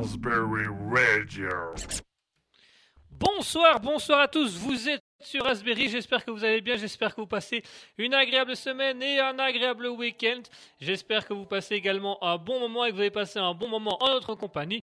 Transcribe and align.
Raspberry 0.00 0.64
Radio. 0.90 1.50
Bonsoir, 3.10 3.80
bonsoir 3.80 4.20
à 4.20 4.28
tous. 4.28 4.56
Vous 4.56 4.88
êtes 4.88 5.02
sur 5.20 5.44
Raspberry. 5.44 5.90
J'espère 5.90 6.24
que 6.24 6.30
vous 6.30 6.42
allez 6.42 6.62
bien. 6.62 6.76
J'espère 6.76 7.14
que 7.14 7.20
vous 7.20 7.26
passez 7.26 7.62
une 7.98 8.14
agréable 8.14 8.56
semaine 8.56 9.02
et 9.02 9.18
un 9.18 9.38
agréable 9.38 9.88
week-end. 9.88 10.40
J'espère 10.80 11.26
que 11.26 11.34
vous 11.34 11.44
passez 11.44 11.74
également 11.74 12.16
un 12.24 12.38
bon 12.38 12.60
moment 12.60 12.86
et 12.86 12.90
que 12.90 12.94
vous 12.94 13.00
avez 13.00 13.10
passé 13.10 13.38
un 13.40 13.52
bon 13.52 13.68
moment 13.68 14.02
en 14.02 14.08
notre 14.08 14.34
compagnie. 14.36 14.80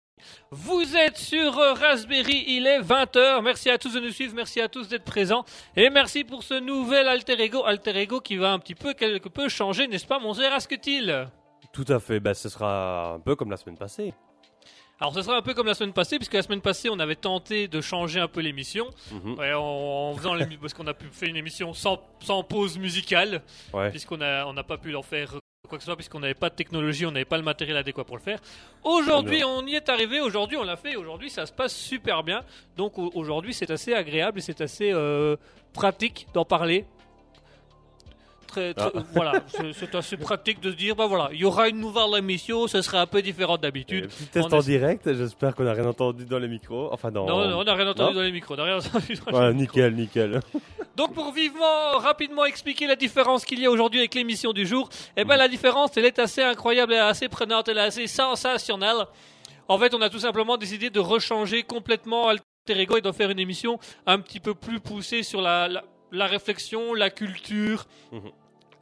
Vous 0.50 0.94
êtes 0.94 1.16
sur 1.16 1.54
Raspberry, 1.54 2.44
il 2.48 2.66
est 2.66 2.80
20h. 2.80 3.42
Merci 3.42 3.70
à 3.70 3.78
tous 3.78 3.94
de 3.94 4.00
nous 4.00 4.10
suivre, 4.10 4.34
merci 4.36 4.60
à 4.60 4.68
tous 4.68 4.86
d'être 4.88 5.04
présents. 5.04 5.46
Et 5.76 5.88
merci 5.88 6.24
pour 6.24 6.42
ce 6.42 6.60
nouvel 6.60 7.08
alter 7.08 7.40
ego, 7.40 7.64
alter 7.64 7.96
ego 7.96 8.20
qui 8.20 8.36
va 8.36 8.52
un 8.52 8.58
petit 8.58 8.74
peu, 8.74 8.92
quelque 8.92 9.30
peu 9.30 9.48
changer, 9.48 9.86
n'est-ce 9.86 10.06
pas, 10.06 10.18
mon 10.18 10.34
cher 10.34 10.52
Asketil 10.52 11.30
Tout 11.72 11.86
à 11.88 12.00
fait, 12.00 12.20
bah, 12.20 12.34
ce 12.34 12.50
sera 12.50 13.14
un 13.14 13.20
peu 13.20 13.34
comme 13.34 13.50
la 13.50 13.56
semaine 13.56 13.78
passée. 13.78 14.12
Alors 15.00 15.12
ce 15.14 15.20
sera 15.22 15.36
un 15.36 15.42
peu 15.42 15.52
comme 15.52 15.66
la 15.66 15.74
semaine 15.74 15.92
passée, 15.92 16.16
puisque 16.16 16.32
la 16.34 16.42
semaine 16.42 16.62
passée 16.62 16.88
on 16.90 16.98
avait 16.98 17.16
tenté 17.16 17.68
de 17.68 17.80
changer 17.82 18.18
un 18.20 18.28
peu 18.28 18.40
l'émission, 18.40 18.86
Mhm. 19.12 19.36
En, 19.54 20.10
en 20.12 20.16
faisant 20.16 20.34
parce 20.60 20.72
qu'on 20.74 20.86
a 20.86 20.94
pu 20.94 21.06
faire 21.12 21.28
une 21.28 21.36
émission 21.36 21.74
sans, 21.74 22.00
sans 22.20 22.42
pause 22.42 22.78
musicale, 22.78 23.42
Ouais. 23.74 23.90
puisqu'on 23.90 24.20
on 24.22 24.52
n'a 24.52 24.62
pas 24.64 24.78
pu 24.78 24.90
leur 24.90 25.04
faire 25.04 25.34
quoi 25.68 25.78
que 25.78 25.82
ce 25.82 25.86
soit, 25.86 25.96
puisqu'on 25.96 26.20
n'avait 26.20 26.34
pas 26.34 26.48
de 26.48 26.54
technologie, 26.54 27.04
on 27.06 27.10
n'avait 27.10 27.24
pas 27.24 27.36
le 27.36 27.42
matériel 27.42 27.76
adéquat 27.76 28.04
pour 28.04 28.16
le 28.16 28.22
faire. 28.22 28.38
Aujourd'hui 28.84 29.42
on 29.44 29.66
y 29.66 29.74
est 29.74 29.88
arrivé, 29.88 30.20
aujourd'hui 30.20 30.56
on 30.56 30.62
l'a 30.62 30.76
fait, 30.76 30.94
aujourd'hui 30.96 31.28
ça 31.28 31.44
se 31.44 31.52
passe 31.52 31.74
super 31.76 32.22
bien. 32.22 32.42
Donc 32.76 32.98
au- 32.98 33.10
aujourd'hui 33.14 33.52
c'est 33.52 33.70
assez 33.70 33.92
agréable 33.92 34.38
et 34.38 34.42
c'est 34.42 34.60
assez 34.60 34.92
euh, 34.92 35.36
pratique 35.74 36.26
d'en 36.32 36.44
parler. 36.44 36.84
Très, 38.56 38.72
très- 38.72 38.90
Ah. 38.94 39.02
Voilà, 39.12 39.32
c'est- 39.48 39.94
assez 39.94 40.16
pratique 40.16 40.60
de 40.60 40.70
se 40.70 40.76
dire, 40.76 40.96
bah 40.96 41.06
voilà, 41.06 41.28
il 41.32 41.38
y 41.40 41.44
aura 41.44 41.68
une 41.68 41.78
nouvelle 41.78 42.16
émission, 42.18 42.66
ce 42.66 42.80
sera 42.80 43.02
un 43.02 43.06
peu 43.06 43.20
différent 43.20 43.58
d'habitude. 43.58 44.04
Euh, 44.04 44.08
petit 44.08 44.26
test 44.28 44.50
en 44.52 44.60
est- 44.60 44.62
direct, 44.64 45.12
j'espère 45.12 45.54
qu'on 45.54 45.64
n'a 45.64 45.74
rien 45.74 45.84
entendu 45.86 46.24
dans 46.24 46.38
les 46.38 46.48
micros. 46.48 46.88
Enfin. 46.90 47.10
Non, 47.10 47.26
non, 47.26 47.58
on 47.58 47.64
n'a 47.64 47.74
rien 47.74 47.86
entendu 47.88 48.10
Non 48.10 48.14
dans 48.16 48.22
les 48.22 48.32
micros, 48.32 48.54
on 48.54 48.56
n'a 48.56 48.64
rien 48.64 48.78
entendu 48.78 49.14
dans 49.14 49.26
les 49.26 49.30
Voilà, 49.30 49.52
micros. 49.52 49.76
nickel, 49.78 49.94
nickel. 49.94 50.40
Donc 50.96 51.12
pour 51.12 51.32
vivement, 51.32 51.98
rapidement 51.98 52.46
expliquer 52.46 52.86
la 52.86 52.96
différence 52.96 53.44
qu'il 53.44 53.60
y 53.60 53.66
a 53.66 53.70
aujourd'hui 53.70 54.00
avec 54.00 54.14
l'émission 54.14 54.54
du 54.54 54.66
jour, 54.66 54.88
eh 55.18 55.24
ben 55.24 55.36
la 55.36 55.48
différence, 55.48 55.94
elle 55.98 56.06
est 56.06 56.18
assez 56.18 56.42
incroyable, 56.42 56.94
elle 56.94 56.98
est 57.00 57.02
assez 57.02 57.28
prenante, 57.28 57.68
elle 57.68 57.76
est 57.76 57.82
assez 57.82 58.06
sensationnelle. 58.06 59.04
En 59.68 59.78
fait, 59.78 59.94
on 59.94 60.00
a 60.00 60.08
tout 60.08 60.18
simplement 60.20 60.56
décidé 60.56 60.88
de 60.88 61.00
rechanger 61.00 61.62
complètement 61.62 62.28
Alter 62.28 62.80
Ego 62.80 62.96
et 62.96 63.00
d'en 63.02 63.12
faire 63.12 63.28
une 63.30 63.38
émission 63.38 63.78
un 64.06 64.18
petit 64.18 64.40
peu 64.40 64.54
plus 64.54 64.80
poussée 64.80 65.22
sur 65.22 65.42
la, 65.42 65.68
la, 65.68 65.84
la 66.12 66.26
réflexion, 66.26 66.94
la 66.94 67.10
culture. 67.10 67.84
Mhm. 68.12 68.30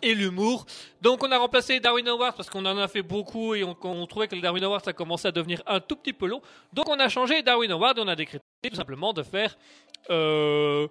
Et 0.06 0.14
l'humour. 0.14 0.66
Donc 1.00 1.24
on 1.24 1.32
a 1.32 1.38
remplacé 1.38 1.80
Darwin 1.80 2.06
Awards 2.08 2.34
parce 2.34 2.50
qu'on 2.50 2.64
en 2.66 2.76
a 2.76 2.88
fait 2.88 3.02
beaucoup 3.02 3.54
et 3.54 3.64
on, 3.64 3.74
on 3.82 4.06
trouvait 4.06 4.28
que 4.28 4.36
Darwin 4.36 4.62
Awards 4.64 4.82
a 4.86 4.92
commencé 4.92 5.26
à 5.28 5.32
devenir 5.32 5.62
un 5.66 5.80
tout 5.80 5.96
petit 5.96 6.12
peu 6.12 6.26
long. 6.26 6.42
Donc 6.74 6.88
on 6.90 6.98
a 6.98 7.08
changé 7.08 7.42
Darwin 7.42 7.70
Awards 7.72 7.94
et 7.96 8.00
on 8.00 8.08
a 8.08 8.14
décrété 8.16 8.44
tout 8.70 8.76
simplement 8.76 9.12
de 9.14 9.22
faire 9.22 9.56
euh, 10.10 10.86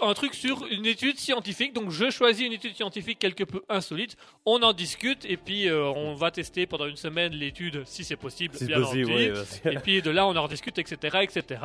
un 0.00 0.12
truc 0.14 0.34
sur 0.34 0.66
une 0.70 0.84
étude 0.86 1.18
scientifique. 1.18 1.72
Donc 1.74 1.90
je 1.90 2.10
choisis 2.10 2.46
une 2.46 2.52
étude 2.52 2.74
scientifique 2.74 3.18
quelque 3.18 3.44
peu 3.44 3.62
insolite. 3.68 4.16
On 4.46 4.62
en 4.62 4.72
discute 4.72 5.24
et 5.26 5.36
puis 5.36 5.68
euh, 5.68 5.84
on 5.84 6.14
va 6.14 6.30
tester 6.30 6.66
pendant 6.66 6.86
une 6.86 6.96
semaine 6.96 7.32
l'étude 7.32 7.82
si 7.86 8.04
c'est 8.04 8.16
possible. 8.16 8.56
Si 8.56 8.66
bien 8.66 8.80
possible, 8.80 9.10
oui. 9.12 9.30
que- 9.62 9.68
Et 9.70 9.78
puis 9.78 10.00
de 10.02 10.10
là 10.10 10.26
on 10.26 10.34
en 10.36 10.42
rediscute, 10.44 10.78
etc., 10.78 11.18
etc. 11.22 11.60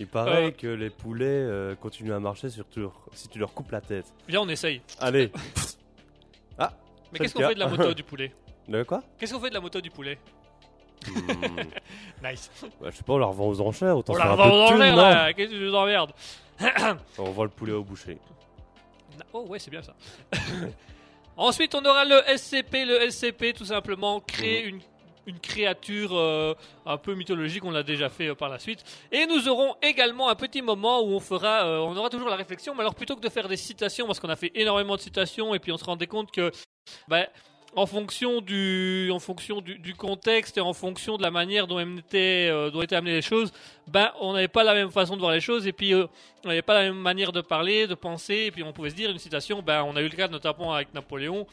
Il 0.00 0.06
paraît 0.06 0.46
Euh. 0.46 0.50
que 0.50 0.66
les 0.66 0.90
poulets 0.90 1.24
euh, 1.26 1.74
continuent 1.76 2.12
à 2.12 2.20
marcher 2.20 2.50
sur 2.50 2.68
tu 2.68 2.80
leur- 2.80 3.00
si 3.14 3.28
tu 3.28 3.38
leur 3.38 3.52
coupes 3.54 3.70
la 3.72 3.80
tête. 3.80 4.06
Viens 4.28 4.40
on 4.42 4.48
essaye. 4.48 4.80
Allez. 4.98 5.30
Mais 7.18 7.24
qu'est-ce 7.26 7.34
le 7.38 7.42
qu'on 7.42 7.48
fait 7.48 7.54
de 7.54 7.60
la 7.60 7.68
moto 7.68 7.94
du 7.94 8.02
poulet 8.02 8.32
De 8.68 8.82
quoi? 8.82 9.02
Qu'est-ce 9.18 9.34
qu'on 9.34 9.40
fait 9.40 9.48
de 9.50 9.54
la 9.54 9.60
moto 9.60 9.80
du 9.80 9.90
poulet? 9.90 10.18
Nice. 12.22 12.50
bah, 12.80 12.88
Je 12.90 12.96
sais 12.96 13.02
pas, 13.02 13.12
on 13.12 13.18
leur 13.18 13.32
vend 13.32 13.48
aux 13.48 13.60
enchères. 13.60 13.96
Autant 13.96 14.14
On 14.14 14.16
la 14.16 14.24
faire 14.24 14.32
un 14.32 14.36
peu 14.36 14.42
revend 14.42 14.56
de 14.56 14.62
en 14.62 14.68
thune, 14.68 14.78
non? 14.90 14.96
là. 14.96 15.32
Qu'est-ce 15.32 15.50
que 15.50 15.54
tu 15.54 15.60
nous 15.60 15.74
emmerdes 15.74 16.12
On 17.18 17.30
vend 17.30 17.44
le 17.44 17.50
poulet 17.50 17.72
au 17.72 17.84
boucher. 17.84 18.18
Oh 19.32 19.44
ouais, 19.48 19.58
c'est 19.58 19.70
bien 19.70 19.82
ça. 19.82 19.94
Ensuite, 21.36 21.74
on 21.74 21.84
aura 21.84 22.04
le 22.04 22.20
SCP. 22.36 22.84
Le 22.86 23.10
SCP, 23.10 23.52
tout 23.54 23.64
simplement, 23.66 24.20
créer 24.20 24.64
Mhm. 24.64 24.68
une, 24.68 24.80
une 25.34 25.38
créature 25.40 26.10
euh, 26.16 26.54
un 26.86 26.96
peu 26.96 27.14
mythologique. 27.14 27.64
On 27.64 27.70
l'a 27.70 27.82
déjà 27.82 28.08
fait 28.08 28.28
euh, 28.28 28.34
par 28.34 28.48
la 28.48 28.58
suite. 28.58 28.82
Et 29.12 29.26
nous 29.26 29.48
aurons 29.48 29.74
également 29.82 30.28
un 30.30 30.34
petit 30.34 30.62
moment 30.62 31.00
où 31.02 31.08
on 31.08 31.20
fera, 31.20 31.66
euh, 31.66 31.78
on 31.80 31.94
aura 31.96 32.08
toujours 32.08 32.28
la 32.30 32.36
réflexion. 32.36 32.74
Mais 32.74 32.80
alors, 32.80 32.94
plutôt 32.94 33.16
que 33.16 33.20
de 33.20 33.28
faire 33.28 33.48
des 33.48 33.56
citations, 33.58 34.06
parce 34.06 34.18
qu'on 34.18 34.30
a 34.30 34.36
fait 34.36 34.52
énormément 34.54 34.96
de 34.96 35.00
citations, 35.00 35.54
et 35.54 35.58
puis 35.58 35.72
on 35.72 35.76
se 35.76 35.84
rendait 35.84 36.06
compte 36.06 36.30
que, 36.30 36.50
bah, 37.08 37.26
en 37.76 37.84
fonction 37.84 38.40
du, 38.40 39.10
en 39.12 39.18
fonction 39.18 39.60
du, 39.60 39.78
du 39.78 39.94
contexte 39.94 40.56
et 40.56 40.62
en 40.62 40.72
fonction 40.72 41.18
de 41.18 41.22
la 41.22 41.30
manière 41.30 41.66
dont, 41.66 41.78
étaient, 41.78 42.48
euh, 42.50 42.70
dont 42.70 42.80
étaient 42.80 42.96
amenées 42.96 43.14
les 43.14 43.22
choses, 43.22 43.52
ben, 43.86 44.10
on 44.18 44.32
n'avait 44.32 44.48
pas 44.48 44.64
la 44.64 44.72
même 44.72 44.90
façon 44.90 45.14
de 45.14 45.20
voir 45.20 45.32
les 45.32 45.40
choses. 45.40 45.66
Et 45.66 45.72
puis 45.72 45.92
euh, 45.92 46.06
on 46.44 46.48
n'avait 46.48 46.62
pas 46.62 46.74
la 46.74 46.84
même 46.84 46.98
manière 46.98 47.32
de 47.32 47.42
parler, 47.42 47.86
de 47.86 47.94
penser, 47.94 48.44
et 48.46 48.50
puis 48.50 48.62
on 48.62 48.72
pouvait 48.72 48.90
se 48.90 48.94
dire 48.94 49.10
une 49.10 49.18
citation, 49.18 49.62
ben, 49.62 49.84
on 49.84 49.94
a 49.94 50.00
eu 50.00 50.08
le 50.08 50.16
cas 50.16 50.26
notamment 50.28 50.72
avec 50.72 50.94
Napoléon, 50.94 51.46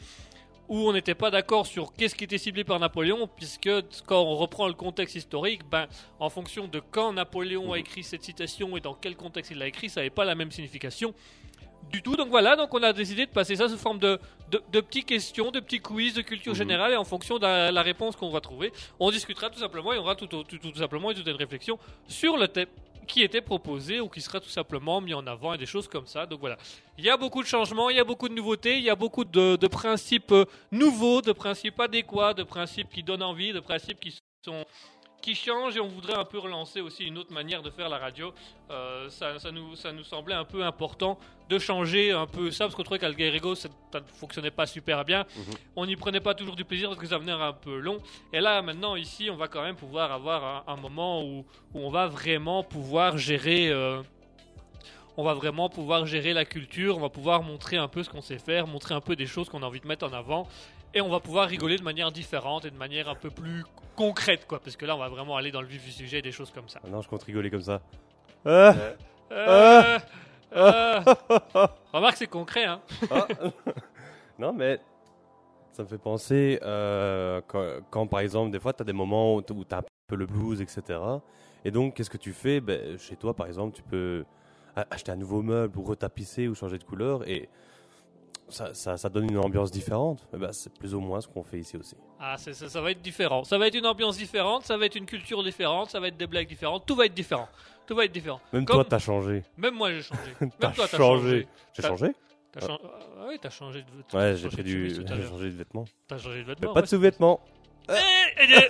où 0.66 0.88
on 0.88 0.94
n'était 0.94 1.14
pas 1.14 1.30
d'accord 1.30 1.66
sur 1.66 1.92
qu'est-ce 1.92 2.14
qui 2.14 2.24
était 2.24 2.38
ciblé 2.38 2.64
par 2.64 2.80
Napoléon, 2.80 3.28
puisque 3.36 3.68
quand 4.06 4.22
on 4.22 4.36
reprend 4.36 4.66
le 4.66 4.72
contexte 4.72 5.16
historique, 5.16 5.60
ben, 5.70 5.86
en 6.18 6.30
fonction 6.30 6.68
de 6.68 6.80
quand 6.90 7.12
Napoléon 7.12 7.74
a 7.74 7.78
écrit 7.78 8.02
cette 8.02 8.22
citation 8.22 8.74
et 8.78 8.80
dans 8.80 8.94
quel 8.94 9.14
contexte 9.14 9.50
il 9.50 9.58
l'a 9.58 9.66
écrit, 9.66 9.90
ça 9.90 10.00
n'avait 10.00 10.08
pas 10.08 10.24
la 10.24 10.34
même 10.34 10.50
signification 10.50 11.12
du 11.90 12.02
tout. 12.02 12.16
Donc 12.16 12.28
voilà, 12.28 12.56
donc 12.56 12.72
on 12.74 12.82
a 12.82 12.92
décidé 12.92 13.26
de 13.26 13.30
passer 13.30 13.56
ça 13.56 13.68
sous 13.68 13.78
forme 13.78 13.98
de, 13.98 14.18
de, 14.50 14.62
de 14.72 14.80
petites 14.80 15.06
questions, 15.06 15.50
de 15.50 15.60
petits 15.60 15.80
quiz 15.80 16.14
de 16.14 16.22
culture 16.22 16.52
Mhm. 16.52 16.58
générale, 16.58 16.92
et 16.92 16.96
en 16.96 17.04
fonction 17.04 17.38
de 17.38 17.42
la, 17.42 17.70
la 17.72 17.82
réponse 17.82 18.16
qu'on 18.16 18.30
va 18.30 18.40
trouver, 18.40 18.72
on 18.98 19.10
discutera 19.10 19.50
tout 19.50 19.58
simplement, 19.60 19.92
et 19.92 19.98
on 19.98 20.02
aura 20.02 20.16
tout, 20.16 20.26
tout, 20.26 20.42
tout, 20.44 20.58
tout 20.58 20.74
simplement 20.78 21.10
une 21.12 21.30
réflexion 21.30 21.78
sur 22.08 22.36
le 22.36 22.48
thème 22.48 22.68
qui 23.06 23.22
était 23.22 23.42
proposé 23.42 24.00
ou 24.00 24.08
qui 24.08 24.22
sera 24.22 24.40
tout 24.40 24.48
simplement 24.48 25.00
mis 25.02 25.12
en 25.12 25.26
avant 25.26 25.52
et 25.52 25.58
des 25.58 25.66
choses 25.66 25.88
comme 25.88 26.06
ça. 26.06 26.24
Donc 26.24 26.40
voilà, 26.40 26.56
il 26.96 27.04
y 27.04 27.10
a 27.10 27.18
beaucoup 27.18 27.42
de 27.42 27.46
changements, 27.46 27.90
il 27.90 27.96
y 27.96 28.00
a 28.00 28.04
beaucoup 28.04 28.30
de 28.30 28.34
nouveautés, 28.34 28.78
il 28.78 28.82
y 28.84 28.88
a 28.88 28.94
beaucoup 28.96 29.24
de, 29.24 29.56
de 29.56 29.66
principes 29.66 30.32
euh, 30.32 30.46
nouveaux, 30.72 31.20
de 31.20 31.32
principes 31.32 31.78
adéquats, 31.80 32.32
de 32.32 32.44
principes 32.44 32.88
qui 32.90 33.02
donnent 33.02 33.22
envie, 33.22 33.52
de 33.52 33.60
principes 33.60 34.00
qui 34.00 34.14
sont 34.42 34.64
qui 35.24 35.34
changent 35.34 35.76
et 35.76 35.80
on 35.80 35.88
voudrait 35.88 36.16
un 36.16 36.24
peu 36.26 36.38
relancer 36.38 36.82
aussi 36.82 37.04
une 37.04 37.16
autre 37.16 37.32
manière 37.32 37.62
de 37.62 37.70
faire 37.70 37.88
la 37.88 37.96
radio. 37.96 38.34
Euh, 38.70 39.08
ça, 39.08 39.38
ça 39.38 39.50
nous, 39.50 39.74
ça 39.74 39.90
nous 39.90 40.04
semblait 40.04 40.34
un 40.34 40.44
peu 40.44 40.62
important 40.64 41.18
de 41.48 41.58
changer 41.58 42.12
un 42.12 42.26
peu 42.26 42.50
ça 42.50 42.64
parce 42.64 42.74
qu'on 42.74 42.82
trouvait 42.82 42.98
qu'Algerego 42.98 43.54
ça 43.54 43.68
ne 43.94 44.00
fonctionnait 44.20 44.50
pas 44.50 44.66
super 44.66 45.02
bien. 45.04 45.24
Mhm. 45.36 45.54
On 45.76 45.86
n'y 45.86 45.96
prenait 45.96 46.20
pas 46.20 46.34
toujours 46.34 46.56
du 46.56 46.64
plaisir 46.66 46.88
parce 46.90 47.00
que 47.00 47.06
ça 47.06 47.16
venait 47.16 47.32
un 47.32 47.52
peu 47.54 47.78
long. 47.78 47.98
Et 48.34 48.40
là 48.40 48.60
maintenant 48.60 48.96
ici 48.96 49.30
on 49.30 49.36
va 49.36 49.48
quand 49.48 49.62
même 49.62 49.76
pouvoir 49.76 50.12
avoir 50.12 50.44
un, 50.44 50.72
un 50.74 50.76
moment 50.76 51.22
où, 51.24 51.46
où 51.72 51.80
on 51.80 51.88
va 51.90 52.06
vraiment 52.06 52.62
pouvoir 52.62 53.16
gérer. 53.16 53.68
euh, 53.70 54.02
on 55.16 55.22
va 55.22 55.34
vraiment 55.34 55.68
pouvoir 55.68 56.06
gérer 56.06 56.32
la 56.32 56.44
culture, 56.44 56.96
on 56.96 57.00
va 57.00 57.08
pouvoir 57.08 57.42
montrer 57.42 57.76
un 57.76 57.86
peu 57.88 58.02
ce 58.02 58.10
qu'on 58.10 58.20
sait 58.20 58.38
faire, 58.38 58.66
montrer 58.66 58.94
un 58.94 59.00
peu 59.00 59.14
des 59.14 59.26
choses 59.26 59.48
qu'on 59.48 59.62
a 59.62 59.66
envie 59.66 59.80
de 59.80 59.86
mettre 59.86 60.04
en 60.06 60.12
avant, 60.12 60.48
et 60.94 61.00
on 61.00 61.08
va 61.08 61.20
pouvoir 61.20 61.48
rigoler 61.48 61.76
de 61.76 61.82
manière 61.82 62.12
différente 62.12 62.64
et 62.64 62.70
de 62.70 62.76
manière 62.76 63.08
un 63.08 63.14
peu 63.14 63.30
plus 63.30 63.64
concrète, 63.96 64.46
quoi, 64.46 64.60
parce 64.60 64.76
que 64.76 64.86
là 64.86 64.96
on 64.96 64.98
va 64.98 65.08
vraiment 65.08 65.36
aller 65.36 65.50
dans 65.50 65.60
le 65.60 65.66
vif 65.66 65.84
du 65.84 65.90
sujet 65.90 66.18
et 66.18 66.22
des 66.22 66.32
choses 66.32 66.50
comme 66.50 66.68
ça. 66.68 66.80
Ah 66.84 66.88
non, 66.88 67.02
je 67.02 67.08
compte 67.08 67.22
rigoler 67.22 67.50
comme 67.50 67.62
ça. 67.62 67.80
Ah 68.44 68.74
Euh, 69.32 69.98
euh, 70.54 71.00
remarque, 71.92 72.16
c'est 72.16 72.26
concret, 72.26 72.64
hein. 72.64 72.80
Ah. 73.10 73.26
non, 74.38 74.52
mais 74.52 74.80
ça 75.72 75.82
me 75.82 75.88
fait 75.88 75.98
penser 75.98 76.60
euh, 76.62 77.40
quand, 77.48 77.64
quand, 77.90 78.06
par 78.06 78.20
exemple, 78.20 78.52
des 78.52 78.60
fois, 78.60 78.72
tu 78.72 78.82
as 78.82 78.84
des 78.84 78.92
moments 78.92 79.36
où 79.36 79.42
tu 79.42 79.52
as 79.70 79.78
un 79.78 79.82
peu 80.06 80.16
le 80.16 80.26
blues, 80.26 80.60
etc. 80.60 81.00
Et 81.64 81.70
donc, 81.70 81.94
qu'est-ce 81.94 82.10
que 82.10 82.18
tu 82.18 82.32
fais? 82.32 82.60
Ben, 82.60 82.98
Chez 82.98 83.16
toi, 83.16 83.34
par 83.34 83.46
exemple, 83.46 83.74
tu 83.74 83.82
peux 83.82 84.24
acheter 84.90 85.10
un 85.12 85.16
nouveau 85.16 85.42
meuble 85.42 85.78
ou 85.78 85.82
retapisser 85.82 86.46
ou 86.48 86.54
changer 86.54 86.78
de 86.78 86.84
couleur 86.84 87.26
et 87.28 87.48
ça, 88.54 88.72
ça, 88.74 88.96
ça 88.96 89.08
donne 89.08 89.30
une 89.30 89.38
ambiance 89.38 89.70
différente. 89.70 90.26
Eh 90.32 90.36
ben, 90.38 90.52
c'est 90.52 90.72
plus 90.72 90.94
ou 90.94 91.00
moins 91.00 91.20
ce 91.20 91.28
qu'on 91.28 91.42
fait 91.42 91.58
ici 91.58 91.76
aussi. 91.76 91.96
Ah, 92.20 92.36
ça, 92.38 92.52
ça 92.54 92.80
va 92.80 92.90
être 92.92 93.02
différent. 93.02 93.44
Ça 93.44 93.58
va 93.58 93.66
être 93.66 93.74
une 93.74 93.86
ambiance 93.86 94.16
différente, 94.16 94.64
ça 94.64 94.76
va 94.76 94.86
être 94.86 94.94
une 94.96 95.06
culture 95.06 95.42
différente, 95.42 95.90
ça 95.90 96.00
va 96.00 96.08
être 96.08 96.16
des 96.16 96.26
blagues 96.26 96.48
différentes, 96.48 96.86
tout 96.86 96.94
va 96.94 97.06
être 97.06 97.14
différent. 97.14 97.48
Tout 97.86 97.94
va 97.94 98.06
être 98.06 98.12
différent. 98.12 98.40
Même 98.52 98.64
Comme- 98.64 98.76
toi, 98.76 98.84
t'as 98.88 98.98
changé. 98.98 99.42
Même 99.58 99.74
moi 99.74 99.92
j'ai 99.92 100.00
changé. 100.02 100.20
Même 100.40 100.50
T'as 100.58 100.70
toi 100.70 100.86
t'as 100.90 100.96
changé. 100.96 101.46
J'ai 101.74 101.82
T'as- 101.82 101.88
changé 101.88 102.12
T'as 102.50 102.60
changé. 102.60 102.82
Ah 103.18 103.24
oui, 103.28 103.38
t'as 103.42 103.50
changé 103.50 103.82
de 103.82 104.16
Ouais, 104.16 104.36
j'ai 104.36 104.48
changé 104.48 104.62
de 104.62 104.62
du. 104.62 105.06
changé 105.28 105.48
vêtements. 105.50 105.84
T'as 106.06 106.16
changé 106.18 106.38
de 106.40 106.44
Mais 106.44 106.54
vêtements. 106.54 106.72
pas 106.72 106.82
de 106.82 106.86
sous-vêtements. 106.86 107.40
Eh, 107.88 108.68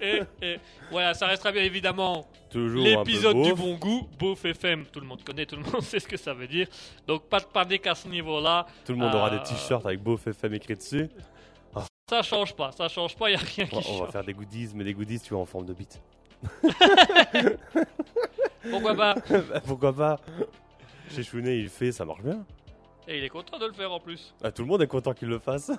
eh, 0.00 0.22
eh. 0.42 0.56
Voilà, 0.90 1.14
ça 1.14 1.26
restera 1.26 1.52
bien 1.52 1.62
évidemment 1.62 2.26
Toujours 2.50 2.84
l'épisode 2.84 3.40
du 3.42 3.54
bon 3.54 3.74
goût. 3.76 4.08
Beauf 4.18 4.44
FM, 4.44 4.86
tout 4.86 5.00
le 5.00 5.06
monde 5.06 5.22
connaît, 5.22 5.46
tout 5.46 5.56
le 5.56 5.62
monde 5.62 5.82
sait 5.82 6.00
ce 6.00 6.06
que 6.08 6.16
ça 6.16 6.34
veut 6.34 6.46
dire. 6.48 6.66
Donc 7.06 7.28
pas 7.28 7.38
de 7.40 7.44
panique 7.44 7.86
à 7.86 7.94
ce 7.94 8.08
niveau-là. 8.08 8.66
Tout 8.84 8.92
le 8.92 8.98
monde 8.98 9.14
aura 9.14 9.28
Euh, 9.32 9.38
des 9.38 9.42
t-shirts 9.44 9.86
avec 9.86 10.00
Beauf 10.02 10.26
FM 10.26 10.54
écrit 10.54 10.74
dessus. 10.74 11.08
Ça 12.08 12.22
change 12.22 12.54
pas, 12.54 12.70
ça 12.72 12.88
change 12.88 13.16
pas, 13.16 13.30
y 13.30 13.34
a 13.34 13.38
rien 13.38 13.66
On 13.72 13.80
qui 13.80 13.84
va, 13.84 13.90
on 13.90 13.92
va 13.94 13.98
change. 14.04 14.10
faire 14.12 14.24
des 14.24 14.32
goodies, 14.34 14.70
mais 14.74 14.84
des 14.84 14.94
goodies, 14.94 15.18
tu 15.20 15.34
vois, 15.34 15.42
en 15.42 15.46
forme 15.46 15.66
de 15.66 15.72
bite. 15.74 16.00
Pourquoi 18.70 18.94
pas 18.94 19.14
Bah, 19.14 19.60
Pourquoi 19.66 19.92
pas 19.92 20.20
Chez 21.10 21.22
Chounet, 21.24 21.58
il 21.58 21.64
le 21.64 21.68
fait, 21.68 21.92
ça 21.92 22.04
marche 22.04 22.22
bien. 22.22 22.44
Et 23.08 23.18
il 23.18 23.24
est 23.24 23.28
content 23.28 23.58
de 23.58 23.66
le 23.66 23.72
faire 23.72 23.92
en 23.92 24.00
plus. 24.00 24.34
Ah, 24.42 24.50
tout 24.50 24.62
le 24.62 24.68
monde 24.68 24.82
est 24.82 24.86
content 24.86 25.12
qu'il 25.14 25.28
le 25.28 25.38
fasse. 25.38 25.70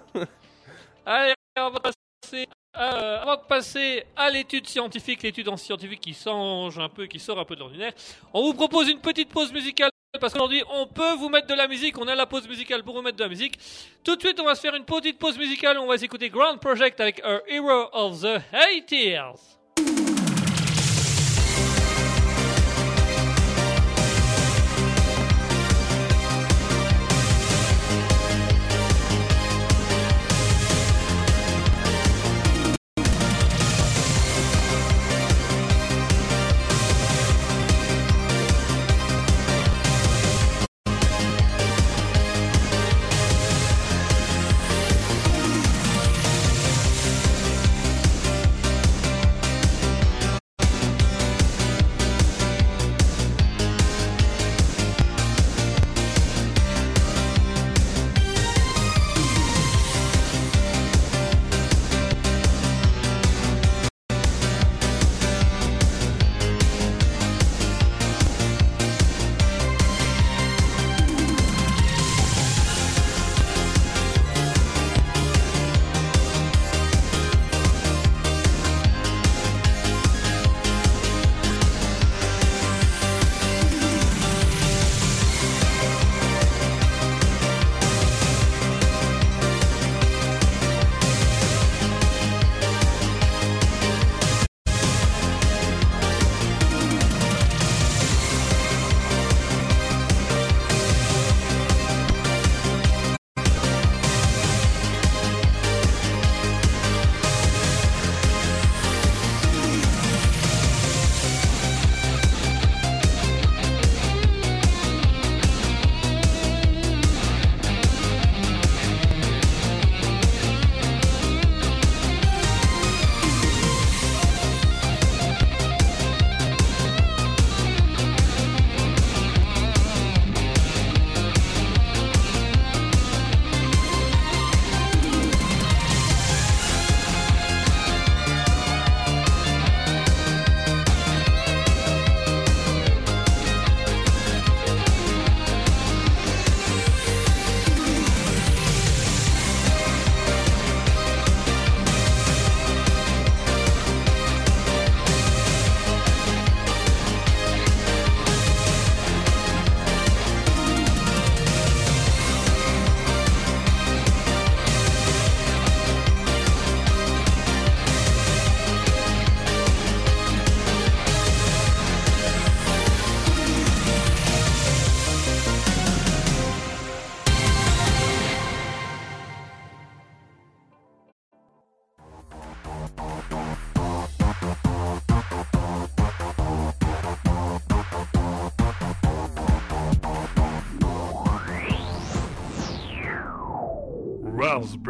Allez, 1.05 1.33
on 1.57 1.69
va 1.69 1.79
passer 1.79 2.45
euh, 2.79 3.21
avant 3.21 3.35
de 3.35 3.47
passer 3.47 4.03
à 4.15 4.29
l'étude 4.29 4.67
scientifique, 4.67 5.23
l'étude 5.23 5.49
en 5.49 5.57
scientifique 5.57 6.01
qui 6.01 6.13
change 6.13 6.77
un 6.79 6.89
peu, 6.89 7.05
qui 7.07 7.19
sort 7.19 7.39
un 7.39 7.45
peu 7.45 7.55
de 7.55 7.61
l'ordinaire, 7.61 7.93
on 8.33 8.43
vous 8.43 8.53
propose 8.53 8.89
une 8.89 8.99
petite 8.99 9.29
pause 9.29 9.51
musicale 9.51 9.89
parce 10.19 10.33
qu'aujourd'hui 10.33 10.63
on 10.71 10.87
peut 10.87 11.13
vous 11.13 11.29
mettre 11.29 11.47
de 11.47 11.53
la 11.53 11.67
musique, 11.67 11.97
on 11.97 12.07
a 12.07 12.15
la 12.15 12.25
pause 12.25 12.47
musicale 12.47 12.83
pour 12.83 12.95
vous 12.95 13.01
mettre 13.01 13.17
de 13.17 13.23
la 13.23 13.29
musique. 13.29 13.59
Tout 14.03 14.15
de 14.15 14.21
suite 14.21 14.39
on 14.39 14.45
va 14.45 14.55
se 14.55 14.61
faire 14.61 14.75
une 14.75 14.85
petite 14.85 15.19
pause 15.19 15.37
musicale, 15.37 15.77
on 15.77 15.87
va 15.87 15.95
écouter 15.95 16.29
Grand 16.29 16.57
Project 16.57 16.99
avec 16.99 17.19
A 17.23 17.41
Hero 17.47 17.89
of 17.93 18.21
the 18.21 18.41
80s. 18.53 20.16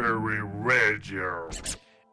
Radio. 0.08 1.48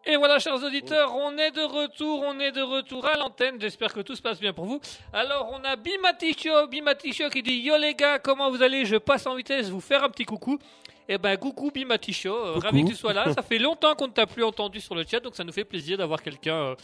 Et 0.06 0.18
voilà, 0.18 0.38
chers 0.38 0.62
auditeurs, 0.62 1.16
on 1.16 1.38
est 1.38 1.52
de 1.52 1.62
retour, 1.62 2.24
on 2.28 2.40
est 2.40 2.52
de 2.52 2.62
retour 2.62 3.06
à 3.06 3.18
l'antenne. 3.18 3.56
J'espère 3.60 3.94
que 3.94 4.02
tout 4.02 4.16
se 4.16 4.22
passe 4.22 4.40
bien 4.40 4.52
pour 4.52 4.66
vous. 4.66 4.82
Alors, 5.14 5.50
on 5.54 5.64
a 5.64 5.78
Bimaticho, 5.78 6.68
Bimaticho 6.68 7.30
qui 7.30 7.42
dit 7.42 7.56
Yo 7.60 7.78
les 7.78 7.96
gars, 7.96 8.20
comment 8.20 8.52
vous 8.52 8.62
allez? 8.62 8.86
Je 8.86 8.98
passe 8.98 9.26
en 9.26 9.36
vitesse 9.36 9.70
vous 9.70 9.80
faire 9.80 10.04
un 10.04 10.10
petit 10.10 10.26
coucou. 10.26 10.60
Eh 11.08 11.18
ben, 11.18 11.38
coucou 11.38 11.72
Bimaticho, 11.72 12.34
euh, 12.34 12.60
ravi 12.60 12.84
que 12.84 12.90
tu 12.90 12.96
sois 12.96 13.14
là. 13.14 13.34
Ça 13.34 13.42
fait 13.42 13.60
longtemps 13.60 13.96
qu'on 13.96 14.08
ne 14.08 14.12
t'a 14.14 14.28
plus 14.28 14.44
entendu 14.44 14.82
sur 14.82 14.94
le 14.94 15.06
chat, 15.10 15.22
donc 15.22 15.36
ça 15.36 15.44
nous 15.44 15.54
fait 15.54 15.66
plaisir 15.66 15.98
d'avoir 15.98 16.22
quelqu'un. 16.22 16.56
euh, 16.56 16.76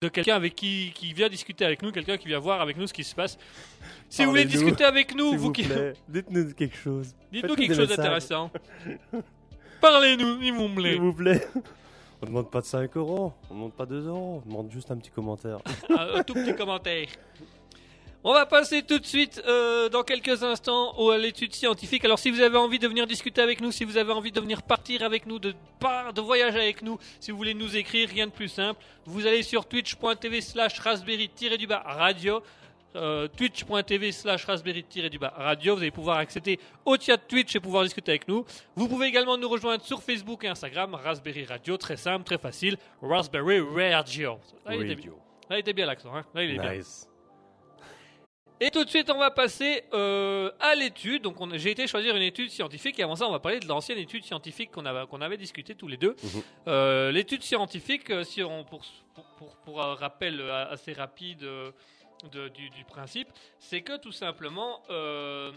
de 0.00 0.08
quelqu'un 0.08 0.34
avec 0.34 0.56
qui, 0.56 0.92
qui 0.94 1.12
vient 1.12 1.28
discuter 1.28 1.64
avec 1.64 1.80
nous, 1.80 1.92
quelqu'un 1.92 2.16
qui 2.16 2.26
vient 2.26 2.40
voir 2.40 2.60
avec 2.60 2.76
nous 2.76 2.88
ce 2.88 2.92
qui 2.92 3.04
se 3.04 3.14
passe. 3.14 3.38
Si 4.08 4.24
vous 4.24 4.30
voulez 4.30 4.44
discuter 4.44 4.84
avec 4.84 5.14
nous, 5.14 5.32
vous 5.32 5.38
vous 5.38 5.52
qui... 5.52 5.64
dites-nous 6.08 6.54
quelque 6.54 6.76
chose. 6.76 7.14
dites-nous 7.32 7.54
quelque 7.54 7.74
chose 7.74 7.88
d'intéressant. 7.88 8.50
Parlez-nous, 9.82 10.40
s'il 10.40 10.54
vous 10.54 10.68
plaît. 10.68 10.92
S'il 10.92 11.00
vous 11.00 11.12
plaît. 11.12 11.46
On 12.22 12.26
demande 12.26 12.50
pas 12.50 12.60
de 12.60 12.66
5 12.66 12.96
euros, 12.96 13.32
on 13.50 13.54
demande 13.54 13.72
pas 13.72 13.84
2 13.84 14.06
euros, 14.06 14.40
on 14.46 14.48
demande 14.48 14.70
juste 14.70 14.90
un 14.92 14.96
petit 14.96 15.10
commentaire. 15.10 15.58
un, 15.90 16.20
un 16.20 16.22
tout 16.22 16.34
petit 16.34 16.54
commentaire. 16.54 17.08
On 18.24 18.32
va 18.32 18.46
passer 18.46 18.82
tout 18.82 19.00
de 19.00 19.04
suite, 19.04 19.42
euh, 19.48 19.88
dans 19.88 20.04
quelques 20.04 20.44
instants, 20.44 20.92
à 21.10 21.18
l'étude 21.18 21.52
scientifique. 21.52 22.04
Alors, 22.04 22.20
si 22.20 22.30
vous 22.30 22.40
avez 22.40 22.56
envie 22.56 22.78
de 22.78 22.86
venir 22.86 23.08
discuter 23.08 23.40
avec 23.40 23.60
nous, 23.60 23.72
si 23.72 23.84
vous 23.84 23.96
avez 23.96 24.12
envie 24.12 24.30
de 24.30 24.40
venir 24.40 24.62
partir 24.62 25.02
avec 25.02 25.26
nous, 25.26 25.40
de, 25.40 25.52
de 25.52 26.20
voyager 26.20 26.60
avec 26.60 26.82
nous, 26.82 27.00
si 27.18 27.32
vous 27.32 27.36
voulez 27.36 27.54
nous 27.54 27.76
écrire, 27.76 28.08
rien 28.08 28.28
de 28.28 28.32
plus 28.32 28.46
simple, 28.46 28.80
vous 29.06 29.26
allez 29.26 29.42
sur 29.42 29.66
twitch.tv 29.66 30.40
slash 30.40 30.78
raspberry-du-bas 30.78 31.82
radio. 31.84 32.40
Euh, 32.96 33.28
twitch.tv 33.28 34.12
slash 34.12 34.44
raspberry-du-bas 34.44 35.32
radio. 35.36 35.74
Vous 35.74 35.80
allez 35.82 35.90
pouvoir 35.90 36.18
accéder 36.18 36.58
au 36.84 36.96
chat 36.96 37.16
Twitch 37.18 37.54
et 37.56 37.60
pouvoir 37.60 37.84
discuter 37.84 38.12
avec 38.12 38.28
nous. 38.28 38.44
Vous 38.76 38.88
pouvez 38.88 39.06
également 39.06 39.36
nous 39.38 39.48
rejoindre 39.48 39.84
sur 39.84 40.02
Facebook 40.02 40.44
et 40.44 40.48
Instagram, 40.48 40.94
Raspberry 40.94 41.44
Radio, 41.44 41.76
très 41.76 41.96
simple, 41.96 42.24
très 42.24 42.38
facile, 42.38 42.76
Raspberry 43.00 43.60
Radio. 43.92 44.38
Là, 44.66 44.74
il 44.76 44.82
était 44.82 44.94
bien. 44.94 45.10
Là, 45.50 45.56
il 45.56 45.60
était 45.60 45.72
bien 45.72 45.86
l'accent, 45.86 46.14
hein. 46.14 46.24
Là, 46.34 46.44
il 46.44 46.50
est 46.50 46.58
bien. 46.58 46.72
Et 48.64 48.70
tout 48.70 48.84
de 48.84 48.88
suite, 48.88 49.10
on 49.10 49.18
va 49.18 49.32
passer 49.32 49.82
euh, 49.92 50.48
à 50.60 50.76
l'étude. 50.76 51.22
Donc, 51.22 51.36
j'ai 51.56 51.72
été 51.72 51.88
choisir 51.88 52.14
une 52.14 52.22
étude 52.22 52.48
scientifique. 52.48 52.96
Et 53.00 53.02
avant 53.02 53.16
ça, 53.16 53.26
on 53.26 53.32
va 53.32 53.40
parler 53.40 53.58
de 53.58 53.66
l'ancienne 53.66 53.98
étude 53.98 54.24
scientifique 54.24 54.70
qu'on 54.70 54.86
avait, 54.86 55.04
qu'on 55.08 55.20
avait 55.20 55.36
discuté 55.36 55.74
tous 55.74 55.88
les 55.88 55.96
deux. 55.96 56.14
Mhm. 56.22 56.42
Euh, 56.68 57.10
L'étude 57.10 57.42
scientifique, 57.42 58.12
si 58.24 58.40
on, 58.44 58.62
pour, 58.62 58.82
pour, 59.14 59.24
pour- 59.36 59.56
pour 59.64 59.82
un 59.82 59.94
rappel 59.96 60.40
assez 60.70 60.92
rapide 60.92 61.44
du 62.30 62.84
principe, 62.86 63.28
c'est 63.58 63.82
que 63.82 63.96
tout 63.98 64.12
simplement, 64.12 64.82
euh, 64.90 65.52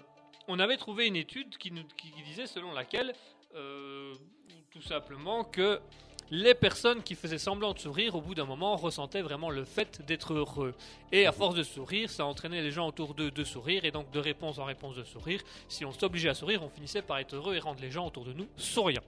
on 0.48 0.60
avait 0.60 0.78
trouvé 0.78 1.08
une 1.08 1.16
étude 1.16 1.58
qui, 1.58 1.72
nous, 1.72 1.84
qui 1.98 2.12
disait 2.24 2.48
selon 2.48 2.72
laquelle, 2.74 3.14
euh, 3.56 4.14
tout 4.72 4.82
simplement, 4.82 5.44
que 5.44 5.80
les 6.32 6.56
personnes 6.56 7.04
qui 7.04 7.14
faisaient 7.16 7.38
semblant 7.38 7.74
de 7.74 7.80
sourire, 7.80 8.16
au 8.16 8.22
bout 8.22 8.34
d'un 8.34 8.46
moment, 8.46 8.76
ressentaient 8.76 9.22
vraiment 9.22 9.50
le 9.50 9.64
fait 9.64 10.04
d'être 10.06 10.34
heureux. 10.34 10.74
Et 11.12 11.28
à 11.28 11.32
force 11.32 11.56
de 11.56 11.64
sourire, 11.64 12.10
ça 12.10 12.26
entraînait 12.26 12.62
les 12.62 12.72
gens 12.72 12.88
autour 12.88 13.14
d'eux 13.14 13.32
de 13.32 13.44
sourire, 13.44 13.86
et 13.86 13.92
donc 13.92 14.10
de 14.12 14.20
réponse 14.20 14.58
en 14.58 14.66
réponse 14.66 14.96
de 14.96 15.04
sourire. 15.04 15.42
Si 15.68 15.86
on 15.86 15.92
s'obligeait 15.92 16.30
à 16.30 16.34
sourire, 16.34 16.64
on 16.64 16.70
finissait 16.70 17.04
par 17.04 17.20
être 17.20 17.36
heureux 17.36 17.56
et 17.56 17.60
rendre 17.60 17.82
les 17.82 17.92
gens 17.92 18.08
autour 18.08 18.26
de 18.26 18.34
nous 18.34 18.48
souriants. 18.58 19.04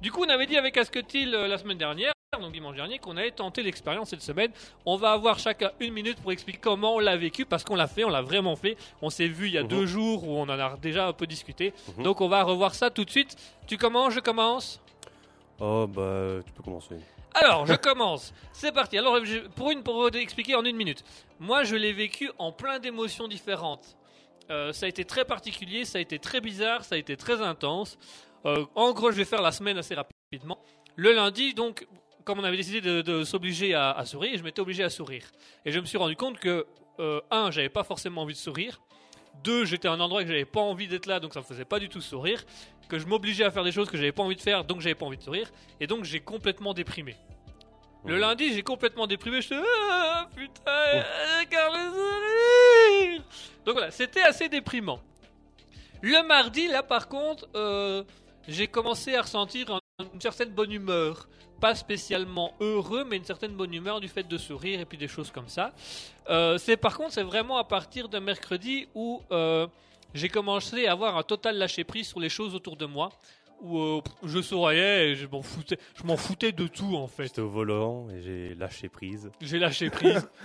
Du 0.00 0.10
coup, 0.10 0.24
on 0.24 0.28
avait 0.28 0.46
dit 0.46 0.56
avec 0.56 0.76
Asketil 0.76 1.34
euh, 1.34 1.48
la 1.48 1.58
semaine 1.58 1.78
dernière, 1.78 2.12
donc 2.38 2.52
dimanche 2.52 2.76
dernier, 2.76 2.98
qu'on 2.98 3.16
allait 3.16 3.30
tenter 3.30 3.62
l'expérience 3.62 4.10
cette 4.10 4.22
semaine. 4.22 4.50
On 4.84 4.96
va 4.96 5.12
avoir 5.12 5.38
chacun 5.38 5.70
une 5.80 5.92
minute 5.92 6.20
pour 6.20 6.32
expliquer 6.32 6.58
comment 6.60 6.94
on 6.94 6.98
l'a 6.98 7.16
vécu, 7.16 7.44
parce 7.46 7.64
qu'on 7.64 7.76
l'a 7.76 7.86
fait, 7.86 8.04
on 8.04 8.08
l'a 8.10 8.22
vraiment 8.22 8.56
fait. 8.56 8.76
On 9.02 9.10
s'est 9.10 9.28
vu 9.28 9.46
il 9.48 9.52
y 9.54 9.58
a 9.58 9.62
Mhm. 9.62 9.68
deux 9.68 9.86
jours 9.86 10.26
où 10.28 10.32
on 10.36 10.42
en 10.42 10.48
a 10.50 10.76
déjà 10.76 11.06
un 11.08 11.12
peu 11.12 11.26
discuté. 11.26 11.72
Mhm. 11.96 12.04
Donc 12.04 12.20
on 12.20 12.28
va 12.28 12.42
revoir 12.42 12.74
ça 12.74 12.90
tout 12.90 13.04
de 13.04 13.10
suite. 13.10 13.36
Tu 13.66 13.76
commences, 13.78 14.12
je 14.14 14.20
commence 14.20 14.80
Oh, 15.58 15.86
bah, 15.86 16.40
tu 16.44 16.52
peux 16.52 16.62
commencer. 16.62 16.96
alors, 17.34 17.66
je 17.66 17.72
commence. 17.76 18.34
C'est 18.52 18.72
parti. 18.72 18.98
Alors, 18.98 19.24
je- 19.24 19.46
pour 19.48 19.70
une, 19.70 19.82
pour 19.82 19.94
vous 20.02 20.08
expliquer 20.08 20.54
en 20.54 20.64
une 20.64 20.76
minute. 20.76 21.02
Moi, 21.40 21.64
je 21.64 21.76
l'ai 21.76 21.92
vécu 21.92 22.30
en 22.38 22.52
plein 22.52 22.78
d'émotions 22.78 23.26
différentes. 23.28 23.96
Euh, 24.50 24.72
ça 24.72 24.86
a 24.86 24.88
été 24.88 25.04
très 25.04 25.24
particulier, 25.24 25.84
ça 25.84 25.98
a 25.98 26.00
été 26.00 26.18
très 26.18 26.40
bizarre, 26.40 26.84
ça 26.84 26.94
a 26.94 26.98
été 26.98 27.16
très 27.16 27.40
intense. 27.40 27.98
Euh, 28.44 28.64
en 28.74 28.92
gros, 28.92 29.10
je 29.10 29.16
vais 29.16 29.24
faire 29.24 29.42
la 29.42 29.50
semaine 29.50 29.76
assez 29.78 29.94
rapidement. 29.94 30.58
Le 30.94 31.12
lundi, 31.12 31.52
donc, 31.52 31.86
comme 32.26 32.40
on 32.40 32.44
avait 32.44 32.56
décidé 32.56 32.80
de, 32.80 33.00
de 33.02 33.24
s'obliger 33.24 33.72
à, 33.74 33.92
à 33.92 34.04
sourire, 34.04 34.36
je 34.36 34.42
m'étais 34.42 34.60
obligé 34.60 34.82
à 34.82 34.90
sourire. 34.90 35.24
Et 35.64 35.70
je 35.70 35.78
me 35.78 35.86
suis 35.86 35.96
rendu 35.96 36.16
compte 36.16 36.38
que, 36.38 36.66
euh, 36.98 37.20
un, 37.30 37.50
j'avais 37.52 37.68
pas 37.70 37.84
forcément 37.84 38.22
envie 38.22 38.34
de 38.34 38.38
sourire. 38.38 38.80
Deux, 39.44 39.64
j'étais 39.64 39.86
à 39.86 39.92
un 39.92 40.00
endroit 40.00 40.22
que 40.22 40.28
j'avais 40.28 40.44
pas 40.44 40.60
envie 40.60 40.88
d'être 40.88 41.06
là, 41.06 41.20
donc 41.20 41.32
ça 41.34 41.40
me 41.40 41.44
faisait 41.44 41.64
pas 41.64 41.78
du 41.78 41.88
tout 41.88 42.00
sourire. 42.00 42.44
Que 42.88 42.98
je 42.98 43.06
m'obligeais 43.06 43.44
à 43.44 43.50
faire 43.50 43.62
des 43.64 43.70
choses 43.72 43.88
que 43.88 43.96
j'avais 43.96 44.12
pas 44.12 44.22
envie 44.24 44.34
de 44.36 44.40
faire, 44.40 44.64
donc 44.64 44.80
j'avais 44.80 44.94
pas 44.96 45.06
envie 45.06 45.16
de 45.18 45.22
sourire. 45.22 45.50
Et 45.80 45.86
donc 45.86 46.04
j'ai 46.04 46.20
complètement 46.20 46.74
déprimé. 46.74 47.14
Le 48.04 48.18
lundi, 48.18 48.52
j'ai 48.54 48.62
complètement 48.62 49.06
déprimé. 49.06 49.40
Je 49.40 49.54
ah, 49.54 50.28
putain, 50.34 51.04
regarde 51.40 51.74
le 51.74 51.90
sourire. 51.92 53.22
Donc 53.64 53.74
voilà, 53.74 53.90
c'était 53.90 54.22
assez 54.22 54.48
déprimant. 54.48 55.00
Le 56.02 56.26
mardi, 56.26 56.66
là 56.68 56.82
par 56.82 57.08
contre, 57.08 57.48
euh, 57.54 58.02
j'ai 58.48 58.66
commencé 58.68 59.14
à 59.14 59.22
ressentir 59.22 59.70
un- 59.72 59.80
une 60.14 60.20
certaine 60.20 60.50
bonne 60.50 60.72
humeur. 60.72 61.28
Pas 61.60 61.74
spécialement 61.74 62.52
heureux, 62.60 63.04
mais 63.08 63.16
une 63.16 63.24
certaine 63.24 63.52
bonne 63.52 63.72
humeur 63.72 64.00
du 64.00 64.08
fait 64.08 64.28
de 64.28 64.36
sourire 64.36 64.78
et 64.80 64.84
puis 64.84 64.98
des 64.98 65.08
choses 65.08 65.30
comme 65.30 65.48
ça. 65.48 65.72
Euh, 66.28 66.58
c'est 66.58 66.76
par 66.76 66.96
contre, 66.98 67.12
c'est 67.12 67.22
vraiment 67.22 67.56
à 67.56 67.64
partir 67.64 68.10
de 68.10 68.18
mercredi 68.18 68.88
où 68.94 69.22
euh, 69.32 69.66
j'ai 70.12 70.28
commencé 70.28 70.86
à 70.86 70.92
avoir 70.92 71.16
un 71.16 71.22
total 71.22 71.56
lâcher 71.56 71.84
prise 71.84 72.08
sur 72.08 72.20
les 72.20 72.28
choses 72.28 72.54
autour 72.54 72.76
de 72.76 72.84
moi. 72.84 73.08
Où 73.62 73.78
euh, 73.78 74.02
je 74.22 74.42
souriais 74.42 75.08
et 75.12 75.14
je 75.14 75.26
m'en 75.26 75.40
foutais, 75.40 75.78
je 75.94 76.02
m'en 76.04 76.18
foutais 76.18 76.52
de 76.52 76.66
tout 76.66 76.94
en 76.94 77.06
fait. 77.06 77.22
J'étais 77.24 77.40
au 77.40 77.48
volant 77.48 78.06
et 78.10 78.20
j'ai 78.20 78.54
lâché 78.54 78.90
prise. 78.90 79.30
J'ai 79.40 79.58
lâché 79.58 79.88
prise. 79.88 80.28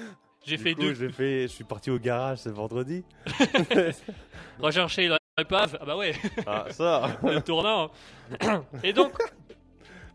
J'ai 0.43 0.58
Du 0.58 0.63
fait 0.63 0.74
coup, 0.74 0.81
deux. 0.81 0.96
j'ai 0.96 1.10
fait, 1.12 1.41
je 1.43 1.48
suis 1.53 1.63
parti 1.63 1.91
au 1.91 2.00
garage 2.00 2.39
ce 2.39 2.50
vendredi. 2.50 3.03
Rechercher 4.60 5.15
l'épave. 5.38 5.77
Ah 5.79 5.86
bah 5.86 5.96
ouais, 5.96 6.15
Ah, 6.48 6.65
ça 6.72 7.15
le 7.24 7.39
tournant. 7.41 7.91
Et 8.81 8.91
donc, 8.91 9.13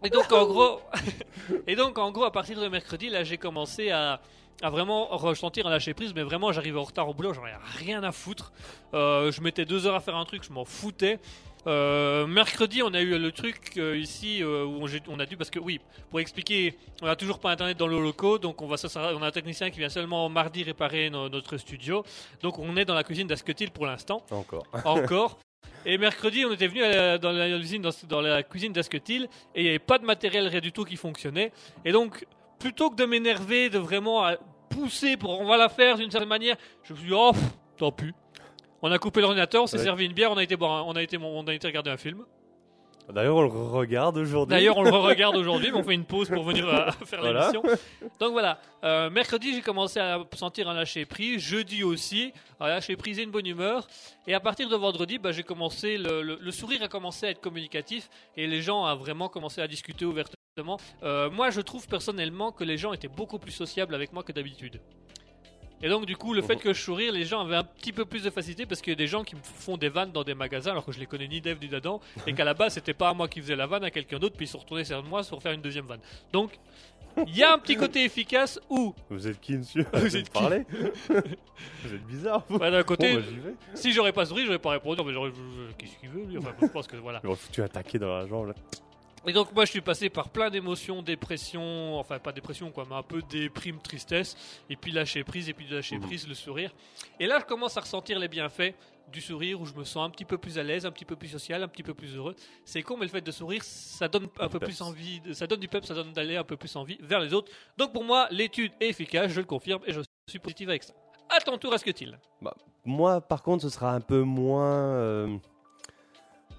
et 0.06 0.10
donc 0.10 0.32
en 0.32 0.46
gros, 0.46 0.80
et 1.66 1.76
donc 1.76 1.98
en 1.98 2.10
gros 2.10 2.24
à 2.24 2.32
partir 2.32 2.60
de 2.60 2.68
mercredi 2.68 3.08
là 3.08 3.24
j'ai 3.24 3.38
commencé 3.38 3.90
à 3.90 4.20
à 4.62 4.70
vraiment 4.70 5.06
ressentir 5.08 5.66
un 5.66 5.70
lâcher 5.70 5.94
prise, 5.94 6.14
mais 6.14 6.22
vraiment 6.22 6.50
j'arrivais 6.52 6.78
en 6.78 6.84
retard 6.84 7.08
au 7.08 7.14
boulot, 7.14 7.34
j'en 7.34 7.42
avais 7.42 7.56
rien 7.76 8.02
à 8.02 8.10
foutre. 8.10 8.52
Euh, 8.94 9.30
je 9.30 9.42
mettais 9.42 9.66
deux 9.66 9.86
heures 9.86 9.94
à 9.94 10.00
faire 10.00 10.16
un 10.16 10.24
truc, 10.24 10.44
je 10.44 10.52
m'en 10.52 10.64
foutais. 10.64 11.18
Euh, 11.66 12.26
mercredi, 12.26 12.82
on 12.82 12.94
a 12.94 13.00
eu 13.00 13.18
le 13.18 13.32
truc 13.32 13.72
euh, 13.76 13.98
ici 13.98 14.40
euh, 14.40 14.64
où 14.64 14.86
on, 15.08 15.18
a 15.18 15.26
dû 15.26 15.36
parce 15.36 15.50
que 15.50 15.58
oui, 15.58 15.80
pour 16.10 16.20
expliquer, 16.20 16.78
on 17.02 17.06
n'a 17.06 17.16
toujours 17.16 17.40
pas 17.40 17.50
internet 17.50 17.76
dans 17.76 17.88
le 17.88 18.00
locaux, 18.00 18.38
donc 18.38 18.62
on 18.62 18.68
va 18.68 18.76
ça 18.76 18.88
on 19.14 19.22
a 19.22 19.26
un 19.26 19.30
technicien 19.32 19.70
qui 19.70 19.80
vient 19.80 19.88
seulement 19.88 20.28
mardi 20.28 20.62
réparer 20.62 21.10
no- 21.10 21.28
notre 21.28 21.56
studio, 21.56 22.04
donc 22.40 22.60
on 22.60 22.76
est 22.76 22.84
dans 22.84 22.94
la 22.94 23.02
cuisine 23.02 23.26
d'Asketil 23.26 23.72
pour 23.72 23.86
l'instant 23.86 24.22
Encore. 24.30 24.64
encore. 24.84 25.38
Et 25.84 25.98
mercredi, 25.98 26.44
on 26.44 26.52
était 26.52 26.66
venu 26.66 26.80
la- 26.80 27.16
dans 27.18 27.32
dans, 27.32 27.90
dans 28.08 28.20
la 28.20 28.42
cuisine 28.42 28.72
d'Asketil 28.72 29.28
et 29.54 29.60
il 29.60 29.62
n'y 29.64 29.68
avait 29.68 29.78
pas 29.78 29.98
de 29.98 30.04
matériel 30.04 30.48
rien 30.48 30.60
du 30.60 30.72
tout 30.72 30.84
qui 30.84 30.96
fonctionnait. 30.96 31.52
Et 31.84 31.92
donc, 31.92 32.26
plutôt 32.58 32.90
que 32.90 32.96
de 32.96 33.04
m'énerver, 33.04 33.70
de 33.70 33.78
vraiment 33.78 34.26
euh, 34.26 34.34
pousser 34.68 35.16
pour 35.16 35.40
on 35.40 35.46
va 35.46 35.56
la 35.56 35.68
faire 35.68 35.96
d'une 35.96 36.10
certaine 36.10 36.28
manière, 36.28 36.56
je 36.82 36.92
me 36.92 36.98
suis 36.98 37.08
dit, 37.08 37.14
oh, 37.16 37.32
pff, 37.32 37.42
tant 37.76 37.92
pis. 37.92 38.12
On 38.82 38.90
a 38.90 38.98
coupé 38.98 39.20
l'ordinateur, 39.20 39.62
on 39.62 39.66
s'est 39.66 39.78
Ouais. 39.78 39.84
servi 39.84 40.06
une 40.06 40.12
bière, 40.12 40.30
on 40.32 40.36
a 40.36 40.42
été 40.42 40.56
boire, 40.56 40.72
un- 40.72 40.82
on 40.82 40.92
a 40.96 41.02
été, 41.02 41.16
on 41.18 41.46
a 41.46 41.54
été 41.54 41.66
regarder 41.66 41.90
un 41.90 41.96
film. 41.96 42.24
D'ailleurs, 43.12 43.36
on 43.36 43.42
le 43.42 43.48
regarde 43.48 44.16
aujourd'hui. 44.18 44.50
D'ailleurs, 44.50 44.76
on 44.76 44.82
le 44.82 44.90
regarde 45.10 45.36
aujourd'hui, 45.36 45.70
mais 45.70 45.78
on 45.78 45.82
fait 45.84 45.94
une 45.94 46.04
pause 46.04 46.28
pour 46.28 46.42
venir 46.42 46.68
euh, 46.68 46.90
faire 47.06 47.20
Voilà. 47.20 47.50
l'émission. 47.52 47.62
Donc 48.18 48.32
voilà, 48.32 48.58
euh, 48.84 49.08
mercredi, 49.10 49.54
j'ai 49.54 49.62
commencé 49.62 50.00
à 50.00 50.18
sentir 50.34 50.68
un 50.68 50.74
lâcher 50.74 51.04
prise. 51.06 51.40
Jeudi 51.40 51.84
aussi, 51.84 52.32
un 52.60 52.68
lâcher 52.68 52.96
prise 52.96 53.18
et 53.18 53.22
une 53.22 53.30
bonne 53.30 53.46
humeur. 53.46 53.86
Et 54.26 54.34
à 54.34 54.40
partir 54.40 54.68
de 54.68 54.74
vendredi, 54.76 55.18
bah, 55.18 55.30
j'ai 55.32 55.44
commencé 55.44 55.98
le, 55.98 56.22
le- 56.22 56.38
le 56.40 56.50
sourire 56.50 56.82
a 56.82 56.88
commencé 56.88 57.26
à 57.26 57.30
être 57.30 57.40
communicatif 57.40 58.08
et 58.36 58.46
les 58.46 58.60
gens 58.60 58.84
ont 58.84 58.96
vraiment 58.96 59.28
commencé 59.28 59.60
à 59.60 59.68
discuter 59.68 60.04
ouvertement. 60.04 60.78
Euh, 61.02 61.30
moi, 61.30 61.50
je 61.50 61.60
trouve 61.60 61.86
personnellement 61.86 62.50
que 62.50 62.64
les 62.64 62.76
gens 62.78 62.92
étaient 62.92 63.08
beaucoup 63.08 63.38
plus 63.38 63.52
sociables 63.52 63.94
avec 63.94 64.12
moi 64.12 64.22
que 64.22 64.32
d'habitude. 64.32 64.80
Et 65.82 65.88
donc 65.90 66.06
du 66.06 66.16
coup, 66.16 66.32
le 66.32 66.40
fait 66.42 66.54
Mhm. 66.56 66.60
que 66.62 66.72
je 66.72 66.80
sourire, 66.80 67.12
les 67.12 67.24
gens 67.24 67.40
avaient 67.44 67.56
un 67.56 67.64
petit 67.64 67.92
peu 67.92 68.04
plus 68.04 68.22
de 68.22 68.30
facilité 68.30 68.64
parce 68.66 68.80
qu'il 68.80 68.92
y 68.92 68.96
a 68.96 68.96
des 68.96 69.06
gens 69.06 69.24
qui 69.24 69.34
me 69.36 69.40
font 69.42 69.76
des 69.76 69.88
vannes 69.90 70.10
dans 70.12 70.24
des 70.24 70.34
magasins 70.34 70.70
alors 70.70 70.84
que 70.86 70.92
je 70.92 70.98
les 70.98 71.06
connais 71.06 71.28
ni 71.28 71.40
d'Eve 71.40 71.58
ni 71.60 71.68
d'Adam 71.68 72.00
et 72.26 72.32
qu'à 72.32 72.44
la 72.44 72.54
base 72.54 72.74
c'était 72.74 72.94
pas 72.94 73.10
à 73.10 73.14
moi 73.14 73.28
qui 73.28 73.40
faisais 73.42 73.56
la 73.56 73.66
vanne, 73.66 73.84
à 73.84 73.90
quelqu'un 73.90 74.18
d'autre, 74.18 74.36
puis 74.36 74.46
ils 74.46 74.48
sont 74.48 74.58
retournés 74.58 74.84
sur 74.84 75.02
moi 75.04 75.22
pour 75.28 75.42
faire 75.42 75.52
une 75.52 75.60
deuxième 75.60 75.84
vanne. 75.86 76.00
Donc 76.32 76.58
il 77.26 77.36
y 77.36 77.42
a 77.42 77.52
un 77.52 77.58
petit 77.58 77.76
côté 77.76 78.04
efficace 78.04 78.60
où, 78.68 78.94
Vous 79.10 79.26
êtes 79.26 79.40
qui, 79.40 79.56
monsieur? 79.56 79.86
Vous 79.94 80.16
êtes 80.16 80.24
qui? 80.30 80.30
parler 80.38 80.64
Vous 81.08 81.94
êtes 81.94 82.06
bizarre, 82.06 82.42
vous. 82.48 82.58
bah, 82.58 82.70
d'un 82.70 82.82
côté, 82.82 83.14
Bon, 83.14 83.20
bah, 83.20 83.26
j'y 83.30 83.36
vais. 83.38 83.54
si 83.74 83.92
j'aurais 83.92 84.12
pas 84.12 84.26
souri, 84.26 84.44
j'aurais 84.44 84.58
pas 84.58 84.70
répondu, 84.70 85.00
mais 85.04 85.12
j'aurais 85.14 85.30
qu'est-ce 85.78 85.96
qu'il 85.98 86.10
veut 86.10 86.24
lui 86.24 86.36
Enfin, 86.38 86.52
je 86.60 86.66
pense 86.66 86.86
que 86.86 86.96
voilà. 86.96 87.20
Il 87.24 87.30
m'a 87.30 87.36
foutu 87.36 87.62
un 87.62 87.68
taquet 87.68 87.98
dans 87.98 88.14
la 88.18 88.26
jambe, 88.26 88.48
là. 88.48 88.54
Et 89.26 89.32
donc 89.32 89.52
moi 89.52 89.64
je 89.64 89.70
suis 89.72 89.80
passé 89.80 90.08
par 90.08 90.28
plein 90.28 90.50
d'émotions, 90.50 91.02
dépression, 91.02 91.98
enfin 91.98 92.18
pas 92.18 92.32
dépression 92.32 92.70
quoi, 92.70 92.86
mais 92.88 92.94
un 92.94 93.02
peu 93.02 93.22
déprime, 93.22 93.78
tristesse, 93.80 94.36
et 94.70 94.76
puis 94.76 94.92
lâcher 94.92 95.24
prise, 95.24 95.48
et 95.48 95.52
puis 95.54 95.66
lâcher 95.68 95.96
Mhm. 95.98 96.02
prise, 96.06 96.28
le 96.28 96.34
sourire. 96.34 96.72
Et 97.18 97.26
là 97.26 97.38
je 97.40 97.44
commence 97.44 97.76
à 97.76 97.80
ressentir 97.80 98.18
les 98.20 98.28
bienfaits 98.28 98.74
du 99.12 99.20
sourire, 99.20 99.60
où 99.60 99.66
je 99.66 99.74
me 99.74 99.84
sens 99.84 100.06
un 100.06 100.10
petit 100.10 100.24
peu 100.24 100.36
plus 100.38 100.58
à 100.58 100.62
l'aise, 100.64 100.84
un 100.86 100.90
petit 100.90 101.04
peu 101.04 101.14
plus 101.16 101.28
social, 101.28 101.62
un 101.62 101.68
petit 101.68 101.82
peu 101.84 101.94
plus 101.94 102.16
heureux. 102.16 102.34
C'est 102.64 102.82
con, 102.82 102.96
mais 102.96 103.04
le 103.06 103.10
fait 103.10 103.20
de 103.20 103.30
sourire, 103.30 103.62
ça 103.64 104.08
donne 104.08 104.26
un 104.40 104.48
peu 104.48 104.58
plus 104.58 104.80
envie, 104.82 105.20
ça 105.32 105.46
donne 105.46 105.60
du 105.60 105.68
pep, 105.68 105.84
ça 105.84 105.94
donne 105.94 106.12
d'aller 106.12 106.36
un 106.36 106.42
peu 106.44 106.56
plus 106.56 106.74
envie 106.76 106.98
vers 107.00 107.20
les 107.20 107.32
autres. 107.32 107.50
Donc 107.76 107.92
pour 107.92 108.02
moi, 108.04 108.26
l'étude 108.32 108.72
est 108.80 108.88
efficace, 108.88 109.30
je 109.30 109.40
le 109.40 109.46
confirme, 109.46 109.80
et 109.86 109.92
je 109.92 110.00
suis 110.28 110.38
positif 110.40 110.68
avec 110.68 110.82
ça. 110.82 110.92
À 111.28 111.40
ton 111.40 111.56
tour, 111.58 111.72
est-ce 111.74 111.84
que 111.84 111.90
tu 111.90 112.08
Moi, 112.84 113.20
par 113.20 113.42
contre, 113.42 113.62
ce 113.62 113.68
sera 113.68 113.92
un 113.92 114.00
peu 114.00 114.22
moins. 114.22 114.72
euh, 114.72 115.36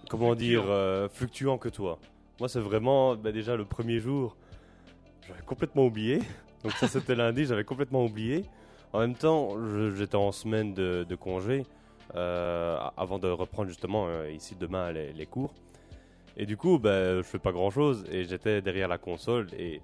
comment 0.09 0.27
Fluctuant. 0.27 0.61
dire 0.61 0.63
euh, 0.69 1.07
Fluctuant 1.09 1.57
que 1.57 1.69
toi. 1.69 1.99
Moi, 2.39 2.49
c'est 2.49 2.59
vraiment. 2.59 3.15
bah, 3.15 3.31
déjà, 3.31 3.55
le 3.55 3.65
premier 3.65 3.99
jour, 3.99 4.35
j'avais 5.27 5.41
complètement 5.41 5.85
oublié. 5.85 6.19
Donc, 6.63 6.73
ça, 6.73 6.87
c'était 6.87 7.15
lundi, 7.23 7.45
j'avais 7.45 7.63
complètement 7.63 8.03
oublié. 8.05 8.45
En 8.93 8.99
même 8.99 9.15
temps, 9.15 9.49
j'étais 9.95 10.15
en 10.15 10.31
semaine 10.31 10.73
de, 10.73 11.05
de 11.07 11.15
congé. 11.15 11.65
euh, 12.15 12.77
avant 12.95 13.19
de 13.19 13.27
reprendre 13.27 13.67
justement 13.67 14.07
euh, 14.07 14.31
ici 14.31 14.55
demain 14.55 14.93
les, 14.93 15.11
les 15.11 15.25
cours. 15.25 15.53
Et 16.37 16.45
du 16.45 16.55
coup, 16.55 16.79
bah, 16.79 17.17
je 17.17 17.21
fais 17.23 17.37
pas 17.39 17.51
grand 17.51 17.69
chose 17.69 18.05
et 18.09 18.23
j'étais 18.23 18.61
derrière 18.61 18.87
la 18.87 18.97
console 18.97 19.47
et 19.57 19.81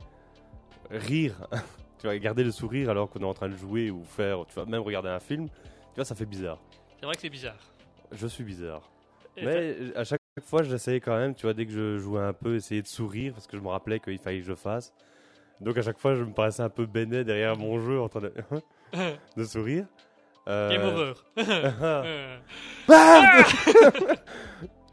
rire, 0.89 1.35
tu 1.99 2.07
vas 2.07 2.17
garder 2.17 2.45
le 2.45 2.51
sourire 2.51 2.89
alors 2.89 3.09
qu'on 3.09 3.19
est 3.19 3.25
en 3.25 3.33
train 3.33 3.49
de 3.49 3.57
jouer 3.57 3.91
ou 3.91 4.05
faire, 4.05 4.45
tu 4.47 4.55
vas 4.55 4.63
même 4.63 4.81
regarder 4.83 5.09
un 5.09 5.19
film, 5.19 5.49
tu 5.49 5.95
vois, 5.97 6.05
ça 6.05 6.15
fait 6.15 6.25
bizarre. 6.25 6.59
C'est 6.97 7.05
vrai 7.05 7.15
que 7.15 7.21
c'est 7.21 7.29
bizarre. 7.29 7.59
Je 8.13 8.25
suis 8.27 8.45
bizarre. 8.45 8.89
Et 9.35 9.45
Mais 9.45 9.75
à 9.97 10.05
chaque 10.05 10.21
fois, 10.41 10.63
j'essayais 10.63 10.99
quand 10.99 11.15
même, 11.17 11.35
tu 11.35 11.43
vois, 11.45 11.53
dès 11.53 11.65
que 11.65 11.71
je 11.71 11.97
jouais 11.99 12.21
un 12.21 12.33
peu, 12.33 12.55
essayer 12.55 12.81
de 12.81 12.87
sourire 12.87 13.33
parce 13.33 13.45
que 13.47 13.57
je 13.57 13.61
me 13.61 13.67
rappelais 13.67 13.99
qu'il 13.99 14.17
fallait 14.19 14.39
que 14.39 14.45
je 14.45 14.55
fasse. 14.55 14.93
Donc 15.61 15.77
à 15.77 15.81
chaque 15.81 15.99
fois, 15.99 16.15
je 16.15 16.23
me 16.23 16.33
paraissais 16.33 16.63
un 16.63 16.69
peu 16.69 16.85
béné 16.85 17.23
derrière 17.23 17.55
mon 17.57 17.79
jeu 17.79 17.99
en 18.01 18.09
train 18.09 18.21
de, 18.21 18.33
de 19.37 19.43
sourire. 19.43 19.85
Euh, 20.47 20.69
Game 20.71 20.83
over. 20.85 21.13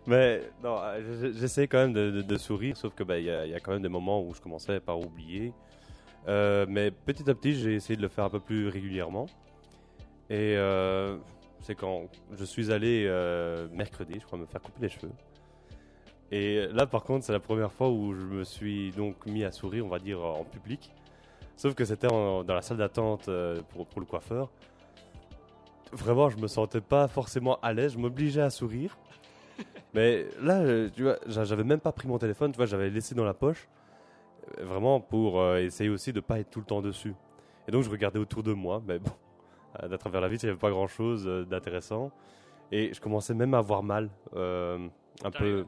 Mais 0.07 0.43
non, 0.63 0.79
j- 1.23 1.33
j'essaie 1.39 1.67
quand 1.69 1.79
même 1.79 1.93
de, 1.93 2.11
de- 2.11 2.23
de 2.23 2.37
sourire, 2.37 2.77
sauf 2.77 2.95
que 2.95 3.03
bah, 3.05 3.19
il 3.19 3.25
y, 3.27 3.31
a- 3.31 3.47
il 3.47 3.53
y 3.53 3.55
a 3.55 3.61
quand 3.61 3.73
même 3.73 3.83
des 3.83 3.89
moments 3.89 4.23
où 4.23 4.33
je 4.35 4.41
commençais 4.41 4.81
par 4.81 4.99
oublier. 4.99 5.53
Euh, 6.29 6.67
mais 6.69 6.91
petit 6.91 7.29
à 7.31 7.35
petit, 7.35 7.55
j'ai 7.55 7.75
essayé 7.75 7.97
de 7.97 8.03
le 8.03 8.09
faire 8.09 8.25
un 8.25 8.31
peu 8.31 8.41
plus 8.41 8.69
régulièrement. 8.69 9.27
Et 10.29 10.55
euh, 10.57 11.17
c'est 11.61 11.75
quand 11.75 12.05
je 12.39 12.45
suis 12.45 12.73
allé 12.73 13.05
euh, 13.09 13.69
mercredi, 13.73 14.15
je 14.21 14.25
crois, 14.25 14.39
me 14.39 14.47
faire 14.47 14.63
couper 14.63 14.83
les 14.83 14.89
cheveux. 14.89 15.13
Et 16.33 16.67
là, 16.69 16.87
par 16.87 17.03
contre, 17.03 17.25
c'est 17.25 17.33
la 17.33 17.41
première 17.41 17.73
fois 17.73 17.89
où 17.91 18.15
je 18.15 18.21
me 18.25 18.45
suis 18.45 18.93
donc 18.93 19.27
mis 19.27 19.43
à 19.45 19.51
sourire, 19.51 19.85
on 19.85 19.89
va 19.89 19.99
dire, 19.99 20.21
en 20.23 20.45
public. 20.45 20.93
Sauf 21.57 21.75
que 21.75 21.85
c'était 21.85 22.07
dans 22.07 22.45
la 22.47 22.63
salle 22.63 22.77
d'attente 22.79 23.29
euh, 23.29 23.61
pour, 23.71 23.87
pour 23.87 24.01
le 24.01 24.07
coiffeur. 24.07 24.49
Vraiment, 25.93 26.29
je 26.31 26.37
me 26.39 26.47
sentais 26.47 26.81
pas 26.81 27.09
forcément 27.09 27.59
à 27.63 27.73
l'aise, 27.73 27.95
je 27.95 27.99
m'obligeais 27.99 28.43
à 28.43 28.51
sourire. 28.51 28.97
Mais 29.95 30.27
là, 30.41 30.61
euh, 30.61 30.89
tu 30.95 31.03
vois, 31.03 31.17
j'a- 31.27 31.45
j'avais 31.45 31.65
même 31.65 31.81
pas 31.81 31.91
pris 31.93 32.07
mon 32.07 32.17
téléphone, 32.19 32.53
tu 32.53 32.57
vois, 32.57 32.67
j'avais 32.67 32.91
laissé 32.91 33.15
dans 33.15 33.25
la 33.25 33.35
poche. 33.35 33.69
euh, 34.59 34.65
Vraiment 34.65 35.01
pour 35.01 35.45
essayer 35.57 35.91
aussi 35.91 36.13
de 36.13 36.21
pas 36.21 36.39
être 36.39 36.51
tout 36.51 36.61
le 36.61 36.67
temps 36.67 36.81
dessus. 36.81 37.15
Et 37.67 37.73
donc 37.73 37.83
je 37.83 37.91
regardais 37.91 38.21
autour 38.21 38.43
de 38.45 38.53
moi, 38.53 38.81
mais 38.87 39.01
bon, 39.01 39.11
à 39.75 39.99
travers 39.99 40.21
la 40.21 40.29
vitre, 40.29 40.45
il 40.45 40.47
n'y 40.47 40.51
avait 40.53 40.61
pas 40.61 40.71
grand 40.71 40.87
chose 40.87 41.25
d'intéressant. 41.49 42.13
Et 42.71 42.95
je 42.95 43.01
commençais 43.01 43.35
même 43.35 43.53
à 43.55 43.59
avoir 43.59 43.83
mal, 43.83 44.11
euh, 44.37 44.79
un 45.25 45.31
peu. 45.33 45.67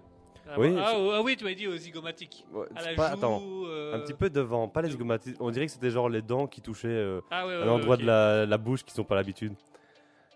Oui, 0.59 0.75
ah, 0.79 0.93
oh, 0.97 1.11
ah 1.15 1.23
oui, 1.23 1.37
tu 1.37 1.45
m'as 1.45 1.55
dit 1.55 1.67
aux 1.67 1.77
zygomatiques. 1.77 2.45
Ouais, 2.53 2.67
À 2.75 2.83
c'est 2.83 2.91
la 2.91 2.97
pas- 2.97 3.09
joue. 3.11 3.15
attends, 3.17 3.41
euh, 3.67 3.95
un 3.95 4.01
petit 4.01 4.13
peu 4.15 4.29
devant, 4.29 4.69
pas 4.69 4.83
les 4.83 4.89
de- 4.89 4.93
zygomatiques. 4.93 5.37
On 5.41 5.51
dirait 5.51 5.67
que 5.67 5.73
c'était 5.73 5.91
genre 5.91 6.09
les 6.09 6.21
dents 6.23 6.47
qui 6.47 6.61
touchaient 6.61 6.89
euh, 6.89 7.21
Ah 7.31 7.47
ouais, 7.47 7.53
ouais, 7.53 7.57
à 7.57 7.61
ouais, 7.61 7.67
l'endroit 7.67 7.97
de 7.97 8.05
la, 8.05 8.45
la 8.47 8.59
bouche 8.59 8.83
qui 8.85 8.93
sont 8.93 9.05
pas 9.05 9.15
l'habitude. 9.15 9.55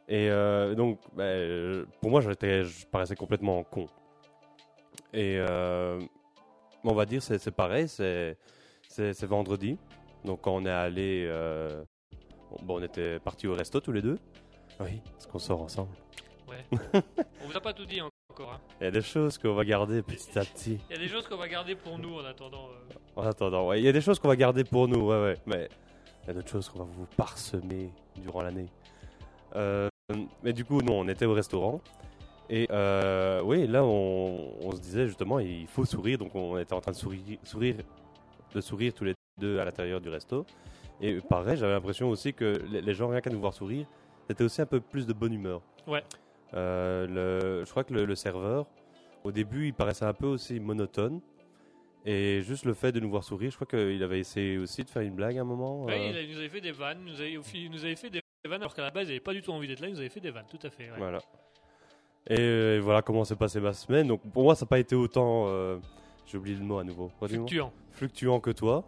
Et 0.09 0.31
euh, 0.31 0.75
donc, 0.75 1.01
bah, 1.15 1.25
euh, 1.25 1.85
pour 2.01 2.11
moi, 2.11 2.21
j'étais, 2.21 2.65
je 2.65 2.87
paraissais 2.87 3.17
complètement 3.17 3.63
con. 3.65 3.87
Et 5.13 5.39
on 6.85 6.95
va 6.95 7.05
dire, 7.05 7.23
c'est, 7.23 7.39
c'est 7.39 7.51
pareil, 7.51 7.89
c'est, 7.89 8.37
vendredi. 9.25 9.77
Donc, 10.25 10.41
quand 10.43 10.55
on 10.55 10.65
est 10.65 10.71
allé, 10.71 11.29
bon, 12.63 12.79
on 12.79 12.83
était 12.83 13.19
partis 13.19 13.47
au 13.49 13.55
resto 13.55 13.81
tous 13.81 13.93
les 13.93 14.03
deux. 14.03 14.19
Oui, 14.81 15.01
parce 15.13 15.27
qu'on 15.27 15.39
sort 15.39 15.63
ensemble. 15.63 15.91
On 17.43 17.49
vous 17.49 17.57
a 17.57 17.61
pas 17.61 17.73
tout 17.73 17.85
dit 17.87 18.01
encore. 18.01 18.13
Hein. 18.45 18.61
Il 18.81 18.85
y 18.85 18.87
a 18.87 18.91
des 18.91 19.03
choses 19.03 19.39
qu'on 19.39 19.55
va 19.55 19.65
garder 19.65 20.03
petit 20.03 20.39
à 20.39 20.43
petit. 20.45 20.79
Il 20.91 20.97
y 20.97 20.99
a 20.99 21.03
des 21.03 21.09
choses 21.09 21.27
qu'on 21.27 21.37
va 21.37 21.49
garder 21.49 21.75
pour 21.75 21.99
nous 21.99 22.15
en 22.17 22.25
attendant. 22.25 22.67
euh. 22.69 22.95
En 23.17 23.23
attendant, 23.27 23.69
ouais, 23.69 23.81
il 23.81 23.85
y 23.85 23.89
a 23.89 23.93
des 23.93 24.01
choses 24.01 24.19
qu'on 24.19 24.29
va 24.29 24.37
garder 24.37 24.65
pour 24.65 24.89
nous, 24.89 25.07
ouais, 25.07 25.21
ouais. 25.23 25.37
Mais 25.47 25.69
il 26.25 26.29
y 26.29 26.31
a 26.31 26.35
d'autres 26.35 26.49
choses 26.51 26.69
qu'on 26.69 26.81
va 26.81 26.85
vous 26.85 27.07
parsemer 27.17 27.91
durant 28.17 28.43
l'année. 28.43 28.69
Euh, 29.55 29.89
mais 30.43 30.53
du 30.53 30.65
coup, 30.65 30.81
non, 30.83 31.01
on 31.01 31.09
était 31.09 31.25
au 31.27 31.33
restaurant. 31.33 31.81
Et 32.49 32.69
euh, 32.71 33.41
oui, 33.43 33.67
là, 33.67 33.83
on, 33.85 34.53
on 34.61 34.73
se 34.73 34.81
disait 34.81 35.07
justement, 35.07 35.39
il 35.41 35.67
faut 35.67 35.85
sourire. 35.85 36.19
Donc, 36.19 36.35
on 36.35 36.59
était 36.59 36.75
en 36.75 36.81
train 36.81 36.93
de 36.93 36.97
sourire, 36.97 37.39
sourire, 37.43 37.77
de 38.55 38.61
sourire 38.61 38.93
tous 38.95 39.05
les 39.05 39.15
deux 39.41 39.59
à 39.59 39.65
l'intérieur 39.65 40.01
du 40.01 40.09
resto. 40.09 40.45
Et 41.01 41.21
pareil, 41.21 41.57
j'avais 41.57 41.73
l'impression 41.73 42.09
aussi 42.09 42.33
que 42.33 42.63
les 42.71 42.95
gens, 42.95 43.09
rien 43.09 43.21
qu'à 43.21 43.31
nous 43.31 43.41
voir 43.41 43.53
sourire, 43.53 43.87
c'était 44.29 44.45
aussi 44.45 44.63
un 44.63 44.67
peu 44.67 44.81
plus 44.81 45.07
de 45.07 45.13
bonne 45.13 45.33
humeur. 45.35 45.61
Ouais. 45.87 46.03
Euh, 46.55 47.07
le, 47.07 47.65
je 47.65 47.71
crois 47.71 47.85
que 47.85 47.93
le, 47.95 48.05
le 48.05 48.15
serveur, 48.15 48.67
au 49.25 49.33
début, 49.33 49.67
il 49.67 49.75
paraissait 49.75 50.05
un 50.05 50.13
peu 50.15 50.27
aussi 50.27 50.61
monotone. 50.61 51.21
Et 52.09 52.41
juste 52.43 52.65
le 52.65 52.73
fait 52.75 52.93
de 52.93 53.01
nous 53.01 53.11
voir 53.11 53.25
sourire, 53.25 53.51
je 53.51 53.57
crois 53.57 53.67
qu'il 53.67 54.01
avait 54.03 54.21
essayé 54.21 54.59
aussi 54.59 54.85
de 54.85 54.89
faire 54.91 55.03
une 55.03 55.15
blague 55.17 55.39
à 55.39 55.41
un 55.41 55.45
moment. 55.45 55.85
Ouais, 55.85 55.95
euh, 56.15 56.23
il, 56.23 56.31
nous 56.31 56.39
avait 56.39 56.49
fait 56.49 56.61
des 56.61 56.71
vannes. 56.71 57.01
Nous 57.05 57.21
avait, 57.21 57.33
il 57.55 57.71
nous 57.71 57.85
avait 57.85 57.97
fait 57.97 58.11
des 58.11 58.21
vannes 58.49 58.61
alors 58.63 58.75
qu'à 58.75 58.83
la 58.83 58.91
base, 58.93 59.09
il 59.09 59.11
avait 59.11 59.21
pas 59.21 59.33
du 59.33 59.43
tout 59.43 59.51
envie 59.51 59.67
d'être 59.67 59.81
là. 59.81 59.89
Il 59.89 59.95
nous 59.95 59.99
avait 60.01 60.09
fait 60.09 60.21
des 60.21 60.31
vannes, 60.31 60.47
tout 60.49 60.65
à 60.65 60.71
fait. 60.71 60.85
ouais. 60.85 60.99
Voilà. 60.99 61.19
Et 62.29 62.37
euh, 62.39 62.81
voilà 62.83 63.03
comment 63.03 63.25
s'est 63.25 63.35
passée 63.37 63.61
ma 63.61 63.73
semaine. 63.73 64.07
Donc 64.07 64.21
pour 64.33 64.45
moi, 64.45 64.55
ça 64.55 64.65
n'a 64.65 64.69
pas 64.69 64.79
été 64.79 64.95
autant. 64.95 65.47
euh, 65.49 65.79
J'ai 66.27 66.39
oublié 66.39 66.57
le 66.57 66.65
mot 66.65 66.79
à 66.79 66.85
nouveau. 66.85 67.11
Fluctuant. 67.25 67.73
Fluctuant 67.91 68.39
que 68.41 68.51
toi. 68.51 68.85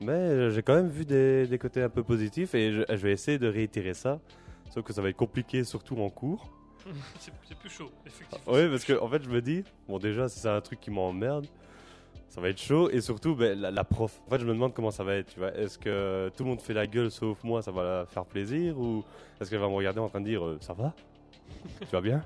Mais 0.00 0.50
j'ai 0.50 0.62
quand 0.62 0.74
même 0.74 0.88
vu 0.88 1.04
des, 1.04 1.46
des 1.46 1.58
côtés 1.58 1.82
un 1.82 1.88
peu 1.90 2.02
positifs 2.02 2.54
et 2.54 2.72
je, 2.72 2.82
je 2.88 2.94
vais 2.96 3.12
essayer 3.12 3.38
de 3.38 3.46
réitérer 3.46 3.94
ça. 3.94 4.20
Sauf 4.70 4.84
que 4.84 4.92
ça 4.94 5.02
va 5.02 5.10
être 5.10 5.16
compliqué, 5.16 5.64
surtout 5.64 5.96
en 5.98 6.08
cours. 6.08 6.50
c'est 7.18 7.58
plus 7.58 7.70
chaud, 7.70 7.90
effectivement. 8.06 8.52
Oui, 8.54 8.68
parce 8.68 8.84
que 8.84 8.98
en 9.00 9.08
fait, 9.08 9.22
je 9.22 9.28
me 9.30 9.40
dis, 9.42 9.64
bon, 9.88 9.98
déjà, 9.98 10.28
si 10.28 10.40
c'est 10.40 10.48
un 10.48 10.60
truc 10.60 10.80
qui 10.80 10.90
m'emmerde, 10.90 11.46
ça 12.28 12.40
va 12.40 12.48
être 12.48 12.60
chaud. 12.60 12.88
Et 12.90 13.00
surtout, 13.00 13.34
ben, 13.34 13.58
la, 13.60 13.70
la 13.70 13.84
prof. 13.84 14.20
En 14.26 14.30
fait, 14.30 14.38
je 14.40 14.44
me 14.46 14.52
demande 14.52 14.72
comment 14.74 14.90
ça 14.90 15.04
va 15.04 15.14
être. 15.16 15.32
Tu 15.32 15.38
vois, 15.38 15.54
est-ce 15.54 15.78
que 15.78 16.30
tout 16.36 16.44
le 16.44 16.50
monde 16.50 16.60
fait 16.60 16.74
la 16.74 16.86
gueule 16.86 17.10
sauf 17.10 17.42
moi, 17.44 17.62
ça 17.62 17.70
va 17.70 17.82
la 17.82 18.06
faire 18.06 18.24
plaisir 18.24 18.78
ou 18.78 19.04
est-ce 19.40 19.50
qu'elle 19.50 19.58
va 19.60 19.68
me 19.68 19.74
regarder 19.74 20.00
en 20.00 20.08
train 20.08 20.20
de 20.20 20.26
dire, 20.26 20.44
euh, 20.44 20.58
ça 20.60 20.72
va, 20.72 20.94
tu 21.80 21.86
vas 21.86 22.00
bien, 22.00 22.24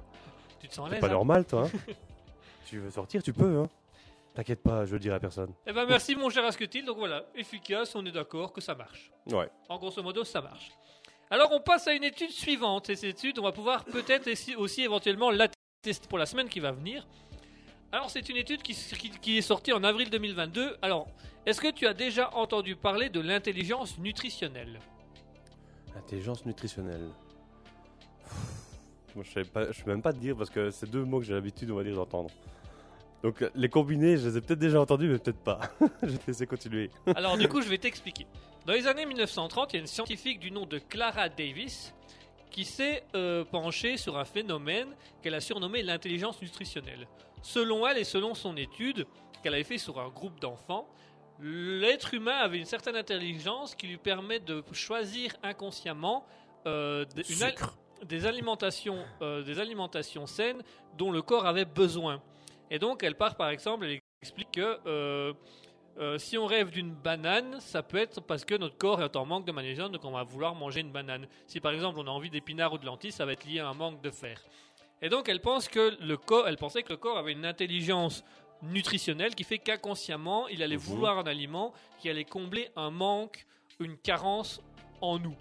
Tu 0.60 0.68
te 0.68 0.74
sens 0.74 0.88
à 0.90 0.94
c'est 0.94 1.00
pas 1.00 1.08
hein? 1.08 1.10
normal, 1.10 1.44
toi. 1.44 1.64
hein? 1.66 1.92
Tu 2.66 2.78
veux 2.80 2.90
sortir, 2.90 3.22
tu 3.22 3.32
peux. 3.32 3.60
Hein? 3.60 3.68
T'inquiète 4.34 4.60
pas, 4.62 4.84
je 4.84 4.92
le 4.94 4.98
dirai 4.98 5.14
à 5.14 5.20
personne. 5.20 5.52
Eh 5.66 5.72
ben 5.72 5.86
merci 5.86 6.14
mon 6.16 6.28
cher 6.30 6.44
Asketil. 6.44 6.84
Donc 6.84 6.98
voilà, 6.98 7.24
efficace, 7.36 7.94
on 7.94 8.04
est 8.04 8.10
d'accord 8.12 8.52
que 8.52 8.60
ça 8.60 8.74
marche. 8.74 9.10
Ouais. 9.30 9.48
En 9.68 9.78
grosso 9.78 10.02
modo, 10.02 10.24
ça 10.24 10.40
marche. 10.42 10.72
Alors 11.30 11.50
on 11.52 11.60
passe 11.60 11.88
à 11.88 11.92
une 11.92 12.04
étude 12.04 12.30
suivante. 12.30 12.90
Et 12.90 12.96
cette 12.96 13.16
étude, 13.16 13.38
on 13.38 13.42
va 13.42 13.52
pouvoir 13.52 13.84
peut-être 13.84 14.30
aussi, 14.56 14.82
éventuellement 14.82 15.30
la 15.30 15.48
tester 15.82 16.06
pour 16.08 16.18
la 16.18 16.26
semaine 16.26 16.48
qui 16.48 16.60
va 16.60 16.72
venir. 16.72 17.06
Alors 17.92 18.10
c'est 18.10 18.28
une 18.28 18.36
étude 18.36 18.62
qui, 18.62 19.38
est 19.38 19.42
sortie 19.42 19.72
en 19.72 19.82
avril 19.82 20.10
2022. 20.10 20.76
Alors, 20.82 21.08
est-ce 21.44 21.60
que 21.60 21.70
tu 21.70 21.86
as 21.86 21.94
déjà 21.94 22.34
entendu 22.34 22.76
parler 22.76 23.08
de 23.08 23.20
l'intelligence 23.20 23.98
nutritionnelle? 23.98 24.78
Intelligence 25.96 26.44
nutritionnelle. 26.44 27.08
Je 29.16 29.22
je 29.22 29.42
sais 29.72 29.86
même 29.86 30.02
pas 30.02 30.12
te 30.12 30.18
dire 30.18 30.36
parce 30.36 30.50
que 30.50 30.70
c'est 30.70 30.90
deux 30.90 31.04
mots 31.04 31.20
que 31.20 31.24
j'ai 31.24 31.32
l'habitude, 31.32 31.70
d'entendre. 31.70 32.30
Donc 33.22 33.42
euh, 33.42 33.50
les 33.54 33.68
combinés, 33.68 34.16
je 34.18 34.28
les 34.28 34.36
ai 34.38 34.40
peut-être 34.40 34.58
déjà 34.58 34.80
entendus, 34.80 35.08
mais 35.08 35.18
peut-être 35.18 35.42
pas. 35.42 35.60
je 36.02 36.06
vais 36.08 36.18
te 36.18 36.26
laisser 36.28 36.46
continuer. 36.46 36.90
Alors 37.16 37.36
du 37.36 37.48
coup, 37.48 37.62
je 37.62 37.68
vais 37.68 37.78
t'expliquer. 37.78 38.26
Dans 38.66 38.72
les 38.72 38.86
années 38.86 39.06
1930, 39.06 39.72
il 39.72 39.76
y 39.76 39.78
a 39.78 39.80
une 39.80 39.86
scientifique 39.86 40.38
du 40.40 40.50
nom 40.50 40.66
de 40.66 40.78
Clara 40.78 41.28
Davis 41.28 41.94
qui 42.50 42.64
s'est 42.64 43.04
euh, 43.14 43.44
penchée 43.44 43.96
sur 43.96 44.16
un 44.18 44.24
phénomène 44.24 44.88
qu'elle 45.22 45.34
a 45.34 45.40
surnommé 45.40 45.82
l'intelligence 45.82 46.40
nutritionnelle. 46.40 47.06
Selon 47.42 47.86
elle 47.86 47.98
et 47.98 48.04
selon 48.04 48.34
son 48.34 48.56
étude 48.56 49.06
qu'elle 49.42 49.54
avait 49.54 49.64
fait 49.64 49.78
sur 49.78 50.00
un 50.00 50.08
groupe 50.08 50.40
d'enfants, 50.40 50.88
l'être 51.40 52.14
humain 52.14 52.36
avait 52.36 52.58
une 52.58 52.64
certaine 52.64 52.96
intelligence 52.96 53.74
qui 53.74 53.86
lui 53.86 53.98
permet 53.98 54.40
de 54.40 54.64
choisir 54.72 55.34
inconsciemment 55.42 56.24
euh, 56.66 57.04
une 57.28 57.42
al- 57.42 57.54
des 58.04 58.26
alimentations, 58.26 58.98
euh, 59.22 59.42
des 59.42 59.58
alimentations 59.60 60.26
saines 60.26 60.62
dont 60.96 61.10
le 61.12 61.22
corps 61.22 61.46
avait 61.46 61.64
besoin. 61.66 62.22
Et 62.70 62.78
donc, 62.78 63.02
elle 63.02 63.14
part 63.16 63.36
par 63.36 63.50
exemple, 63.50 63.86
elle 63.86 64.00
explique 64.22 64.50
que 64.52 64.78
euh, 64.86 65.32
euh, 65.98 66.18
si 66.18 66.36
on 66.36 66.46
rêve 66.46 66.70
d'une 66.70 66.92
banane, 66.92 67.58
ça 67.60 67.82
peut 67.82 67.96
être 67.98 68.20
parce 68.20 68.44
que 68.44 68.54
notre 68.54 68.76
corps 68.76 69.02
est 69.02 69.16
en 69.16 69.24
manque 69.24 69.46
de 69.46 69.52
magnésium, 69.52 69.90
donc 69.92 70.04
on 70.04 70.10
va 70.10 70.24
vouloir 70.24 70.54
manger 70.54 70.80
une 70.80 70.92
banane. 70.92 71.26
Si 71.46 71.60
par 71.60 71.72
exemple 71.72 71.98
on 71.98 72.06
a 72.06 72.10
envie 72.10 72.30
d'épinards 72.30 72.72
ou 72.74 72.78
de 72.78 72.84
lentilles, 72.86 73.12
ça 73.12 73.24
va 73.24 73.32
être 73.32 73.44
lié 73.44 73.60
à 73.60 73.68
un 73.68 73.74
manque 73.74 74.02
de 74.02 74.10
fer. 74.10 74.40
Et 75.02 75.08
donc, 75.10 75.28
elle 75.28 75.40
pense 75.40 75.68
que 75.68 75.94
le 76.00 76.16
corps, 76.16 76.48
elle 76.48 76.56
pensait 76.56 76.82
que 76.82 76.90
le 76.90 76.96
corps 76.96 77.18
avait 77.18 77.32
une 77.32 77.44
intelligence 77.44 78.24
nutritionnelle 78.62 79.34
qui 79.34 79.44
fait 79.44 79.58
qu'inconsciemment, 79.58 80.48
il 80.48 80.62
allait 80.62 80.76
Mhm. 80.76 80.82
vouloir 80.82 81.18
un 81.18 81.26
aliment 81.26 81.72
qui 81.98 82.08
allait 82.08 82.24
combler 82.24 82.70
un 82.76 82.90
manque, 82.90 83.44
une 83.78 83.98
carence 83.98 84.60
en 85.02 85.18
nous. 85.18 85.36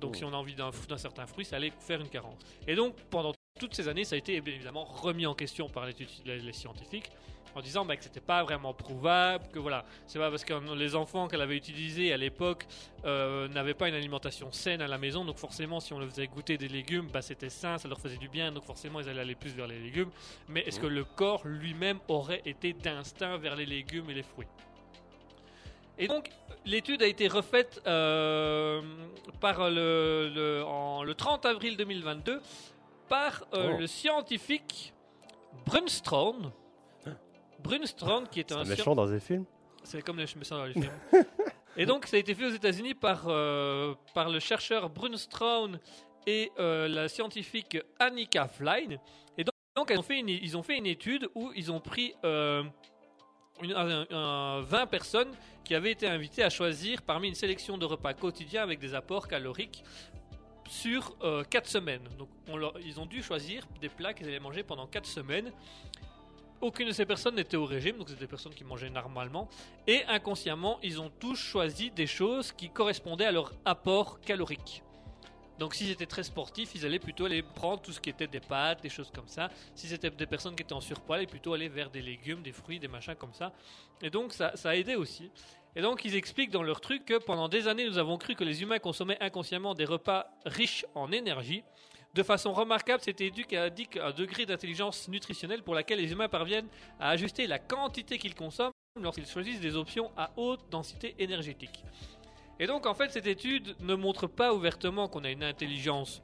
Donc, 0.00 0.12
Oh. 0.14 0.18
si 0.18 0.24
on 0.24 0.32
a 0.32 0.36
envie 0.36 0.54
d'un 0.54 0.70
d'un 0.88 0.96
certain 0.96 1.26
fruit, 1.26 1.44
ça 1.44 1.56
allait 1.56 1.72
faire 1.80 2.00
une 2.00 2.08
carence. 2.08 2.38
Et 2.68 2.74
donc, 2.76 2.94
pendant 3.10 3.32
toutes 3.62 3.74
ces 3.76 3.86
années, 3.88 4.04
ça 4.04 4.16
a 4.16 4.18
été 4.18 4.34
évidemment 4.36 4.84
remis 4.84 5.24
en 5.26 5.34
question 5.34 5.68
par 5.68 5.86
les, 5.86 5.94
les 6.26 6.52
scientifiques 6.52 7.10
en 7.54 7.60
disant 7.60 7.84
bah, 7.84 7.96
que 7.96 8.02
c'était 8.02 8.20
pas 8.20 8.42
vraiment 8.42 8.72
prouvable, 8.74 9.44
que 9.52 9.58
voilà, 9.58 9.84
c'est 10.06 10.18
pas 10.18 10.30
parce 10.30 10.42
que 10.44 10.54
les 10.74 10.96
enfants 10.96 11.28
qu'elle 11.28 11.42
avait 11.42 11.56
utilisés 11.56 12.12
à 12.12 12.16
l'époque 12.16 12.66
euh, 13.04 13.46
n'avaient 13.48 13.74
pas 13.74 13.88
une 13.88 13.94
alimentation 13.94 14.50
saine 14.52 14.80
à 14.80 14.88
la 14.88 14.96
maison, 14.98 15.24
donc 15.24 15.36
forcément, 15.36 15.78
si 15.78 15.92
on 15.92 15.98
leur 16.00 16.08
faisait 16.08 16.26
goûter 16.26 16.56
des 16.58 16.68
légumes, 16.68 17.08
bah, 17.12 17.20
c'était 17.22 17.50
sain, 17.50 17.76
ça 17.78 17.88
leur 17.88 18.00
faisait 18.00 18.16
du 18.16 18.28
bien, 18.28 18.50
donc 18.52 18.64
forcément, 18.64 19.00
ils 19.00 19.08
allaient 19.08 19.20
aller 19.20 19.34
plus 19.34 19.50
vers 19.54 19.66
les 19.66 19.78
légumes. 19.78 20.10
Mais 20.48 20.60
est-ce 20.62 20.80
que 20.80 20.86
le 20.86 21.04
corps 21.04 21.42
lui-même 21.46 21.98
aurait 22.08 22.42
été 22.46 22.72
d'instinct 22.72 23.36
vers 23.36 23.54
les 23.54 23.66
légumes 23.66 24.08
et 24.10 24.14
les 24.14 24.22
fruits? 24.22 24.48
Et 25.98 26.08
donc, 26.08 26.30
l'étude 26.64 27.02
a 27.02 27.06
été 27.06 27.28
refaite 27.28 27.82
euh, 27.86 28.80
par 29.40 29.68
le, 29.70 30.32
le- 30.34 30.64
en- 30.64 31.02
le 31.04 31.14
30 31.14 31.44
avril 31.44 31.76
2022 31.76 32.40
par 33.12 33.44
euh, 33.52 33.72
Oh. 33.74 33.78
le 33.78 33.86
scientifique 33.86 34.94
Brunstone. 35.66 36.50
Brunstone, 37.62 38.26
qui 38.28 38.40
est 38.40 38.50
un 38.52 38.64
méchant 38.64 38.94
dans 38.94 39.06
des 39.06 39.20
films. 39.20 39.44
c'est 39.84 40.00
comme 40.02 40.16
les 40.16 40.24
médecins 40.34 40.56
dans 40.56 40.64
les 40.64 40.72
films. 40.80 40.90
et 41.76 41.84
donc, 41.86 42.06
ça 42.06 42.16
a 42.16 42.20
été 42.20 42.34
fait 42.34 42.46
aux 42.46 42.54
États-Unis 42.54 42.94
par, 42.94 43.24
euh, 43.28 43.94
par 44.14 44.30
le 44.30 44.40
chercheur 44.40 44.88
Brunstone 44.88 45.78
et 46.26 46.50
euh, 46.58 46.88
la 46.88 47.08
scientifique 47.08 47.76
Annika 48.00 48.48
Flein. 48.48 48.96
Et 49.36 49.44
donc, 49.44 49.52
donc, 49.76 49.90
ils, 49.90 49.98
ont 49.98 50.02
fait 50.02 50.18
une, 50.18 50.28
ils 50.30 50.56
ont 50.56 50.62
fait 50.62 50.78
une 50.78 50.86
étude 50.86 51.28
où 51.34 51.52
ils 51.54 51.70
ont 51.70 51.80
pris 51.80 52.14
une- 52.24 53.72
un- 53.76 54.06
un- 54.10 54.60
20 54.62 54.86
personnes 54.86 55.30
qui 55.64 55.74
avaient 55.74 55.92
été 55.92 56.06
invitées 56.08 56.42
à 56.42 56.50
choisir 56.50 57.02
parmi 57.02 57.28
une 57.28 57.34
sélection 57.34 57.76
de 57.78 57.84
repas 57.84 58.14
quotidiens 58.14 58.62
avec 58.62 58.78
des 58.80 58.94
apports 58.94 59.28
caloriques 59.28 59.84
sur 60.72 61.14
4 61.50 61.68
semaines. 61.68 62.08
Donc, 62.18 62.30
ils 62.82 62.98
ont 62.98 63.04
dû 63.04 63.22
choisir 63.22 63.66
des 63.80 63.90
plats 63.90 64.14
qu'ils 64.14 64.26
allaient 64.26 64.40
manger 64.40 64.62
pendant 64.62 64.86
4 64.86 65.06
semaines. 65.06 65.52
Aucune 66.62 66.86
de 66.86 66.92
ces 66.92 67.04
personnes 67.04 67.34
n'était 67.34 67.58
au 67.58 67.66
régime, 67.66 67.98
donc 67.98 68.08
c'était 68.08 68.20
des 68.20 68.26
personnes 68.26 68.54
qui 68.54 68.64
mangeaient 68.64 68.88
normalement. 68.88 69.48
Et 69.86 70.04
inconsciemment, 70.06 70.78
ils 70.82 71.00
ont 71.00 71.10
tous 71.20 71.36
choisi 71.36 71.90
des 71.90 72.06
choses 72.06 72.52
qui 72.52 72.70
correspondaient 72.70 73.26
à 73.26 73.32
leur 73.32 73.52
apport 73.64 74.20
calorique. 74.20 74.82
Donc 75.58 75.74
s'ils 75.74 75.90
étaient 75.90 76.06
très 76.06 76.22
sportifs, 76.22 76.74
ils 76.74 76.86
allaient 76.86 76.98
plutôt 76.98 77.26
aller 77.26 77.42
prendre 77.42 77.82
tout 77.82 77.92
ce 77.92 78.00
qui 78.00 78.08
était 78.08 78.26
des 78.26 78.40
pâtes, 78.40 78.82
des 78.82 78.88
choses 78.88 79.10
comme 79.14 79.28
ça. 79.28 79.50
Si 79.74 79.86
c'était 79.86 80.10
des 80.10 80.26
personnes 80.26 80.56
qui 80.56 80.62
étaient 80.62 80.72
en 80.72 80.80
surpoids, 80.80 81.16
ils 81.16 81.18
allaient 81.18 81.26
plutôt 81.26 81.52
aller 81.52 81.68
vers 81.68 81.90
des 81.90 82.00
légumes, 82.00 82.42
des 82.42 82.52
fruits, 82.52 82.78
des 82.78 82.88
machins 82.88 83.14
comme 83.14 83.34
ça. 83.34 83.52
Et 84.00 84.08
donc 84.08 84.32
ça, 84.32 84.56
ça 84.56 84.70
a 84.70 84.74
aidé 84.74 84.94
aussi. 84.94 85.30
Et 85.74 85.80
donc 85.80 86.04
ils 86.04 86.14
expliquent 86.14 86.50
dans 86.50 86.62
leur 86.62 86.80
truc 86.80 87.04
que 87.04 87.18
pendant 87.18 87.48
des 87.48 87.66
années, 87.66 87.86
nous 87.86 87.98
avons 87.98 88.18
cru 88.18 88.34
que 88.34 88.44
les 88.44 88.62
humains 88.62 88.78
consommaient 88.78 89.22
inconsciemment 89.22 89.74
des 89.74 89.84
repas 89.84 90.26
riches 90.44 90.84
en 90.94 91.10
énergie. 91.12 91.62
De 92.14 92.22
façon 92.22 92.52
remarquable, 92.52 93.02
cette 93.02 93.22
étude 93.22 93.54
indique 93.54 93.96
un 93.96 94.10
degré 94.10 94.44
d'intelligence 94.44 95.08
nutritionnelle 95.08 95.62
pour 95.62 95.74
laquelle 95.74 95.98
les 95.98 96.12
humains 96.12 96.28
parviennent 96.28 96.68
à 97.00 97.08
ajuster 97.08 97.46
la 97.46 97.58
quantité 97.58 98.18
qu'ils 98.18 98.34
consomment 98.34 98.72
lorsqu'ils 99.00 99.26
choisissent 99.26 99.60
des 99.60 99.76
options 99.76 100.10
à 100.16 100.30
haute 100.36 100.60
densité 100.70 101.14
énergétique. 101.18 101.82
Et 102.60 102.66
donc 102.66 102.84
en 102.84 102.94
fait 102.94 103.10
cette 103.10 103.26
étude 103.26 103.74
ne 103.80 103.94
montre 103.94 104.26
pas 104.26 104.52
ouvertement 104.52 105.08
qu'on 105.08 105.24
a 105.24 105.30
une 105.30 105.42
intelligence 105.42 106.22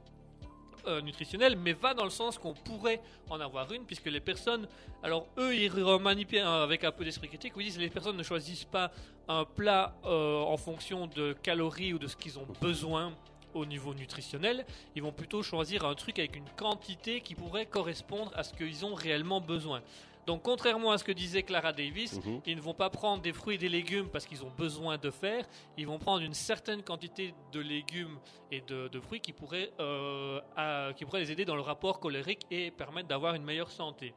euh, 0.89 1.01
nutritionnelle, 1.01 1.55
mais 1.55 1.73
va 1.73 1.93
dans 1.93 2.03
le 2.03 2.09
sens 2.09 2.37
qu'on 2.37 2.53
pourrait 2.53 3.01
en 3.29 3.39
avoir 3.39 3.71
une, 3.71 3.85
puisque 3.85 4.07
les 4.07 4.19
personnes, 4.19 4.67
alors 5.03 5.27
eux, 5.37 5.55
ils 5.55 5.71
manipulent 6.01 6.39
avec 6.39 6.83
un 6.83 6.91
peu 6.91 7.05
d'esprit 7.05 7.27
critique, 7.27 7.53
ils 7.57 7.63
disent 7.63 7.77
que 7.77 7.81
les 7.81 7.89
personnes 7.89 8.17
ne 8.17 8.23
choisissent 8.23 8.65
pas 8.65 8.91
un 9.27 9.45
plat 9.45 9.95
euh, 10.05 10.41
en 10.41 10.57
fonction 10.57 11.07
de 11.07 11.33
calories 11.33 11.93
ou 11.93 11.99
de 11.99 12.07
ce 12.07 12.15
qu'ils 12.15 12.39
ont 12.39 12.47
besoin 12.59 13.13
au 13.53 13.65
niveau 13.65 13.93
nutritionnel, 13.93 14.65
ils 14.95 15.01
vont 15.01 15.11
plutôt 15.11 15.43
choisir 15.43 15.85
un 15.85 15.95
truc 15.95 16.19
avec 16.19 16.35
une 16.35 16.49
quantité 16.57 17.21
qui 17.21 17.35
pourrait 17.35 17.65
correspondre 17.65 18.31
à 18.35 18.43
ce 18.43 18.53
qu'ils 18.53 18.85
ont 18.85 18.93
réellement 18.93 19.41
besoin. 19.41 19.81
Donc 20.25 20.43
contrairement 20.43 20.91
à 20.91 20.97
ce 20.99 21.03
que 21.03 21.11
disait 21.11 21.41
Clara 21.43 21.73
Davis, 21.73 22.23
Mhm. 22.23 22.41
ils 22.45 22.55
ne 22.55 22.61
vont 22.61 22.73
pas 22.75 22.89
prendre 22.91 23.21
des 23.21 23.33
fruits 23.33 23.55
et 23.55 23.57
des 23.57 23.69
légumes 23.69 24.09
parce 24.09 24.25
qu'ils 24.27 24.43
ont 24.43 24.51
besoin 24.55 24.97
de 24.97 25.09
fer, 25.09 25.45
ils 25.77 25.87
vont 25.87 25.97
prendre 25.97 26.21
une 26.21 26.35
certaine 26.35 26.83
quantité 26.83 27.33
de 27.51 27.59
légumes 27.59 28.19
et 28.51 28.61
de, 28.61 28.87
de 28.89 28.99
fruits 28.99 29.21
qui 29.21 29.33
pourraient, 29.33 29.71
euh, 29.79 30.39
à- 30.55 30.91
qui 30.95 31.03
pourraient 31.05 31.21
les 31.21 31.31
aider 31.31 31.45
dans 31.45 31.55
le 31.55 31.61
rapport 31.61 31.99
colérique 31.99 32.41
et 32.51 32.69
permettre 32.69 33.07
d'avoir 33.07 33.33
une 33.33 33.43
meilleure 33.43 33.71
santé. 33.71 34.13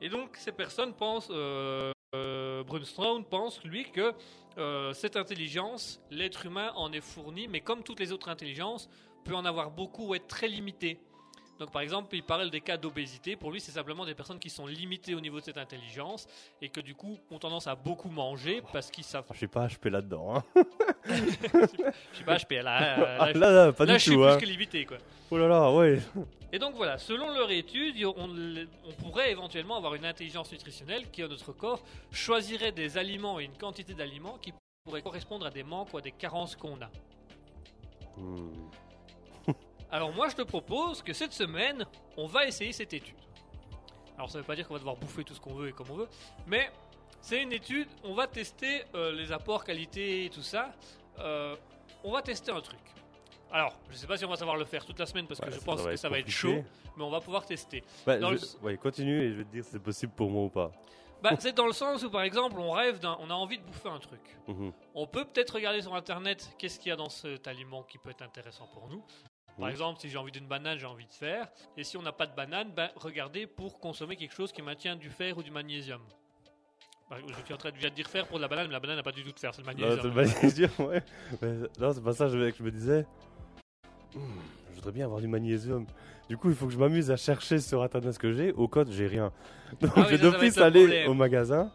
Et 0.00 0.08
donc 0.08 0.36
ces 0.36 0.52
personnes 0.52 0.94
pensent, 0.94 1.28
euh, 1.30 1.92
euh, 2.14 2.62
Brunstone 2.64 3.24
pense 3.24 3.62
lui 3.62 3.90
que 3.90 4.14
euh, 4.56 4.94
cette 4.94 5.16
intelligence, 5.16 6.00
l'être 6.10 6.46
humain 6.46 6.72
en 6.76 6.92
est 6.92 7.02
fourni, 7.02 7.46
mais 7.46 7.60
comme 7.60 7.82
toutes 7.82 8.00
les 8.00 8.10
autres 8.10 8.30
intelligences, 8.30 8.88
peut 9.24 9.34
en 9.34 9.44
avoir 9.44 9.70
beaucoup 9.70 10.08
ou 10.08 10.14
être 10.14 10.28
très 10.28 10.48
limité. 10.48 10.98
Donc 11.58 11.70
par 11.70 11.82
exemple, 11.82 12.14
il 12.14 12.22
parle 12.22 12.50
des 12.50 12.60
cas 12.60 12.76
d'obésité. 12.76 13.36
Pour 13.36 13.50
lui, 13.50 13.60
c'est 13.60 13.72
simplement 13.72 14.04
des 14.04 14.14
personnes 14.14 14.38
qui 14.38 14.50
sont 14.50 14.66
limitées 14.66 15.14
au 15.14 15.20
niveau 15.20 15.40
de 15.40 15.44
cette 15.44 15.58
intelligence 15.58 16.26
et 16.60 16.68
que 16.68 16.80
du 16.80 16.94
coup 16.94 17.18
ont 17.30 17.38
tendance 17.38 17.66
à 17.66 17.74
beaucoup 17.74 18.10
manger 18.10 18.62
parce 18.72 18.90
qu'ils 18.90 19.04
savent. 19.04 19.24
Je 19.32 19.36
suis 19.38 19.46
pas 19.48 19.66
HP 19.66 19.88
là-dedans. 19.88 20.36
Hein. 20.36 20.44
Je 21.08 22.18
sais 22.18 22.24
pas, 22.24 22.38
paie 22.40 22.62
là. 22.62 22.96
là, 22.96 23.16
Ah, 23.20 23.32
là, 23.32 23.50
là, 23.50 23.72
pas 23.72 23.84
là, 23.84 23.92
du 23.94 23.98
je 24.00 24.04
suis 24.04 24.12
tout. 24.14 24.22
plus 24.22 24.30
Hein. 24.30 24.38
que 24.38 24.44
limité 24.44 24.84
quoi. 24.84 24.98
Oh 25.30 25.38
là 25.38 25.46
là, 25.48 25.72
ouais. 25.72 26.00
Et 26.52 26.58
donc 26.58 26.74
voilà, 26.74 26.98
selon 26.98 27.32
leur 27.32 27.50
étude, 27.50 27.96
on, 28.04 28.28
on 28.86 28.92
pourrait 29.02 29.30
éventuellement 29.30 29.76
avoir 29.76 29.94
une 29.94 30.04
intelligence 30.04 30.50
nutritionnelle 30.52 31.10
qui, 31.10 31.22
à 31.22 31.28
notre 31.28 31.52
corps, 31.52 31.80
choisirait 32.12 32.72
des 32.72 32.98
aliments 32.98 33.38
et 33.40 33.44
une 33.44 33.56
quantité 33.56 33.94
d'aliments 33.94 34.38
qui 34.40 34.52
pourraient 34.84 35.02
correspondre 35.02 35.46
à 35.46 35.50
des 35.50 35.62
manques 35.64 35.92
ou 35.94 35.98
à 35.98 36.00
des 36.00 36.12
carences 36.12 36.54
qu'on 36.56 36.76
a. 36.80 36.90
Hmm. 38.16 38.50
Alors 39.90 40.12
moi, 40.12 40.28
je 40.28 40.36
te 40.36 40.42
propose 40.42 41.02
que 41.02 41.12
cette 41.12 41.32
semaine, 41.32 41.86
on 42.16 42.26
va 42.26 42.46
essayer 42.46 42.72
cette 42.72 42.92
étude. 42.92 43.14
Alors 44.16 44.30
ça 44.30 44.38
veut 44.38 44.44
pas 44.44 44.56
dire 44.56 44.66
qu'on 44.66 44.74
va 44.74 44.78
devoir 44.80 44.96
bouffer 44.96 45.24
tout 45.24 45.34
ce 45.34 45.40
qu'on 45.40 45.54
veut 45.54 45.68
et 45.68 45.72
comme 45.72 45.90
on 45.90 45.94
veut, 45.96 46.08
mais 46.46 46.70
c'est 47.20 47.42
une 47.42 47.52
étude, 47.52 47.86
on 48.02 48.14
va 48.14 48.26
tester 48.26 48.82
euh, 48.94 49.12
les 49.12 49.30
apports, 49.30 49.62
qualité 49.64 50.24
et 50.24 50.30
tout 50.30 50.42
ça. 50.42 50.72
Euh, 51.18 51.54
on 52.02 52.12
va 52.12 52.22
tester 52.22 52.50
un 52.50 52.60
truc. 52.60 52.80
Alors, 53.52 53.76
je 53.90 53.96
sais 53.96 54.06
pas 54.06 54.16
si 54.16 54.24
on 54.24 54.28
va 54.30 54.36
savoir 54.36 54.56
le 54.56 54.64
faire 54.64 54.84
toute 54.84 54.98
la 54.98 55.06
semaine 55.06 55.26
parce 55.26 55.40
que 55.40 55.46
Ouais, 55.46 55.52
je 55.52 55.60
pense 55.60 55.82
que 55.82 55.96
ça 55.96 56.08
va 56.08 56.18
être 56.18 56.28
chaud, 56.30 56.64
mais 56.96 57.04
on 57.04 57.10
va 57.10 57.20
pouvoir 57.20 57.44
tester. 57.46 57.84
Bah, 58.06 58.18
Dans 58.18 58.30
je- 58.30 58.34
le- 58.60 58.64
Ouais, 58.64 58.76
continue 58.76 59.22
et 59.22 59.30
je 59.30 59.34
vais 59.38 59.44
te 59.44 59.50
dire 59.52 59.64
si 59.64 59.70
c'est 59.70 59.82
possible 59.82 60.12
pour 60.12 60.30
moi 60.30 60.44
ou 60.44 60.48
pas. 60.50 60.72
Bah, 61.22 61.30
c'est 61.38 61.54
dans 61.54 61.66
le 61.66 61.72
sens 61.72 62.02
où, 62.02 62.10
par 62.10 62.22
exemple, 62.22 62.58
on 62.58 62.70
rêve 62.72 62.98
d'un, 62.98 63.16
on 63.20 63.30
a 63.30 63.34
envie 63.34 63.58
de 63.58 63.64
bouffer 63.64 63.88
un 63.88 63.98
truc. 63.98 64.20
Mhm. 64.48 64.72
On 64.94 65.06
peut 65.06 65.24
peut-être 65.24 65.54
regarder 65.54 65.80
sur 65.80 65.94
internet 65.94 66.50
qu'est-ce 66.58 66.78
qu'il 66.78 66.88
y 66.90 66.92
a 66.92 66.96
dans 66.96 67.08
cet 67.08 67.46
aliment 67.46 67.82
qui 67.84 67.98
peut 67.98 68.10
être 68.10 68.22
intéressant 68.22 68.66
pour 68.74 68.88
nous. 68.88 69.02
Par 69.56 69.66
Oui. 69.66 69.70
exemple, 69.70 70.00
si 70.00 70.08
j'ai 70.10 70.18
envie 70.18 70.32
d'une 70.32 70.46
banane, 70.46 70.78
j'ai 70.78 70.86
envie 70.86 71.06
de 71.06 71.12
fer. 71.12 71.48
Et 71.76 71.84
si 71.84 71.96
on 71.96 72.02
n'a 72.02 72.12
pas 72.12 72.26
de 72.26 72.34
banane, 72.34 72.70
ben, 72.76 72.90
regardez 72.96 73.46
pour 73.46 73.80
consommer 73.80 74.16
quelque 74.16 74.34
chose 74.34 74.52
qui 74.52 74.60
maintient 74.62 74.96
du 74.96 75.08
fer 75.10 75.36
ou 75.38 75.42
du 75.42 75.50
magnésium. 75.50 76.00
Bah, 77.08 77.16
je 77.26 77.44
suis 77.44 77.54
en 77.54 77.56
train 77.56 77.70
de, 77.70 77.76
je 77.76 77.80
viens 77.80 77.90
de 77.90 77.94
dire 77.94 78.08
fer 78.08 78.26
pour 78.26 78.36
de 78.38 78.42
la 78.42 78.48
banane, 78.48 78.66
mais 78.66 78.72
la 78.72 78.80
banane 78.80 78.96
n'a 78.96 79.02
pas 79.02 79.12
du 79.12 79.22
tout 79.24 79.32
de 79.32 79.38
fer, 79.38 79.54
c'est 79.54 79.62
le 79.62 79.66
Non, 79.66 79.72
magnésium. 79.72 80.00
c'est 80.02 80.08
le 80.08 80.14
magnésium, 80.14 80.70
ouais. 80.80 81.02
Mais, 81.40 81.52
non, 81.78 81.92
c'est 81.92 82.02
pas 82.04 82.12
ça 82.12 82.28
je, 82.28 82.50
que 82.50 82.56
je 82.56 82.62
me 82.62 82.70
disais. 82.70 83.06
Hmm, 84.14 84.18
je 84.70 84.74
voudrais 84.76 84.92
bien 84.92 85.04
avoir 85.06 85.20
du 85.20 85.28
magnésium. 85.28 85.86
Du 86.28 86.36
coup, 86.36 86.50
il 86.50 86.56
faut 86.56 86.66
que 86.66 86.72
je 86.72 86.78
m'amuse 86.78 87.10
à 87.10 87.16
chercher 87.16 87.60
sur 87.60 87.82
internet 87.82 88.12
ce 88.12 88.18
que 88.18 88.32
j'ai. 88.32 88.52
Au 88.52 88.66
code, 88.68 88.90
j'ai 88.90 89.06
rien. 89.06 89.32
Donc, 89.80 89.92
Ah 89.96 90.00
oui, 90.00 90.04
je 90.10 90.16
vais 90.16 90.16
ça, 90.16 90.22
ça 90.22 90.30
va 90.30 90.30
d'office 90.38 90.58
aller 90.58 91.06
au 91.06 91.14
magasin. 91.14 91.70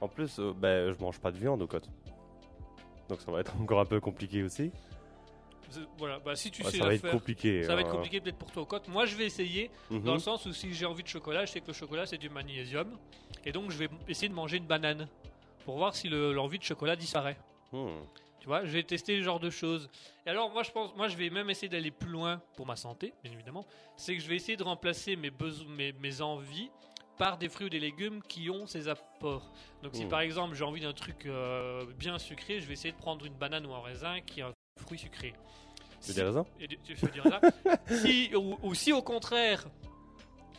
En 0.00 0.06
plus, 0.06 0.38
euh, 0.38 0.52
ben, 0.54 0.92
je 0.92 1.02
mange 1.02 1.18
pas 1.18 1.32
de 1.32 1.38
viande 1.38 1.62
au 1.62 1.66
code. 1.66 1.86
Donc, 3.08 3.20
ça 3.22 3.32
va 3.32 3.40
être 3.40 3.54
encore 3.60 3.80
un 3.80 3.86
peu 3.86 3.98
compliqué 4.00 4.42
aussi. 4.42 4.70
Voilà, 5.98 6.18
bah, 6.18 6.34
si 6.36 6.50
tu 6.50 6.62
sais 6.64 6.78
ça 6.78 6.84
va 6.86 6.94
être 6.94 7.10
compliqué. 7.10 7.62
ça 7.64 7.74
va 7.74 7.80
être 7.82 7.88
hein. 7.88 7.92
compliqué 7.92 8.20
peut-être 8.20 8.38
pour 8.38 8.50
toi 8.50 8.62
au 8.62 8.66
cote. 8.66 8.88
Moi, 8.88 9.06
je 9.06 9.16
vais 9.16 9.26
essayer 9.26 9.70
Mhm. 9.90 10.02
dans 10.02 10.14
le 10.14 10.18
sens 10.20 10.46
où 10.46 10.52
si 10.52 10.72
j'ai 10.74 10.86
envie 10.86 11.02
de 11.02 11.08
chocolat, 11.08 11.44
je 11.44 11.52
sais 11.52 11.60
que 11.60 11.66
le 11.68 11.72
chocolat 11.72 12.06
c'est 12.06 12.18
du 12.18 12.28
magnésium. 12.30 12.96
Et 13.44 13.52
donc, 13.52 13.70
je 13.70 13.76
vais 13.78 13.88
essayer 14.08 14.28
de 14.28 14.34
manger 14.34 14.56
une 14.58 14.66
banane 14.66 15.08
pour 15.64 15.76
voir 15.76 15.94
si 15.94 16.08
le- 16.08 16.32
l'envie 16.32 16.58
de 16.58 16.64
chocolat 16.64 16.96
disparaît. 16.96 17.36
Hmm. 17.72 17.98
Tu 18.40 18.46
vois, 18.46 18.64
je 18.64 18.70
vais 18.70 18.82
tester 18.82 19.18
ce 19.18 19.22
genre 19.22 19.40
de 19.40 19.50
choses. 19.50 19.90
Et 20.24 20.30
alors, 20.30 20.50
moi, 20.50 20.62
je 20.62 20.70
pense, 20.70 20.94
moi, 20.96 21.08
je 21.08 21.16
vais 21.16 21.28
même 21.28 21.50
essayer 21.50 21.68
d'aller 21.68 21.90
plus 21.90 22.08
loin 22.08 22.40
pour 22.56 22.66
ma 22.66 22.76
santé, 22.76 23.12
bien 23.22 23.32
évidemment. 23.32 23.64
C'est 23.96 24.14
que 24.16 24.22
je 24.22 24.28
vais 24.28 24.36
essayer 24.36 24.56
de 24.56 24.62
remplacer 24.62 25.16
mes, 25.16 25.30
besoins, 25.30 25.68
mes, 25.68 25.92
mes 25.92 26.20
envies 26.22 26.70
par 27.18 27.36
des 27.36 27.48
fruits 27.48 27.66
ou 27.66 27.70
des 27.70 27.80
légumes 27.80 28.22
qui 28.22 28.48
ont 28.48 28.66
ces 28.68 28.88
apports. 28.88 29.50
Donc, 29.82 29.96
si 29.96 30.04
Mm. 30.04 30.08
par 30.08 30.20
exemple 30.20 30.54
j'ai 30.54 30.62
envie 30.62 30.80
d'un 30.80 30.92
truc 30.92 31.26
euh, 31.26 31.84
bien 31.98 32.16
sucré, 32.16 32.60
je 32.60 32.66
vais 32.66 32.74
essayer 32.74 32.92
de 32.92 32.96
prendre 32.96 33.26
une 33.26 33.34
banane 33.34 33.66
ou 33.66 33.74
un 33.74 33.80
raisin 33.82 34.20
qui 34.20 34.38
est 34.40 34.44
un 34.88 34.96
fruit 34.96 34.98
sucré. 34.98 35.34
Tu 36.00 36.12
Si- 36.12 36.14
des 36.14 36.22
raisins 36.22 36.44
et 36.60 36.96
ça 36.96 37.40
si, 37.90 38.30
ou, 38.34 38.56
ou 38.62 38.74
si 38.74 38.92
au 38.92 39.02
contraire, 39.02 39.66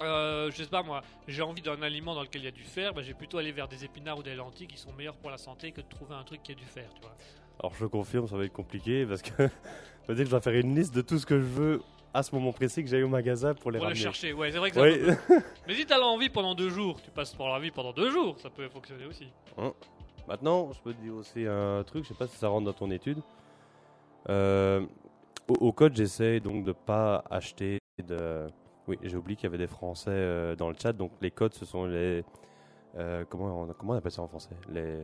euh, 0.01 0.51
je 0.51 0.63
sais 0.63 0.69
pas 0.69 0.83
moi, 0.83 1.01
j'ai 1.27 1.41
envie 1.41 1.61
d'un 1.61 1.81
aliment 1.81 2.13
dans 2.13 2.21
lequel 2.21 2.41
il 2.41 2.45
y 2.45 2.47
a 2.49 2.51
du 2.51 2.63
fer, 2.63 2.93
bah, 2.93 3.01
je 3.01 3.07
vais 3.07 3.13
plutôt 3.13 3.37
aller 3.37 3.51
vers 3.51 3.67
des 3.67 3.85
épinards 3.85 4.19
ou 4.19 4.23
des 4.23 4.35
lentilles 4.35 4.67
qui 4.67 4.77
sont 4.77 4.91
meilleurs 4.93 5.15
pour 5.15 5.31
la 5.31 5.37
santé 5.37 5.71
que 5.71 5.81
de 5.81 5.87
trouver 5.87 6.13
un 6.15 6.23
truc 6.23 6.43
qui 6.43 6.51
a 6.51 6.55
du 6.55 6.65
fer, 6.65 6.89
tu 6.93 7.01
vois. 7.01 7.15
Alors, 7.61 7.73
je 7.75 7.85
confirme, 7.85 8.27
ça 8.27 8.37
va 8.37 8.45
être 8.45 8.53
compliqué 8.53 9.05
parce 9.05 9.21
que 9.21 9.31
ça 9.47 9.49
veut 10.07 10.15
dire 10.15 10.23
que 10.23 10.25
je 10.25 10.29
dois 10.31 10.41
faire 10.41 10.53
une 10.53 10.75
liste 10.75 10.93
de 10.93 11.01
tout 11.01 11.17
ce 11.19 11.25
que 11.25 11.37
je 11.39 11.45
veux 11.45 11.81
à 12.13 12.21
ce 12.23 12.33
moment 12.35 12.51
précis 12.51 12.83
que 12.83 12.89
j'aille 12.89 13.03
au 13.03 13.07
magasin 13.09 13.53
pour 13.53 13.71
les 13.71 13.77
Pour 13.79 13.85
le 13.87 13.93
ramener. 13.93 14.01
chercher, 14.01 14.33
ouais, 14.33 14.51
c'est 14.51 14.57
vrai 14.57 14.71
que 14.71 14.75
peu- 14.75 15.15
Oui. 15.33 15.35
Mais 15.67 15.75
si 15.75 15.85
t'as 15.85 15.97
l'envie 15.97 16.29
pendant 16.29 16.53
deux 16.55 16.69
jours, 16.69 17.01
tu 17.01 17.11
passes 17.11 17.33
pour 17.33 17.47
l'envie 17.47 17.71
pendant 17.71 17.93
deux 17.93 18.09
jours, 18.11 18.37
ça 18.39 18.49
peut 18.49 18.67
fonctionner 18.69 19.05
aussi. 19.05 19.27
Maintenant, 20.27 20.71
je 20.73 20.79
peux 20.81 20.93
te 20.93 21.01
dire 21.01 21.15
aussi 21.15 21.45
un 21.47 21.83
truc, 21.85 22.03
je 22.03 22.09
sais 22.09 22.13
pas 22.15 22.27
si 22.27 22.35
ça 22.37 22.49
rentre 22.49 22.65
dans 22.65 22.73
ton 22.73 22.91
étude. 22.91 23.19
Euh, 24.29 24.85
au, 25.47 25.53
au 25.67 25.71
code, 25.73 25.95
j'essaie 25.95 26.39
donc 26.39 26.63
de 26.63 26.71
pas 26.71 27.23
acheter 27.29 27.79
de. 28.05 28.47
Oui, 28.87 28.97
j'ai 29.03 29.17
oublié 29.17 29.35
qu'il 29.35 29.43
y 29.45 29.47
avait 29.47 29.57
des 29.57 29.67
Français 29.67 30.09
euh, 30.11 30.55
dans 30.55 30.69
le 30.69 30.75
chat, 30.81 30.93
donc 30.93 31.11
les 31.21 31.31
codes, 31.31 31.53
ce 31.53 31.65
sont 31.65 31.85
les. 31.85 32.23
euh, 32.95 33.23
comment, 33.29 33.61
on, 33.63 33.73
comment 33.73 33.93
on 33.93 33.97
appelle 33.97 34.11
ça 34.11 34.21
en 34.21 34.27
français? 34.27 34.55
Les. 34.69 35.03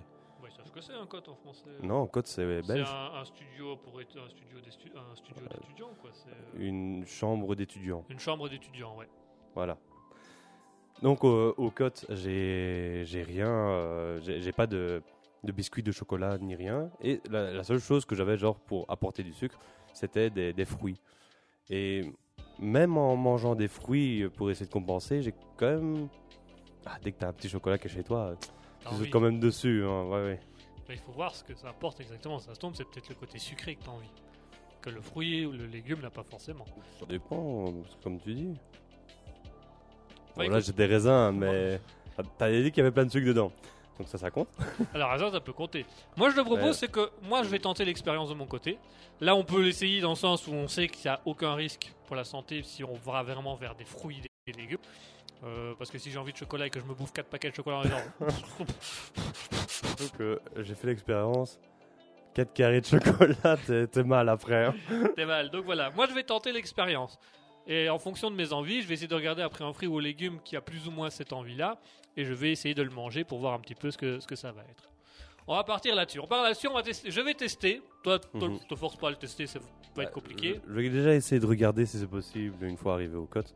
Ce 0.63 0.71
que 0.71 0.81
c'est 0.81 0.93
un 0.93 1.05
cote 1.05 1.29
en 1.29 1.35
français. 1.35 1.69
Non, 1.83 2.05
code, 2.07 2.27
c'est 2.27 2.61
c'est 2.61 2.67
belge. 2.67 2.89
un, 2.89 3.19
un 3.21 3.25
studio 3.25 3.77
pour 3.77 4.01
être 4.01 4.17
un 4.17 4.27
studio 4.29 4.59
d'étudiants, 4.59 5.93
quoi. 6.01 6.09
C'est 6.13 6.59
Une 6.59 7.05
chambre 7.05 7.55
d'étudiants. 7.55 8.03
une 8.09 8.19
chambre 8.19 8.49
d'étudiants, 8.49 8.95
ouais. 8.97 9.07
Voilà. 9.53 9.77
Donc 11.01 11.23
au, 11.23 11.53
au 11.57 11.71
cote, 11.71 12.05
j'ai 12.09 13.05
rien, 13.25 13.47
euh, 13.49 14.19
j'ai 14.21 14.51
pas 14.51 14.67
de, 14.67 15.01
de 15.45 15.51
biscuits 15.51 15.84
de 15.84 15.91
chocolat 15.91 16.38
ni 16.39 16.55
rien. 16.55 16.89
Et 17.01 17.21
la, 17.29 17.51
la 17.53 17.63
seule 17.63 17.79
chose 17.79 18.05
que 18.05 18.15
j'avais 18.15 18.38
genre 18.38 18.58
pour 18.60 18.86
apporter 18.89 19.23
du 19.23 19.34
sucre, 19.34 19.58
c'était 19.93 20.29
des, 20.29 20.51
des 20.53 20.65
fruits. 20.65 20.99
Et 21.69 22.12
même 22.60 22.97
en 22.97 23.15
mangeant 23.15 23.55
des 23.55 23.67
fruits 23.67 24.27
pour 24.36 24.49
essayer 24.51 24.65
de 24.65 24.71
compenser, 24.71 25.21
j'ai 25.21 25.34
quand 25.58 25.67
même... 25.79 26.08
Ah, 26.86 26.97
dès 27.01 27.12
que 27.12 27.19
t'as 27.19 27.27
un 27.29 27.34
petit 27.34 27.49
chocolat 27.49 27.77
qui 27.77 27.88
est 27.88 27.91
chez 27.91 28.03
toi, 28.03 28.36
T'as 28.84 28.89
tu 28.91 28.95
sautes 28.97 29.10
quand 29.10 29.19
même 29.21 29.39
dessus. 29.39 29.84
hein, 29.84 30.03
ouais, 30.05 30.23
ouais. 30.23 30.39
Mais 30.88 30.93
il 30.95 30.99
faut 31.01 31.12
voir 31.13 31.34
ce 31.34 31.43
que 31.43 31.55
ça 31.55 31.69
apporte 31.69 31.99
exactement. 31.99 32.38
Ça 32.38 32.53
se 32.53 32.60
tombe, 32.60 32.73
c'est 32.75 32.84
peut-être 32.88 33.10
le 33.10 33.15
côté 33.15 33.39
sucré 33.39 33.75
que 33.75 33.84
t'as 33.84 33.91
envie. 33.91 34.12
Que 34.81 34.91
le 34.91 35.01
fruit 35.01 35.45
ou 35.47 35.51
le 35.53 35.65
légume 35.65 36.01
n'a 36.01 36.12
pas 36.12 36.21
forcément. 36.21 36.65
Ça 36.99 37.08
dépend, 37.08 37.73
comme 38.03 38.19
tu 38.19 38.36
dis. 38.36 38.53
Bah, 40.38 40.43
Bon, 40.45 40.49
là, 40.51 40.60
j'ai 40.60 40.73
des 40.73 40.86
raisins, 40.86 41.31
mais 41.34 41.79
t'avais 42.38 42.62
dit 42.62 42.69
qu'il 42.71 42.79
y 42.79 42.86
avait 42.86 42.91
plein 42.93 43.05
de 43.05 43.10
sucre 43.12 43.25
dedans. 43.27 43.51
Donc 43.97 44.08
ça, 44.08 44.17
ça 44.17 44.29
compte. 44.31 44.49
Alors, 44.93 45.12
hasard, 45.12 45.31
ça 45.31 45.39
peut 45.39 45.53
compter. 45.53 45.86
Moi, 46.17 46.29
je 46.29 46.36
te 46.36 46.41
propose, 46.41 46.63
Ouais. 46.65 46.73
c'est 46.73 46.91
que 46.91 47.10
moi, 47.23 47.43
je 47.43 47.49
vais 47.49 47.60
tenter 47.60 47.86
l'expérience 47.86 48.29
de 48.29 48.34
mon 48.36 48.45
côté. 48.45 48.77
Là, 49.21 49.36
on 49.36 49.43
peut 49.45 49.62
l'essayer 49.62 50.01
dans 50.01 50.10
le 50.10 50.15
sens 50.15 50.47
où 50.47 50.51
on 50.53 50.67
sait 50.67 50.88
qu'il 50.88 51.10
n'y 51.10 51.15
a 51.15 51.21
aucun 51.25 51.53
risque 51.55 51.93
pour 52.05 52.15
la 52.17 52.23
santé 52.25 52.62
si 52.63 52.84
on 52.84 52.93
va 52.93 53.23
vraiment 53.23 53.55
vers 53.55 53.73
des 53.75 53.86
fruits 53.86 54.21
et 54.45 54.51
des 54.51 54.60
légumes. 54.62 54.77
Euh, 55.43 55.73
parce 55.77 55.89
que 55.91 55.97
si 55.97 56.12
j'ai 56.12 56.17
envie 56.17 56.31
de 56.34 56.38
chocolat 56.38 56.67
et 56.67 56.69
que 56.69 56.79
je 56.79 56.86
me 56.86 56.93
bouffe 56.93 57.12
4 57.13 57.27
paquets 57.27 57.49
de 57.51 57.55
chocolat 57.55 57.77
en 57.77 57.81
disant 57.84 58.01
Donc 59.99 60.19
euh, 60.21 60.39
j'ai 60.58 60.75
fait 60.75 60.88
l'expérience. 60.88 61.60
4 62.34 62.53
carrés 62.53 62.81
de 62.81 62.86
chocolat, 62.86 63.58
t'es 63.91 64.03
mal 64.03 64.27
après. 64.29 64.65
hein. 64.65 64.75
T'es 65.15 65.25
mal. 65.25 65.49
Donc 65.51 65.65
voilà, 65.65 65.89
moi 65.91 66.05
je 66.10 66.13
vais 66.13 66.23
tenter 66.23 66.51
l'expérience. 66.51 67.17
Et 67.67 67.89
en 67.89 67.97
fonction 67.97 68.29
de 68.29 68.36
mes 68.36 68.51
envies, 68.53 68.81
je 68.81 68.88
vais 68.88 68.93
essayer 68.95 69.08
de 69.08 69.15
regarder 69.15 69.41
après 69.41 69.63
un 69.63 69.73
fruit 69.73 69.88
ou 69.88 69.97
un 69.97 70.01
légume 70.01 70.39
qui 70.43 70.55
a 70.55 70.62
plus 70.62 70.88
ou 70.88 70.91
moins 70.91 71.10
cette 71.10 71.31
envie-là. 71.34 71.77
Et 72.17 72.25
je 72.25 72.34
vais 72.34 72.51
essayer 72.51 72.73
de 72.75 72.84
le 72.84 72.89
manger 72.91 73.23
pour 73.23 73.39
voir 73.39 73.54
un 73.54 73.60
petit 73.60 73.75
peu 73.75 73.91
ce 73.91 73.97
que, 73.97 74.19
ce 74.19 74.28
que 74.28 74.36
ça 74.36 74.51
va 74.51 74.62
être. 74.63 74.89
On 75.47 75.56
va 75.56 75.63
partir 75.63 75.93
là-dessus. 75.95 76.19
On 76.19 76.28
part 76.28 76.43
là-dessus, 76.43 76.67
on 76.67 76.73
va 76.73 76.82
tester. 76.82 77.12
Je 77.12 77.21
vais 77.21 77.34
tester. 77.34 77.82
Toi, 78.04 78.19
toi, 78.19 78.49
Mhm. 78.49 78.60
te 78.67 78.75
force 78.75 78.95
pas 78.95 79.08
à 79.08 79.12
le 79.12 79.15
tester, 79.17 79.45
ça 79.47 79.60
va 79.95 80.04
être 80.04 80.12
compliqué. 80.12 80.60
Je, 80.67 80.73
je 80.73 80.80
vais 80.80 80.89
déjà 80.89 81.13
essayer 81.13 81.39
de 81.39 81.45
regarder 81.45 81.86
si 81.86 81.99
c'est 81.99 82.08
possible 82.08 82.65
une 82.65 82.78
fois 82.78 82.93
arrivé 82.93 83.15
au 83.15 83.25
cote. 83.28 83.54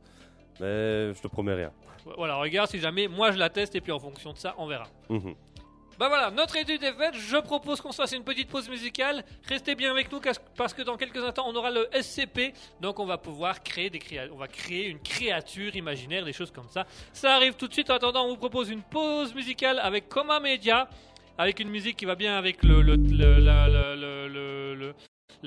Mais 0.59 1.13
je 1.13 1.21
te 1.21 1.27
promets 1.27 1.53
rien. 1.55 1.71
Voilà, 2.17 2.35
regarde 2.35 2.69
si 2.69 2.79
jamais. 2.79 3.07
Moi 3.07 3.31
je 3.31 3.37
la 3.37 3.49
teste 3.49 3.75
et 3.75 3.81
puis 3.81 3.91
en 3.91 3.99
fonction 3.99 4.33
de 4.33 4.37
ça, 4.37 4.53
on 4.57 4.67
verra. 4.67 4.87
Mhm. 5.09 5.33
Bah 5.99 6.07
voilà, 6.07 6.31
notre 6.31 6.55
étude 6.55 6.81
est 6.81 6.93
faite. 6.93 7.13
Je 7.13 7.35
propose 7.37 7.81
qu'on 7.81 7.91
se 7.91 7.97
fasse 7.97 8.13
une 8.13 8.23
petite 8.23 8.47
pause 8.47 8.69
musicale. 8.69 9.21
Restez 9.49 9.75
bien 9.75 9.91
avec 9.91 10.09
nous 10.09 10.21
parce 10.55 10.73
que 10.73 10.81
dans 10.81 10.95
quelques 10.95 11.17
instants, 11.17 11.43
on 11.45 11.53
aura 11.55 11.71
le 11.71 11.89
SCP. 11.91 12.53
Donc 12.79 12.99
on 12.99 13.05
va 13.05 13.17
pouvoir 13.17 13.61
créer 13.61 13.89
des 13.89 13.99
créa- 13.99 14.29
on 14.31 14.37
va 14.37 14.47
créer 14.47 14.87
une 14.87 14.99
créature 14.99 15.75
imaginaire, 15.75 16.23
des 16.23 16.31
choses 16.31 16.51
comme 16.51 16.69
ça. 16.69 16.85
Ça 17.11 17.35
arrive 17.35 17.55
tout 17.55 17.67
de 17.67 17.73
suite. 17.73 17.89
En 17.89 17.95
attendant, 17.95 18.23
on 18.25 18.29
vous 18.29 18.37
propose 18.37 18.69
une 18.69 18.81
pause 18.81 19.35
musicale 19.35 19.77
avec 19.79 20.07
Coma 20.07 20.39
Media, 20.39 20.89
avec 21.37 21.59
une 21.59 21.69
musique 21.69 21.97
qui 21.97 22.05
va 22.05 22.15
bien 22.15 22.37
avec 22.37 22.63
le 22.63 22.81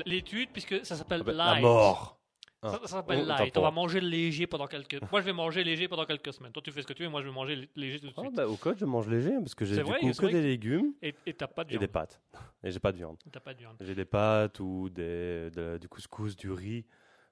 l'étude 0.07 0.49
puisque 0.53 0.85
ça 0.85 0.97
s'appelle 0.97 1.21
Ah 1.23 1.25
bah, 1.33 1.33
La 1.33 1.61
mort. 1.61 2.19
Ça, 2.65 2.71
Ah. 2.75 2.79
ça 2.83 2.87
s'appelle 2.87 3.23
Oh, 3.25 3.29
light. 3.29 3.57
On 3.59 3.63
va 3.63 3.71
manger 3.73 4.01
léger 4.01 4.47
pendant 4.47 4.69
quelques. 4.69 5.01
Moi, 5.11 5.21
je 5.21 5.27
vais 5.27 5.33
manger 5.33 5.65
léger 5.65 5.89
pendant 5.89 6.05
quelques 6.05 6.33
semaines. 6.33 6.53
Toi, 6.53 6.63
tu 6.65 6.71
fais 6.71 6.83
ce 6.83 6.87
que 6.87 6.93
tu 6.93 7.03
veux. 7.03 7.09
Moi, 7.09 7.21
je 7.21 7.27
vais 7.27 7.33
manger 7.35 7.57
lé- 7.57 7.69
léger 7.75 7.99
tout 7.99 8.07
de 8.07 8.13
Ah 8.17 8.21
suite. 8.21 8.35
bah, 8.37 8.47
au 8.47 8.55
code, 8.57 8.79
je 8.79 8.85
mange 8.85 9.09
léger 9.09 9.33
parce 9.41 9.55
que 9.57 9.65
j'ai 9.65 9.75
C'est 9.75 9.83
du 9.83 9.91
vrai, 9.91 9.99
coup 9.99 10.13
c'est 10.13 10.23
que 10.23 10.31
des 10.33 10.43
légumes 10.43 10.93
Et 11.03 11.13
et 11.27 11.35
t'as 11.35 11.49
pas 11.49 11.65
de 11.65 11.71
et 11.71 11.73
des 11.73 11.79
viande. 11.79 11.91
pâtes. 11.91 12.21
Et 12.63 12.71
j'ai 12.71 12.79
pas 12.79 12.93
de 12.93 12.99
viande. 12.99 13.17
T'as 13.33 13.41
pas 13.41 13.53
de 13.53 13.59
viande. 13.59 13.77
J'ai 13.81 13.95
des 13.97 14.05
pâtes 14.05 14.61
ou 14.61 14.89
des, 14.91 15.51
de- 15.51 15.79
du 15.81 15.89
couscous, 15.89 16.37
du 16.37 16.53
riz. 16.53 16.85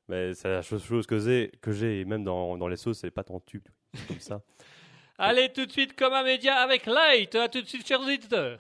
Mais 0.08 0.34
c'est 0.34 0.48
la 0.48 0.62
chose, 0.62 0.82
chose 0.82 1.06
que 1.06 1.20
j'ai, 1.20 1.52
que 1.60 1.70
j'ai. 1.70 2.04
Même 2.04 2.24
dans, 2.24 2.56
dans 2.58 2.66
les 2.66 2.76
sauces, 2.76 2.98
c'est 2.98 3.12
pas 3.12 3.24
en 3.30 3.38
tube. 3.38 3.68
Comme 4.08 4.18
ça. 4.18 4.42
Allez, 5.18 5.52
tout 5.52 5.64
de 5.64 5.70
suite, 5.70 5.94
comme 5.94 6.12
un 6.14 6.24
média 6.24 6.56
avec 6.56 6.86
Light. 6.86 7.34
À 7.36 7.48
tout 7.48 7.60
de 7.62 7.66
suite, 7.68 7.86
chers 7.86 8.00
auditeurs. 8.00 8.58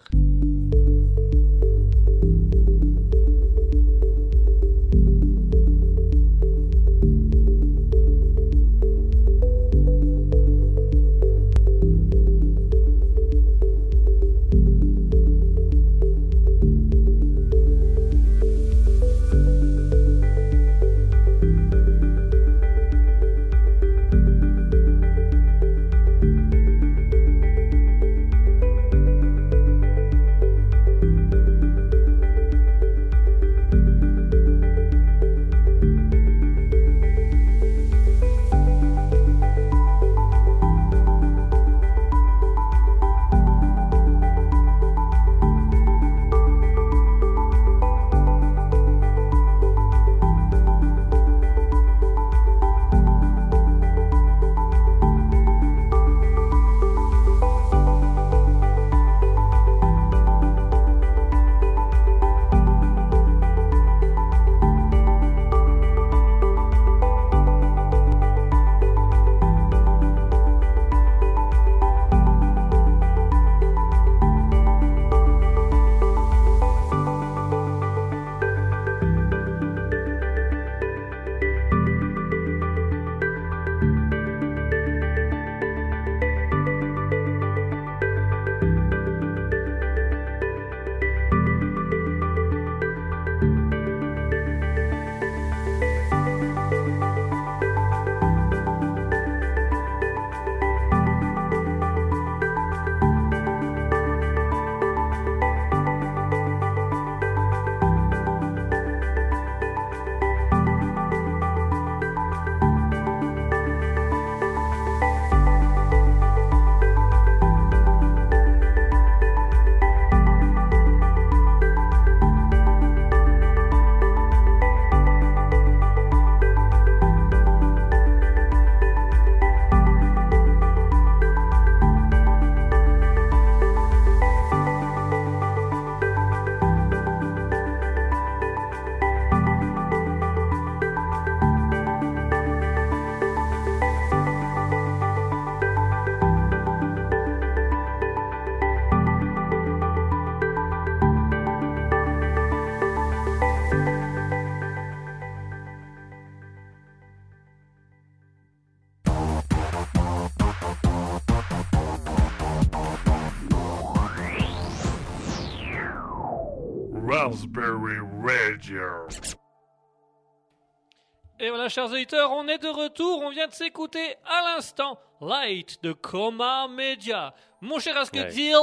Chers 171.70 171.90
auditeurs, 171.90 172.32
on 172.32 172.46
est 172.48 172.58
de 172.58 172.68
retour. 172.68 173.22
On 173.22 173.30
vient 173.30 173.46
de 173.46 173.52
s'écouter 173.52 174.16
à 174.26 174.54
l'instant 174.54 174.98
Light 175.20 175.82
de 175.82 175.92
Coma 175.92 176.68
Media. 176.68 177.32
Mon 177.60 177.78
cher 177.78 177.96
Asketil, 177.96 178.56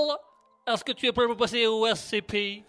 est-ce 0.67 0.84
que 0.84 0.91
tu 0.91 1.08
es 1.08 1.12
prêt 1.12 1.26
pour 1.26 1.38
passer 1.38 1.65
au 1.65 1.88
SCP 1.88 2.63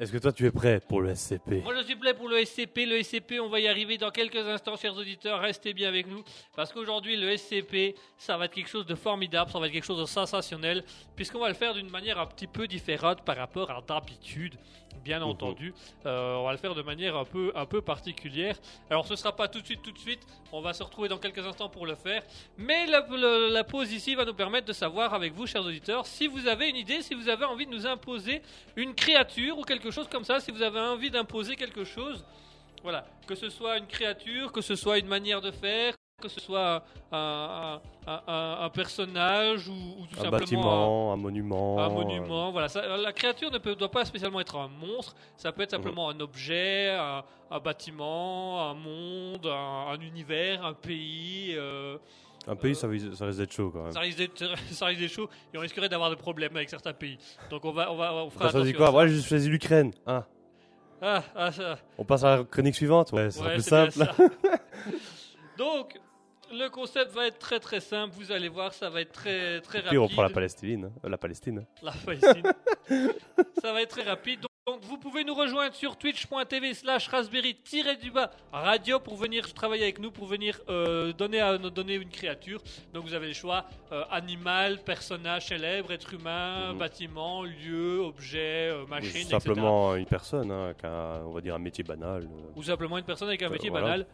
Est-ce 0.00 0.10
que 0.10 0.18
toi, 0.18 0.32
tu 0.32 0.46
es 0.46 0.50
prêt 0.50 0.80
pour 0.80 1.02
le 1.02 1.14
SCP 1.14 1.62
Moi, 1.62 1.74
je 1.76 1.82
suis 1.82 1.96
prêt 1.96 2.14
pour 2.14 2.28
le 2.28 2.44
SCP. 2.44 2.86
Le 2.86 3.02
SCP, 3.02 3.40
on 3.40 3.48
va 3.48 3.60
y 3.60 3.68
arriver 3.68 3.98
dans 3.98 4.10
quelques 4.10 4.36
instants, 4.36 4.76
chers 4.76 4.96
auditeurs. 4.96 5.40
Restez 5.40 5.74
bien 5.74 5.88
avec 5.88 6.06
nous. 6.06 6.24
Parce 6.54 6.72
qu'aujourd'hui, 6.72 7.16
le 7.16 7.36
SCP, 7.36 7.94
ça 8.16 8.36
va 8.36 8.46
être 8.46 8.54
quelque 8.54 8.70
chose 8.70 8.86
de 8.86 8.94
formidable. 8.94 9.50
Ça 9.50 9.58
va 9.58 9.66
être 9.66 9.72
quelque 9.72 9.84
chose 9.84 10.00
de 10.00 10.06
sensationnel. 10.06 10.84
Puisqu'on 11.14 11.40
va 11.40 11.48
le 11.48 11.54
faire 11.54 11.74
d'une 11.74 11.90
manière 11.90 12.18
un 12.18 12.26
petit 12.26 12.46
peu 12.46 12.66
différente 12.66 13.22
par 13.22 13.36
rapport 13.36 13.70
à 13.70 13.82
d'habitude. 13.86 14.56
Bien 15.06 15.20
Mhm. 15.20 15.26
entendu. 15.28 15.72
Euh, 16.04 16.34
on 16.34 16.44
va 16.44 16.50
le 16.50 16.58
faire 16.58 16.74
de 16.74 16.82
manière 16.82 17.16
un 17.16 17.24
peu, 17.24 17.52
un 17.54 17.64
peu 17.64 17.80
particulière. 17.80 18.56
Alors, 18.90 19.06
ce 19.06 19.14
sera 19.14 19.34
pas 19.36 19.46
tout 19.46 19.60
de 19.60 19.64
suite, 19.64 19.80
tout 19.82 19.92
de 19.92 19.98
suite. 19.98 20.18
On 20.52 20.60
va 20.60 20.72
se 20.72 20.82
retrouver 20.82 21.08
dans 21.08 21.18
quelques 21.18 21.46
instants 21.46 21.68
pour 21.68 21.86
le 21.86 21.94
faire. 21.94 22.22
Mais 22.58 22.86
la, 22.86 23.06
la 23.48 23.62
pause 23.62 23.92
ici 23.92 24.16
va 24.16 24.24
nous 24.24 24.34
permettre 24.34 24.66
de 24.66 24.72
savoir 24.72 25.14
avec 25.14 25.32
vous, 25.32 25.46
chers 25.46 25.64
auditeurs, 25.64 26.06
si 26.06 26.26
vous 26.26 26.48
avez 26.48 26.68
une 26.70 26.76
idée, 26.76 27.02
si 27.02 27.14
vous 27.14 27.28
avez 27.28 27.44
envie 27.44 27.66
de 27.66 27.70
nous 27.70 27.86
imposer 27.86 28.42
une 28.74 28.96
créature 28.96 29.56
ou 29.58 29.62
quelque 29.62 29.92
chose 29.92 30.08
comme 30.08 30.24
ça, 30.24 30.40
si 30.40 30.50
vous 30.50 30.62
avez 30.62 30.80
envie 30.80 31.10
d'imposer 31.10 31.54
quelque 31.54 31.84
chose, 31.84 32.24
voilà, 32.82 33.06
que 33.28 33.36
ce 33.36 33.48
soit 33.48 33.78
une 33.78 33.86
créature, 33.86 34.50
que 34.50 34.60
ce 34.60 34.74
soit 34.74 34.98
une 34.98 35.06
manière 35.06 35.40
de 35.40 35.52
faire, 35.52 35.94
que 36.22 36.28
ce 36.30 36.40
soit 36.40 36.82
un, 37.12 37.18
un- 37.18 37.80
un- 38.06 38.22
un- 38.26 38.58
un 38.64 38.68
personnage 38.70 39.68
ou, 39.68 39.72
ou 39.72 40.06
tout 40.06 40.14
Un 40.18 40.22
simplement 40.22 40.38
bâtiment, 40.38 41.12
un 41.12 41.16
monument. 41.16 41.78
un, 41.78 41.90
euh, 41.90 41.92
monument. 41.92 42.52
Voilà, 42.52 42.68
ça- 42.68 42.96
la 42.96 43.12
créature 43.12 43.50
ne 43.50 43.58
peut, 43.58 43.74
doit 43.76 43.90
pas 43.90 44.02
spécialement 44.06 44.40
être 44.40 44.56
un 44.56 44.68
monstre, 44.68 45.14
ça 45.36 45.52
peut 45.52 45.60
être 45.62 45.72
simplement 45.72 46.08
un 46.08 46.18
objet, 46.20 46.88
un, 46.98 47.22
bâtiment, 47.60 48.70
un 48.70 48.72
monde, 48.74 49.46
un, 49.46 49.88
un 49.92 50.00
univers, 50.00 50.64
un 50.64 50.72
pays. 50.72 51.52
euh, 51.54 51.98
Un 52.48 52.56
pays, 52.56 52.74
ça, 52.74 52.86
risque- 52.88 53.14
ça 53.14 53.26
risque 53.26 53.38
d'être 53.40 53.52
chaud 53.52 53.70
quand 53.70 53.82
même. 53.82 53.92
ça 53.92 54.00
risque 54.00 54.16
d'être 54.18 54.42
ça 54.72 54.86
chaud 55.08 55.28
et 55.52 55.58
on 55.58 55.60
risquerait 55.60 55.90
d'avoir 55.90 56.08
des 56.08 56.16
problèmes 56.16 56.56
avec 56.56 56.70
certains 56.70 56.94
pays. 56.94 57.18
Donc 57.50 57.62
on 57.66 57.72
va, 57.72 57.92
on 57.92 57.96
va, 57.96 58.14
on 58.14 58.30
fera 58.30 58.50
choisi 58.50 58.70
attention 58.70 58.78
quoi 58.78 58.86
ça. 58.86 58.92
Moi, 58.92 59.06
j'ai 59.08 59.20
choisi 59.20 59.48
l'Ukraine. 59.50 59.92
Ah. 60.06 60.24
Ah, 61.02 61.22
ah, 61.34 61.52
ça. 61.52 61.78
On 61.98 62.04
passe 62.06 62.24
à 62.24 62.38
la 62.38 62.44
chronique 62.44 62.74
suivante 62.74 63.12
Ouais, 63.12 63.30
c'est 63.30 63.42
Ouais, 63.42 63.52
plus 63.52 63.62
simple. 63.62 63.90
ça. 63.92 64.14
Donc, 65.58 65.98
Le 66.52 66.68
concept 66.68 67.12
va 67.12 67.26
être 67.26 67.38
très 67.38 67.58
très 67.60 67.80
simple. 67.80 68.14
Vous 68.16 68.30
allez 68.32 68.48
voir, 68.48 68.72
ça 68.72 68.88
va 68.88 69.00
être 69.00 69.12
très 69.12 69.60
très 69.60 69.80
Puis 69.80 69.96
rapide. 69.98 69.98
on 69.98 70.08
prend 70.08 70.22
la 70.22 70.30
Palestine. 70.30 70.84
hein. 70.86 70.92
Euh, 71.04 71.08
La 71.08 71.18
Palestine. 71.18 71.66
La 71.82 71.92
Palestine. 71.92 72.52
ça 73.60 73.72
va 73.72 73.82
être 73.82 73.90
très 73.90 74.02
rapide. 74.04 74.40
Donc, 74.40 74.50
donc, 74.68 74.82
vous 74.82 74.98
pouvez 74.98 75.22
nous 75.22 75.34
rejoindre 75.34 75.76
sur 75.76 75.96
twitch.tv 75.96 76.74
slash 76.74 77.06
raspberry-du-bas 77.06 78.32
radio 78.52 78.98
pour 78.98 79.14
venir 79.16 79.54
travailler 79.54 79.84
avec 79.84 80.00
nous, 80.00 80.10
pour 80.10 80.26
venir 80.26 80.60
euh, 80.68 81.12
donner, 81.12 81.38
à, 81.40 81.56
donner 81.56 81.94
une 81.94 82.08
créature. 82.08 82.60
Donc 82.92 83.04
vous 83.04 83.14
avez 83.14 83.28
le 83.28 83.32
choix 83.32 83.64
euh, 83.92 84.02
animal, 84.10 84.82
personnage 84.82 85.46
célèbre, 85.46 85.92
être 85.92 86.12
humain, 86.14 86.72
Mhm. 86.72 86.78
bâtiment, 86.78 87.44
lieu, 87.44 88.00
objet, 88.00 88.70
euh, 88.72 88.82
Ou 88.82 88.88
machine, 88.88 89.10
etc. 89.20 89.28
simplement 89.30 89.94
une 89.94 90.06
personne, 90.06 90.50
hein, 90.50 90.74
qui 90.76 90.84
a, 90.84 91.20
on 91.24 91.30
va 91.30 91.40
dire, 91.40 91.54
un 91.54 91.60
métier 91.60 91.84
banal. 91.84 92.28
ou 92.56 92.62
simplement 92.64 92.98
une 92.98 93.04
personne 93.04 93.28
avec 93.28 93.42
un 93.42 93.48
métier 93.50 93.70
voilà. 93.70 93.86
banal. 93.86 94.06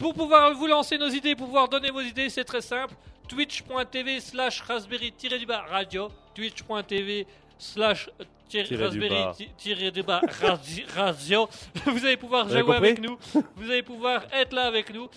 Pour 0.00 0.14
pouvoir 0.14 0.54
vous 0.54 0.66
lancer 0.66 0.96
nos 0.98 1.08
idées, 1.10 1.36
pour 1.36 1.46
pouvoir 1.46 1.68
donner 1.68 1.90
vos 1.90 2.00
idées, 2.00 2.30
c'est 2.30 2.42
très 2.44 2.62
simple. 2.62 2.94
Twitch.tv 3.28 4.18
slash 4.20 4.62
raspberry-du-bas 4.62 5.66
radio. 5.70 6.08
Twitch.tv 6.34 7.26
slash 7.58 8.08
raspberry-du-bas 8.52 10.20
radi- 10.40 10.84
radio. 10.96 11.48
Vous 11.84 12.04
allez 12.04 12.16
pouvoir 12.16 12.46
Vous 12.46 12.58
jouer 12.58 12.76
avec 12.76 13.00
nous. 13.00 13.18
Vous 13.56 13.70
allez 13.70 13.82
pouvoir 13.82 14.24
être 14.32 14.54
là 14.54 14.62
avec 14.66 14.92
nous. 14.92 15.08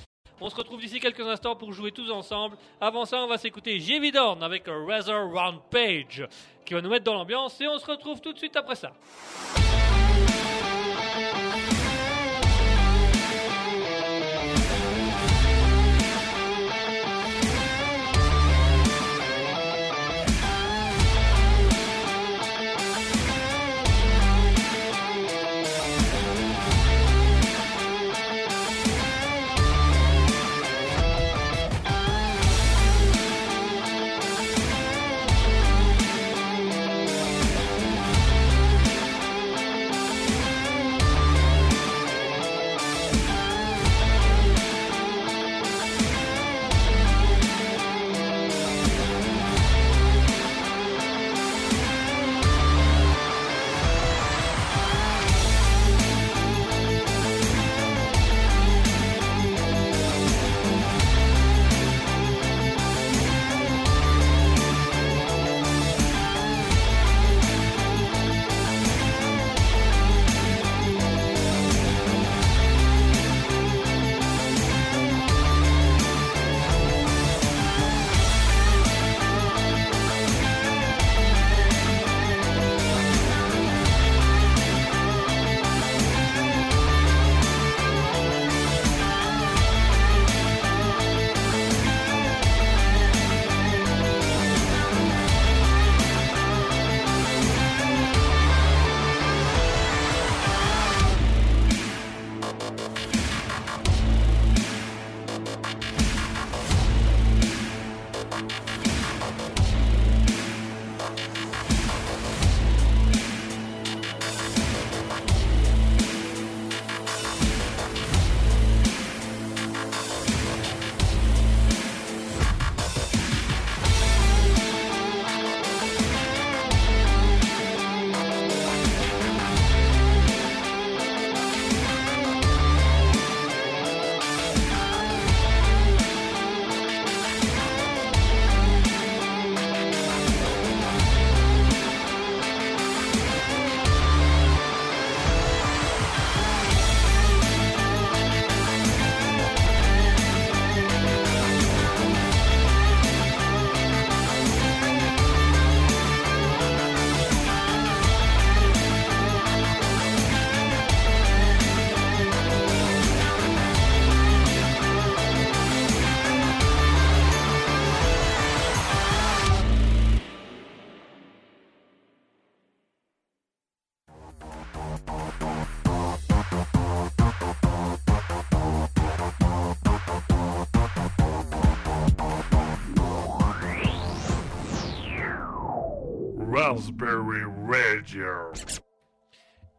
On 0.41 0.49
se 0.49 0.55
retrouve 0.55 0.81
d'ici 0.81 0.99
quelques 0.99 1.21
instants 1.21 1.55
pour 1.55 1.71
jouer 1.71 1.91
tous 1.93 2.11
ensemble. 2.11 2.57
Avant 2.81 3.05
ça, 3.05 3.23
on 3.23 3.27
va 3.27 3.37
s'écouter 3.37 3.79
Jevidorn 3.79 4.43
avec 4.43 4.65
Razor 4.67 5.31
Round 5.31 5.59
Page 5.71 6.27
qui 6.65 6.73
va 6.73 6.81
nous 6.81 6.89
mettre 6.89 7.05
dans 7.05 7.13
l'ambiance 7.13 7.59
et 7.61 7.67
on 7.69 7.79
se 7.79 7.85
retrouve 7.85 8.19
tout 8.19 8.33
de 8.33 8.37
suite 8.37 8.57
après 8.57 8.75
ça. 8.75 8.91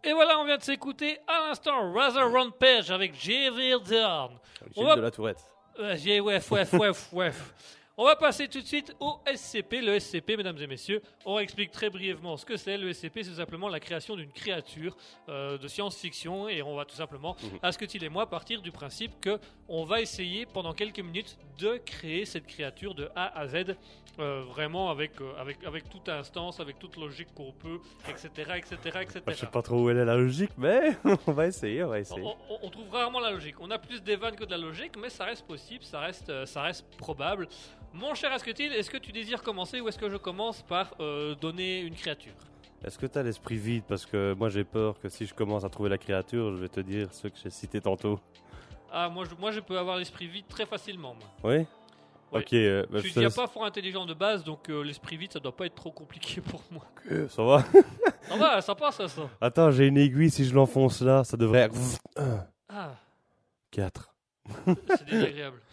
Et 0.07 0.13
voilà, 0.13 0.39
on 0.39 0.45
vient 0.45 0.59
de 0.59 0.63
s'écouter 0.63 1.19
à 1.27 1.49
l'instant 1.49 1.93
Razor 1.93 2.31
Round 2.31 2.53
Page 2.59 2.91
avec 2.91 3.15
J.V. 3.19 3.77
Dorn. 3.89 4.39
Gilles 4.75 4.85
va- 4.85 4.97
de 4.97 5.01
la 5.01 5.11
Tourette. 5.11 5.39
Euh. 5.79 5.97
On 7.97 8.05
va 8.07 8.17
passer 8.17 8.49
tout 8.49 8.61
de 8.61 8.67
suite 8.67 8.93
au 8.99 9.21
SCP. 9.33 9.75
Le 9.81 10.01
SCP, 10.01 10.37
mesdames 10.37 10.59
et 10.59 10.67
messieurs, 10.67 11.01
on 11.25 11.39
explique 11.39 11.71
très 11.71 11.91
brièvement 11.91 12.37
ce 12.37 12.45
que 12.45 12.57
c'est. 12.57 12.77
Le 12.77 12.93
SCP, 12.93 13.23
c'est 13.23 13.35
simplement 13.35 13.69
la 13.69 13.79
création 13.79 14.17
d'une 14.17 14.33
créature 14.33 14.97
euh, 15.29 15.59
de 15.59 15.69
science-fiction 15.69 16.49
et 16.49 16.61
on 16.61 16.75
va 16.75 16.85
tout 16.87 16.97
simplement, 16.97 17.37
Mhm. 17.45 17.59
Asketil 17.63 18.03
et 18.03 18.09
moi, 18.09 18.29
partir 18.29 18.61
du 18.63 18.73
principe 18.73 19.21
que 19.21 19.39
on 19.69 19.85
va 19.85 20.01
essayer 20.01 20.45
pendant 20.45 20.73
quelques 20.73 20.99
minutes 20.99 21.39
de 21.59 21.77
créer 21.87 22.25
cette 22.25 22.49
créature 22.49 22.97
de 22.97 23.09
A 23.15 23.39
à 23.39 23.47
Z, 23.47 23.77
euh, 24.19 24.43
vraiment 24.49 24.91
avec, 24.91 25.21
euh, 25.21 25.33
avec, 25.39 25.63
avec 25.65 25.89
toute 25.89 26.09
instance, 26.09 26.59
avec 26.59 26.81
toute 26.81 26.97
logique 26.97 27.33
qu'on 27.33 27.53
peut, 27.53 27.79
etc., 28.09 28.29
etc., 28.57 28.77
etc. 29.03 29.21
Bah, 29.25 29.33
je 29.33 29.39
sais 29.39 29.47
pas 29.47 29.63
trop 29.63 29.83
où 29.85 29.91
elle 29.91 29.99
est 29.99 30.05
la 30.05 30.17
logique, 30.17 30.51
mais 30.59 30.97
on 31.29 31.33
va 31.33 31.47
essayer, 31.47 31.85
on 31.85 31.89
va 31.91 32.01
essayer. 32.01 32.23
on- 32.23 32.59
on 32.61 32.71
trouve 32.71 32.91
rarement 32.91 33.21
la 33.21 33.31
logique. 33.31 33.61
On 33.61 33.71
a 33.71 33.79
plus 33.79 34.03
des 34.03 34.17
vannes 34.17 34.35
que 34.35 34.45
de 34.45 34.51
la 34.51 34.59
logique, 34.59 34.97
mais 35.01 35.11
ça 35.11 35.27
reste 35.27 35.47
possible, 35.47 35.85
ça 35.85 36.01
reste, 36.01 36.45
ça 36.47 36.63
reste 36.63 36.85
probable. 36.97 37.47
Mon 37.95 38.13
cher 38.17 38.33
Asketil, 38.33 38.73
est-ce 38.73 38.91
que 38.91 38.97
tu 38.97 39.13
désires 39.13 39.41
commencer 39.41 39.81
ou 39.81 39.89
est-ce 39.89 39.99
que 39.99 40.11
je 40.11 40.17
commence 40.17 40.63
par 40.63 40.95
euh, 40.99 41.37
donner 41.37 41.81
une 41.81 41.95
créature? 41.95 42.33
Est-ce 42.85 42.99
que 42.99 43.07
t'as 43.07 43.23
l'esprit 43.23 43.57
vide? 43.57 43.85
Parce 43.87 44.05
que 44.05 44.35
moi 44.35 44.49
j'ai 44.49 44.65
peur 44.65 44.99
que 44.99 45.09
si 45.09 45.27
je 45.27 45.33
commence 45.33 45.63
à 45.63 45.69
trouver 45.69 45.91
la 45.91 45.97
créature, 45.97 46.51
je 46.57 46.61
vais 46.61 46.69
te 46.69 46.81
dire 46.81 47.07
ceux 47.13 47.29
que 47.29 47.37
j'ai 47.41 47.51
cités 47.51 47.81
tantôt. 47.81 48.19
Ah, 48.91 49.09
moi 49.09 49.25
je, 49.25 49.37
moi 49.37 49.53
je 49.53 49.61
peux 49.61 49.79
avoir 49.79 49.97
l'esprit 49.97 50.27
vide 50.27 50.47
très 50.49 50.67
facilement. 50.67 51.15
Moi. 51.15 51.29
Oui? 51.45 51.67
Ouais. 52.33 52.41
Ok, 52.41 52.53
euh, 52.55 52.85
bah, 52.91 52.99
je 52.99 53.05
suis 53.05 53.15
déjà 53.15 53.31
pas 53.31 53.47
fort 53.47 53.65
intelligent 53.65 54.05
de 54.07 54.15
base, 54.15 54.43
donc 54.43 54.69
euh, 54.69 54.83
l'esprit 54.83 55.17
vide 55.17 55.33
ça 55.33 55.39
doit 55.39 55.55
pas 55.55 55.67
être 55.67 55.77
trop 55.77 55.93
compliqué 55.93 56.41
pour 56.41 56.63
moi. 56.73 56.85
Euh, 57.13 57.29
ça 57.29 57.45
va 57.45 57.63
Ça 58.29 58.37
va, 58.37 58.61
ça 58.61 58.75
passe 58.75 58.97
ça, 58.97 59.07
ça. 59.07 59.31
Attends, 59.41 59.71
j'ai 59.71 59.87
une 59.87 59.99
aiguille, 59.99 60.31
si 60.31 60.45
je 60.45 60.55
l'enfonce 60.55 61.01
là, 61.01 61.23
ça 61.23 61.37
devrait... 61.37 61.71
Ah, 62.69 62.97
4. 63.71 64.15
c'est 64.67 65.05
désagréable. 65.05 65.61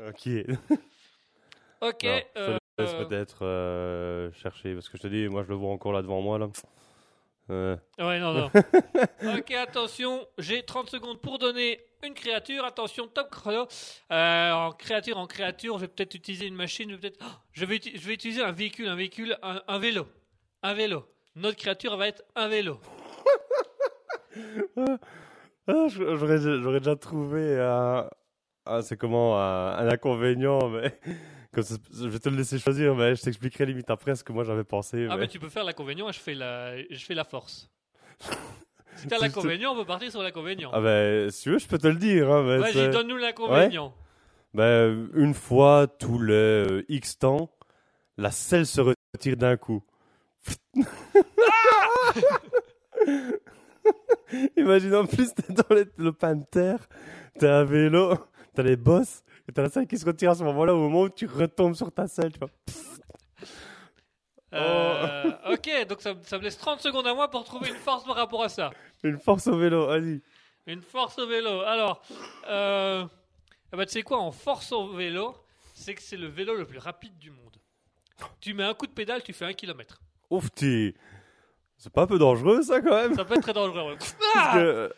Ok. 0.00 0.28
Ok. 1.80 2.02
Je 2.04 2.10
te 2.34 2.50
laisse 2.78 2.92
euh, 2.94 3.04
peut-être 3.04 3.44
euh, 3.44 4.30
chercher, 4.32 4.74
parce 4.74 4.88
que 4.88 4.96
je 4.98 5.02
te 5.02 5.08
dis, 5.08 5.28
moi 5.28 5.42
je 5.44 5.48
le 5.48 5.54
vois 5.54 5.70
encore 5.70 5.92
là 5.92 6.02
devant 6.02 6.20
moi. 6.20 6.38
Là. 6.38 6.48
Euh, 7.50 7.76
Ouais, 7.98 8.18
non, 8.20 8.32
non. 8.34 8.50
ok, 9.38 9.50
attention, 9.52 10.26
j'ai 10.38 10.62
30 10.62 10.90
secondes 10.90 11.20
pour 11.20 11.38
donner 11.38 11.80
une 12.04 12.14
créature. 12.14 12.64
Attention, 12.64 13.08
top 13.08 13.30
chrono. 13.30 13.66
Euh, 14.12 14.52
en 14.52 14.72
créature, 14.72 15.16
en 15.18 15.26
créature, 15.26 15.76
je 15.78 15.82
vais 15.82 15.88
peut-être 15.88 16.14
utiliser 16.14 16.46
une 16.46 16.54
machine. 16.56 16.90
Je 16.90 16.94
vais, 16.96 17.00
peut-être... 17.00 17.18
Oh, 17.22 17.32
je 17.52 17.64
vais, 17.64 17.76
uti- 17.76 17.96
je 17.98 18.06
vais 18.06 18.14
utiliser 18.14 18.42
un 18.42 18.52
véhicule, 18.52 18.86
un 18.88 18.96
véhicule, 18.96 19.36
un, 19.42 19.62
un 19.66 19.78
vélo. 19.78 20.06
Un 20.62 20.74
vélo. 20.74 21.04
Notre 21.36 21.56
créature 21.56 21.96
va 21.96 22.08
être 22.08 22.22
un 22.36 22.48
vélo. 22.48 22.80
Ah, 25.70 25.86
j'aurais, 25.88 26.38
j'aurais 26.38 26.78
déjà 26.78 26.96
trouvé 26.96 27.60
un, 27.60 28.08
un- 28.66 28.80
c'est 28.82 28.96
comment, 28.96 29.38
un, 29.38 29.72
un 29.76 29.88
inconvénient, 29.88 30.68
mais 30.68 30.98
comme 31.54 31.64
ça, 31.64 31.76
je 31.92 32.08
vais 32.08 32.18
te 32.18 32.28
le 32.28 32.36
laisser 32.36 32.58
choisir, 32.58 32.94
mais 32.94 33.14
je 33.14 33.22
t'expliquerai 33.22 33.66
limite 33.66 33.90
après 33.90 34.14
ce 34.16 34.22
que 34.24 34.32
moi 34.32 34.44
j'avais 34.44 34.64
pensé. 34.64 35.06
Ah, 35.08 35.14
mais- 35.14 35.22
mais 35.22 35.28
tu 35.28 35.38
peux 35.38 35.48
faire 35.48 35.64
l'inconvénient 35.64 36.08
et 36.08 36.12
je 36.12 36.20
fais 36.20 36.34
la, 36.34 36.76
je 36.82 37.04
fais 37.04 37.14
la 37.14 37.24
force. 37.24 37.70
Si 38.96 39.06
t'as 39.06 39.18
l'inconvénient, 39.18 39.74
on 39.74 39.76
peut 39.76 39.84
partir 39.84 40.10
sur 40.10 40.20
l'inconvénient. 40.24 40.70
Ah 40.72 40.80
ben, 40.80 41.30
si 41.30 41.42
tu 41.44 41.50
veux, 41.52 41.58
je 41.60 41.68
peux 41.68 41.78
te 41.78 41.86
le 41.86 41.94
dire. 41.94 42.28
Hein, 42.32 42.42
Vas-y, 42.58 42.90
donne-nous 42.90 43.16
l'inconvénient. 43.16 43.94
Ben, 44.54 45.08
une 45.14 45.34
fois 45.34 45.86
tous 45.86 46.20
les 46.20 46.32
euh, 46.34 46.82
X 46.88 47.16
temps, 47.20 47.48
la 48.16 48.32
selle 48.32 48.66
se 48.66 48.80
retire 48.80 49.36
d'un 49.36 49.56
coup. 49.56 49.84
Imagine 54.56 54.94
en 54.96 55.06
plus, 55.06 55.32
t'es 55.34 55.52
dans 55.52 55.74
les- 55.74 55.84
le 55.96 56.12
pan 56.12 56.34
de 56.34 56.44
terre, 56.44 56.88
t'as 57.38 57.60
un 57.60 57.64
vélo, 57.64 58.14
t'as 58.54 58.62
les 58.62 58.76
bosses, 58.76 59.22
et 59.48 59.52
t'as 59.52 59.62
la 59.62 59.70
selle 59.70 59.86
qui 59.86 59.96
se 59.98 60.04
retire 60.04 60.30
à 60.30 60.34
ce 60.34 60.44
moment-là 60.44 60.74
au 60.74 60.78
moment 60.78 61.02
où 61.02 61.08
tu 61.08 61.26
retombes 61.26 61.74
sur 61.74 61.90
ta 61.90 62.06
selle, 62.06 62.32
tu 62.32 62.38
vois. 62.38 62.50
Euh, 64.54 65.32
ok, 65.52 65.86
donc 65.88 66.00
ça, 66.00 66.14
ça 66.24 66.38
me 66.38 66.42
laisse 66.44 66.56
30 66.56 66.80
secondes 66.80 67.06
à 67.06 67.14
moi 67.14 67.28
pour 67.30 67.44
trouver 67.44 67.68
une 67.68 67.76
force 67.76 68.04
par 68.04 68.16
rapport 68.16 68.42
à 68.42 68.48
ça. 68.48 68.70
Une 69.02 69.18
force 69.18 69.46
au 69.46 69.56
vélo, 69.58 69.86
vas-y. 69.86 70.22
Une 70.66 70.80
force 70.80 71.18
au 71.18 71.26
vélo. 71.26 71.60
Alors, 71.62 72.02
euh, 72.48 73.04
ah 73.72 73.76
bah, 73.76 73.84
tu 73.86 73.92
sais 73.92 74.02
quoi, 74.02 74.18
en 74.18 74.32
force 74.32 74.72
au 74.72 74.88
vélo, 74.94 75.34
c'est 75.74 75.94
que 75.94 76.02
c'est 76.02 76.16
le 76.16 76.28
vélo 76.28 76.54
le 76.56 76.64
plus 76.66 76.78
rapide 76.78 77.18
du 77.18 77.30
monde. 77.30 77.56
Tu 78.40 78.54
mets 78.54 78.64
un 78.64 78.74
coup 78.74 78.86
de 78.86 78.92
pédale, 78.92 79.22
tu 79.22 79.32
fais 79.32 79.44
un 79.44 79.52
kilomètre. 79.52 80.00
Ouf, 80.30 80.50
t'es- 80.52 80.94
C'est 81.76 81.92
pas 81.92 82.02
un 82.02 82.06
peu 82.06 82.18
dangereux 82.18 82.62
ça 82.62 82.80
quand 82.80 82.90
même? 82.96 83.14
Ça 83.14 83.24
peut 83.24 83.34
être 83.34 83.42
très 83.42 83.52
dangereux. 83.52 83.92
ouais. 83.92 83.98
Ah 84.34 84.52
que- 84.54 84.92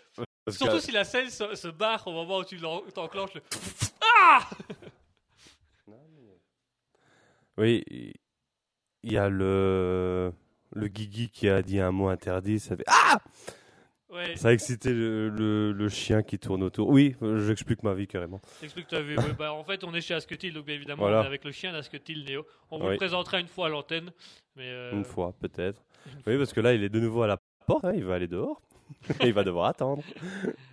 parce 0.50 0.58
que- 0.58 0.64
Surtout 0.64 0.80
si 0.80 0.92
la 0.92 1.04
selle 1.04 1.30
se, 1.30 1.54
se 1.54 1.68
barre 1.68 2.06
au 2.06 2.12
moment 2.12 2.38
où 2.38 2.44
tu 2.44 2.56
l'en- 2.58 2.82
t'enclenches 2.94 3.34
le. 3.34 3.42
Ah 4.22 4.48
Oui, 7.56 7.84
il 9.02 9.12
y 9.12 9.16
a 9.18 9.28
le 9.28 10.32
le 10.72 10.86
Guigui 10.88 11.28
qui 11.30 11.48
a 11.48 11.62
dit 11.62 11.80
un 11.80 11.90
mot 11.90 12.08
interdit, 12.08 12.58
ça 12.60 12.76
fait 12.76 12.84
ah 12.86 13.18
Ouais, 14.12 14.34
Ça 14.36 14.48
a 14.48 14.52
excité 14.52 14.92
le, 14.92 15.28
le, 15.28 15.70
le 15.70 15.88
chien 15.88 16.24
qui 16.24 16.36
tourne 16.36 16.64
autour. 16.64 16.88
Oui, 16.88 17.14
j'explique 17.46 17.84
ma 17.84 17.94
vie 17.94 18.08
carrément. 18.08 18.40
j'explique 18.60 18.92
vu. 18.92 19.16
Ouais, 19.16 19.32
bah, 19.38 19.52
en 19.52 19.62
fait, 19.62 19.84
on 19.84 19.94
est 19.94 20.00
chez 20.00 20.14
Asketil, 20.14 20.52
donc 20.52 20.64
bien 20.66 20.74
évidemment, 20.74 21.02
Voilà. 21.02 21.20
on 21.20 21.22
est 21.22 21.26
avec 21.26 21.44
le 21.44 21.52
chien 21.52 21.70
d'Asketil, 21.72 22.24
Néo. 22.24 22.44
On 22.72 22.78
vous 22.80 22.86
Oui. 22.86 22.90
le 22.92 22.96
présentera 22.96 23.38
une 23.38 23.46
fois 23.46 23.66
à 23.66 23.68
l'antenne. 23.68 24.10
Mais 24.56 24.68
euh, 24.68 24.90
Une 24.92 25.04
fois, 25.04 25.32
peut-être. 25.40 25.84
Oui, 26.26 26.36
parce 26.38 26.52
que 26.52 26.60
là, 26.60 26.72
il 26.74 26.82
est 26.82 26.88
de 26.88 26.98
nouveau 26.98 27.22
à 27.22 27.28
la 27.28 27.38
porte, 27.66 27.84
hein, 27.84 27.92
il 27.94 28.04
va 28.04 28.14
aller 28.16 28.26
dehors. 28.26 28.60
Et 29.20 29.26
il 29.28 29.32
va 29.32 29.44
devoir 29.44 29.66
attendre. 29.66 30.02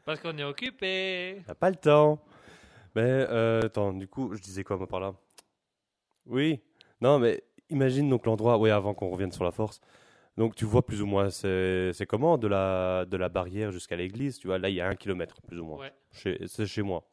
Parce 0.06 0.20
qu'on 0.20 0.38
est 0.38 0.44
occupé. 0.44 1.38
Il 1.40 1.48
n'a 1.48 1.56
pas 1.56 1.70
le 1.70 1.76
temps. 1.76 2.20
Mais, 2.96 3.04
euh, 3.04 3.62
attends, 3.66 3.94
du 3.94 4.08
coup, 4.08 4.34
je 4.36 4.42
disais 4.42 4.64
quoi, 4.64 4.78
moi, 4.78 4.88
par 4.88 5.00
là? 5.00 5.14
Oui. 6.26 6.60
Non, 7.02 7.20
mais 7.20 7.44
imagine 7.70 8.10
donc 8.10 8.26
l'endroit, 8.26 8.58
oui, 8.58 8.70
avant 8.70 8.94
qu'on 8.94 9.10
revienne 9.10 9.32
sur 9.32 9.44
la 9.44 9.52
force. 9.52 9.82
Donc, 10.38 10.56
tu 10.56 10.66
vois 10.66 10.86
plus 10.86 11.02
ou 11.02 11.06
moins, 11.08 11.30
c'est 11.30 12.06
comment 12.08 12.38
de 12.38 12.48
la, 12.48 13.06
de 13.06 13.18
la 13.18 13.30
barrière 13.30 13.72
jusqu'à 13.72 13.96
l'église, 13.96 14.38
tu 14.38 14.48
vois, 14.48 14.60
là, 14.60 14.70
il 14.70 14.76
y 14.76 14.82
a 14.82 14.88
un 14.88 14.96
kilomètre, 14.96 15.42
plus 15.42 15.60
ou 15.60 15.66
moins. 15.66 15.80
Ouais. 15.80 16.38
C'est 16.46 16.66
chez 16.66 16.82
moi. 16.84 17.04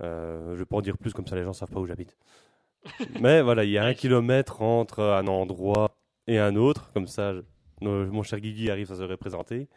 Euh, 0.00 0.54
je 0.54 0.60
vais 0.60 0.64
pas 0.64 0.76
en 0.76 0.80
dire 0.80 0.96
plus, 0.96 1.12
comme 1.12 1.26
ça, 1.26 1.36
les 1.36 1.42
gens 1.42 1.52
savent 1.52 1.70
pas 1.70 1.80
où 1.80 1.86
j'habite. 1.86 2.16
mais 3.20 3.42
voilà, 3.42 3.64
il 3.64 3.70
y 3.70 3.78
a 3.78 3.84
un 3.84 3.94
kilomètre 3.94 4.62
entre 4.62 5.02
un 5.02 5.26
endroit 5.26 5.94
et 6.26 6.38
un 6.38 6.56
autre, 6.56 6.92
comme 6.92 7.06
ça, 7.06 7.34
je- 7.34 7.40
mon 7.80 8.22
cher 8.22 8.40
Guigui 8.40 8.70
arrive 8.70 8.90
à 8.92 8.94
se 8.96 9.02
représenter. 9.02 9.68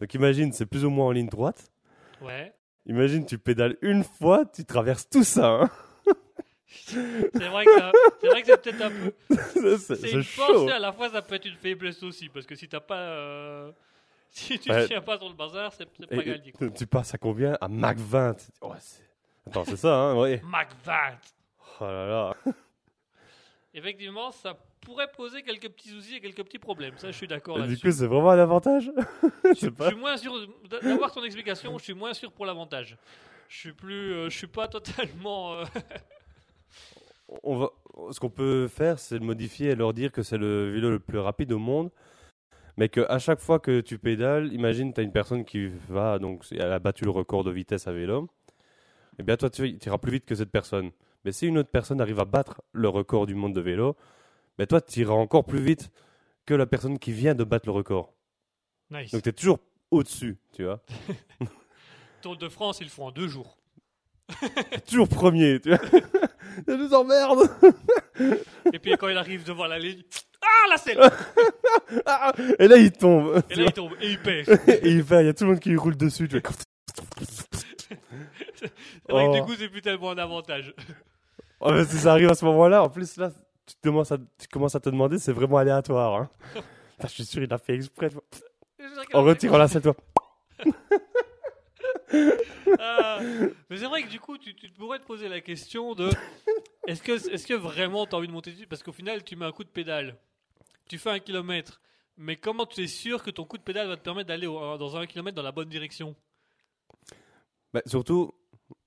Donc, 0.00 0.12
imagine, 0.14 0.52
c'est 0.52 0.66
plus 0.66 0.84
ou 0.84 0.90
moins 0.90 1.06
en 1.06 1.10
ligne 1.12 1.28
droite. 1.28 1.70
Ouais. 2.20 2.52
Imagine, 2.86 3.24
tu 3.26 3.38
pédales 3.38 3.76
une 3.82 4.02
fois, 4.04 4.44
tu 4.46 4.64
traverses 4.64 5.08
tout 5.08 5.24
ça. 5.24 5.46
hein. 5.62 5.70
C'est 6.74 7.48
vrai 7.48 7.64
que 7.64 8.46
c'est 8.46 8.62
peut-être 8.62 8.80
un 8.82 8.90
peu. 8.90 9.76
c'est 9.78 10.10
une 10.12 10.22
chaud. 10.22 10.42
force 10.42 10.70
et 10.70 10.72
à 10.72 10.78
la 10.78 10.92
fois 10.92 11.10
ça 11.10 11.20
peut 11.20 11.34
être 11.34 11.44
une 11.44 11.54
faiblesse 11.56 12.02
aussi 12.02 12.28
parce 12.30 12.46
que 12.46 12.54
si 12.54 12.66
t'as 12.66 12.80
pas 12.80 12.96
euh, 12.98 13.72
si 14.30 14.58
tu 14.58 14.70
Ouais. 14.70 14.86
tiens 14.86 15.02
pas 15.02 15.18
sur 15.18 15.28
le 15.28 15.34
bazar 15.34 15.72
c'est 15.74 15.84
pas 15.86 16.16
et 16.16 16.24
gagné 16.24 16.50
quoi. 16.52 16.70
tu 16.70 16.86
passes 16.86 17.12
à 17.14 17.18
combien? 17.18 17.58
À 17.60 17.68
Mach 17.68 17.96
20. 17.98 18.30
Ouais, 18.62 18.76
c'est- 18.80 19.02
Attends, 19.46 19.64
c'est 19.66 19.76
ça, 19.76 19.94
hein 19.94 20.18
ouais. 20.18 20.40
Mac 20.44 20.68
20 20.84 20.94
Oh 21.80 21.84
là 21.84 22.06
là. 22.06 22.36
Effectivement 23.74 24.30
ça 24.30 24.56
pourrait 24.80 25.10
poser 25.10 25.42
quelques 25.42 25.68
petits 25.68 25.88
soucis 25.88 26.16
et 26.16 26.20
quelques 26.20 26.42
petits 26.44 26.58
problèmes 26.58 26.96
ça 26.98 27.10
je 27.10 27.16
suis 27.16 27.28
d'accord 27.28 27.58
Et 27.58 27.62
du 27.62 27.68
là-dessus 27.68 27.86
coup, 27.86 27.92
c'est 27.92 28.06
vraiment 28.06 28.30
un 28.30 28.38
avantage 28.38 28.90
je, 29.60 29.68
pas. 29.68 29.88
suis 29.88 29.96
moins 29.96 30.16
sûr 30.16 30.34
d'avoir 30.82 31.12
ton 31.12 31.22
explication 31.24 31.76
je 31.78 31.84
suis 31.84 31.94
moins 31.94 32.14
sûr 32.14 32.32
pour 32.32 32.46
l'avantage 32.46 32.96
je 33.48 33.56
suis 33.58 33.72
plus 33.72 34.12
euh, 34.14 34.28
je 34.30 34.36
suis 34.36 34.46
pas 34.46 34.68
totalement 34.68 35.54
euh, 35.54 35.64
On 37.42 37.56
va... 37.56 37.70
Ce 38.10 38.18
qu'on 38.20 38.30
peut 38.30 38.68
faire, 38.68 38.98
c'est 38.98 39.18
le 39.18 39.24
modifier 39.24 39.70
et 39.70 39.74
leur 39.74 39.92
dire 39.92 40.12
que 40.12 40.22
c'est 40.22 40.38
le 40.38 40.70
vélo 40.72 40.90
le 40.90 40.98
plus 40.98 41.18
rapide 41.18 41.52
au 41.52 41.58
monde. 41.58 41.90
Mais 42.78 42.88
qu'à 42.88 43.18
chaque 43.18 43.38
fois 43.40 43.58
que 43.58 43.80
tu 43.80 43.98
pédales, 43.98 44.52
imagine, 44.52 44.94
tu 44.94 45.00
as 45.00 45.04
une 45.04 45.12
personne 45.12 45.44
qui 45.44 45.68
va, 45.88 46.18
donc 46.18 46.44
elle 46.52 46.72
a 46.72 46.78
battu 46.78 47.04
le 47.04 47.10
record 47.10 47.44
de 47.44 47.50
vitesse 47.50 47.86
à 47.86 47.92
vélo. 47.92 48.28
Eh 49.18 49.22
bien, 49.22 49.36
toi, 49.36 49.50
tu 49.50 49.76
iras 49.84 49.98
plus 49.98 50.10
vite 50.12 50.24
que 50.24 50.34
cette 50.34 50.50
personne. 50.50 50.90
Mais 51.24 51.32
si 51.32 51.46
une 51.46 51.58
autre 51.58 51.70
personne 51.70 52.00
arrive 52.00 52.20
à 52.20 52.24
battre 52.24 52.62
le 52.72 52.88
record 52.88 53.26
du 53.26 53.34
monde 53.34 53.54
de 53.54 53.60
vélo, 53.60 53.96
ben 54.58 54.66
toi, 54.66 54.80
tu 54.80 55.00
iras 55.00 55.14
encore 55.14 55.44
plus 55.44 55.60
vite 55.62 55.90
que 56.46 56.54
la 56.54 56.66
personne 56.66 56.98
qui 56.98 57.12
vient 57.12 57.34
de 57.34 57.44
battre 57.44 57.66
le 57.66 57.72
record. 57.72 58.12
nice 58.90 59.12
Donc, 59.12 59.22
tu 59.22 59.28
es 59.28 59.32
toujours 59.32 59.60
au-dessus, 59.90 60.38
tu 60.52 60.64
vois. 60.64 60.82
Tour 62.22 62.36
de 62.36 62.48
France 62.48 62.78
ils 62.80 62.84
le 62.84 62.90
font 62.90 63.06
en 63.06 63.10
deux 63.10 63.28
jours 63.28 63.56
toujours 64.88 65.08
premier, 65.08 65.60
tu 65.60 65.70
vois. 65.70 65.78
Ça 66.66 66.76
nous 66.76 66.94
emmerde 66.94 67.50
et 68.72 68.78
puis 68.78 68.92
quand 68.96 69.08
il 69.08 69.16
arrive 69.16 69.44
devant 69.44 69.66
la 69.66 69.78
ligne 69.78 70.02
ah 70.42 70.68
la 70.70 70.76
selle 70.76 71.00
Ah 72.06 72.32
Et 72.58 72.68
là, 72.68 72.76
il 72.76 72.92
tombe. 72.92 73.42
et 73.50 73.54
là 73.56 73.64
il 73.66 73.72
tombe 73.72 73.92
et 74.00 74.10
il 74.10 74.18
perd 74.20 74.48
Et 74.68 74.90
il 74.90 75.02
fait, 75.02 75.22
il 75.22 75.26
y 75.26 75.28
a 75.28 75.34
tout 75.34 75.44
le 75.44 75.50
monde 75.50 75.60
qui 75.60 75.70
lui 75.70 75.76
roule 75.76 75.96
dessus. 75.96 76.28
Tu 76.28 76.38
vois. 76.38 76.42
que 76.42 76.52
Oh. 79.08 79.34
du 79.34 79.42
coup 79.42 79.54
c'est 79.58 79.68
plus 79.68 79.82
tellement 79.82 80.10
un 80.12 80.18
avantage 80.18 80.74
Oh, 81.64 81.84
si 81.84 81.98
ça 81.98 82.12
arrive 82.12 82.28
à 82.28 82.34
ce 82.34 82.44
moment-là, 82.44 82.82
en 82.82 82.88
plus, 82.90 83.16
là, 83.16 83.30
tu, 83.66 83.76
te 83.76 83.88
commences 83.88 84.10
à, 84.10 84.18
tu 84.18 84.48
commences 84.48 84.74
à 84.74 84.80
te 84.80 84.90
demander, 84.90 85.18
c'est 85.18 85.32
vraiment 85.32 85.58
aléatoire. 85.58 86.14
Hein. 86.16 86.30
Putain, 86.52 87.08
je 87.08 87.12
suis 87.12 87.24
sûr, 87.24 87.40
il 87.40 87.52
a 87.52 87.58
fait 87.58 87.76
exprès. 87.76 88.10
En 89.14 89.22
retirant 89.22 89.58
la 89.58 89.68
selle, 89.68 89.82
toi. 89.82 89.94
Ah, 92.80 93.20
mais 93.70 93.76
c'est 93.76 93.86
vrai 93.86 94.02
que 94.02 94.08
du 94.08 94.18
coup, 94.18 94.36
tu, 94.38 94.56
tu 94.56 94.68
pourrais 94.70 94.98
te 94.98 95.06
poser 95.06 95.28
la 95.28 95.40
question 95.40 95.94
de 95.94 96.10
est-ce 96.88 97.00
que, 97.00 97.12
est-ce 97.12 97.46
que 97.46 97.54
vraiment 97.54 98.06
tu 98.06 98.16
as 98.16 98.18
envie 98.18 98.26
de 98.26 98.32
monter 98.32 98.50
dessus? 98.50 98.66
Parce 98.66 98.82
qu'au 98.82 98.92
final, 98.92 99.22
tu 99.22 99.36
mets 99.36 99.46
un 99.46 99.52
coup 99.52 99.62
de 99.62 99.68
pédale, 99.68 100.16
tu 100.88 100.98
fais 100.98 101.10
un 101.10 101.20
kilomètre, 101.20 101.80
mais 102.16 102.36
comment 102.36 102.66
tu 102.66 102.82
es 102.82 102.86
sûr 102.88 103.22
que 103.22 103.30
ton 103.30 103.44
coup 103.44 103.56
de 103.56 103.62
pédale 103.62 103.86
va 103.86 103.96
te 103.96 104.02
permettre 104.02 104.28
d'aller 104.28 104.48
au- 104.48 104.76
dans 104.78 104.96
un 104.96 105.06
kilomètre 105.06 105.36
dans 105.36 105.42
la 105.42 105.52
bonne 105.52 105.68
direction? 105.68 106.16
Bah, 107.72 107.82
surtout, 107.86 108.32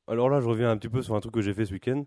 alors 0.08 0.30
là, 0.30 0.42
je 0.42 0.48
reviens 0.48 0.70
un 0.70 0.78
petit 0.78 0.90
peu 0.90 1.02
sur 1.02 1.16
un 1.16 1.22
truc 1.22 1.34
que 1.34 1.42
j'ai 1.42 1.54
fait 1.54 1.66
ce 1.66 1.72
week-end. 1.74 2.04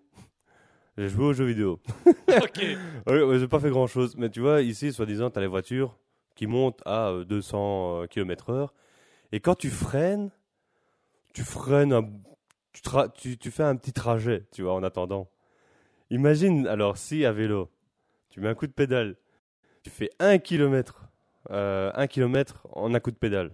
J'ai 0.98 1.08
joué 1.08 1.26
aux 1.26 1.32
jeux 1.32 1.44
vidéo. 1.46 1.80
Ok, 2.28 2.60
Oui, 3.06 3.22
ouais, 3.22 3.38
j'ai 3.38 3.48
pas 3.48 3.60
fait 3.60 3.70
grand-chose. 3.70 4.16
Mais 4.16 4.28
tu 4.28 4.40
vois, 4.40 4.60
ici, 4.62 4.92
soi-disant, 4.92 5.30
tu 5.30 5.38
as 5.38 5.40
les 5.42 5.46
voitures 5.46 5.96
qui 6.34 6.46
montent 6.46 6.82
à 6.84 7.08
euh, 7.10 7.24
200 7.24 8.06
km/h. 8.10 8.68
Et 9.32 9.40
quand 9.40 9.54
tu 9.54 9.70
freines, 9.70 10.30
tu 11.32 11.42
freines, 11.44 11.92
un- 11.92 12.10
tu, 12.72 12.82
tra- 12.82 13.10
tu, 13.12 13.38
tu 13.38 13.50
fais 13.50 13.62
un 13.62 13.76
petit 13.76 13.92
trajet, 13.92 14.44
tu 14.52 14.62
vois, 14.62 14.74
en 14.74 14.82
attendant. 14.82 15.30
Imagine, 16.10 16.66
alors, 16.66 16.98
si 16.98 17.24
à 17.24 17.32
vélo, 17.32 17.70
tu 18.30 18.40
mets 18.40 18.48
un 18.48 18.54
coup 18.54 18.66
de 18.66 18.72
pédale, 18.72 19.16
tu 19.84 19.90
fais 19.90 20.10
1 20.18 20.38
km, 20.38 21.08
euh, 21.50 21.90
1 21.94 22.06
km 22.08 22.66
en 22.72 22.92
un 22.94 23.00
coup 23.00 23.10
de 23.12 23.16
pédale. 23.16 23.52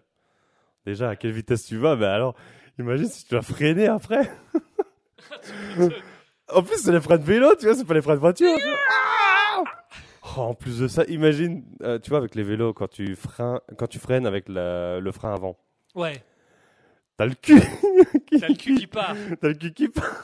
Déjà, 0.87 1.11
à 1.11 1.17
quelle 1.17 1.33
vitesse 1.33 1.65
tu 1.67 1.77
vas? 1.77 1.95
Ben 1.95 2.11
alors, 2.11 2.35
imagine 2.79 3.07
si 3.07 3.25
tu 3.25 3.31
dois 3.31 3.43
freiner 3.43 3.87
après. 3.87 4.31
En 6.53 6.63
plus, 6.63 6.77
c'est 6.83 6.93
les 6.93 7.01
freins 7.01 7.19
de 7.19 7.25
vélo, 7.25 7.55
tu 7.59 7.67
vois, 7.67 7.75
c'est 7.75 7.85
pas 7.87 7.95
les 7.95 8.03
freins 8.03 8.15
de 8.15 8.21
voiture. 8.21 8.57
Ah 8.89 9.63
Oh, 10.37 10.41
en 10.41 10.55
plus 10.55 10.81
de 10.81 10.89
ça, 10.89 11.05
imagine, 11.05 11.65
euh, 11.83 11.99
tu 11.99 12.11
vois, 12.11 12.19
avec 12.19 12.35
les 12.35 12.43
vélos, 12.43 12.73
quand 12.73 12.89
tu, 12.89 13.15
freins, 13.15 13.61
quand 13.79 13.87
tu 13.87 13.99
freines 13.99 14.27
avec 14.27 14.49
la- 14.49 14.99
le 14.99 15.13
frein 15.13 15.33
avant, 15.33 15.57
ouais, 15.95 16.25
t'as 17.17 17.27
le 17.27 17.35
cul 17.35 17.61
qui, 18.27 18.41
t'as 18.41 18.49
le 18.49 18.55
cul 18.55 18.75
qui 18.75 18.87
part. 18.87 19.15
t'as 19.41 19.49
le 19.49 19.55
cul 19.55 19.73
qui 19.73 19.89
part. 19.89 20.23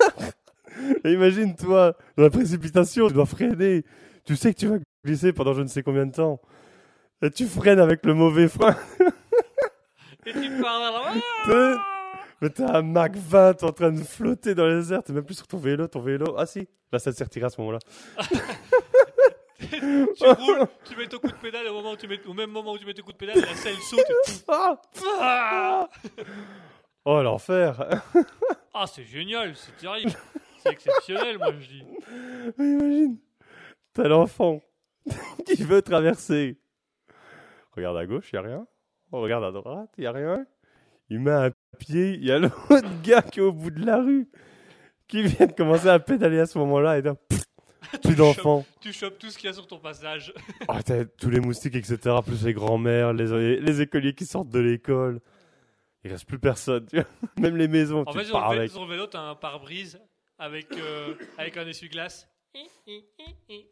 Et 1.05 1.13
imagine, 1.13 1.55
toi, 1.55 1.97
dans 2.17 2.23
la 2.25 2.31
précipitation, 2.31 3.07
tu 3.09 3.15
dois 3.15 3.27
freiner. 3.27 3.85
Tu 4.25 4.37
sais 4.37 4.53
que 4.55 4.59
tu 4.59 4.67
vas 4.67 4.79
glisser 5.05 5.33
pendant 5.33 5.53
je 5.53 5.63
ne 5.63 5.69
sais 5.69 5.83
combien 5.83 6.07
de 6.07 6.13
temps. 6.13 6.41
Et 7.23 7.31
tu 7.31 7.47
freines 7.47 7.81
avec 7.81 8.05
le 8.07 8.15
mauvais 8.15 8.49
frein. 8.49 8.77
Et 10.27 10.33
tu 10.33 10.51
pars 10.61 10.81
là. 10.81 11.13
T'es- 11.47 11.81
Mais 12.41 12.51
t'as 12.51 12.79
un 12.79 12.83
Mac 12.83 13.17
20 13.17 13.63
en 13.65 13.73
train 13.73 13.93
de 13.93 14.03
flotter 14.03 14.55
dans 14.55 14.67
les 14.67 14.93
airs. 14.93 15.03
T'es 15.03 15.13
même 15.13 15.25
plus 15.25 15.35
sur 15.35 15.47
ton 15.47 15.59
vélo. 15.59 15.87
Ton 15.89 16.01
vélo. 16.01 16.35
Ah 16.39 16.47
si, 16.47 16.67
là 16.93 16.99
ça 16.99 17.13
s'est 17.13 17.25
retiré 17.25 17.47
à 17.47 17.51
ce 17.51 17.61
moment-là. 17.61 17.79
Tu 19.61 20.25
roules, 20.25 20.67
tu 20.85 20.97
mets 20.97 21.07
ton 21.07 21.19
coup 21.19 21.29
de 21.29 21.35
pédale 21.35 21.67
au, 21.69 21.75
moment 21.75 21.93
où 21.93 21.97
tu 21.97 22.09
mets, 22.09 22.19
au 22.27 22.33
même 22.33 22.51
moment 22.51 22.73
où 22.73 22.79
tu 22.79 22.87
mets 22.87 22.95
ton 22.95 23.03
coup 23.03 23.13
de 23.13 23.17
pédale, 23.19 23.41
la 23.41 23.55
selle 23.55 23.77
saute. 23.77 24.01
et- 24.01 24.43
Ah 24.49 24.81
Ah, 25.21 25.89
oh 27.05 27.23
l'enfer. 27.23 28.03
Ah, 28.73 28.87
c'est 28.87 29.05
génial, 29.05 29.55
c'est 29.57 29.77
terrible. 29.77 30.13
C'est 30.59 30.71
exceptionnel, 30.71 31.39
moi 31.39 31.53
je 31.59 31.69
dis. 31.69 31.85
Imagine, 32.59 33.19
t'as 33.93 34.09
l'enfant 34.09 34.63
qui 35.47 35.63
veut 35.65 35.83
traverser. 35.83 36.59
Regarde 37.73 37.97
à 37.97 38.07
gauche, 38.07 38.33
y 38.33 38.37
a 38.37 38.43
rien. 38.43 38.67
On 39.13 39.21
regarde 39.21 39.45
à 39.45 39.51
droite, 39.51 39.91
y 39.99 40.07
a 40.07 40.13
rien. 40.13 40.47
Il 41.11 41.19
met 41.21 41.33
un 41.33 41.51
pied, 41.81 42.15
il 42.15 42.25
y 42.25 42.33
a 42.33 42.39
l'autre 42.39 43.03
gars 43.03 43.23
qui 43.23 43.41
est 43.41 43.43
au 43.43 43.53
bout 43.53 43.71
de 43.71 43.85
la 43.85 43.99
rue 44.03 44.29
qui 45.09 45.23
vient 45.23 45.47
de 45.47 45.53
commencer 45.53 45.89
à 45.89 45.99
pédaler 45.99 46.39
à 46.39 46.47
ce 46.47 46.59
moment-là 46.59 46.99
et 46.99 47.03
pff, 47.03 47.45
plus 48.03 48.15
d'enfants. 48.15 48.65
Tu 48.81 48.93
chopes 48.93 49.19
tout 49.19 49.31
ce 49.31 49.39
qu'il 49.39 49.49
y 49.49 49.51
a 49.51 49.55
sur 49.55 49.67
ton 49.67 49.79
passage. 49.79 50.33
Oh, 50.69 50.75
t'as 50.85 51.05
tous 51.05 51.31
les 51.31 51.41
moustiques, 51.41 51.75
etc. 51.75 51.99
Plus 52.25 52.45
les 52.45 52.53
grands-mères, 52.55 53.13
les, 53.13 53.59
les 53.59 53.81
écoliers 53.81 54.15
qui 54.15 54.27
sortent 54.27 54.51
de 54.51 54.61
l'école. 54.61 55.21
Il 56.05 56.13
reste 56.13 56.27
plus 56.27 56.39
personne, 56.39 56.87
tu 56.87 56.97
vois. 56.97 57.07
Même 57.39 57.57
les 57.57 57.69
maisons, 57.69 58.05
En 58.07 58.13
tu 58.13 58.19
fait, 58.19 58.25
sur 58.25 58.39
le, 58.39 58.45
vé- 58.45 58.57
avec. 58.59 58.71
sur 58.71 58.85
le 58.85 58.91
vélo, 58.91 59.07
t'as 59.07 59.21
un 59.21 59.35
pare-brise 59.35 60.01
avec, 60.39 60.71
euh, 60.73 61.15
avec 61.39 61.57
un 61.57 61.67
essuie-glace. 61.67 62.29
Et 62.55 63.69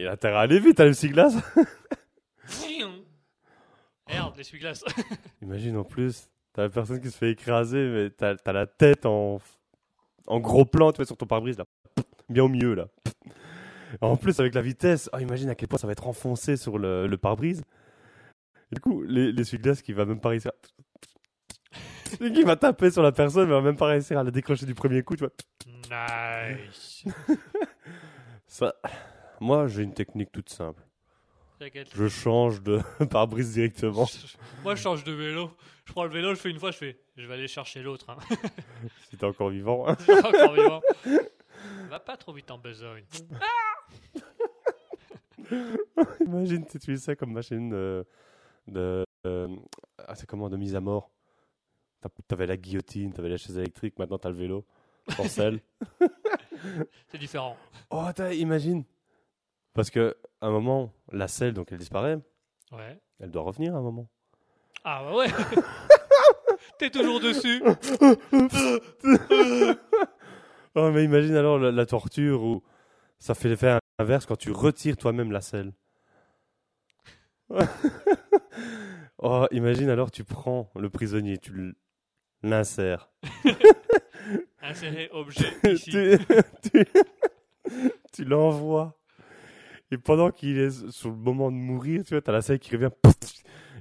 il 0.00 0.06
a 0.08 0.12
intérêt 0.12 0.36
à 0.36 0.40
aller 0.40 0.58
vite, 0.58 0.80
à 0.80 0.84
l'essuie-glace. 0.86 1.34
Merde, 4.08 4.34
l'essuie-glace. 4.36 4.84
Imagine 5.42 5.76
en 5.76 5.84
plus, 5.84 6.28
t'as 6.56 6.62
la 6.62 6.68
personne 6.70 7.00
qui 7.00 7.10
se 7.10 7.16
fait 7.18 7.30
écraser, 7.32 7.86
mais 7.88 8.10
t'as 8.10 8.34
as 8.44 8.52
la 8.52 8.66
tête 8.66 9.04
en, 9.04 9.38
en 10.26 10.40
gros 10.40 10.64
plan, 10.64 10.90
tu 10.90 10.96
vois, 10.96 11.04
sur 11.06 11.16
ton 11.16 11.26
pare-brise, 11.26 11.58
là. 11.58 11.66
Bien 12.30 12.44
au 12.44 12.48
milieu, 12.48 12.74
là. 12.74 12.88
En 14.00 14.16
plus, 14.16 14.40
avec 14.40 14.54
la 14.54 14.62
vitesse, 14.62 15.08
oh, 15.12 15.18
imagine 15.18 15.48
à 15.50 15.54
quel 15.54 15.68
point 15.68 15.78
ça 15.78 15.86
va 15.86 15.92
être 15.92 16.08
enfoncé 16.08 16.56
sur 16.56 16.78
le, 16.78 17.06
le 17.06 17.16
pare-brise. 17.18 17.62
Du 18.72 18.80
coup, 18.80 19.02
les- 19.02 19.32
l'essuie-glace 19.32 19.82
qui 19.82 19.92
va 19.92 20.06
même 20.06 20.18
pas 20.18 20.30
réussir. 20.30 20.50
à- 20.50 22.28
qui 22.30 22.42
va 22.42 22.56
taper 22.56 22.90
sur 22.90 23.02
la 23.02 23.12
personne, 23.12 23.46
mais 23.48 23.54
va 23.54 23.60
même 23.60 23.76
pas 23.76 23.86
réussir 23.86 24.18
à 24.18 24.24
la 24.24 24.30
décrocher 24.30 24.64
du 24.64 24.74
premier 24.74 25.02
coup, 25.02 25.14
tu 25.14 25.24
vois. 25.24 25.32
Nice. 25.66 27.04
Ça... 28.46 28.74
Moi, 29.40 29.66
j'ai 29.68 29.82
une 29.82 29.92
technique 29.92 30.32
toute 30.32 30.48
simple. 30.48 30.82
Je 31.94 32.08
change 32.08 32.62
de 32.62 32.80
pare-brise 33.10 33.54
directement. 33.54 34.06
Moi, 34.62 34.74
je 34.74 34.82
change 34.82 35.04
de 35.04 35.12
vélo. 35.12 35.50
Je 35.84 35.92
prends 35.92 36.04
le 36.04 36.10
vélo, 36.10 36.34
je 36.34 36.40
fais 36.40 36.50
une 36.50 36.58
fois, 36.58 36.70
je 36.70 36.76
fais. 36.76 36.98
Je 37.16 37.26
vais 37.26 37.34
aller 37.34 37.48
chercher 37.48 37.82
l'autre. 37.82 38.10
Hein. 38.10 38.18
si 39.08 39.16
t'es 39.16 39.24
encore 39.24 39.50
vivant. 39.50 39.86
C'est 40.00 40.24
encore 40.24 40.52
vivant. 40.54 40.80
Va 41.88 42.00
pas 42.00 42.16
trop 42.16 42.32
vite 42.32 42.50
en 42.50 42.58
besogne. 42.58 43.04
Imagine, 46.20 46.66
tu 46.66 46.76
utilises 46.76 47.04
ça 47.04 47.14
comme 47.16 47.32
machine 47.32 47.70
de. 47.70 48.04
de 48.66 49.04
euh, 49.26 49.48
ah, 49.98 50.14
c'est 50.14 50.26
comment 50.26 50.48
De 50.48 50.56
mise 50.56 50.74
à 50.74 50.80
mort. 50.80 51.10
T'avais 52.28 52.46
la 52.46 52.56
guillotine, 52.56 53.12
t'avais 53.12 53.28
la 53.28 53.36
chaise 53.36 53.56
électrique, 53.58 53.98
maintenant 53.98 54.18
t'as 54.18 54.28
le 54.28 54.36
vélo. 54.36 54.64
Selle. 55.28 55.60
C'est 57.08 57.18
différent. 57.18 57.56
oh, 57.90 58.04
t'as- 58.14 58.34
imagine 58.34 58.84
Parce 59.76 59.90
que, 59.90 60.16
à 60.40 60.46
un 60.46 60.50
moment, 60.50 60.92
la 61.12 61.28
selle, 61.28 61.52
donc 61.52 61.70
elle 61.70 61.78
disparaît, 61.78 62.18
Ouais. 62.72 62.98
elle 63.20 63.30
doit 63.30 63.42
revenir 63.42 63.74
à 63.76 63.78
un 63.78 63.82
moment. 63.82 64.08
Ah 64.84 65.02
bah 65.04 65.14
ouais. 65.16 65.28
T'es 66.78 66.90
toujours 66.90 67.20
dessus. 67.20 67.62
Oh, 70.78 70.90
mais 70.90 71.04
imagine 71.04 71.34
alors 71.36 71.58
la, 71.58 71.70
la 71.72 71.86
torture 71.86 72.42
où 72.42 72.62
ça 73.18 73.34
fait 73.34 73.48
l'effet 73.48 73.78
inverse 73.98 74.26
quand 74.26 74.36
tu 74.36 74.50
retires 74.50 74.98
toi-même 74.98 75.32
la 75.32 75.40
selle. 75.40 75.72
oh, 79.18 79.46
imagine 79.52 79.88
alors 79.88 80.10
tu 80.10 80.22
prends 80.22 80.70
le 80.76 80.90
prisonnier, 80.90 81.38
tu 81.38 81.74
l'insères. 82.42 83.08
Insérer 84.60 85.08
objet 85.12 85.46
ici. 85.64 85.90
tu, 85.90 86.18
tu- 86.70 86.84
tu 88.12 88.24
l'envoies. 88.26 88.94
Et 89.92 89.98
pendant 89.98 90.30
qu'il 90.30 90.58
est 90.58 90.90
sur 90.90 91.10
le 91.10 91.16
moment 91.16 91.50
de 91.50 91.56
mourir, 91.56 92.02
tu 92.04 92.14
vois, 92.14 92.20
t'as 92.20 92.32
la 92.32 92.42
selle 92.42 92.58
qui 92.58 92.74
revient. 92.74 92.90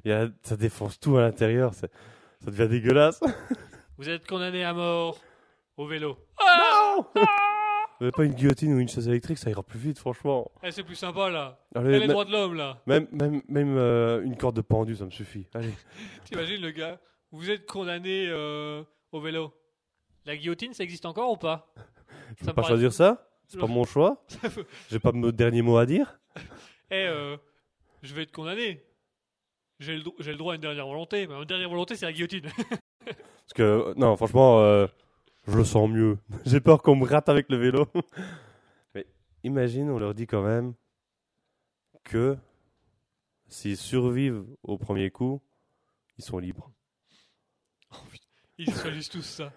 Et 0.04 0.10
là, 0.10 0.28
ça 0.44 0.56
défonce 0.56 1.00
tout 1.00 1.18
à 1.18 1.22
l'intérieur. 1.22 1.74
Ça 1.74 1.88
devient 2.46 2.68
dégueulasse. 2.70 3.20
Vous 3.98 4.08
êtes 4.10 4.28
condamné 4.28 4.64
à 4.64 4.74
mort 4.74 5.20
au 5.78 5.88
vélo. 5.88 6.18
Ah 6.40 6.96
Non 6.98 7.08
Vous 8.00 8.04
avez 8.06 8.12
pas 8.12 8.26
une 8.26 8.34
guillotine 8.34 8.74
ou 8.74 8.80
une 8.80 8.90
chaise 8.90 9.08
électrique, 9.08 9.38
ça 9.38 9.50
ira 9.50 9.64
plus 9.64 9.80
vite, 9.80 9.98
franchement. 9.98 10.52
Eh, 10.64 10.72
c'est 10.72 10.84
plus 10.84 10.96
sympa 10.96 11.30
là. 11.30 11.58
Allez, 11.74 12.00
les 12.00 12.08
droits 12.08 12.26
de 12.26 12.32
l'homme 12.32 12.54
là. 12.56 12.78
même 12.86 13.08
même, 13.12 13.42
même 13.48 13.78
euh, 13.78 14.22
une 14.24 14.36
corde 14.38 14.58
de 14.58 14.62
pendu, 14.62 14.96
ça 14.98 15.06
me 15.06 15.12
suffit. 15.12 15.48
Allez. 15.54 15.74
T'imagines 16.26 16.62
le 16.62 16.72
gars 16.72 17.00
Vous 17.32 17.50
êtes 17.50 17.66
condamné 17.66 18.28
euh, 18.30 18.84
au 19.14 19.22
vélo. 19.22 19.54
La 20.26 20.36
guillotine, 20.36 20.74
ça 20.74 20.84
existe 20.84 21.06
encore 21.06 21.32
ou 21.32 21.38
pas? 21.38 21.74
Je 22.38 22.46
Ça 22.46 22.46
peux 22.46 22.46
pas 22.48 22.54
paraît- 22.64 22.68
choisir 22.68 22.92
ça? 22.94 23.28
C'est 23.48 23.60
pas 23.60 23.68
mon 23.68 23.86
choix 23.86 24.26
J'ai 24.90 25.00
pas 25.00 25.12
mon 25.12 25.30
dernier 25.32 25.62
mot 25.62 25.78
à 25.78 25.86
dire 25.86 26.20
Eh, 26.92 27.06
euh, 27.08 27.38
je 28.02 28.14
vais 28.14 28.24
être 28.24 28.32
condamné. 28.32 28.84
J'ai 29.80 29.98
le, 29.98 30.04
dro- 30.04 30.16
j'ai 30.20 30.32
le 30.32 30.38
droit 30.38 30.54
à 30.54 30.56
une 30.56 30.62
dernière 30.62 30.88
volonté. 30.88 31.28
Ma 31.28 31.44
dernière 31.46 31.70
volonté, 31.70 31.96
c'est 31.96 32.06
la 32.06 32.14
guillotine. 32.14 32.50
Parce 33.06 33.54
que, 33.56 33.94
non, 33.98 34.16
franchement, 34.18 34.62
euh, 34.62 34.88
je 35.48 35.58
le 35.58 35.64
sens 35.64 35.90
mieux. 35.90 36.18
J'ai 36.46 36.60
peur 36.60 36.82
qu'on 36.82 36.96
me 36.96 37.06
rate 37.06 37.30
avec 37.30 37.50
le 37.50 37.58
vélo. 37.58 37.86
Mais 38.96 39.06
imagine, 39.44 39.90
on 39.92 40.00
leur 40.00 40.14
dit 40.16 40.26
quand 40.28 40.42
même 40.44 40.74
que 42.04 42.38
s'ils 43.48 43.78
survivent 43.78 44.44
au 44.64 44.78
premier 44.78 45.12
coup, 45.12 45.42
ils 46.18 46.24
sont 46.24 46.40
libres. 46.40 46.72
Ils 48.58 48.74
choisissent 48.74 49.10
tous 49.10 49.22
ça. 49.22 49.52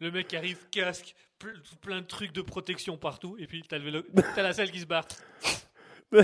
Le 0.00 0.10
mec 0.10 0.32
arrive, 0.34 0.68
casque, 0.70 1.14
ple- 1.40 1.60
plein 1.80 2.00
de 2.00 2.06
trucs 2.06 2.32
de 2.32 2.42
protection 2.42 2.96
partout. 2.96 3.36
Et 3.38 3.46
puis 3.46 3.62
t'as 3.68 3.78
le 3.78 3.84
vélo, 3.84 4.02
t'as 4.34 4.42
la 4.42 4.52
selle 4.52 4.70
qui 4.70 4.80
se 4.80 4.86
barre. 4.86 5.06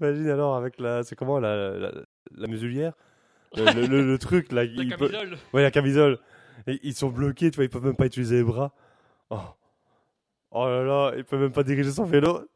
Imagine 0.00 0.28
alors 0.28 0.56
avec 0.56 0.78
la. 0.78 1.02
C'est 1.02 1.16
comment 1.16 1.38
la, 1.38 1.78
la, 1.78 1.92
la 2.36 2.46
muselière 2.46 2.92
le, 3.56 3.64
le- 3.72 3.86
le- 3.86 4.06
le 4.06 4.18
truc 4.18 4.52
là. 4.52 4.64
La 4.64 4.70
il 4.84 4.96
peut- 4.96 5.08
camisole. 5.08 5.38
Ouais, 5.52 5.62
la 5.62 5.70
camisole. 5.70 6.18
Et 6.66 6.78
ils 6.82 6.94
sont 6.94 7.08
bloqués, 7.08 7.50
tu 7.50 7.56
vois, 7.56 7.64
ils 7.64 7.70
peuvent 7.70 7.84
même 7.84 7.96
pas 7.96 8.06
utiliser 8.06 8.36
les 8.36 8.44
bras. 8.44 8.72
Oh, 9.30 9.38
oh 10.50 10.66
là 10.68 10.82
là, 10.84 11.12
ils 11.16 11.24
peuvent 11.24 11.40
même 11.40 11.52
pas 11.52 11.62
diriger 11.62 11.90
son 11.90 12.04
vélo. 12.04 12.46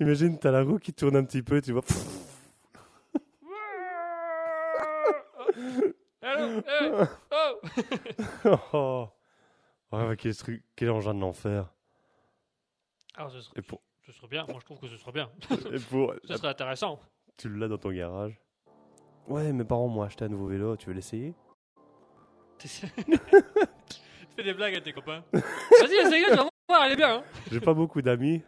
Imagine, 0.00 0.38
t'as 0.38 0.50
la 0.50 0.62
roue 0.62 0.78
qui 0.78 0.92
tourne 0.92 1.16
un 1.16 1.24
petit 1.24 1.42
peu, 1.42 1.60
tu 1.62 1.72
vois. 1.72 1.82
Oh 8.44 8.56
oh, 8.72 9.08
ouais, 9.92 10.16
quel, 10.16 10.36
truc, 10.36 10.64
quel 10.76 10.90
engin 10.90 11.14
de 11.14 11.20
l'enfer. 11.20 11.72
Alors, 13.16 13.30
ce 13.30 13.40
serait, 13.40 13.58
Et 13.58 13.62
pour, 13.62 13.80
ce 14.06 14.12
serait 14.12 14.28
bien. 14.28 14.44
Moi, 14.48 14.58
je 14.60 14.64
trouve 14.64 14.80
que 14.80 14.88
ce 14.88 14.96
serait 14.96 15.12
bien. 15.12 15.30
et 15.72 15.78
pour 15.78 16.14
Ce 16.24 16.36
serait 16.36 16.48
intéressant. 16.48 16.98
tu 17.36 17.48
l'as 17.48 17.68
dans 17.68 17.78
ton 17.78 17.90
garage. 17.90 18.40
Ouais, 19.28 19.52
mes 19.52 19.64
parents 19.64 19.88
m'ont 19.88 20.02
acheté 20.02 20.24
un 20.24 20.28
nouveau 20.28 20.46
vélo, 20.46 20.76
tu 20.76 20.86
veux 20.86 20.92
l'essayer? 20.92 21.34
Tu 22.58 22.68
fais 24.36 24.42
des 24.42 24.54
blagues 24.54 24.76
à 24.76 24.80
tes 24.80 24.92
copains. 24.92 25.24
Vas-y, 25.32 25.94
essaye-le, 25.94 26.30
tu 26.30 26.36
vas 26.36 26.48
voir, 26.68 26.84
elle 26.84 26.92
est 26.92 26.96
bien. 26.96 27.16
Hein. 27.16 27.24
J'ai 27.50 27.60
pas 27.60 27.74
beaucoup 27.74 28.02
d'amis. 28.02 28.42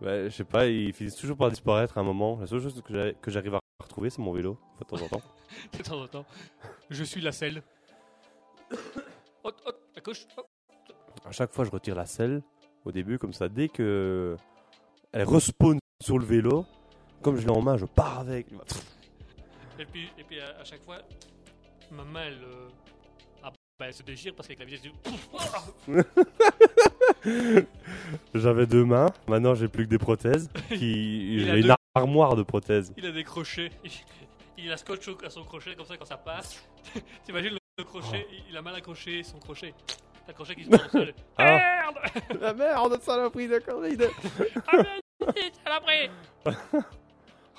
Ouais, 0.00 0.24
je 0.24 0.30
sais 0.30 0.44
pas, 0.44 0.66
ils 0.66 0.92
finissent 0.92 1.16
toujours 1.16 1.36
par 1.36 1.50
disparaître 1.50 1.96
à 1.96 2.00
un 2.00 2.04
moment. 2.04 2.38
La 2.38 2.46
seule 2.46 2.60
chose 2.60 2.82
que 2.82 3.30
j'arrive 3.30 3.54
à 3.54 3.60
retrouver, 3.84 4.10
c'est 4.10 4.20
mon 4.20 4.32
vélo, 4.32 4.58
de 4.78 4.84
temps 4.84 5.02
en 5.02 5.08
temps. 5.08 5.22
De 5.78 5.82
temps 5.82 6.00
en 6.02 6.08
temps. 6.08 6.26
Je 6.90 7.04
suis 7.04 7.20
la 7.20 7.32
selle. 7.32 7.62
Hop, 9.44 9.60
hop, 9.64 9.80
à 9.96 10.00
gauche. 10.00 10.26
hop. 10.36 10.48
À 11.24 11.30
chaque 11.30 11.52
fois, 11.52 11.64
je 11.64 11.70
retire 11.70 11.94
la 11.94 12.04
selle 12.06 12.42
au 12.84 12.90
début, 12.90 13.16
comme 13.18 13.32
ça, 13.32 13.48
dès 13.48 13.68
que 13.68 14.36
elle 15.12 15.22
respawn 15.22 15.78
sur 16.02 16.18
le 16.18 16.24
vélo, 16.24 16.66
comme 17.22 17.36
je 17.36 17.46
l'ai 17.46 17.52
en 17.52 17.62
main, 17.62 17.76
je 17.76 17.86
pars 17.86 18.18
avec. 18.18 18.48
Et 19.78 19.84
puis, 19.86 20.08
et 20.18 20.24
puis 20.24 20.40
à, 20.40 20.60
à 20.60 20.64
chaque 20.64 20.82
fois, 20.82 20.98
ma 21.92 22.04
main, 22.04 22.24
elle, 22.26 22.42
euh, 22.42 22.68
ah, 23.42 23.52
bah, 23.78 23.86
elle 23.86 23.94
se 23.94 24.02
déchire 24.02 24.34
parce 24.34 24.48
qu'avec 24.48 24.58
la 24.58 24.64
vitesse 24.64 24.82
du... 24.82 24.92
J'avais 28.34 28.66
deux 28.66 28.84
mains, 28.84 29.12
maintenant 29.28 29.54
j'ai 29.54 29.68
plus 29.68 29.84
que 29.84 29.90
des 29.90 29.98
prothèses. 29.98 30.50
Qui... 30.68 31.40
J'ai 31.44 31.60
une 31.60 31.75
armoire 31.96 32.36
de 32.36 32.42
prothèses. 32.42 32.92
Il 32.96 33.06
a 33.06 33.12
des 33.12 33.24
crochets. 33.24 33.70
Il, 34.58 34.72
a 34.72 34.76
scotch 34.78 35.06
à 35.22 35.28
son 35.28 35.44
crochet 35.44 35.74
comme 35.74 35.84
ça 35.84 35.98
quand 35.98 36.06
ça 36.06 36.16
passe. 36.16 36.66
T'imagines 37.24 37.58
le 37.76 37.84
crochet, 37.84 38.26
il 38.48 38.56
a 38.56 38.62
mal 38.62 38.74
accroché 38.74 39.22
son 39.22 39.38
crochet. 39.38 39.74
T'as 40.24 40.28
le 40.28 40.32
crochet 40.32 40.54
qui 40.54 40.64
se 40.64 40.70
met 40.70 40.82
au 40.82 40.88
sol. 40.88 41.14
Ah. 41.36 41.44
Merde 41.44 42.40
La 42.40 42.54
merde, 42.54 42.98
saloperie 43.02 43.48
de 43.48 43.58
corride 43.58 44.08
Ah 44.66 44.76
merde, 44.78 45.82
pris 45.84 46.10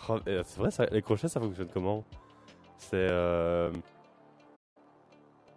Oh, 0.10 0.20
C'est 0.26 0.58
vrai, 0.58 0.72
ça, 0.72 0.88
les 0.88 1.04
crochets, 1.04 1.28
ça 1.28 1.40
fonctionne 1.40 1.70
comment? 1.72 2.04
C'est... 2.80 2.96
Euh... 2.96 3.72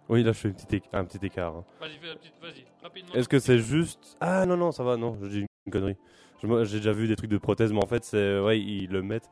Oui, 0.07 0.21
là, 0.21 0.33
je 0.33 0.37
fais 0.37 0.49
une 0.49 0.53
petite 0.53 0.83
un 0.93 1.05
petit 1.05 1.25
écart. 1.25 1.55
hein. 1.55 1.65
Vas-y, 1.79 1.97
fais 1.97 2.07
la 2.07 2.15
petite, 2.17 2.33
vas-y, 2.39 2.65
rapidement. 2.83 3.13
Est-ce 3.15 3.27
que 3.29 3.39
c'est 3.39 3.57
juste... 3.57 4.15
Ah 4.19 4.45
non, 4.45 4.57
non, 4.57 4.71
ça 4.71 4.83
va, 4.83 4.95
non, 4.95 5.17
je 5.23 5.27
dis 5.27 5.39
une 5.39 5.71
connerie. 5.71 5.97
J'ai 6.43 6.77
déjà 6.77 6.91
vu 6.91 7.07
des 7.07 7.15
trucs 7.15 7.29
de 7.29 7.37
prothèse, 7.37 7.71
mais 7.71 7.83
en 7.83 7.87
fait, 7.87 8.03
c'est... 8.03 8.39
Ouais, 8.39 8.59
ils 8.59 8.89
le 8.89 9.01
mettent 9.01 9.29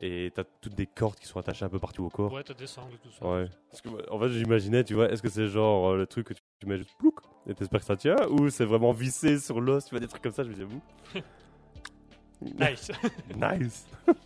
et 0.00 0.30
t'as 0.34 0.44
toutes 0.60 0.74
des 0.74 0.86
cordes 0.86 1.16
qui 1.18 1.26
sont 1.26 1.38
attachées 1.40 1.64
un 1.64 1.68
peu 1.68 1.78
partout 1.78 2.04
au 2.04 2.10
corps. 2.10 2.32
Ouais, 2.32 2.42
t'as 2.44 2.54
des 2.54 2.66
sangles 2.66 2.94
et 2.94 2.98
tout 2.98 3.10
ça. 3.10 3.24
Ouais. 3.26 3.48
Parce 3.70 3.80
que, 3.80 3.88
en 4.10 4.18
fait, 4.20 4.28
j'imaginais, 4.30 4.84
tu 4.84 4.94
vois, 4.94 5.10
est-ce 5.10 5.22
que 5.22 5.28
c'est 5.30 5.48
genre 5.48 5.90
euh, 5.90 5.96
le 5.96 6.06
truc 6.06 6.26
que 6.28 6.34
tu, 6.34 6.40
tu 6.60 6.66
mets 6.66 6.76
juste 6.78 6.94
plouc 6.98 7.14
et 7.48 7.54
t'espères 7.54 7.80
que 7.80 7.86
ça 7.86 7.96
tient 7.96 8.16
ou 8.28 8.50
c'est 8.50 8.64
vraiment 8.66 8.92
vissé 8.92 9.38
sur 9.38 9.60
l'os, 9.60 9.84
tu 9.84 9.90
vois, 9.90 10.00
des 10.00 10.06
trucs 10.08 10.22
comme 10.22 10.32
ça, 10.32 10.42
je 10.44 10.48
me 10.48 10.54
disais, 10.54 10.66
vous. 10.66 10.82
Nice. 12.40 12.90
nice. 13.36 13.86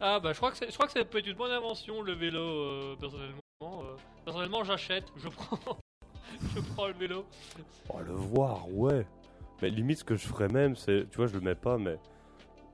Ah 0.00 0.20
bah 0.20 0.32
je 0.32 0.36
crois 0.36 0.52
que 0.52 0.56
c'est- 0.56 0.68
je 0.70 0.74
crois 0.74 0.86
que 0.86 0.92
ça 0.92 1.04
peut 1.04 1.18
être 1.18 1.26
une 1.26 1.36
bonne 1.36 1.50
invention 1.50 2.02
le 2.02 2.12
vélo 2.12 2.38
euh, 2.40 2.96
personnellement. 3.00 3.40
Euh, 3.64 3.96
personnellement 4.24 4.62
j'achète, 4.62 5.04
je 5.16 5.28
prends 5.28 5.58
je 6.54 6.60
prends 6.60 6.86
le 6.86 6.92
vélo. 6.92 7.24
Oh, 7.88 7.98
le 8.06 8.12
voir, 8.12 8.68
ouais. 8.72 9.04
Mais 9.62 9.70
limite, 9.70 9.98
ce 9.98 10.04
que 10.04 10.16
je 10.16 10.26
ferais 10.26 10.48
même, 10.48 10.76
c'est, 10.76 11.08
tu 11.10 11.16
vois, 11.16 11.26
je 11.26 11.34
le 11.34 11.40
mets 11.40 11.54
pas, 11.54 11.78
mais 11.78 11.98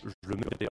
je 0.04 0.28
le 0.28 0.36
mets 0.36 0.68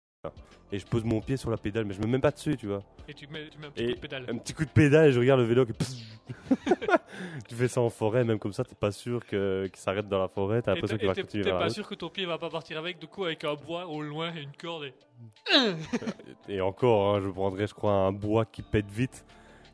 et 0.72 0.78
je 0.80 0.86
pose 0.86 1.04
mon 1.04 1.20
pied 1.20 1.36
sur 1.36 1.50
la 1.50 1.56
pédale, 1.56 1.84
mais 1.84 1.94
je 1.94 2.00
me 2.00 2.06
mets 2.06 2.12
même 2.12 2.20
pas 2.20 2.32
dessus, 2.32 2.56
tu 2.56 2.66
vois. 2.66 2.82
Et 3.06 3.14
tu 3.14 3.28
mets, 3.28 3.48
tu 3.48 3.58
mets 3.58 3.66
un 3.66 3.70
petit 3.70 3.84
Et 3.84 3.86
coup 3.86 3.94
de 3.94 4.00
pédale. 4.00 4.26
Un 4.28 4.38
petit 4.38 4.52
coup 4.52 4.64
de 4.64 4.70
pédale 4.70 5.08
et 5.08 5.12
je 5.12 5.20
regarde 5.20 5.40
le 5.40 5.46
vélo 5.46 5.64
qui. 5.64 5.72
tu 7.48 7.54
fais 7.54 7.68
ça 7.68 7.80
en 7.80 7.88
forêt, 7.88 8.24
même 8.24 8.38
comme 8.40 8.52
ça, 8.52 8.64
t'es 8.64 8.74
pas 8.74 8.90
sûr 8.90 9.24
que, 9.24 9.66
qu'il 9.68 9.78
s'arrête 9.78 10.08
dans 10.08 10.18
la 10.18 10.26
forêt, 10.26 10.62
t'as 10.62 10.74
l'impression 10.74 10.98
qu'il 10.98 11.06
va 11.06 11.14
continuer 11.14 11.44
t'es 11.44 11.50
pas 11.50 11.70
sûr 11.70 11.88
que 11.88 11.94
ton 11.94 12.08
pied 12.08 12.26
va 12.26 12.38
pas 12.38 12.50
partir 12.50 12.78
avec, 12.78 12.98
du 12.98 13.06
coup 13.06 13.24
avec 13.24 13.44
un 13.44 13.54
bois 13.54 13.86
au 13.86 14.02
loin 14.02 14.34
et 14.34 14.42
une 14.42 14.56
corde 14.56 14.84
et... 14.84 14.94
Et 16.48 16.60
encore, 16.60 17.14
hein, 17.14 17.20
je 17.22 17.28
prendrais, 17.28 17.66
je 17.66 17.74
crois, 17.74 17.92
un 17.92 18.12
bois 18.12 18.44
qui 18.44 18.62
pète 18.62 18.90
vite. 18.90 19.24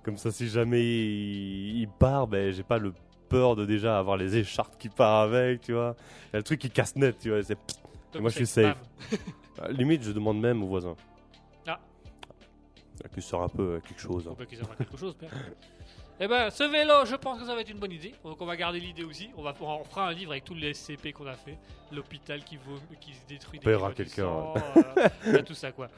Comme 0.02 0.16
ça, 0.16 0.30
si 0.30 0.48
jamais 0.48 0.82
il, 0.82 1.80
il 1.80 1.88
part, 1.88 2.26
ben, 2.26 2.52
j'ai 2.52 2.62
pas 2.62 2.78
le 2.78 2.92
peur 3.32 3.56
de 3.56 3.64
déjà 3.64 3.98
avoir 3.98 4.16
les 4.16 4.36
écharpes 4.36 4.78
qui 4.78 4.88
partent 4.88 5.32
avec, 5.32 5.62
tu 5.62 5.72
vois. 5.72 5.96
Il 6.28 6.34
y 6.34 6.36
a 6.36 6.38
le 6.38 6.44
truc 6.44 6.60
qui 6.60 6.70
casse 6.70 6.94
net, 6.96 7.16
tu 7.18 7.30
vois. 7.30 7.42
C'est... 7.42 7.58
Donc 8.12 8.22
moi, 8.22 8.30
je 8.30 8.36
suis 8.36 8.46
safe. 8.46 8.76
Euh, 9.60 9.68
Limite, 9.68 10.02
je 10.02 10.12
demande 10.12 10.40
même 10.40 10.62
aux 10.62 10.66
voisins. 10.66 10.96
Ah. 11.66 11.78
Qui 13.14 13.20
sort 13.20 13.42
un 13.42 13.48
peu 13.48 13.62
euh, 13.62 13.80
quelque 13.80 14.00
chose. 14.00 14.26
Hein. 14.26 14.44
qu'ils 14.46 14.58
quelque 14.58 14.96
chose. 14.96 15.14
Eh 16.20 16.28
ben, 16.28 16.50
ce 16.50 16.64
vélo, 16.64 17.04
je 17.04 17.16
pense 17.16 17.40
que 17.40 17.46
ça 17.46 17.54
va 17.54 17.60
être 17.62 17.70
une 17.70 17.78
bonne 17.78 17.92
idée. 17.92 18.14
Donc, 18.24 18.40
on 18.40 18.46
va 18.46 18.56
garder 18.56 18.80
l'idée 18.80 19.04
aussi. 19.04 19.30
On, 19.36 19.42
va, 19.42 19.54
on 19.60 19.84
fera 19.84 20.08
un 20.08 20.12
livre 20.12 20.32
avec 20.32 20.44
tous 20.44 20.54
les 20.54 20.72
SCP 20.72 21.12
qu'on 21.12 21.26
a 21.26 21.34
fait. 21.34 21.58
L'hôpital 21.90 22.44
qui, 22.44 22.56
vaut, 22.56 22.78
qui 23.00 23.12
se 23.12 23.26
détruit. 23.26 23.58
dès 23.58 23.64
paiera 23.64 23.92
quelqu'un, 23.92 24.24
sang, 24.24 24.54
euh, 25.26 25.42
tout 25.46 25.54
ça, 25.54 25.72
quoi. 25.72 25.88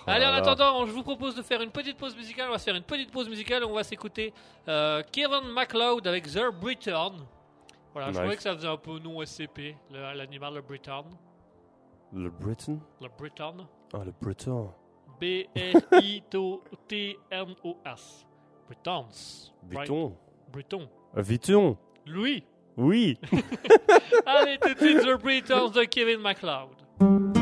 Oh 0.00 0.04
Allez, 0.06 0.26
en 0.26 0.32
attendant, 0.32 0.86
je 0.86 0.92
vous 0.92 1.02
propose 1.02 1.34
de 1.34 1.42
faire 1.42 1.60
une 1.60 1.70
petite 1.70 1.96
pause 1.96 2.16
musicale. 2.16 2.48
On 2.48 2.52
va 2.52 2.58
se 2.58 2.64
faire 2.64 2.74
une 2.74 2.82
petite 2.82 3.10
pause 3.10 3.28
musicale. 3.28 3.64
On 3.64 3.74
va 3.74 3.84
s'écouter 3.84 4.32
euh, 4.68 5.02
Kevin 5.12 5.48
MacLeod 5.52 6.06
avec 6.06 6.26
The 6.26 6.50
Briton. 6.60 7.12
Voilà, 7.92 8.12
je 8.12 8.18
trouvais 8.18 8.36
que 8.36 8.42
ça 8.42 8.54
faisait 8.54 8.68
un 8.68 8.76
peu 8.76 8.98
nom 8.98 9.24
SCP, 9.24 9.76
l'animal, 9.90 10.54
le 10.54 10.62
Briton. 10.62 11.04
Le 12.12 12.30
Britain 12.30 12.78
Le 13.00 13.08
Briton. 13.16 13.66
Ah, 13.92 13.98
le 14.04 14.12
Britain. 14.20 14.72
B-R-I-T-O-N-O-S. 15.20 16.26
Britons. 18.66 20.16
Briton. 20.52 20.88
Euh, 21.16 21.22
Viton 21.22 21.76
Louis. 22.06 22.44
Oui 22.76 23.18
Allez, 24.26 24.58
tout 24.58 24.74
de 24.74 24.78
suite, 24.78 25.00
The 25.00 25.20
Britons 25.20 25.70
de 25.70 25.84
Kevin 25.84 26.20
MacLeod. 26.20 27.39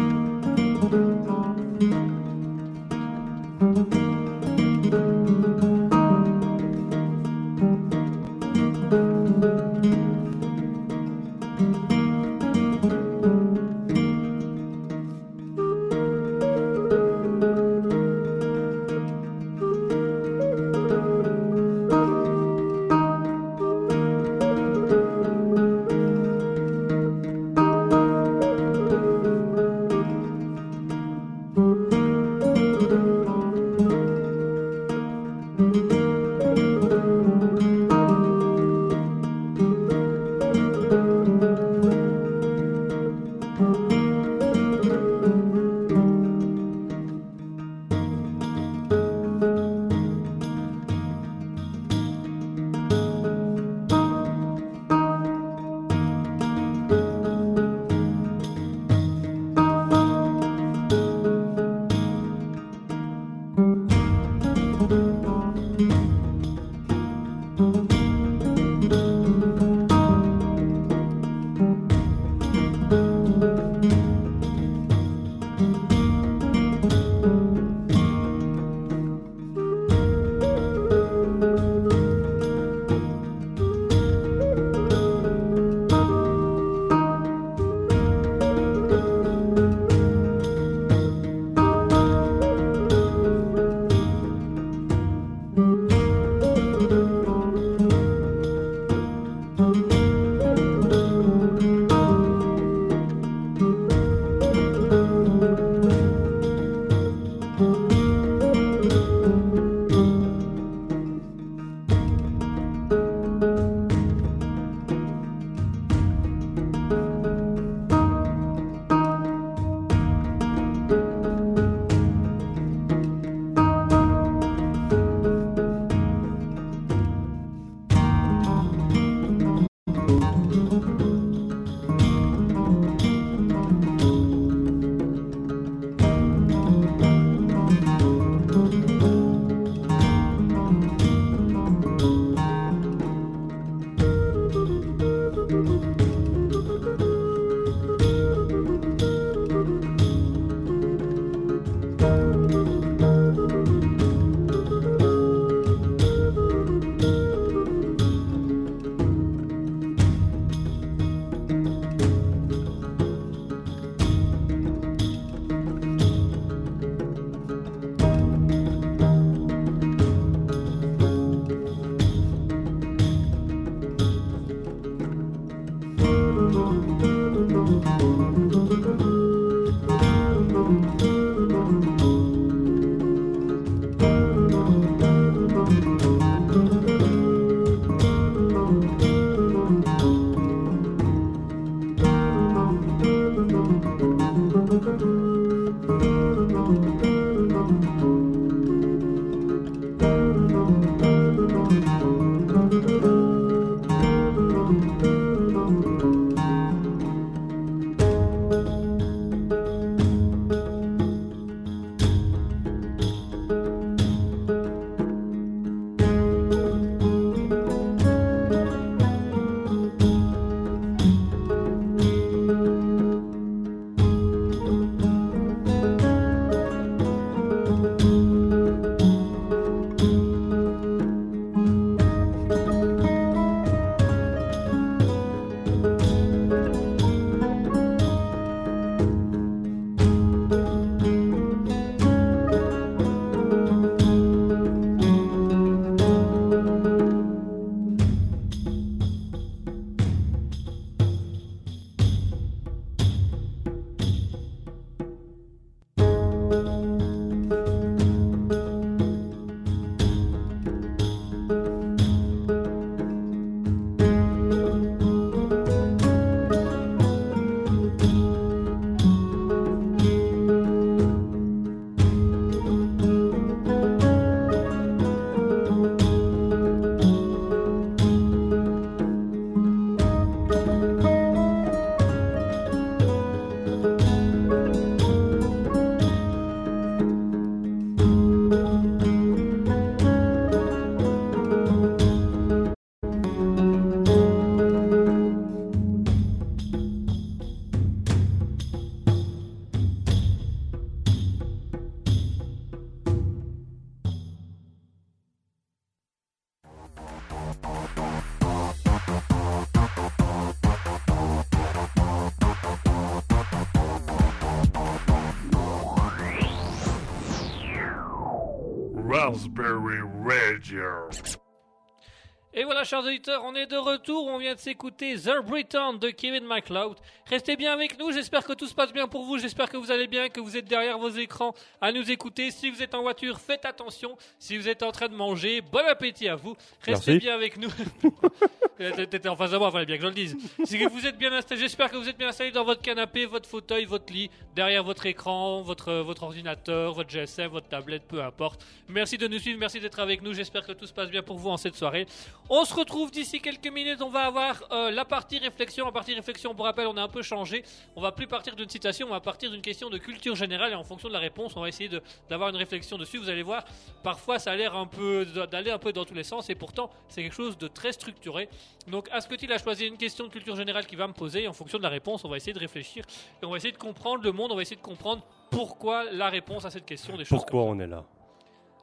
Chers 322.88 323.04
auditeurs, 323.04 323.42
on 323.44 323.54
est 323.54 323.66
de 323.66 323.76
retour. 323.76 324.26
On 324.28 324.38
vient 324.38 324.54
de 324.54 324.58
s'écouter 324.58 325.14
The 325.16 325.44
Britain 325.44 325.92
de 325.92 326.08
Kevin 326.08 326.44
MacLeod. 326.44 326.96
Restez 327.26 327.56
bien 327.56 327.72
avec 327.72 327.98
nous. 327.98 328.10
J'espère 328.12 328.44
que 328.44 328.54
tout 328.54 328.66
se 328.66 328.74
passe 328.74 328.92
bien 328.94 329.06
pour 329.06 329.24
vous. 329.24 329.36
J'espère 329.36 329.68
que 329.68 329.76
vous 329.76 329.90
allez 329.90 330.06
bien, 330.06 330.30
que 330.30 330.40
vous 330.40 330.56
êtes 330.56 330.64
derrière 330.64 330.98
vos 330.98 331.10
écrans 331.10 331.54
à 331.82 331.92
nous 331.92 332.10
écouter. 332.10 332.50
Si 332.50 332.70
vous 332.70 332.82
êtes 332.82 332.94
en 332.94 333.02
voiture, 333.02 333.38
faites 333.38 333.66
attention. 333.66 334.16
Si 334.38 334.56
vous 334.56 334.68
êtes 334.68 334.82
en 334.82 334.90
train 334.90 335.08
de 335.08 335.14
manger, 335.14 335.60
bon 335.60 335.86
appétit 335.86 336.28
à 336.28 336.36
vous. 336.36 336.56
Restez 336.80 337.12
Merci. 337.12 337.26
bien 337.26 337.34
avec 337.34 337.58
nous. 337.58 337.68
T'étais 338.78 339.28
en 339.28 339.36
face 339.36 339.50
de 339.50 339.58
moi, 339.58 339.70
fallait 339.70 339.86
bien 339.86 339.96
que 339.96 340.02
je 340.02 340.08
le 340.08 340.14
dise. 340.14 340.36
Si 340.64 340.82
vous 340.86 341.04
êtes 341.04 341.18
bien 341.18 341.32
installé, 341.32 341.60
j'espère 341.60 341.90
que 341.90 341.96
vous 341.96 342.08
êtes 342.08 342.16
bien 342.16 342.28
installé 342.28 342.52
dans 342.52 342.64
votre 342.64 342.80
canapé, 342.80 343.26
votre 343.26 343.48
fauteuil, 343.48 343.84
votre 343.84 344.12
lit, 344.12 344.30
derrière 344.54 344.84
votre 344.84 345.04
écran, 345.04 345.62
votre, 345.62 345.92
votre 345.94 346.22
ordinateur, 346.22 346.94
votre 346.94 347.10
GSM, 347.10 347.48
votre 347.48 347.68
tablette, 347.68 348.04
peu 348.06 348.22
importe. 348.22 348.64
Merci 348.88 349.18
de 349.18 349.26
nous 349.26 349.40
suivre, 349.40 349.58
merci 349.58 349.80
d'être 349.80 349.98
avec 349.98 350.22
nous. 350.22 350.32
J'espère 350.32 350.64
que 350.64 350.72
tout 350.72 350.86
se 350.86 350.92
passe 350.92 351.10
bien 351.10 351.22
pour 351.22 351.38
vous 351.38 351.50
en 351.50 351.56
cette 351.56 351.74
soirée. 351.74 352.06
On 352.48 352.64
se 352.64 352.72
retrouve 352.78 353.10
d'ici 353.10 353.40
quelques 353.40 353.70
minutes. 353.72 354.00
On 354.02 354.10
va 354.10 354.26
avoir 354.26 354.62
euh, 354.72 354.90
la 354.90 355.04
partie 355.04 355.38
réflexion. 355.38 355.86
La 355.86 355.92
partie 355.92 356.14
réflexion, 356.14 356.54
pour 356.54 356.64
rappel, 356.64 356.86
on 356.86 356.96
a 356.96 357.02
un 357.02 357.08
peu 357.08 357.22
changé. 357.22 357.64
On 357.96 358.00
va 358.00 358.12
plus 358.12 358.26
partir 358.26 358.54
d'une 358.56 358.68
citation, 358.68 359.06
on 359.08 359.10
va 359.10 359.20
partir 359.20 359.50
d'une 359.50 359.62
question 359.62 359.90
de 359.90 359.98
culture 359.98 360.36
générale 360.36 360.72
et 360.72 360.74
en 360.74 360.84
fonction 360.84 361.08
de 361.08 361.12
la 361.12 361.18
réponse, 361.18 361.56
on 361.56 361.60
va 361.60 361.68
essayer 361.68 361.90
d'avoir 362.28 362.50
une 362.50 362.56
réflexion 362.56 362.98
dessus. 362.98 363.18
Vous 363.18 363.28
allez 363.28 363.42
voir, 363.42 363.64
parfois 364.02 364.38
ça 364.38 364.52
a 364.52 364.56
l'air 364.56 364.76
un 364.76 364.86
peu 364.86 365.26
d'aller 365.50 365.70
un 365.70 365.78
peu 365.78 365.92
dans 365.92 366.04
tous 366.04 366.14
les 366.14 366.24
sens 366.24 366.50
et 366.50 366.54
pourtant 366.54 366.90
c'est 367.08 367.22
quelque 367.22 367.34
chose 367.34 367.58
de 367.58 367.68
très 367.68 367.92
structuré. 367.92 368.48
Donc 368.86 369.08
Asketil 369.10 369.52
a 369.52 369.58
choisi 369.58 369.86
une 369.86 369.96
question 369.96 370.26
de 370.26 370.30
culture 370.30 370.56
générale 370.56 370.86
qu'il 370.86 370.98
va 370.98 371.06
me 371.06 371.12
poser 371.12 371.44
et 371.44 371.48
en 371.48 371.52
fonction 371.52 371.78
de 371.78 371.82
la 371.82 371.88
réponse, 371.88 372.24
on 372.24 372.28
va 372.28 372.36
essayer 372.36 372.52
de 372.52 372.58
réfléchir 372.58 373.04
et 373.42 373.46
on 373.46 373.50
va 373.50 373.56
essayer 373.56 373.72
de 373.72 373.78
comprendre 373.78 374.22
le 374.22 374.32
monde. 374.32 374.52
On 374.52 374.56
va 374.56 374.62
essayer 374.62 374.76
de 374.76 374.82
comprendre 374.82 375.24
pourquoi 375.50 376.10
la 376.10 376.28
réponse 376.28 376.64
à 376.64 376.70
cette 376.70 376.86
question. 376.86 377.16
Des 377.16 377.24
choses 377.24 377.38
Pourquoi 377.38 377.62
on 377.62 377.78
est 377.80 377.86
là? 377.86 378.04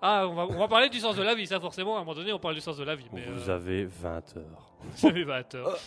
Ah, 0.08 0.28
on 0.28 0.36
va, 0.36 0.46
on 0.46 0.60
va 0.60 0.68
parler 0.68 0.88
du 0.88 1.00
sens 1.00 1.16
de 1.16 1.24
la 1.24 1.34
vie, 1.34 1.48
ça 1.48 1.60
forcément, 1.60 1.96
à 1.96 1.98
un 1.98 2.02
moment 2.02 2.14
donné, 2.14 2.32
on 2.32 2.38
parle 2.38 2.54
du 2.54 2.62
sens 2.62 2.78
de 2.78 2.84
la 2.84 2.94
vie. 2.94 3.08
Mais, 3.12 3.26
Vous 3.26 3.50
euh, 3.50 3.56
avez 3.56 3.86
20 3.86 4.38
heures. 4.38 4.72
vous 4.84 5.08
avez 5.08 5.24
20 5.24 5.56
heures. 5.56 5.80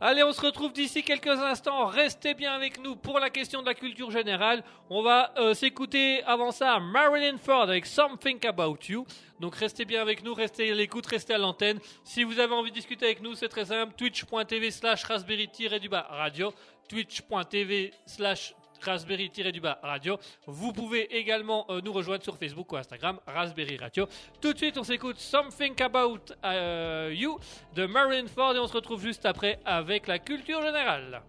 Allez, 0.00 0.22
on 0.22 0.32
se 0.32 0.40
retrouve 0.40 0.72
d'ici 0.72 1.02
quelques 1.02 1.26
instants. 1.26 1.86
Restez 1.86 2.32
bien 2.32 2.54
avec 2.54 2.82
nous 2.82 2.96
pour 2.96 3.18
la 3.18 3.28
question 3.28 3.60
de 3.60 3.66
la 3.66 3.74
culture 3.74 4.10
générale. 4.10 4.62
On 4.88 5.02
va 5.02 5.34
euh, 5.36 5.52
s'écouter 5.52 6.22
avant 6.22 6.52
ça 6.52 6.78
Marilyn 6.78 7.36
Ford 7.36 7.62
avec 7.64 7.84
Something 7.84 8.38
About 8.46 8.78
You. 8.88 9.04
Donc 9.40 9.56
restez 9.56 9.84
bien 9.84 10.00
avec 10.00 10.22
nous, 10.24 10.32
restez 10.32 10.70
à 10.70 10.74
l'écoute, 10.74 11.04
restez 11.06 11.34
à 11.34 11.38
l'antenne. 11.38 11.80
Si 12.04 12.24
vous 12.24 12.38
avez 12.38 12.54
envie 12.54 12.70
de 12.70 12.76
discuter 12.76 13.06
avec 13.06 13.20
nous, 13.20 13.34
c'est 13.34 13.48
très 13.48 13.66
simple. 13.66 13.92
Twitch.tv 13.94 14.70
slash 14.70 15.04
raspberry-du-bas 15.04 16.06
radio. 16.08 16.54
Twitch.tv 16.88 17.92
slash 18.06 18.54
raspberry-du-bas 18.82 19.78
radio. 19.82 20.18
Vous 20.46 20.72
pouvez 20.72 21.16
également 21.16 21.66
euh, 21.70 21.80
nous 21.82 21.92
rejoindre 21.92 22.22
sur 22.22 22.36
Facebook 22.36 22.72
ou 22.72 22.76
Instagram, 22.76 23.18
Raspberry 23.26 23.76
Radio. 23.76 24.06
Tout 24.40 24.52
de 24.52 24.58
suite, 24.58 24.78
on 24.78 24.84
s'écoute 24.84 25.18
Something 25.18 25.80
About 25.82 26.20
euh, 26.44 27.12
You 27.14 27.38
de 27.74 27.86
Marilyn 27.86 28.26
Ford 28.26 28.54
et 28.54 28.58
on 28.58 28.66
se 28.66 28.74
retrouve 28.74 29.02
juste 29.02 29.26
après 29.26 29.58
avec 29.64 30.06
la 30.06 30.18
culture 30.18 30.62
générale. 30.62 31.22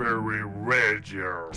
Raspberry 0.00 0.40
Radio. 0.64 1.50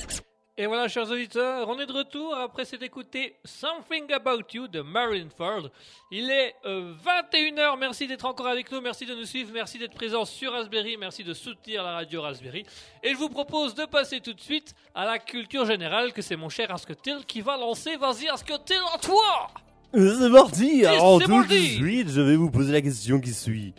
Et 0.58 0.68
voilà, 0.68 0.88
chers 0.88 1.10
auditeurs, 1.10 1.68
on 1.70 1.80
est 1.80 1.86
de 1.86 1.94
retour 1.94 2.36
après 2.36 2.66
s'être 2.66 2.84
écouté 2.84 3.36
Something 3.46 4.12
About 4.12 4.44
You 4.54 4.68
de 4.68 4.82
Marineford. 4.82 5.70
Il 6.12 6.30
est 6.30 6.54
euh, 6.66 6.94
21h, 7.04 7.80
merci 7.80 8.06
d'être 8.06 8.26
encore 8.26 8.48
avec 8.48 8.70
nous, 8.72 8.82
merci 8.82 9.06
de 9.06 9.16
nous 9.16 9.26
suivre, 9.26 9.52
merci 9.54 9.80
d'être 9.80 9.96
présent 9.96 10.26
sur 10.26 10.52
Raspberry, 10.52 10.98
merci 10.98 11.24
de 11.24 11.34
soutenir 11.34 11.84
la 11.84 11.94
radio 11.94 12.22
Raspberry. 12.22 12.66
Et 13.02 13.12
je 13.12 13.18
vous 13.18 13.30
propose 13.30 13.74
de 13.76 13.86
passer 13.86 14.20
tout 14.20 14.34
de 14.34 14.42
suite 14.42 14.76
à 14.94 15.06
la 15.06 15.20
culture 15.20 15.66
générale 15.66 16.12
que 16.12 16.22
c'est 16.22 16.36
mon 16.36 16.50
cher 16.50 16.70
Asketil 16.70 17.26
qui 17.26 17.42
va 17.42 17.58
lancer. 17.58 17.96
Vas-y 17.96 18.28
Asketil, 18.28 18.76
à 18.94 18.98
toi 18.98 19.48
C'est 19.94 20.32
parti 20.32 20.86
Alors 20.86 21.20
c'est 21.20 21.26
tout 21.26 21.32
de 21.32 21.38
parti 21.38 21.76
suite, 21.76 22.10
je 22.10 22.22
vais 22.22 22.36
vous 22.36 22.52
poser 22.52 22.74
la 22.74 22.82
question 22.82 23.22
qui 23.22 23.34
suit. 23.34 23.74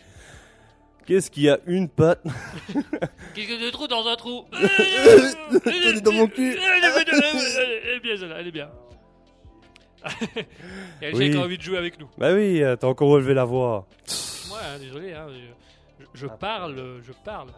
Qu'est-ce 1.07 1.31
qui 1.31 1.49
a 1.49 1.59
une 1.67 1.89
patte 1.89 2.23
Qu'est-ce 3.35 3.49
que 3.49 3.65
de 3.67 3.71
trou 3.71 3.87
dans 3.87 4.07
un 4.07 4.17
trou 4.17 4.45
Elle 5.67 5.97
est 5.97 6.01
dans 6.01 6.13
mon 6.13 6.27
cul. 6.27 6.57
Elle 6.59 7.95
est 7.97 8.01
bien 8.01 8.17
celle-là, 8.17 8.37
elle 8.41 8.47
est 8.49 8.51
bien. 8.53 8.71
Il 11.01 11.03
y 11.03 11.07
a 11.07 11.11
des 11.11 11.13
gens 11.13 11.19
Oui. 11.19 11.31
qui 11.31 11.37
ont 11.37 11.43
envie 11.43 11.59
de 11.59 11.63
jouer 11.63 11.79
avec 11.79 11.99
nous. 11.99 12.09
Bah 12.19 12.33
oui, 12.35 12.63
euh, 12.63 12.77
t'as 12.77 12.87
encore 12.87 13.09
relevé 13.09 13.35
la 13.35 13.45
voix. 13.45 13.87
Ouais, 14.51 14.59
hein, 14.63 14.79
désolé, 14.79 15.13
hein, 15.15 15.27
je, 16.15 16.21
je 16.21 16.27
parle, 16.27 16.77
je 17.07 17.13
parle. 17.25 17.49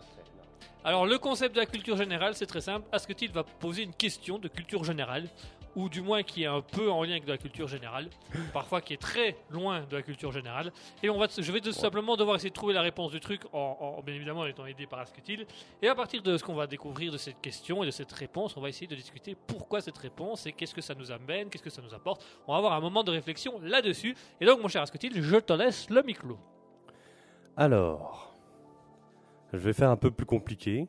Alors, 0.85 1.07
le 1.07 1.19
concept 1.19 1.55
de 1.57 1.61
la 1.61 1.67
culture 1.67 1.97
générale, 1.97 2.35
c'est 2.37 2.47
très 2.47 2.61
simple. 2.61 2.87
Asketil 2.93 3.33
va 3.33 3.43
poser 3.43 3.83
une 3.83 3.93
question 3.95 4.39
de 4.39 4.47
culture 4.47 4.85
générale, 4.85 5.29
ou 5.77 5.89
du 5.89 6.01
moins 6.03 6.23
qui 6.25 6.43
est 6.43 6.47
un 6.47 6.63
peu 6.63 6.91
en 6.91 7.05
lien 7.05 7.11
avec 7.13 7.25
de 7.27 7.31
la 7.31 7.39
culture 7.39 7.69
générale, 7.69 8.09
parfois 8.53 8.81
qui 8.81 8.95
est 8.95 9.01
très 9.01 9.37
loin 9.51 9.83
de 9.89 9.95
la 9.97 10.03
culture 10.03 10.33
générale. 10.33 10.73
Et 11.03 11.11
on 11.11 11.19
va, 11.19 11.27
je 11.39 11.53
vais 11.53 11.61
tout 11.61 11.71
simplement 11.73 12.17
devoir 12.17 12.37
essayer 12.37 12.51
de 12.51 12.55
trouver 12.55 12.73
la 12.75 12.81
réponse 12.81 13.13
du 13.13 13.21
truc, 13.21 13.43
en, 13.53 13.77
en- 13.99 14.03
bien 14.03 14.15
évidemment 14.15 14.41
en 14.41 14.47
étant 14.47 14.67
aidé 14.67 14.87
par 14.87 14.99
Asketil. 15.01 15.47
Et 15.83 15.89
à 15.89 15.95
partir 15.95 16.23
de 16.23 16.37
ce 16.37 16.43
qu'on 16.43 16.55
va 16.55 16.67
découvrir 16.67 17.13
de 17.13 17.19
cette 17.19 17.41
question 17.41 17.83
et 17.83 17.87
de 17.87 17.91
cette 17.93 18.11
réponse, 18.13 18.57
on 18.57 18.61
va 18.61 18.69
essayer 18.71 18.87
de 18.87 18.97
discuter 18.97 19.37
pourquoi 19.47 19.81
cette 19.81 19.99
réponse 19.99 20.47
et 20.47 20.53
qu'est-ce 20.53 20.75
que 20.75 20.81
ça 20.81 20.95
nous 20.95 21.13
amène, 21.13 21.51
qu'est-ce 21.51 21.63
que 21.63 21.71
ça 21.71 21.83
nous 21.83 21.95
apporte. 21.95 22.25
On 22.49 22.53
va 22.53 22.59
avoir 22.59 22.73
un 22.73 22.81
moment 22.81 23.05
de 23.05 23.11
réflexion 23.11 23.61
là-dessus. 23.63 24.17
Et 24.41 24.47
donc, 24.47 24.61
mon 24.63 24.69
cher 24.69 24.81
Asketil, 24.83 25.23
je 25.23 25.37
te 25.37 25.53
laisse 25.53 25.91
le 25.91 26.03
micro. 26.03 26.39
Alors, 27.57 28.35
je 29.53 29.59
vais 29.59 29.73
faire 29.73 29.91
un 29.91 29.97
peu 29.97 30.11
plus 30.11 30.27
compliqué. 30.27 30.89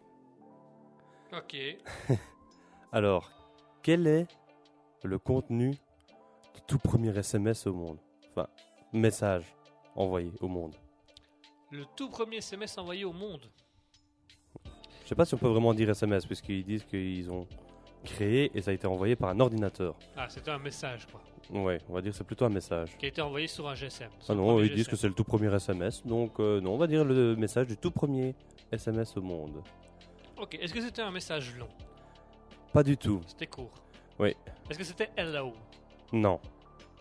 Ok. 1.33 1.55
Alors, 2.91 3.29
quel 3.83 4.07
est 4.07 4.27
le 5.03 5.19
contenu 5.19 5.71
du 5.71 6.61
tout 6.65 6.79
premier 6.79 7.15
SMS 7.17 7.67
au 7.67 7.73
monde 7.73 7.97
Enfin, 8.31 8.47
message 8.93 9.45
envoyé 9.95 10.31
au 10.41 10.47
monde. 10.47 10.75
Le 11.71 11.83
tout 11.95 12.09
premier 12.09 12.37
SMS 12.37 12.77
envoyé 12.77 13.03
au 13.05 13.13
monde. 13.13 13.41
Je 15.03 15.09
sais 15.09 15.15
pas 15.15 15.25
si 15.25 15.33
on 15.33 15.37
peut 15.37 15.47
vraiment 15.47 15.73
dire 15.73 15.89
SMS, 15.89 16.25
puisqu'ils 16.25 16.63
disent 16.63 16.83
qu'ils 16.83 17.31
ont 17.31 17.47
créé 18.03 18.51
et 18.53 18.61
ça 18.61 18.71
a 18.71 18.73
été 18.73 18.87
envoyé 18.87 19.15
par 19.15 19.29
un 19.29 19.39
ordinateur. 19.39 19.95
Ah, 20.15 20.27
c'était 20.29 20.51
un 20.51 20.59
message, 20.59 21.07
quoi. 21.07 21.21
Ouais, 21.49 21.79
on 21.89 21.93
va 21.93 22.01
dire 22.01 22.11
que 22.11 22.17
c'est 22.17 22.23
plutôt 22.25 22.45
un 22.45 22.49
message. 22.49 22.97
Qui 22.97 23.05
a 23.05 23.09
été 23.09 23.21
envoyé 23.21 23.47
sur 23.47 23.67
un 23.67 23.73
GSM. 23.73 24.09
sur 24.19 24.33
Ah 24.33 24.35
non, 24.35 24.59
ils 24.61 24.73
disent 24.73 24.87
que 24.87 24.95
c'est 24.95 25.07
le 25.07 25.13
tout 25.13 25.23
premier 25.23 25.53
SMS, 25.53 26.05
donc 26.05 26.39
euh, 26.39 26.59
non, 26.59 26.73
on 26.73 26.77
va 26.77 26.87
dire 26.87 27.05
le 27.05 27.35
message 27.35 27.67
du 27.67 27.77
tout 27.77 27.91
premier 27.91 28.35
SMS 28.71 29.15
au 29.15 29.21
monde. 29.21 29.63
Ok, 30.37 30.55
est-ce 30.61 30.73
que 30.73 30.81
c'était 30.81 31.01
un 31.01 31.11
message 31.11 31.55
long? 31.57 31.69
Pas 32.73 32.83
du 32.83 32.97
tout, 32.97 33.21
C'était 33.27 33.47
court 33.47 33.71
Oui. 34.19 34.35
Est-ce 34.69 34.77
que 34.77 34.83
c'était 34.83 35.09
hello 35.15 35.53
non. 36.13 36.39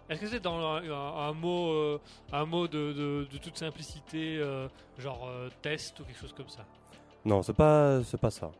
Est-ce 0.09 0.21
que 0.21 0.27
c'était 0.27 0.41
dans 0.41 0.59
un, 0.59 0.83
un- 0.89 1.29
un 1.29 1.33
mot, 1.33 1.69
euh, 1.71 2.01
un 2.33 2.45
mot 2.45 2.67
de, 2.69 2.93
de- 2.93 3.29
de 3.31 3.39
toute 3.39 3.57
simplicité, 3.57 4.37
euh, 4.39 4.69
genre 4.99 5.27
euh, 5.29 5.49
test 5.62 5.99
ou 6.01 6.05
quelque 6.05 6.19
chose 6.19 6.33
comme 6.33 6.49
ça? 6.49 6.64
Non, 7.25 7.43
c'est 7.43 7.53
pas, 7.55 8.03
c'est 8.05 8.21
pas 8.21 8.31
ça. 8.31 8.51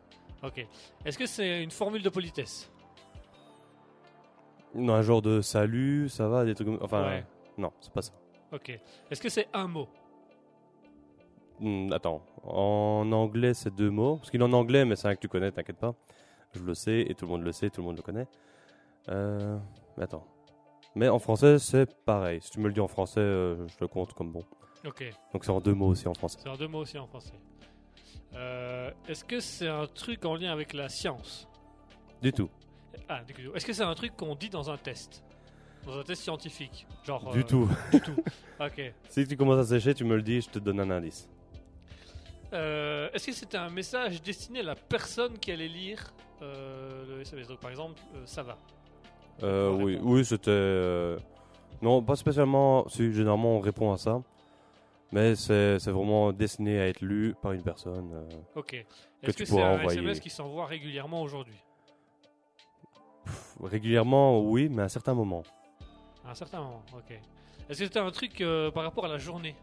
Ok. 0.43 0.65
Est-ce 1.05 1.19
que 1.19 1.27
c'est 1.27 1.63
une 1.63 1.71
formule 1.71 2.03
de 2.03 2.09
politesse? 2.11 2.71
Non, 4.75 4.95
un 4.95 5.03
genre 5.03 5.23
de 5.23 5.41
salut, 5.41 6.09
ça 6.09 6.29
va, 6.29 6.45
des 6.45 6.55
trucs 6.55 6.67
comme... 6.69 6.79
Enfin, 6.81 7.05
Ouais. 7.07 7.25
non, 7.59 7.73
c'est 7.81 7.93
pas 7.93 8.03
ça. 8.03 8.13
Ok. 8.53 8.79
Est-ce 9.11 9.21
que 9.21 9.29
c'est 9.29 9.49
un 9.53 9.67
mot? 9.67 9.89
Hmm, 11.61 11.91
attends, 11.93 12.23
en 12.45 13.11
anglais 13.13 13.55
c'est 13.55 13.75
deux 13.75 13.91
mots, 13.91 14.17
parce 14.17 14.31
qu'il 14.31 14.41
est 14.41 14.45
en 14.45 14.53
anglais, 14.53 14.85
mais 14.85 14.95
c'est 14.95 15.09
un 15.09 15.15
que 15.15 15.21
tu 15.21 15.29
connais, 15.29 15.51
t'inquiète 15.51 15.79
pas. 15.79 15.95
Je 16.53 16.63
le 16.63 16.75
sais, 16.75 17.01
et 17.03 17.15
tout 17.15 17.25
le 17.27 17.31
monde 17.33 17.43
le 17.43 17.53
sait, 17.53 17.71
tout 17.71 17.81
le 17.81 17.87
monde 17.87 17.97
le 17.97 18.03
connaît. 18.03 18.27
Euh, 19.09 19.59
mais 19.97 20.05
attends. 20.05 20.27
Mais 20.95 21.09
en 21.09 21.19
français 21.19 21.59
c'est 21.59 21.87
pareil, 22.05 22.41
si 22.41 22.51
tu 22.51 22.61
me 22.61 22.69
le 22.69 22.73
dis 22.73 22.81
en 22.81 22.89
français, 22.89 23.21
euh, 23.21 23.67
je 23.69 23.75
le 23.81 23.89
compte 23.89 24.13
comme 24.15 24.33
bon. 24.33 24.43
Ok. 24.87 25.05
Donc 25.33 25.45
c'est 25.45 25.51
en 25.51 25.61
deux 25.61 25.75
mots 25.75 25.89
aussi 25.89 26.09
en 26.09 26.15
français. 26.15 26.39
C'est 26.43 26.49
en 26.49 26.57
deux 26.57 26.69
mots 26.69 26.81
aussi 26.81 26.99
en 26.99 27.07
français. 27.07 27.35
Euh, 28.35 28.91
Est-ce 29.09 29.25
que 29.25 29.41
c'est 29.41 29.69
un 29.69 29.87
truc 29.87 30.25
en 30.25 30.35
lien 30.35 30.53
avec 30.53 30.73
la 30.73 30.89
science? 30.89 31.49
Du 32.23 32.33
tout, 32.33 32.49
Ah, 33.09 33.23
du 33.25 33.35
coup, 33.35 33.41
est-ce 33.55 33.67
que 33.67 33.73
c'est 33.73 33.83
un 33.83 33.95
truc 33.95 34.17
qu'on 34.17 34.35
dit 34.35 34.49
dans 34.49 34.71
un 34.71 34.77
test? 34.77 35.23
Dans 35.85 35.99
un 35.99 36.03
test 36.03 36.23
scientifique? 36.23 36.87
Genre. 37.05 37.31
du 37.33 37.41
euh, 37.41 37.43
tout. 37.43 37.69
Du 37.93 38.01
tout. 38.01 38.17
Ok. 38.61 38.81
si 39.11 39.27
tu 39.27 39.37
commences 39.37 39.59
à 39.59 39.65
sécher, 39.65 39.93
tu 39.95 40.05
me 40.05 40.17
le 40.17 40.23
dis, 40.23 40.41
je 40.41 40.49
te 40.49 40.59
donne 40.59 40.81
un 40.81 40.91
indice. 40.91 41.29
Euh, 42.53 43.11
Est-ce 43.13 43.27
que 43.27 43.33
c'était 43.33 43.59
un 43.59 43.71
message 43.71 44.23
destiné 44.23 44.61
à 44.61 44.63
la 44.65 44.75
personne 44.75 45.39
qui 45.39 45.53
allait 45.53 45.69
lire 45.69 46.13
euh, 46.43 47.05
le 47.07 47.21
SMS 47.21 47.49
Donc, 47.49 47.61
par 47.61 47.71
exemple, 47.71 48.01
euh, 48.15 48.23
ça 48.25 48.43
va. 48.43 48.57
Euh, 49.43 49.71
oui, 49.73 49.99
oui, 50.03 50.25
c'était. 50.25 50.51
euh, 50.51 51.19
Non, 51.83 52.03
pas 52.03 52.17
spécialement. 52.17 52.89
Si, 52.89 53.13
généralement, 53.13 53.57
on 53.57 53.61
répond 53.61 53.93
à 53.93 53.97
ça. 53.99 54.23
Mais 55.13 55.35
c'est 55.37 55.79
c'est 55.79 55.91
vraiment 55.93 56.33
destiné 56.33 56.81
à 56.81 56.89
être 56.89 57.01
lu 57.01 57.35
par 57.41 57.53
une 57.53 57.63
personne. 57.63 58.11
euh, 58.13 58.29
Ok. 58.57 58.75
Est-ce 58.75 59.33
tu 59.37 59.39
que, 59.39 59.45
c'est 59.45 59.55
pourras 59.55 59.69
un 59.69 59.75
envoyer. 59.81 59.99
SMS 60.01 60.21
qui 60.21 60.31
s'envoie 60.31 60.67
régulièrement 60.67 61.23
aujourd'hui? 61.23 61.55
Régulièrement, 63.63 64.41
oui, 64.43 64.69
mais 64.71 64.83
à 64.83 64.89
certains 64.89 65.15
moments. 65.15 65.43
À 66.25 66.31
un 66.31 66.35
certain 66.35 66.59
moment, 66.61 66.83
ok. 66.95 67.11
Est-ce 67.69 67.79
que 67.81 67.85
c'était 67.87 67.99
un 67.99 68.11
truc 68.11 68.41
euh, 68.41 68.71
par 68.71 68.85
rapport 68.85 69.05
à 69.05 69.09
la 69.09 69.19
journée? 69.19 69.57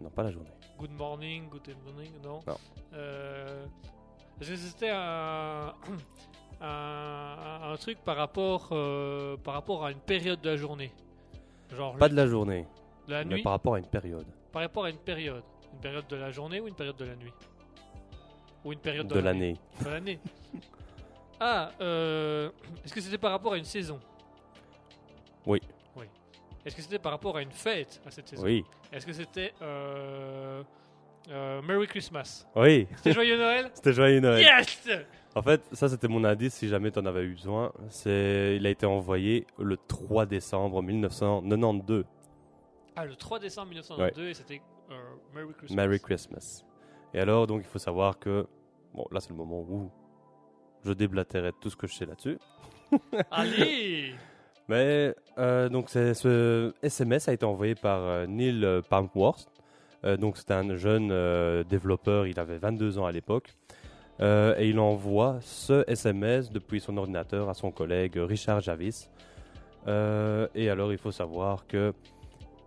Non, 0.00 0.10
pas 0.10 0.22
la 0.22 0.30
journée. 0.30 0.50
Good 0.78 0.92
morning, 0.92 1.48
good 1.48 1.68
evening, 1.68 2.12
non 2.22 2.40
Non. 2.46 2.56
Euh, 2.94 3.64
Est-ce 4.40 4.50
que 4.50 4.56
c'était 4.56 4.90
un, 4.90 5.72
un, 6.62 7.72
un 7.72 7.76
truc 7.76 7.98
par 8.04 8.16
rapport, 8.16 8.68
euh, 8.72 9.36
par 9.38 9.54
rapport 9.54 9.84
à 9.84 9.90
une 9.90 9.98
période 10.00 10.40
de 10.40 10.50
la 10.50 10.56
journée 10.56 10.92
Genre 11.76 11.96
Pas 11.96 12.08
de 12.08 12.14
la 12.14 12.26
journée, 12.26 12.66
de 13.08 13.12
la 13.12 13.24
mais 13.24 13.36
nuit 13.36 13.42
par 13.42 13.52
rapport 13.52 13.74
à 13.74 13.78
une 13.78 13.86
période. 13.86 14.26
Par 14.52 14.62
rapport 14.62 14.84
à 14.84 14.90
une 14.90 14.98
période 14.98 15.42
Une 15.72 15.80
période 15.80 16.06
de 16.06 16.16
la 16.16 16.30
journée 16.30 16.60
ou 16.60 16.68
une 16.68 16.74
période 16.74 16.96
de 16.96 17.04
la 17.06 17.16
nuit 17.16 17.32
Ou 18.64 18.72
une 18.72 18.78
période 18.78 19.06
De 19.08 19.18
l'année. 19.18 19.56
De 19.84 19.88
l'année. 19.90 20.18
ah, 21.40 21.70
euh, 21.80 22.50
est-ce 22.84 22.92
que 22.94 23.00
c'était 23.00 23.18
par 23.18 23.30
rapport 23.32 23.54
à 23.54 23.56
une 23.56 23.64
saison 23.64 23.98
Oui. 25.46 25.60
Oui. 25.96 26.04
Est-ce 26.64 26.76
que 26.76 26.82
c'était 26.82 26.98
par 26.98 27.12
rapport 27.12 27.36
à 27.36 27.42
une 27.42 27.50
fête 27.52 28.00
à 28.06 28.10
cette 28.10 28.28
saison 28.28 28.44
Oui. 28.44 28.64
Est-ce 28.92 29.06
que 29.06 29.12
c'était 29.14 29.52
euh, 29.62 30.62
euh, 31.30 31.62
Merry 31.62 31.86
Christmas 31.86 32.46
Oui, 32.54 32.86
C'était 32.96 33.12
Joyeux 33.14 33.38
Noël 33.38 33.70
c'était 33.74 33.92
joyeux 33.94 34.20
Noël. 34.20 34.42
Yes 34.42 34.88
En 35.34 35.42
fait, 35.42 35.62
ça 35.72 35.88
c'était 35.88 36.08
mon 36.08 36.24
indice 36.24 36.54
si 36.54 36.68
jamais 36.68 36.90
t'en 36.90 37.06
avais 37.06 37.22
eu 37.22 37.32
besoin. 37.32 37.72
C'est, 37.88 38.56
il 38.56 38.66
a 38.66 38.70
été 38.70 38.84
envoyé 38.84 39.46
le 39.58 39.76
3 39.76 40.26
décembre 40.26 40.82
1992. 40.82 42.04
Ah, 42.96 43.06
le 43.06 43.16
3 43.16 43.38
décembre 43.38 43.68
1992 43.68 44.28
et 44.28 44.34
c'était 44.34 44.60
euh, 44.90 44.94
Merry 45.34 45.54
Christmas. 45.54 45.76
Merry 45.76 46.00
Christmas. 46.00 46.64
Et 47.14 47.20
alors, 47.20 47.46
donc, 47.46 47.62
il 47.62 47.66
faut 47.66 47.78
savoir 47.78 48.18
que, 48.18 48.46
bon, 48.94 49.06
là 49.10 49.20
c'est 49.20 49.30
le 49.30 49.36
moment 49.36 49.60
où 49.60 49.90
je 50.84 50.92
déblatérais 50.92 51.52
tout 51.60 51.70
ce 51.70 51.76
que 51.76 51.86
je 51.86 51.94
sais 51.94 52.06
là-dessus. 52.06 52.38
Allez 53.30 54.14
Mais 54.68 55.14
euh, 55.38 55.70
donc 55.70 55.88
ce 55.88 56.74
SMS 56.82 57.28
a 57.28 57.32
été 57.32 57.46
envoyé 57.46 57.74
par 57.74 58.00
euh, 58.00 58.26
Neil 58.26 58.82
Palmworth. 58.90 59.48
Donc 60.18 60.36
c'était 60.36 60.54
un 60.54 60.74
jeune 60.76 61.62
développeur, 61.62 62.26
il 62.26 62.40
avait 62.40 62.58
22 62.58 62.98
ans 62.98 63.06
à 63.06 63.12
l'époque. 63.12 63.54
Euh, 64.22 64.54
et 64.56 64.68
il 64.68 64.78
envoie 64.78 65.38
ce 65.40 65.84
SMS 65.90 66.50
depuis 66.52 66.80
son 66.80 66.96
ordinateur 66.96 67.48
à 67.48 67.54
son 67.54 67.72
collègue 67.72 68.14
Richard 68.16 68.60
Javis. 68.60 69.10
Euh, 69.88 70.46
et 70.54 70.70
alors 70.70 70.92
il 70.92 70.98
faut 70.98 71.10
savoir 71.10 71.66
que 71.66 71.92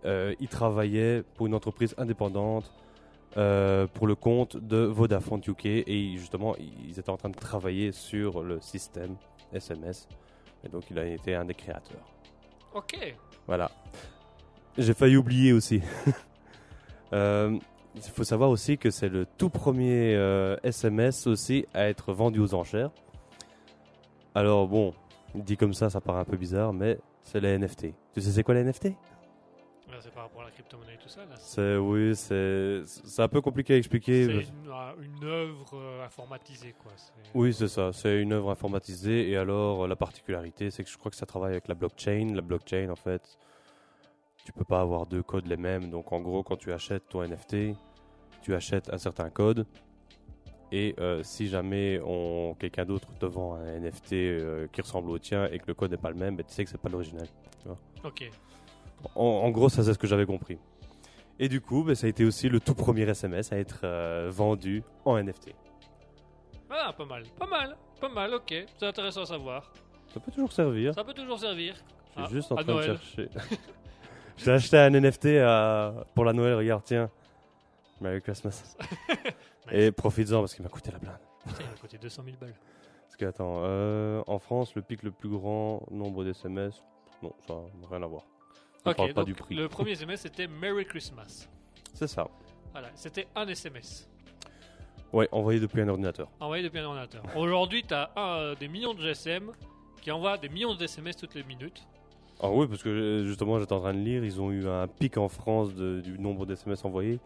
euh, 0.04 0.34
il 0.38 0.48
travaillait 0.48 1.22
pour 1.34 1.46
une 1.46 1.54
entreprise 1.54 1.94
indépendante 1.98 2.70
pour 3.92 4.06
le 4.06 4.14
compte 4.14 4.56
de 4.56 4.78
Vodafone 4.78 5.42
UK 5.46 5.66
et 5.66 6.16
justement 6.16 6.56
ils 6.56 6.98
étaient 6.98 7.10
en 7.10 7.18
train 7.18 7.28
de 7.28 7.36
travailler 7.36 7.92
sur 7.92 8.42
le 8.42 8.60
système 8.60 9.16
SMS. 9.52 10.08
Et 10.64 10.68
donc 10.70 10.84
il 10.90 10.98
a 10.98 11.04
été 11.04 11.34
un 11.34 11.44
des 11.44 11.52
créateurs. 11.52 12.14
Ok. 12.74 12.96
Voilà. 13.46 13.70
J'ai 14.78 14.94
failli 14.94 15.16
oublier 15.16 15.52
aussi. 15.52 15.82
Euh, 17.96 18.00
il 18.04 18.10
faut 18.10 18.24
savoir 18.24 18.50
aussi 18.50 18.78
que 18.78 18.90
c'est 18.90 19.08
le 19.08 19.26
tout 19.38 19.50
premier 19.50 20.14
euh, 20.14 20.56
SMS 20.62 21.26
aussi 21.26 21.66
à 21.74 21.88
être 21.88 22.12
vendu 22.12 22.40
aux 22.40 22.54
enchères. 22.54 22.90
Alors 24.34 24.68
bon, 24.68 24.94
dit 25.34 25.56
comme 25.56 25.74
ça, 25.74 25.90
ça 25.90 26.00
paraît 26.00 26.20
un 26.20 26.24
peu 26.24 26.36
bizarre, 26.36 26.72
mais 26.72 26.98
c'est 27.22 27.40
les 27.40 27.58
NFT. 27.58 27.86
Tu 28.14 28.20
sais 28.20 28.30
c'est 28.30 28.42
quoi 28.42 28.54
les 28.54 28.64
NFT 28.64 28.92
Ouais, 29.88 29.94
c'est 30.00 30.12
par 30.12 30.24
rapport 30.24 30.42
à 30.42 30.46
la 30.46 30.50
crypto-monnaie 30.50 30.94
et 30.94 30.98
tout 30.98 31.08
ça. 31.08 31.20
C'est 31.36 31.76
oui, 31.76 32.16
c'est 32.16 32.82
c'est 32.84 33.22
un 33.22 33.28
peu 33.28 33.40
compliqué 33.40 33.74
à 33.74 33.76
expliquer. 33.76 34.26
C'est 34.26 34.32
une, 34.32 34.68
euh, 34.68 34.92
une 35.00 35.24
œuvre 35.24 35.70
euh, 35.74 36.04
informatisée, 36.04 36.74
quoi. 36.82 36.92
Oui, 37.34 37.52
c'est 37.52 37.68
ça. 37.68 37.92
C'est 37.92 38.20
une 38.20 38.32
œuvre 38.32 38.50
informatisée. 38.50 39.30
Et 39.30 39.36
alors, 39.36 39.84
euh, 39.84 39.88
la 39.88 39.94
particularité, 39.94 40.70
c'est 40.72 40.82
que 40.82 40.90
je 40.90 40.98
crois 40.98 41.10
que 41.10 41.16
ça 41.16 41.26
travaille 41.26 41.52
avec 41.52 41.68
la 41.68 41.74
blockchain. 41.74 42.32
La 42.34 42.42
blockchain, 42.42 42.88
en 42.90 42.96
fait, 42.96 43.38
tu 44.46 44.52
peux 44.52 44.64
pas 44.64 44.80
avoir 44.80 45.06
deux 45.06 45.22
codes 45.24 45.46
les 45.46 45.56
mêmes. 45.56 45.90
Donc, 45.90 46.12
en 46.12 46.20
gros, 46.20 46.42
quand 46.44 46.56
tu 46.56 46.72
achètes 46.72 47.08
ton 47.08 47.22
NFT, 47.26 47.76
tu 48.42 48.54
achètes 48.54 48.92
un 48.92 48.98
certain 48.98 49.28
code. 49.28 49.66
Et 50.72 50.94
euh, 50.98 51.22
si 51.24 51.48
jamais 51.48 52.00
on 52.04 52.54
quelqu'un 52.58 52.84
d'autre 52.84 53.08
te 53.18 53.26
vend 53.26 53.54
un 53.56 53.80
NFT 53.80 54.12
euh, 54.14 54.66
qui 54.72 54.80
ressemble 54.80 55.10
au 55.10 55.18
tien 55.18 55.46
et 55.50 55.58
que 55.58 55.64
le 55.66 55.74
code 55.74 55.90
n'est 55.90 55.96
pas 55.96 56.10
le 56.10 56.16
même, 56.16 56.36
ben, 56.36 56.44
tu 56.46 56.54
sais 56.54 56.64
que 56.64 56.70
c'est 56.70 56.80
pas 56.80 56.88
l'original. 56.88 57.26
Ok. 58.04 58.30
En, 59.16 59.22
en 59.24 59.50
gros, 59.50 59.68
ça 59.68 59.82
c'est 59.84 59.92
ce 59.94 59.98
que 59.98 60.06
j'avais 60.06 60.26
compris. 60.26 60.58
Et 61.38 61.48
du 61.48 61.60
coup, 61.60 61.82
ben, 61.84 61.94
ça 61.94 62.06
a 62.06 62.10
été 62.10 62.24
aussi 62.24 62.48
le 62.48 62.60
tout 62.60 62.74
premier 62.74 63.02
SMS 63.02 63.52
à 63.52 63.58
être 63.58 63.80
euh, 63.84 64.28
vendu 64.32 64.82
en 65.04 65.20
NFT. 65.22 65.54
Ah, 66.70 66.92
pas 66.96 67.04
mal. 67.04 67.24
Pas 67.38 67.46
mal. 67.46 67.76
Pas 68.00 68.08
mal, 68.08 68.34
ok. 68.34 68.54
C'est 68.78 68.86
intéressant 68.86 69.22
à 69.22 69.26
savoir. 69.26 69.72
Ça 70.08 70.20
peut 70.20 70.30
toujours 70.32 70.52
servir. 70.52 70.94
Ça 70.94 71.04
peut 71.04 71.14
toujours 71.14 71.38
servir. 71.38 71.74
Je 71.74 71.80
suis 72.12 72.22
Ah, 72.24 72.28
juste 72.30 72.50
en 72.52 72.56
train 72.56 72.64
Noël. 72.64 72.90
de 72.92 72.96
chercher. 72.96 73.28
J'ai 74.36 74.50
acheté 74.52 74.78
un 74.78 74.90
NFT 74.90 75.38
à- 75.40 76.04
pour 76.14 76.24
la 76.24 76.32
Noël, 76.32 76.54
regarde, 76.54 76.82
tiens. 76.84 77.10
Merry 78.00 78.20
Christmas. 78.20 78.76
Et 79.72 79.90
profites-en 79.90 80.40
parce 80.40 80.54
qu'il 80.54 80.62
m'a 80.62 80.68
coûté 80.68 80.90
la 80.92 80.98
blinde. 80.98 81.16
Putain, 81.46 81.62
il 81.64 81.74
a 81.74 81.80
coûté 81.80 81.98
200 81.98 82.22
000 82.24 82.36
balles. 82.40 82.54
Parce 83.04 83.16
que, 83.16 83.24
attends, 83.24 83.60
euh, 83.64 84.22
en 84.26 84.38
France, 84.38 84.74
le 84.74 84.82
pic 84.82 85.02
le 85.02 85.10
plus 85.10 85.28
grand 85.30 85.82
nombre 85.90 86.24
d'SMS, 86.24 86.70
non, 87.22 87.32
ça 87.46 87.54
n'a 87.54 87.88
rien 87.90 88.02
à 88.02 88.06
voir. 88.06 88.22
On 88.84 88.90
Ok, 88.90 88.96
parle 88.96 89.14
pas 89.14 89.20
donc 89.22 89.26
du 89.26 89.34
prix. 89.34 89.54
le 89.54 89.68
premier 89.68 89.92
SMS 89.92 90.20
c'était 90.20 90.46
Merry 90.46 90.84
Christmas. 90.84 91.48
C'est 91.94 92.06
ça. 92.06 92.28
Voilà, 92.72 92.88
c'était 92.94 93.26
un 93.34 93.48
SMS 93.48 94.08
Ouais, 95.12 95.28
envoyé 95.32 95.58
depuis 95.58 95.80
un 95.80 95.88
ordinateur. 95.88 96.28
envoyé 96.40 96.62
depuis 96.62 96.78
un 96.78 96.84
ordinateur. 96.84 97.22
Aujourd'hui, 97.36 97.82
tu 97.82 97.94
as 97.94 98.54
des 98.60 98.68
millions 98.68 98.92
de 98.94 99.00
GSM 99.00 99.50
qui 100.02 100.10
envoient 100.12 100.36
des 100.36 100.48
millions 100.50 100.74
de 100.74 100.84
SMS 100.84 101.16
toutes 101.16 101.34
les 101.34 101.42
minutes. 101.44 101.84
Ah 102.42 102.50
oui, 102.50 102.66
parce 102.66 102.82
que 102.82 102.88
euh, 102.90 103.24
justement, 103.24 103.58
j'étais 103.58 103.72
en 103.72 103.80
train 103.80 103.94
de 103.94 103.98
lire, 104.00 104.24
ils 104.24 104.40
ont 104.40 104.50
eu 104.50 104.68
un 104.68 104.86
pic 104.86 105.16
en 105.16 105.28
France 105.28 105.74
de- 105.74 106.00
du 106.00 106.18
nombre 106.18 106.44
d'SMS 106.46 106.76
envoyés. 106.84 107.18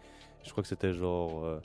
Je 0.45 0.51
crois 0.53 0.63
que 0.63 0.69
c'était 0.69 0.95
genre 0.95 1.45
euh, 1.45 1.61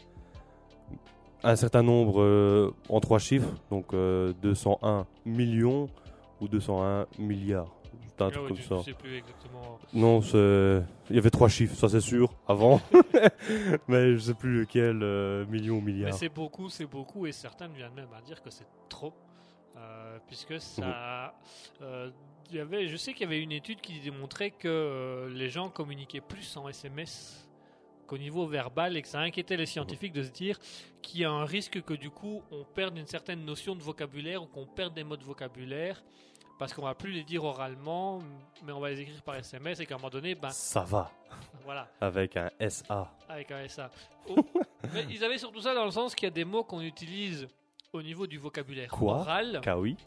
un 1.44 1.56
certain 1.56 1.84
nombre 1.84 2.22
euh, 2.22 2.74
en 2.90 3.00
trois 3.00 3.20
chiffres, 3.20 3.54
donc 3.70 3.94
euh, 3.94 4.34
201 4.42 5.06
millions 5.26 5.88
ou 6.42 6.48
201 6.48 7.06
milliards. 7.20 7.72
C'était 8.08 8.24
un 8.24 8.28
Ah 8.28 8.32
truc 8.32 8.42
ouais, 8.44 8.48
comme 8.50 8.58
tu- 8.58 8.64
ça. 8.64 8.78
tu 8.80 8.84
sais 8.92 8.98
plus 8.98 9.16
exactement. 9.18 9.78
Non, 9.94 10.22
c'est- 10.22 10.82
il 11.12 11.16
y 11.16 11.20
avait 11.20 11.30
trois 11.30 11.50
chiffres, 11.50 11.76
ça 11.76 11.88
c'est 11.88 12.00
sûr, 12.02 12.34
avant. 12.48 12.82
Mais 13.88 14.14
je 14.14 14.20
sais 14.20 14.34
plus 14.34 14.62
lequel, 14.62 14.96
millions 15.50 15.78
ou 15.78 15.82
Mais 15.82 15.92
milliards. 15.94 16.14
c'est 16.16 16.30
beaucoup, 16.30 16.70
c'est 16.70 16.86
beaucoup, 16.88 17.28
et 17.28 17.32
certains 17.32 17.68
viennent 17.68 17.94
même 17.94 18.08
à 18.18 18.22
dire 18.22 18.42
que 18.42 18.50
c'est 18.50 18.68
trop. 18.90 19.14
Puisque 20.28 20.60
ça. 20.60 21.36
il 21.82 21.86
y 22.52 22.60
avait, 22.60 22.88
je 22.88 22.96
sais 22.98 23.14
qu'il 23.14 23.24
y 23.24 23.26
avait 23.26 23.42
une 23.42 23.52
étude 23.52 23.82
qui 23.82 24.00
démontrait 24.00 24.52
que 24.52 24.68
euh, 24.68 25.30
les 25.30 25.50
gens 25.50 25.70
communiquaient 25.70 26.22
plus 26.22 26.56
en 26.58 26.68
SMS 26.68 27.48
qu'au 28.08 28.18
niveau 28.18 28.46
verbal 28.46 28.96
et 28.98 29.02
que 29.02 29.08
ça 29.08 29.20
inquiétait 29.20 29.58
les 29.58 29.66
scientifiques 29.66 30.14
de 30.14 30.22
se 30.24 30.30
dire 30.30 30.60
qu'il 31.02 31.22
y 31.22 31.26
a 31.26 31.32
un 31.32 31.46
risque 31.46 31.82
que 31.82 31.94
du 31.96 32.12
coup 32.12 32.44
on 32.52 32.64
perde 32.64 32.98
une 32.98 33.08
certaine 33.08 33.44
notion 33.44 33.76
de 33.76 33.82
vocabulaire 33.82 34.44
ou 34.44 34.46
qu'on 34.46 34.66
perde 34.68 34.94
des 34.94 35.04
mots 35.04 35.18
de 35.18 35.24
vocabulaire 35.24 36.04
parce 36.60 36.72
qu'on 36.74 36.84
va 36.84 36.94
plus 36.94 37.12
les 37.12 37.24
dire 37.24 37.44
oralement 37.44 38.20
mais 38.64 38.72
on 38.74 38.80
va 38.80 38.90
les 38.92 39.02
écrire 39.02 39.22
par 39.24 39.36
SMS 39.36 39.80
et 39.80 39.86
qu'à 39.88 39.96
un 39.96 39.98
moment 39.98 40.12
donné 40.12 40.36
ben 40.36 40.50
Ça 40.52 40.82
va, 40.84 41.12
voilà 41.64 41.90
avec 42.00 42.38
un 42.38 42.50
SA. 42.70 43.12
avec 43.28 43.50
un 43.52 43.68
SA. 43.68 43.90
Oh, 44.30 44.36
mais 44.94 45.06
ils 45.10 45.24
avaient 45.24 45.40
surtout 45.40 45.62
ça 45.62 45.74
dans 45.74 45.86
le 45.86 45.92
sens 45.92 46.14
qu'il 46.14 46.28
y 46.28 46.32
a 46.32 46.34
des 46.34 46.46
mots 46.46 46.64
qu'on 46.64 46.82
utilise 46.82 47.48
au 47.92 48.04
niveau 48.04 48.28
du 48.28 48.38
vocabulaire 48.38 48.90
Quoi 48.92 49.16
oral, 49.22 49.62
Kawi. 49.64 49.98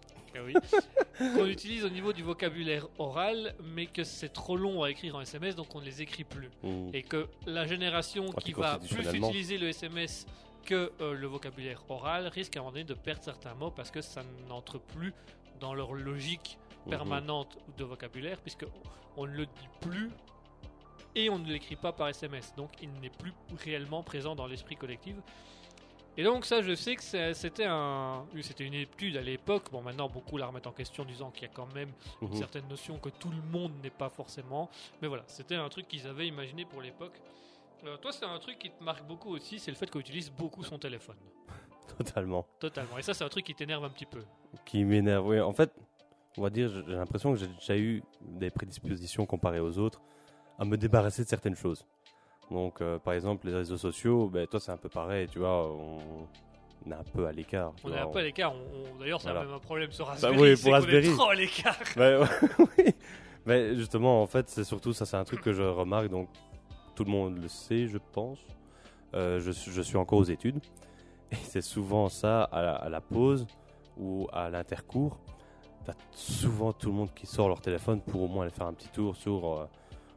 Oui, 0.45 0.55
qu'on 1.19 1.47
utilise 1.47 1.85
au 1.85 1.89
niveau 1.91 2.13
du 2.13 2.23
vocabulaire 2.23 2.87
oral, 2.99 3.55
mais 3.75 3.87
que 3.87 4.05
c'est 4.05 4.29
trop 4.33 4.57
long 4.57 4.83
à 4.83 4.91
écrire 4.91 5.17
en 5.17 5.21
SMS, 5.21 5.55
donc 5.57 5.75
on 5.75 5.81
ne 5.81 5.85
les 5.85 6.03
écrit 6.03 6.25
plus. 6.25 6.49
Et 6.93 7.03
que 7.03 7.29
la 7.47 7.67
génération 7.67 8.27
Ah, 8.37 8.41
qui 8.41 8.53
va 8.53 8.79
plus 8.79 9.15
utiliser 9.15 9.59
le 9.59 9.69
SMS 9.69 10.27
que 10.65 10.93
euh, 11.01 11.15
le 11.15 11.27
vocabulaire 11.27 11.83
oral 11.89 12.27
risque 12.29 12.57
à 12.57 12.61
un 12.61 12.63
moment 12.63 12.73
donné 12.73 12.85
de 12.85 12.95
perdre 12.95 13.23
certains 13.25 13.55
mots 13.55 13.71
parce 13.71 13.91
que 13.91 14.03
ça 14.03 14.23
n'entre 14.49 14.79
plus 14.79 15.15
dans 15.61 15.75
leur 15.75 15.93
logique 15.93 16.59
Mhm. 16.85 16.91
permanente 16.91 17.59
de 17.77 17.85
vocabulaire, 17.85 18.41
puisque 18.41 18.65
on 19.17 19.27
ne 19.27 19.33
le 19.33 19.47
dit 19.47 19.69
plus 19.81 20.11
et 21.15 21.29
on 21.29 21.39
ne 21.39 21.47
l'écrit 21.51 21.75
pas 21.77 21.93
par 21.93 22.09
SMS. 22.09 22.55
Donc 22.57 22.71
il 22.83 22.91
n'est 23.01 23.11
plus 23.11 23.33
réellement 23.65 24.03
présent 24.03 24.35
dans 24.37 24.47
l'esprit 24.47 24.77
collectif. 24.77 25.15
Et 26.19 26.25
donc 26.25 26.45
ça, 26.45 26.61
je 26.63 26.75
sais 26.75 26.97
que 26.97 27.03
c'était 27.33 27.65
un, 27.67 28.25
c'était 28.43 28.65
une 28.65 28.75
étude 28.75 29.17
à 29.17 29.21
l'époque. 29.23 29.71
Bon, 29.71 29.81
maintenant 29.83 30.09
beaucoup 30.09 30.37
la 30.37 30.47
remettent 30.49 30.67
en 30.67 30.73
question, 30.73 31.05
disant 31.05 31.31
qu'il 31.31 31.43
y 31.43 31.47
a 31.47 31.55
quand 31.55 31.73
même 31.75 31.91
une 32.21 32.29
Mhm. 32.29 32.35
certaine 32.35 32.67
notion 32.69 32.99
que 32.99 33.09
tout 33.09 33.31
le 33.31 33.41
monde 33.53 33.71
n'est 33.85 33.89
pas 33.91 34.09
forcément. 34.09 34.69
Mais 35.01 35.07
voilà, 35.07 35.23
c'était 35.29 35.55
un 35.55 35.69
truc 35.69 35.87
qu'ils 35.87 36.07
avaient 36.09 36.27
imaginé 36.27 36.65
pour 36.65 36.83
l'époque. 36.83 37.15
Euh, 37.85 37.97
toi, 37.99 38.11
c'est 38.11 38.25
un 38.25 38.39
truc 38.41 38.59
qui 38.59 38.69
te 38.71 38.83
marque 38.83 39.07
beaucoup 39.07 39.31
aussi, 39.33 39.61
c'est 39.61 39.71
le 39.71 39.77
fait 39.77 39.89
qu'on 39.89 40.01
utilise 40.01 40.29
beaucoup 40.33 40.65
son 40.65 40.77
téléphone. 40.79 41.15
Totalement. 41.97 42.45
Totalement. 42.59 42.99
Et 42.99 43.03
ça, 43.03 43.15
c'est 43.15 43.23
un 43.25 43.29
truc 43.29 43.45
qui 43.45 43.55
t'énerve 43.55 43.85
un 43.85 43.91
petit 43.91 44.07
peu. 44.07 44.25
qui 44.65 44.85
m'énerve. 44.85 45.25
Oui, 45.25 45.41
en 45.41 45.53
fait, 45.53 45.73
on 46.37 46.43
va 46.43 46.51
dire, 46.51 46.69
j'ai 46.69 46.95
l'impression 46.97 47.33
que 47.33 47.39
j'ai 47.39 47.47
déjà 47.47 47.77
eu 47.79 48.03
des 48.23 48.51
prédispositions 48.51 49.25
comparées 49.25 49.61
aux 49.61 49.79
autres 49.79 50.01
à 50.59 50.65
me 50.65 50.77
débarrasser 50.77 51.23
de 51.23 51.29
certaines 51.29 51.55
choses. 51.55 51.87
Donc, 52.51 52.81
euh, 52.81 52.99
par 52.99 53.13
exemple, 53.15 53.47
les 53.47 53.55
réseaux 53.55 53.77
sociaux, 53.77 54.29
ben, 54.29 54.47
toi, 54.47 54.59
c'est 54.61 54.73
un 54.73 54.77
peu 54.79 54.89
pareil, 54.89 55.29
tu 55.29 55.39
vois, 55.39 55.69
on, 55.71 55.99
on 56.87 56.91
est 56.91 56.95
un 56.95 57.05
peu 57.15 57.27
à 57.27 57.33
l'écart. 57.33 57.73
On 57.85 57.93
est 57.93 57.99
un 57.99 58.07
peu 58.07 58.19
à 58.21 58.23
l'écart. 58.23 58.55
On- 58.55 58.95
on- 58.97 58.99
D'ailleurs, 59.01 59.21
c'est 59.21 59.29
Voilà. 59.31 59.45
même 59.45 59.55
un 59.55 59.59
problème 59.59 59.93
sur 59.93 60.07
Bah 60.07 60.13
Raspberry. 60.13 60.41
oui, 60.41 60.57
c'est 60.57 60.63
pour 60.63 60.71
qu'on 60.71 60.77
est 60.77 60.79
Raspberry. 60.95 61.15
trop 61.17 61.29
à 61.29 61.35
l'écart. 61.35 61.79
Ouais, 61.97 62.19
oui. 62.79 62.95
Mais 63.47 63.75
justement, 63.77 64.23
en 64.23 64.27
fait, 64.27 64.49
c'est 64.49 64.65
surtout 64.65 64.93
ça, 64.93 65.05
c'est 65.07 65.17
un 65.17 65.25
truc 65.25 65.41
que 65.43 65.53
je 65.53 65.63
remarque, 65.63 66.09
donc 66.09 66.29
tout 66.95 67.05
le 67.05 67.11
monde 67.11 67.39
le 67.41 67.49
sait, 67.49 67.87
je 67.87 67.99
pense. 68.13 68.39
Euh, 69.15 69.41
je, 69.41 69.51
suis- 69.51 69.71
je 69.73 69.83
suis 69.83 69.97
encore 69.97 70.19
aux 70.19 70.25
études. 70.25 70.61
Et 71.31 71.37
c'est 71.43 71.61
souvent 71.63 72.09
ça, 72.09 72.45
à 72.45 72.63
la, 72.63 72.75
à 72.75 72.89
la 72.89 73.01
pause 73.03 73.47
ou 73.99 74.27
à 74.33 74.49
l'intercours. 74.49 75.19
T'as 75.85 75.93
souvent 76.13 76.73
tout 76.73 76.89
le 76.89 76.95
monde 76.95 77.13
qui 77.15 77.27
sort 77.27 77.49
leur 77.49 77.61
téléphone 77.61 78.01
pour 78.01 78.23
au 78.23 78.29
moins 78.29 78.45
aller 78.45 78.53
faire 78.55 78.67
un 78.67 78.75
petit 78.75 78.89
tour 78.89 79.17
sur 79.17 79.47
euh, 79.59 79.67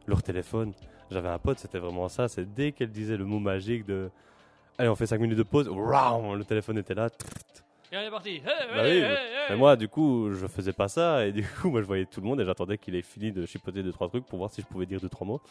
leur 0.07 0.21
téléphone. 0.23 0.73
J'avais 1.11 1.29
un 1.29 1.39
pote, 1.39 1.59
c'était 1.59 1.79
vraiment 1.79 2.07
ça. 2.07 2.27
C'est 2.27 2.53
dès 2.53 2.71
qu'elle 2.71 2.89
disait 2.89 3.17
le 3.17 3.25
mot 3.25 3.39
magique 3.39 3.85
de 3.85 4.09
Allez, 4.77 4.89
on 4.89 4.95
fait 4.95 5.05
5 5.05 5.19
minutes 5.19 5.37
de 5.37 5.43
pause, 5.43 5.67
le 5.67 6.43
téléphone 6.43 6.77
était 6.77 6.95
là. 6.95 7.09
Et 7.91 7.97
on 7.97 7.99
est 7.99 8.09
parti. 8.09 8.29
Hey, 8.29 8.41
Bah 8.73 8.87
hey, 8.87 9.01
oui, 9.01 9.05
hey, 9.05 9.17
Mais 9.49 9.55
moi, 9.57 9.75
du 9.75 9.89
coup, 9.89 10.31
je 10.31 10.47
faisais 10.47 10.71
pas 10.71 10.87
ça 10.87 11.25
et 11.27 11.33
du 11.33 11.43
coup, 11.43 11.69
moi, 11.71 11.81
je 11.81 11.85
voyais 11.85 12.05
tout 12.05 12.21
le 12.21 12.27
monde 12.27 12.39
et 12.39 12.45
j'attendais 12.45 12.77
qu'il 12.77 12.95
ait 12.95 13.01
fini 13.01 13.33
de 13.33 13.45
chipoter 13.45 13.83
deux 13.83 13.91
trois 13.91 14.07
trucs 14.07 14.25
pour 14.25 14.39
voir 14.39 14.49
si 14.49 14.61
je 14.61 14.65
pouvais 14.65 14.85
dire 14.85 15.01
deux 15.01 15.09
trois 15.09 15.27
mots. 15.27 15.41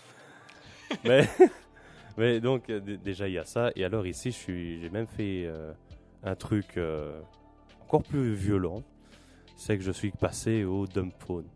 mais, 1.05 1.29
mais 2.17 2.41
donc 2.41 2.71
euh, 2.71 2.81
déjà 2.81 3.29
il 3.29 3.35
y 3.35 3.39
a 3.39 3.45
ça 3.45 3.71
et 3.77 3.85
alors 3.85 4.07
ici, 4.07 4.33
j'ai 4.33 4.91
même 4.91 5.07
fait 5.07 5.45
euh, 5.47 5.73
un 6.25 6.35
truc 6.35 6.77
euh, 6.77 7.21
encore 7.83 8.03
plus 8.03 8.33
violent, 8.33 8.83
c'est 9.57 9.77
que 9.77 9.85
je 9.85 9.93
suis 9.93 10.11
passé 10.11 10.65
au 10.65 10.87
dumb 10.87 11.13
phone. 11.19 11.47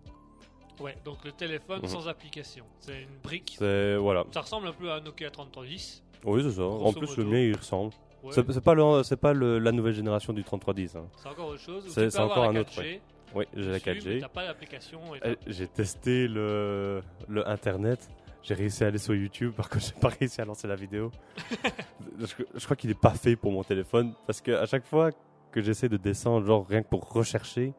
Ouais, 0.80 0.96
donc 1.04 1.24
le 1.24 1.32
téléphone 1.32 1.80
Mhm. 1.82 1.88
sans 1.88 2.08
application. 2.08 2.64
C'est 2.80 3.02
une 3.02 3.18
brique. 3.22 3.56
C'est 3.58 3.96
voilà. 3.96 4.24
Ça 4.32 4.40
ressemble 4.40 4.66
un 4.68 4.72
peu 4.72 4.90
à 4.90 4.96
un 4.96 5.00
Nokia 5.00 5.30
3310. 5.30 6.02
Oui, 6.24 6.42
c'est 6.42 6.52
ça. 6.52 6.62
En 6.64 6.92
plus, 6.92 7.16
le 7.16 7.24
mien 7.24 7.38
il 7.38 7.56
ressemble. 7.56 7.92
Ouais, 8.22 8.30
C'est 8.32 8.50
c'est 8.52 8.60
pas 8.64 8.74
le, 8.74 9.02
c'est 9.02 9.16
pas 9.18 9.32
le- 9.34 9.58
la 9.58 9.70
nouvelle 9.70 9.92
génération 9.94 10.32
du 10.32 10.42
3310. 10.42 10.96
Hein. 10.96 11.04
c'est 11.16 11.28
encore 11.28 11.48
autre 11.48 11.60
chose. 11.60 11.84
C'est- 11.88 12.18
encore 12.18 12.44
un 12.44 12.56
autre, 12.56 12.70
4G 12.72 13.00
Oui, 13.34 13.44
j'ai 13.54 13.60
la 13.64 13.72
dessus, 13.78 13.82
mais 13.86 13.94
4G. 13.94 14.20
T'as 14.20 14.28
pas 14.28 14.46
d'application. 14.46 15.14
et 15.14 15.20
Eh, 15.24 15.36
J'ai 15.46 15.66
testé 15.68 16.26
le, 16.28 17.02
le 17.28 17.46
internet. 17.48 18.08
J'ai 18.42 18.54
réussi 18.54 18.84
à 18.84 18.88
aller 18.88 18.98
sur 18.98 19.14
YouTube, 19.14 19.52
par 19.52 19.68
contre, 19.68 19.84
j'ai 19.94 20.00
pas 20.00 20.08
réussi 20.08 20.40
à 20.40 20.44
lancer 20.44 20.66
la 20.68 20.76
vidéo. 20.76 21.10
je, 22.18 22.26
je 22.54 22.64
crois 22.64 22.76
qu'il 22.76 22.90
est 22.90 23.00
pas 23.00 23.10
fait 23.14 23.36
pour 23.36 23.52
mon 23.52 23.62
téléphone 23.62 24.14
parce 24.26 24.40
que 24.40 24.52
à 24.52 24.66
chaque 24.66 24.84
fois 24.86 25.10
que 25.50 25.60
j'essaie 25.62 25.88
de 25.88 25.96
descendre, 25.96 26.46
genre 26.46 26.66
rien 26.66 26.82
que 26.82 26.88
pour 26.88 27.08
rechercher, 27.12 27.72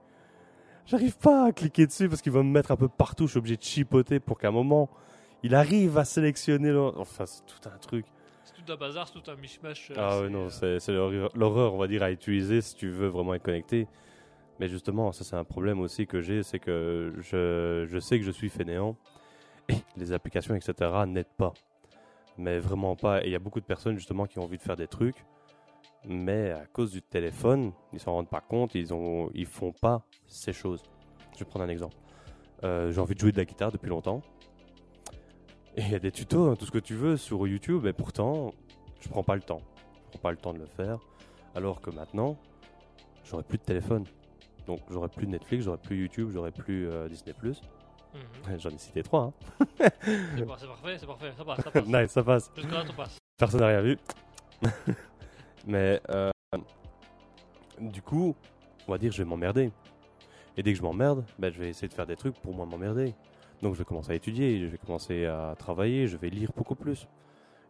j'arrive 0.86 1.18
pas 1.18 1.45
à 1.45 1.52
cliquer 1.52 1.86
dessus 1.88 2.07
parce 2.10 2.22
qu'il 2.22 2.32
va 2.32 2.44
me 2.44 2.49
mettre 2.52 2.72
un 2.72 2.76
peu 2.78 2.88
partout. 2.88 3.26
Je 3.28 3.32
suis 3.32 3.40
obligé 3.40 3.57
de 3.57 3.64
chipoter 3.64 4.20
pour 4.20 4.38
qu'à 4.40 4.49
un 4.49 4.52
moment 4.52 4.90
il 5.44 5.53
arrive 5.56 5.98
à 5.98 6.06
sélectionner. 6.06 6.70
le- 6.72 6.98
Enfin, 6.98 7.26
c'est 7.26 7.45
tout 7.45 7.70
un 7.70 7.78
truc. 7.78 8.06
C'est 8.44 8.53
tout 8.64 8.72
un 8.72 8.76
bazar, 8.78 9.07
c'est 9.07 9.20
tout 9.22 9.30
un 9.32 9.36
mishmash. 9.36 9.91
euh, 9.91 9.95
Ah 9.98 10.22
ouais, 10.22 10.30
non, 10.30 10.48
euh, 10.64 10.80
c'est 10.80 10.91
l'horreur, 10.94 11.30
l'horreur, 11.36 11.74
on 11.74 11.78
va 11.78 11.88
dire, 11.88 12.03
à 12.03 12.12
utiliser 12.12 12.62
si 12.62 12.76
tu 12.76 12.90
veux 12.90 13.07
vraiment 13.07 13.34
être 13.34 13.44
connecté. 13.44 13.88
Mais 14.60 14.68
justement, 14.68 15.12
ça 15.12 15.24
c'est 15.24 15.36
un 15.36 15.44
problème 15.44 15.82
aussi 15.82 16.07
que 16.07 16.22
j'ai, 16.22 16.41
c'est 16.41 16.60
que 16.60 17.14
je, 17.18 17.86
je 17.88 17.99
sais 17.99 18.18
que 18.20 18.26
je 18.26 18.32
suis 18.32 18.49
fainéant 18.49 18.95
et 19.68 19.76
les 19.98 20.14
applications, 20.14 20.56
etc. 20.56 21.06
n'aident 21.06 21.26
pas. 21.38 21.53
Mais 22.38 22.60
vraiment 22.60 22.95
pas. 22.95 23.24
Et 23.24 23.28
il 23.28 23.32
y 23.32 23.36
a 23.36 23.40
beaucoup 23.40 23.60
de 23.60 23.66
personnes 23.66 23.98
justement 23.98 24.26
qui 24.26 24.40
ont 24.40 24.44
envie 24.44 24.57
de 24.57 24.62
faire 24.64 24.76
des 24.78 24.88
trucs, 24.88 25.26
mais 26.07 26.52
à 26.52 26.65
cause 26.65 26.91
du 26.91 27.02
téléphone, 27.02 27.72
ils 27.94 27.99
s'en 27.99 28.14
rendent 28.14 28.30
pas 28.30 28.41
compte, 28.41 28.76
ils 28.76 28.94
ont, 28.94 29.30
ils 29.34 29.45
font 29.45 29.72
pas 29.72 30.03
ces 30.27 30.53
choses. 30.53 30.84
Je 31.34 31.40
vais 31.40 31.45
prendre 31.45 31.65
un 31.65 31.69
exemple. 31.69 31.95
Euh, 32.64 32.91
j'ai 32.91 32.99
envie 33.02 33.15
de 33.15 33.19
jouer 33.19 33.32
de 33.32 33.38
la 33.38 33.45
guitare 33.45 33.72
depuis 33.72 33.90
longtemps. 33.90 34.22
Et 35.77 35.82
il 35.82 35.90
y 35.91 35.95
a 35.95 35.99
des 35.99 36.11
tutos, 36.11 36.49
hein, 36.49 36.56
tout 36.56 36.65
ce 36.65 36.72
que 36.72 36.77
tu 36.80 36.94
veux 36.95 37.18
sur 37.18 37.45
YouTube, 37.48 37.86
et 37.86 37.94
pourtant, 37.94 38.53
je 39.02 39.10
prends 39.10 39.23
pas 39.23 39.36
le 39.36 39.41
temps. 39.41 39.61
Je 40.06 40.11
prends 40.11 40.19
pas 40.19 40.32
le 40.32 40.38
temps 40.38 40.53
de 40.53 40.60
le 40.60 40.65
faire. 40.68 40.99
Alors 41.53 41.82
que 41.82 41.90
maintenant, 41.90 42.38
j'aurai 43.26 43.44
plus 43.44 43.57
de 43.57 43.64
téléphone. 43.64 44.06
Donc 44.68 44.80
j'aurai 44.90 45.10
plus 45.10 45.27
Netflix, 45.27 45.65
j'aurai 45.65 45.77
plus 45.77 45.98
YouTube, 46.02 46.30
j'aurai 46.32 46.52
plus 46.52 46.88
euh, 46.90 47.07
Disney+. 47.10 47.34
Mhm. 47.44 48.57
J'en 48.60 48.69
ai 48.69 48.77
cité 48.77 49.03
trois. 49.03 49.34
C'est 49.77 50.45
par- 50.45 50.60
c'est 50.60 50.68
parfait, 50.68 50.98
c'est 50.98 51.06
parfait, 51.06 51.32
ça 51.38 51.44
passe, 51.45 51.57
ça 51.64 51.69
Hein. 51.69 51.72
passe. 51.73 51.86
nice, 51.88 52.11
ça 52.11 52.23
passe. 52.23 52.52
Jusque-là, 52.56 52.86
ça 52.86 52.94
passe. 52.94 53.18
Personne 53.38 53.60
n'a 53.60 53.68
rien 53.68 53.82
vu. 53.82 53.98
Mais 55.66 56.02
euh, 56.10 56.32
du 57.80 58.02
coup, 58.02 58.36
on 58.88 58.92
va 58.92 58.98
dire 58.98 59.12
je 59.12 59.24
vais 59.24 59.30
m'emmerder. 59.30 59.72
Et 60.58 60.64
dès 60.64 60.72
que 60.72 60.78
je 60.78 60.84
m'emmerde, 60.84 61.26
ben, 61.38 61.52
je 61.52 61.60
vais 61.60 61.70
essayer 61.70 61.88
de 61.88 61.94
faire 61.94 62.06
des 62.06 62.16
trucs 62.16 62.36
pour 62.40 62.54
moins 62.54 62.66
m'emmerder. 62.66 63.14
Donc 63.62 63.74
je 63.74 63.80
vais 63.80 63.86
commencer 63.86 64.12
à 64.12 64.16
étudier, 64.16 64.60
je 64.60 64.68
vais 64.68 64.78
commencer 64.78 65.26
à 65.26 65.56
travailler, 65.58 66.08
je 66.08 66.18
vais 66.18 66.30
lire 66.30 66.52
beaucoup 66.56 66.76
plus. 66.76 67.08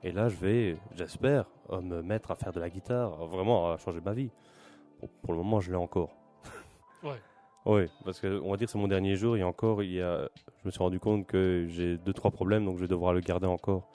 Et 0.04 0.12
là, 0.12 0.30
je 0.30 0.36
vais, 0.36 0.78
j'espère, 0.96 1.46
euh, 1.72 1.82
me 1.82 2.02
mettre 2.04 2.32
à 2.32 2.36
faire 2.36 2.54
de 2.54 2.60
la 2.60 2.70
guitare, 2.70 3.26
vraiment 3.26 3.72
à 3.72 3.78
changer 3.78 4.02
ma 4.02 4.14
vie. 4.14 4.30
Pour, 5.00 5.10
pour 5.10 5.34
le 5.34 5.40
moment, 5.40 5.60
je 5.60 5.72
l'ai 5.72 5.78
encore. 5.78 6.16
Ouais. 7.04 7.22
Oui, 7.68 7.88
parce 8.04 8.20
que 8.20 8.40
on 8.42 8.52
va 8.52 8.58
dire 8.58 8.68
que 8.68 8.72
c'est 8.72 8.78
mon 8.78 8.88
dernier 8.88 9.16
jour 9.16 9.38
et 9.38 9.44
encore, 9.44 9.82
il 9.82 9.94
y 9.94 10.02
a, 10.02 10.30
je 10.62 10.66
me 10.66 10.72
suis 10.72 10.80
rendu 10.80 11.00
compte 11.00 11.26
que 11.26 11.66
j'ai 11.70 11.98
deux 11.98 12.14
trois 12.14 12.30
problèmes, 12.30 12.64
donc 12.66 12.78
je 12.78 12.82
vais 12.82 12.88
devoir 12.88 13.12
le 13.14 13.22
garder 13.22 13.48
encore 13.48 13.90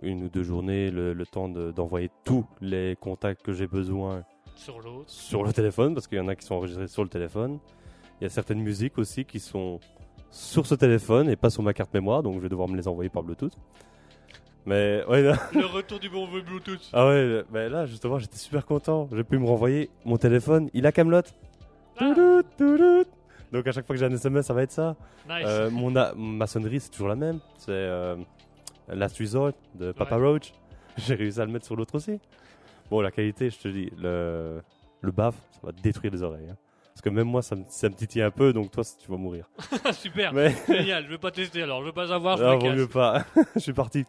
une 0.00 0.24
ou 0.24 0.28
deux 0.28 0.42
journées, 0.42 0.90
le, 0.90 1.12
le 1.12 1.26
temps 1.26 1.48
de- 1.48 1.70
d'envoyer 1.72 2.10
tous 2.24 2.46
les 2.60 2.96
contacts 3.00 3.42
que 3.42 3.52
j'ai 3.52 3.66
besoin 3.66 4.24
Sur 4.56 4.80
l'autre. 4.80 5.04
sur 5.10 5.42
le 5.44 5.52
téléphone, 5.52 5.94
parce 5.94 6.06
qu'il 6.06 6.18
y 6.18 6.20
en 6.20 6.28
a 6.28 6.34
qui 6.36 6.46
sont 6.46 6.54
enregistrés 6.54 6.88
sur 6.88 7.02
le 7.02 7.08
téléphone. 7.10 7.58
Il 8.20 8.24
y 8.24 8.26
a 8.26 8.30
certaines 8.30 8.60
musiques 8.60 8.98
aussi 8.98 9.24
qui 9.24 9.40
sont 9.40 9.80
sur 10.30 10.66
ce 10.66 10.74
téléphone 10.74 11.28
et 11.28 11.36
pas 11.36 11.50
sur 11.50 11.62
ma 11.62 11.74
carte 11.74 11.92
mémoire, 11.92 12.22
donc 12.22 12.36
je 12.36 12.40
vais 12.40 12.48
devoir 12.48 12.68
me 12.68 12.76
les 12.76 12.88
envoyer 12.88 13.10
par 13.10 13.22
Bluetooth. 13.22 13.52
Mais 14.64 15.02
ouais, 15.08 15.22
là, 15.22 15.36
Le 15.54 15.66
retour 15.66 15.98
du 15.98 16.08
bon 16.08 16.24
vieux 16.26 16.42
Bluetooth. 16.42 16.88
ah 16.92 17.08
ouais, 17.08 17.42
mais 17.52 17.68
là 17.68 17.84
justement 17.86 18.18
j'étais 18.18 18.36
super 18.36 18.64
content. 18.64 19.08
J'ai 19.12 19.24
pu 19.24 19.36
me 19.38 19.46
renvoyer 19.46 19.90
mon 20.04 20.16
téléphone, 20.16 20.70
il 20.72 20.86
a 20.86 20.92
Camelot. 20.92 21.22
Ah, 21.98 22.14
Donc 23.52 23.66
à 23.66 23.72
chaque 23.72 23.86
fois 23.86 23.94
que 23.96 24.00
j'ai 24.00 24.06
un 24.06 24.12
SMS, 24.12 24.46
ça 24.46 24.54
va 24.54 24.62
être 24.62 24.70
ça. 24.72 24.96
nice. 25.28 25.44
Euh, 25.46 25.68
mon 25.70 25.90
ma 26.16 26.46
sonnerie, 26.46 26.80
c'est 26.80 26.90
toujours 26.90 27.08
la 27.08 27.16
même. 27.16 27.40
C'est 27.58 27.70
euh, 27.70 28.16
Last 28.94 29.18
Resort 29.18 29.52
de 29.74 29.92
Papa 29.92 30.16
Ouais. 30.18 30.26
Roach. 30.26 30.52
J'ai 30.98 31.14
réussi 31.14 31.40
à 31.40 31.44
le 31.46 31.52
mettre 31.52 31.64
sur 31.66 31.76
l'autre 31.76 31.94
aussi. 31.96 32.18
Bon, 32.90 33.00
la 33.00 33.10
qualité, 33.10 33.48
je 33.50 33.58
te 33.58 33.68
dis, 33.68 33.90
le, 33.96 34.60
le 35.00 35.10
baf, 35.12 35.34
ça 35.52 35.60
va 35.64 35.72
détruire 35.72 36.12
les 36.12 36.22
oreilles. 36.22 36.48
hein. 36.50 36.56
Parce 36.92 37.00
que 37.00 37.08
même 37.08 37.26
moi, 37.28 37.40
ça 37.40 37.56
me, 37.56 37.64
ça 37.68 37.88
me 37.88 37.94
titille 37.94 38.20
un 38.20 38.30
peu, 38.30 38.52
donc 38.52 38.70
toi, 38.70 38.84
tu 38.84 39.10
vas 39.10 39.16
mourir. 39.16 39.48
Super, 39.92 40.34
Mais 40.34 40.54
génial. 40.68 41.04
Je 41.06 41.10
vais 41.10 41.18
pas 41.18 41.30
tester 41.30 41.62
alors, 41.62 41.80
je 41.80 41.86
veux 41.86 41.92
pas 41.92 42.08
savoir. 42.08 42.36
Je 42.36 42.44
non, 42.44 42.58
vaut 42.58 42.72
mieux 42.72 42.86
pas. 42.88 43.24
je 43.54 43.60
suis 43.60 43.72
parti. 43.72 44.04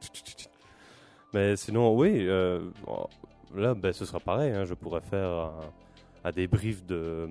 Mais 1.34 1.56
sinon, 1.56 1.96
oui, 1.98 2.28
euh, 2.28 2.60
là, 3.56 3.74
ben, 3.74 3.94
ce 3.94 4.06
sera 4.06 4.20
pareil. 4.20 4.52
hein. 4.52 4.66
Je 4.66 4.74
pourrais 4.74 5.00
faire 5.02 5.30
un, 5.30 5.60
un 6.26 6.32
débrief 6.32 6.86
de, 6.86 7.30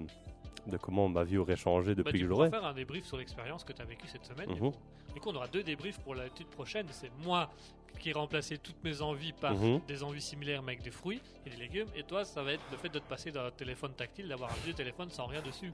de 0.67 0.77
comment 0.77 1.09
ma 1.09 1.25
vie 1.25 1.39
aurait 1.39 1.57
changé 1.57 1.95
Bah, 1.95 2.03
depuis 2.05 2.21
que 2.21 2.27
j'aurais. 2.27 2.51
faire 2.51 2.65
un 2.65 2.73
débrief 2.75 3.05
sur 3.07 3.17
l'expérience 3.17 3.65
que 3.65 3.73
tu 3.73 3.83
as 3.83 3.85
vécue 3.85 4.07
cette 4.07 4.25
semaine. 4.25 4.49
du 4.49 4.61
Mhm. 4.61 4.71
coup. 4.73 4.79
Du 5.15 5.21
coup, 5.21 5.29
on 5.31 5.35
aura 5.37 5.49
deux 5.49 5.63
débriefs 5.63 5.99
pour 6.01 6.15
l'étude 6.15 6.47
prochaine. 6.47 6.87
C'est 6.91 7.11
moi 7.25 7.51
qui 7.99 8.09
ai 8.11 8.13
remplacé 8.13 8.57
toutes 8.59 8.83
mes 8.83 9.03
envies 9.03 9.33
par 9.33 9.55
Mhm. 9.55 9.81
des 9.87 10.03
envies 10.03 10.21
similaires 10.23 10.63
mais 10.63 10.73
avec 10.73 10.83
des 10.83 10.91
fruits 10.91 11.21
et 11.47 11.51
des 11.51 11.57
légumes. 11.57 11.89
Et 11.95 12.03
toi, 12.03 12.25
ça 12.25 12.43
va 12.43 12.53
être 12.53 12.63
le 12.71 12.77
fait 12.79 12.89
de 12.89 12.99
te 12.99 13.07
passer 13.09 13.31
d'un 13.31 13.51
téléphone 13.51 13.93
tactile, 13.93 14.29
d'avoir 14.29 14.51
un 14.51 14.57
vieux 14.65 14.73
téléphone 14.73 15.11
sans 15.11 15.27
rien 15.27 15.43
dessus. 15.43 15.73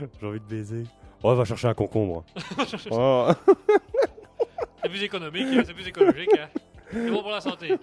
J'ai 0.20 0.26
envie 0.26 0.40
de 0.40 0.44
baiser. 0.44 0.84
Oh, 1.22 1.34
va 1.34 1.44
chercher 1.44 1.68
un 1.68 1.74
concombre. 1.74 2.24
Oh. 2.90 3.28
C'est 4.82 4.88
plus 4.90 5.02
économique, 5.02 5.46
hein, 5.50 5.62
c'est 5.64 5.72
plus 5.72 5.86
écologique. 5.88 6.28
hein. 6.38 6.48
C'est 6.92 7.10
bon 7.10 7.22
pour 7.22 7.30
la 7.30 7.40
santé. 7.40 7.74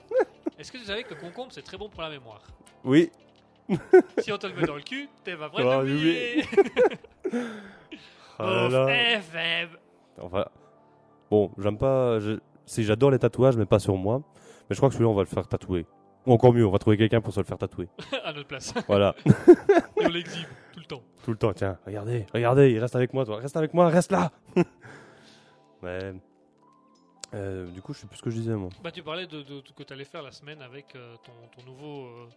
Est-ce 0.60 0.72
que 0.72 0.78
tu 0.78 0.86
savais 0.86 1.04
que 1.04 1.10
le 1.16 1.20
concombre 1.20 1.52
c'est 1.52 1.64
très 1.64 1.78
bon 1.78 1.90
pour 1.90 2.02
la 2.04 2.10
mémoire? 2.12 2.42
Oui, 2.84 3.12
Si 4.20 4.32
on 4.32 4.38
te 4.38 4.48
le 4.48 4.54
met 4.56 4.66
dans 4.68 4.76
le 4.76 4.82
cul, 4.82 5.08
t'es 5.24 5.36
pas 5.36 5.50
prêt 5.50 5.64
Ah. 5.66 5.82
Oh 5.84 5.86
Ouf, 5.86 5.92
là. 8.72 8.88
FM. 9.18 9.70
Enfin, 10.20 10.46
bon, 11.30 11.52
j'aime 11.58 11.78
pas. 11.78 12.20
je- 12.20 12.40
Si 12.66 12.84
j'adore 12.84 13.12
les 13.12 13.20
tatouages, 13.20 13.58
mais 13.58 13.66
pas 13.66 13.80
sur 13.80 13.96
moi. 13.96 14.22
Mais 14.70 14.76
je 14.76 14.78
crois 14.78 14.90
que 14.90 14.94
celui-là, 14.96 15.10
on 15.10 15.16
va 15.16 15.24
le 15.24 15.28
faire 15.28 15.48
tatouer. 15.48 15.86
Ou 16.26 16.34
encore 16.34 16.54
mieux, 16.54 16.66
on 16.66 16.72
va 16.72 16.78
trouver 16.80 16.98
quelqu'un 16.98 17.20
pour 17.22 17.34
se 17.34 17.40
le 17.40 17.46
faire 17.46 17.58
tatouer. 17.58 17.88
à 18.24 18.32
notre 18.34 18.48
place. 18.48 18.74
Voilà, 18.88 19.16
on 19.98 20.08
l'exhibe 20.08 20.48
tout 20.74 20.80
le 20.80 20.86
temps. 20.86 21.02
tout 21.24 21.32
le 21.32 21.38
temps. 21.38 21.52
Tiens, 21.54 21.78
regardez, 21.86 22.26
regardez, 22.34 22.72
il 22.72 22.80
reste 22.80 22.96
avec 22.96 23.14
moi, 23.14 23.26
toi. 23.26 23.38
Reste 23.38 23.58
avec 23.58 23.74
moi, 23.74 23.90
reste 23.90 24.12
là. 24.12 24.32
mais 25.82 26.14
euh, 27.34 27.66
du 27.72 27.82
coup, 27.82 27.94
je 27.94 28.00
sais 28.00 28.08
plus 28.08 28.18
ce 28.18 28.22
que 28.22 28.30
je 28.30 28.36
disais, 28.38 28.54
moi. 28.56 28.70
Bah, 28.84 28.92
tu 28.92 29.02
parlais 29.02 29.26
de, 29.26 29.38
de- 29.42 29.62
de- 29.62 29.72
que 29.76 29.84
tu 29.84 29.94
allais 29.94 30.06
faire 30.06 30.22
la 30.22 30.32
semaine 30.32 30.62
avec 30.62 30.96
euh, 30.96 31.16
ton, 31.26 31.32
ton 31.58 31.66
nouveau. 31.66 32.06
euh, 32.06 32.28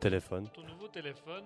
Téléphone. 0.00 0.48
ton 0.54 0.62
nouveau 0.62 0.88
téléphone. 0.88 1.44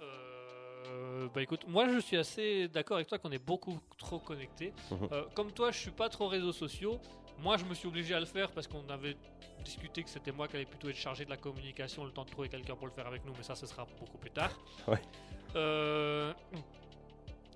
Euh, 0.00 1.28
bah 1.34 1.42
écoute, 1.42 1.66
moi 1.66 1.88
je 1.88 1.98
suis 1.98 2.16
assez 2.16 2.68
d'accord 2.68 2.96
avec 2.96 3.08
toi 3.08 3.18
qu'on 3.18 3.32
est 3.32 3.44
beaucoup 3.44 3.78
trop 3.98 4.18
connecté. 4.18 4.72
Mhm. 4.90 5.08
comme 5.34 5.52
toi, 5.52 5.70
je 5.70 5.78
suis 5.78 5.90
pas 5.90 6.08
trop 6.08 6.28
réseaux 6.28 6.52
sociaux. 6.52 6.98
Moi, 7.40 7.56
je 7.56 7.64
me 7.64 7.74
suis 7.74 7.86
obligé 7.86 8.14
à 8.14 8.20
le 8.20 8.26
faire 8.26 8.50
parce 8.50 8.66
qu'on 8.66 8.88
avait 8.88 9.16
discuté 9.64 10.02
que 10.02 10.10
c'était 10.10 10.32
moi 10.32 10.48
qui 10.48 10.56
allais 10.56 10.64
plutôt 10.64 10.88
être 10.88 10.96
chargé 10.96 11.24
de 11.24 11.30
la 11.30 11.36
communication, 11.36 12.04
le 12.04 12.10
temps 12.10 12.24
de 12.24 12.30
trouver 12.30 12.48
quelqu'un 12.48 12.74
pour 12.74 12.86
le 12.86 12.92
faire 12.92 13.06
avec 13.06 13.24
nous, 13.24 13.32
mais 13.36 13.44
ça, 13.44 13.54
ce 13.54 13.66
sera 13.66 13.86
beaucoup 14.00 14.18
plus 14.18 14.30
tard. 14.30 14.50
Ouais. 14.88 15.00
Euh, 15.56 16.32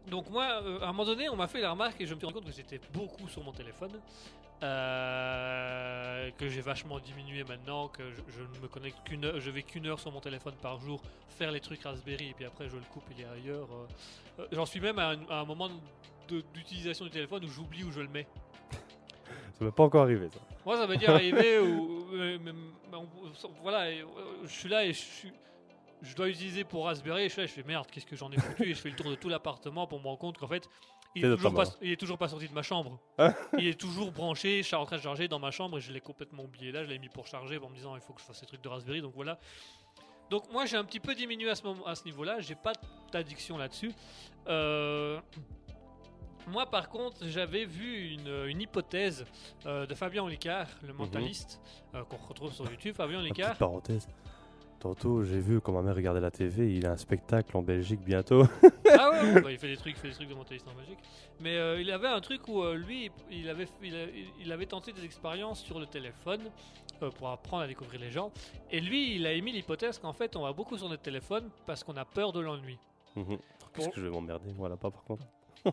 donc 0.07 0.31
moi, 0.31 0.63
euh, 0.63 0.81
à 0.81 0.85
un 0.85 0.93
moment 0.93 1.05
donné, 1.05 1.29
on 1.29 1.37
m'a 1.37 1.47
fait 1.49 1.61
la 1.61 1.73
remarque 1.73 2.01
et 2.01 2.07
je 2.07 2.15
me 2.15 2.19
suis 2.19 2.27
rendu 2.27 2.39
compte 2.39 2.47
que 2.47 2.53
j'étais 2.53 2.81
beaucoup 2.93 3.29
sur 3.29 3.43
mon 3.43 3.53
téléphone, 3.53 4.01
euh, 4.63 6.31
que 6.39 6.49
j'ai 6.49 6.61
vachement 6.61 6.99
diminué 6.99 7.45
maintenant, 7.45 7.89
que 7.89 8.03
je, 8.11 8.21
je 8.37 8.43
ne 8.43 8.63
me 8.63 8.69
connecte 8.69 8.99
qu'une 9.05 9.25
heure, 9.25 9.41
je 9.41 9.51
vais 9.51 9.63
qu'une 9.63 9.87
heure 9.87 9.99
sur 10.01 10.13
mon 10.13 10.21
téléphone 10.21 10.55
par 10.61 10.79
jour, 10.81 11.01
faire 11.29 11.51
les 11.51 11.61
trucs 11.61 11.83
Raspberry 11.83 12.31
et 12.31 12.35
puis 12.35 12.45
après 12.45 12.69
je 12.69 12.77
le 12.77 12.83
coupe, 12.93 13.05
il 13.17 13.21
est 13.23 13.27
ailleurs. 13.29 13.69
euh. 13.73 14.43
Euh, 14.43 14.47
J'en 14.53 14.67
suis 14.67 14.81
même 14.81 14.99
à 14.99 15.11
un, 15.11 15.29
à 15.29 15.35
un 15.41 15.45
moment 15.45 15.69
d'utilisation 16.29 17.05
du 17.05 17.11
téléphone 17.11 17.45
où 17.45 17.49
j'oublie 17.49 17.85
où 17.85 17.93
je 17.93 18.01
le 18.01 18.09
mets. 18.09 18.27
Ça 19.59 19.65
m'est 19.65 19.71
pas 19.73 19.83
encore 19.83 20.03
arrivé, 20.05 20.29
ça. 20.31 20.39
Moi, 20.65 20.77
ça 20.77 20.87
m'est 20.87 20.97
déjà 20.97 21.15
arrivé 21.15 21.59
où, 21.61 22.07
mais- 22.13 22.39
mais 22.39 22.53
on- 22.97 23.09
voilà, 23.63 23.91
je 24.45 24.49
suis 24.49 24.69
là 24.69 24.85
et 24.85 24.93
je 24.93 24.99
suis, 25.01 25.33
je 26.03 26.15
dois 26.17 26.29
utiliser 26.29 26.65
pour 26.65 26.87
Raspberry. 26.87 27.25
Et 27.25 27.29
je 27.29 27.41
là, 27.41 27.47
je 27.47 27.53
fais 27.53 27.63
merde, 27.63 27.87
qu'est-ce 27.91 28.07
que 28.07 28.17
j'en 28.17 28.31
ai 28.33 28.39
foutu? 28.39 28.71
Et 28.71 28.75
je 28.75 28.81
fais 28.81 28.89
le 28.91 28.97
tour 28.97 29.11
de 29.11 29.15
tout 29.15 29.29
l'appartement 29.29 29.87
pour 29.87 29.99
me 30.01 30.05
rendre 30.07 30.19
compte 30.19 30.39
qu'en 30.39 30.49
fait, 30.49 30.69
il 31.15 31.25
est, 31.25 31.37
toujours 31.37 31.55
pas, 31.55 31.65
mort. 31.65 31.79
il 31.83 31.93
est 31.93 31.97
toujours 31.97 32.19
pas 32.19 32.29
sorti 32.29 32.49
de 32.49 32.55
ma 32.55 32.63
chambre. 32.63 32.99
Hein 33.19 33.35
il 33.59 33.67
est 33.67 33.79
toujours 33.79 34.13
branché, 34.13 34.63
en 34.73 34.87
train 34.87 34.97
de 34.97 35.03
charger 35.03 35.29
dans 35.29 35.39
ma 35.39 35.51
chambre 35.51 35.79
et 35.79 35.81
je 35.81 35.93
l'ai 35.93 36.01
complètement 36.01 36.45
oublié 36.45 36.73
là. 36.73 36.85
Je 36.85 36.89
l'ai 36.89 36.99
mis 36.99 37.09
pour 37.09 37.27
charger 37.27 37.59
en 37.59 37.69
me 37.69 37.75
disant 37.75 37.95
il 37.97 38.01
faut 38.01 38.13
que 38.13 38.21
je 38.21 38.27
fasse 38.27 38.39
ces 38.39 38.47
trucs 38.47 38.63
de 38.63 38.69
Raspberry. 38.69 39.03
Donc 39.03 39.13
voilà. 39.15 39.39
Donc 40.31 40.51
moi, 40.51 40.65
j'ai 40.65 40.79
un 40.79 40.85
petit 40.85 41.01
peu 41.01 41.15
diminué 41.15 41.51
à 41.51 41.55
ce, 41.55 41.63
moment, 41.63 41.87
à 41.87 41.95
ce 41.95 42.05
niveau-là. 42.05 42.41
J'ai 42.41 42.55
pas 42.55 42.73
d'addiction 43.13 43.59
là-dessus. 43.59 43.93
Euh, 44.49 45.21
Moi, 46.47 46.65
par 46.67 46.89
contre, 46.89 47.27
j'avais 47.29 47.67
vu 47.67 48.13
une, 48.15 48.47
une 48.47 48.61
hypothèse 48.63 49.27
euh, 49.67 49.87
de 49.87 49.95
Fabien 49.95 50.25
Olicard, 50.25 50.69
le 50.83 50.93
mentaliste, 50.93 51.61
euh, 51.95 52.03
qu'on 52.05 52.17
retrouve 52.17 52.53
sur 52.53 52.65
YouTube. 52.71 52.97
Fabien 52.97 53.19
Olicard. 53.21 53.51
petite 53.51 53.59
parenthèse. 53.59 54.09
Tantôt, 54.83 55.23
j'ai 55.23 55.39
vu 55.39 55.61
quand 55.61 55.71
ma 55.71 55.81
mère 55.81 55.95
regardait 55.95 56.21
la 56.21 56.33
TV, 56.33 56.75
il 56.75 56.87
a 56.87 56.91
un 56.91 56.97
spectacle 56.97 57.57
en 57.57 57.63
Belgique 57.63 58.01
bientôt. 58.01 58.43
Ah 58.99 59.11
ouais, 59.11 59.41
bah, 59.41 59.53
il 59.53 59.57
fait 59.59 59.69
des 59.69 59.77
trucs, 59.77 59.95
il 59.95 60.01
fait 60.01 60.09
des 60.09 60.15
trucs 60.15 60.29
de 60.29 60.35
mentaliste 60.35 60.67
en 60.67 60.75
Belgique. 60.75 60.99
Mais 61.39 61.57
euh, 61.57 61.81
il 61.81 61.89
avait 61.93 62.09
un 62.09 62.21
truc 62.21 62.49
où 62.49 62.63
euh, 62.65 62.75
lui, 62.75 63.09
il 63.31 63.49
avait, 63.49 63.69
il, 63.81 63.95
a- 63.95 64.07
il 64.41 64.51
avait 64.51 64.67
tenté 64.67 64.93
des 64.93 65.05
expériences 65.05 65.63
sur 65.63 65.79
le 65.79 65.87
téléphone 65.87 66.41
euh, 67.01 67.11
pour 67.11 67.29
apprendre 67.29 67.63
à 67.63 67.69
découvrir 67.69 68.01
les 68.01 68.11
gens. 68.11 68.33
Et 68.73 68.81
lui, 68.81 69.15
il 69.15 69.25
a 69.25 69.33
émis 69.33 69.53
l'hypothèse 69.53 70.01
qu'en 70.01 70.13
fait, 70.13 70.35
on 70.35 70.43
va 70.43 70.53
beaucoup 70.53 70.77
sur 70.77 70.89
notre 70.89 71.03
téléphone 71.03 71.49
parce 71.65 71.85
qu'on 71.85 71.97
a 71.97 72.05
peur 72.05 72.33
de 72.33 72.41
l'ennui. 72.41 72.77
Mhm. 73.15 73.39
Qu'est-ce 73.75 73.89
que 73.91 74.01
je 74.01 74.07
vais 74.07 74.11
m'emmerder 74.11 74.53
Moi, 74.53 74.69
là, 74.69 74.77
pas 74.77 74.91
par 74.91 75.05
contre. 75.05 75.25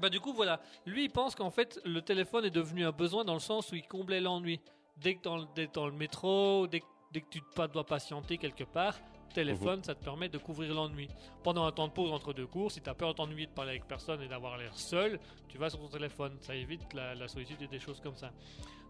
Bah 0.00 0.10
du 0.10 0.20
coup 0.20 0.34
voilà, 0.34 0.60
lui 0.84 1.04
il 1.04 1.10
pense 1.10 1.34
qu'en 1.34 1.48
fait 1.50 1.80
le 1.86 2.02
téléphone 2.02 2.44
est 2.44 2.50
devenu 2.50 2.84
un 2.84 2.90
besoin 2.92 3.24
dans 3.24 3.32
le 3.32 3.40
sens 3.40 3.72
où 3.72 3.76
il 3.76 3.86
comblait 3.88 4.20
l'ennui. 4.20 4.60
Dès 4.98 5.14
que 5.14 5.22
dans 5.22 5.38
le, 5.38 5.44
dès- 5.54 5.68
dans 5.72 5.86
le 5.86 5.92
métro, 5.92 6.66
dès, 6.66 6.80
que- 6.80 6.86
dès 7.12 7.20
que 7.20 7.28
tu 7.30 7.40
pas, 7.54 7.68
dois 7.68 7.84
patienter 7.84 8.38
quelque 8.38 8.64
part, 8.64 8.98
téléphone 9.34 9.82
ça 9.84 9.94
te 9.94 10.02
permet 10.02 10.28
de 10.28 10.38
couvrir 10.38 10.72
l'ennui. 10.74 11.08
Pendant 11.42 11.66
un 11.66 11.72
temps 11.72 11.88
de 11.88 11.92
pause 11.92 12.10
entre 12.12 12.32
deux 12.32 12.46
cours, 12.46 12.70
si 12.72 12.80
tu 12.80 12.88
as 12.88 12.94
peur 12.94 13.10
de 13.10 13.14
t'ennuyer 13.16 13.46
de 13.46 13.52
parler 13.52 13.70
avec 13.72 13.86
personne 13.86 14.22
et 14.22 14.28
d'avoir 14.28 14.56
l'air 14.56 14.76
seul, 14.78 15.18
tu 15.48 15.58
vas 15.58 15.68
sur 15.70 15.78
ton 15.78 15.88
téléphone, 15.88 16.36
ça 16.40 16.54
évite 16.54 16.94
la, 16.94 17.14
la 17.14 17.28
solitude 17.28 17.60
et 17.62 17.66
des 17.66 17.78
choses 17.80 18.00
comme 18.00 18.16
ça. 18.16 18.30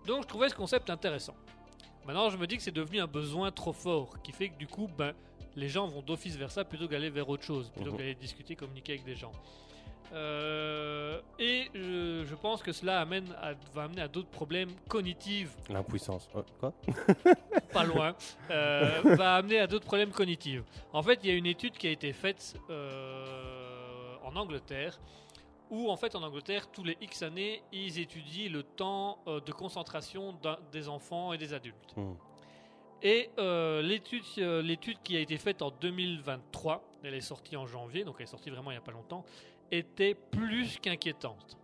Donc 0.06 0.22
je 0.22 0.28
trouvais 0.28 0.48
ce 0.48 0.54
concept 0.54 0.88
intéressant. 0.90 1.34
Maintenant 2.06 2.30
je 2.30 2.36
me 2.36 2.46
dis 2.46 2.56
que 2.56 2.62
c'est 2.62 2.70
devenu 2.70 3.00
un 3.00 3.08
besoin 3.08 3.50
trop 3.50 3.72
fort, 3.72 4.22
qui 4.22 4.30
fait 4.32 4.50
que 4.50 4.56
du 4.58 4.68
coup 4.68 4.88
ben, 4.96 5.12
les 5.56 5.68
gens 5.68 5.86
vont 5.88 6.02
d'office 6.02 6.36
vers 6.36 6.50
ça 6.52 6.64
plutôt 6.64 6.86
qu'aller 6.86 7.10
vers 7.10 7.28
autre 7.28 7.42
chose, 7.42 7.70
plutôt 7.70 7.90
Mhm. 7.90 7.96
qu'aller 7.96 8.14
discuter, 8.14 8.54
communiquer 8.54 8.92
avec 8.92 9.04
des 9.04 9.16
gens. 9.16 9.32
Euh, 10.12 11.20
et 11.38 11.68
je, 11.74 12.24
je 12.26 12.34
pense 12.34 12.62
que 12.62 12.72
cela 12.72 13.00
amène 13.00 13.26
à- 13.40 13.52
va 13.74 13.84
amener 13.84 14.02
à 14.02 14.08
d'autres 14.08 14.28
problèmes 14.30 14.70
cognitifs, 14.88 15.54
L'impuissance. 15.68 16.28
Ouais, 16.34 16.42
quoi 16.60 16.72
pas 17.72 17.84
loin, 17.84 18.14
euh, 18.50 19.00
va 19.04 19.36
amener 19.36 19.58
à 19.58 19.66
d'autres 19.66 19.84
problèmes 19.86 20.10
cognitifs. 20.12 20.62
En 20.92 21.02
fait, 21.02 21.20
il 21.22 21.30
y 21.30 21.32
a 21.32 21.36
une 21.36 21.46
étude 21.46 21.72
qui 21.76 21.86
a 21.86 21.90
été 21.90 22.12
faite 22.12 22.54
euh, 22.70 24.14
en 24.24 24.36
Angleterre 24.36 24.98
où 25.68 25.90
en 25.90 25.96
fait 25.96 26.14
en 26.14 26.22
Angleterre, 26.22 26.70
tous 26.70 26.84
les 26.84 26.96
X 27.00 27.22
années, 27.22 27.60
ils 27.72 27.98
étudient 27.98 28.48
le 28.50 28.62
temps 28.62 29.18
de 29.26 29.50
concentration 29.52 30.38
des 30.70 30.88
enfants 30.88 31.32
et 31.32 31.38
des 31.38 31.52
adultes. 31.54 31.96
Hmm. 31.96 32.12
Et 33.02 33.30
euh, 33.38 33.82
l'étude, 33.82 34.24
euh, 34.38 34.62
l'étude 34.62 34.98
qui 35.02 35.16
a 35.16 35.20
été 35.20 35.36
faite 35.36 35.62
en 35.62 35.70
2023, 35.70 36.82
elle 37.02 37.14
est 37.14 37.20
sortie 37.20 37.56
en 37.56 37.66
janvier, 37.66 38.04
donc 38.04 38.16
elle 38.18 38.24
est 38.24 38.30
sortie 38.30 38.50
vraiment 38.50 38.70
il 38.70 38.74
n'y 38.74 38.78
a 38.78 38.82
pas 38.82 38.92
longtemps, 38.92 39.24
était 39.70 40.14
plus 40.14 40.78
qu'inquiétante. 40.78 41.58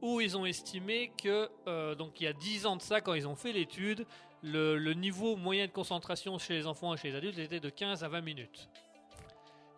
Où 0.00 0.20
ils 0.20 0.36
ont 0.36 0.46
estimé 0.46 1.10
que, 1.22 1.50
euh, 1.66 1.94
donc 1.94 2.20
il 2.20 2.24
y 2.24 2.26
a 2.26 2.32
10 2.32 2.66
ans 2.66 2.76
de 2.76 2.82
ça, 2.82 3.00
quand 3.00 3.14
ils 3.14 3.26
ont 3.26 3.34
fait 3.34 3.52
l'étude, 3.52 4.06
le 4.42 4.92
niveau 4.92 5.34
moyen 5.34 5.66
de 5.66 5.72
concentration 5.72 6.38
chez 6.38 6.54
les 6.54 6.66
enfants 6.68 6.94
et 6.94 6.96
chez 6.96 7.10
les 7.10 7.16
adultes 7.16 7.38
était 7.38 7.58
de 7.58 7.70
15 7.70 8.04
à 8.04 8.08
20 8.08 8.20
minutes. 8.20 8.68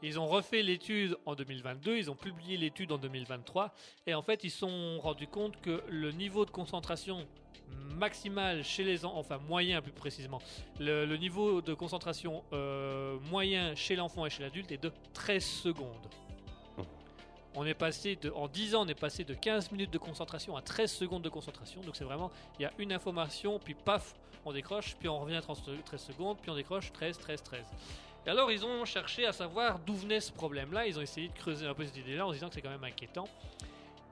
Ils 0.03 0.19
ont 0.19 0.27
refait 0.27 0.63
l'étude 0.63 1.17
en 1.27 1.35
2022, 1.35 1.97
ils 1.97 2.11
ont 2.11 2.15
publié 2.15 2.57
l'étude 2.57 2.93
en 2.93 2.99
2023, 2.99 3.75
et 4.07 4.15
en 4.15 4.23
fait 4.23 4.45
ils 4.45 4.51
se 4.51 4.59
sont 4.59 4.99
rendus 5.01 5.27
compte 5.27 5.61
que 5.61 5.83
le 5.89 6.11
niveau 6.13 6.45
de 6.45 6.51
concentration 6.51 7.27
maximal 7.97 8.65
chez 8.65 8.83
les 8.83 9.05
enfants, 9.05 9.19
enfin 9.19 9.39
moyen 9.49 9.83
plus 9.83 9.93
précisément, 9.93 10.41
le, 10.79 11.17
niveau 11.17 11.61
de 11.61 11.75
concentration 11.75 12.43
euh, 12.53 13.19
moyen 13.31 13.75
chez 13.75 13.97
l'enfant 13.97 14.27
et 14.27 14.31
chez 14.31 14.43
l'adulte 14.43 14.73
est 14.73 14.83
de 14.83 14.93
13 15.13 15.45
secondes. 15.45 16.09
On 17.57 17.67
est 17.67 17.75
passé 17.75 18.17
en 18.35 18.47
10 18.47 18.75
ans, 18.77 18.85
on 18.85 18.89
est 18.89 18.99
passé 18.99 19.25
de 19.25 19.35
15 19.35 19.73
minutes 19.73 19.93
de 19.93 19.99
concentration 19.99 20.57
à 20.57 20.63
13 20.63 20.91
secondes 20.91 21.23
de 21.23 21.29
concentration. 21.29 21.81
Donc 21.81 21.97
c'est 21.97 22.05
vraiment, 22.05 22.31
il 22.59 22.63
y 22.63 22.65
a 22.65 22.73
une 22.79 22.93
information, 22.93 23.59
puis 23.59 23.75
paf, 23.75 24.15
on 24.45 24.53
décroche, 24.53 24.97
puis 24.99 25.09
on 25.09 25.19
revient 25.19 25.37
à 25.37 25.43
30 25.43 25.85
13 25.85 26.01
secondes, 26.01 26.39
puis 26.41 26.51
on 26.51 26.55
décroche 26.55 26.93
13, 26.93 27.19
13, 27.19 27.43
13. 27.43 27.61
Et 28.27 28.31
alors 28.31 28.53
ils 28.53 28.65
ont 28.65 28.85
cherché 28.85 29.27
à 29.27 29.33
savoir 29.33 29.79
d'où 29.79 29.95
venait 29.95 30.21
ce 30.21 30.33
problème-là. 30.33 30.87
Ils 30.87 30.99
ont 30.99 31.03
essayé 31.03 31.29
de 31.29 31.33
creuser 31.33 31.67
un 31.67 31.75
peu 31.75 31.85
cette 31.85 31.97
idée-là 31.97 32.27
en 32.27 32.31
se 32.31 32.35
disant 32.35 32.49
que 32.49 32.55
c'est 32.55 32.63
quand 32.63 32.71
même 32.71 32.85
inquiétant. 32.85 33.29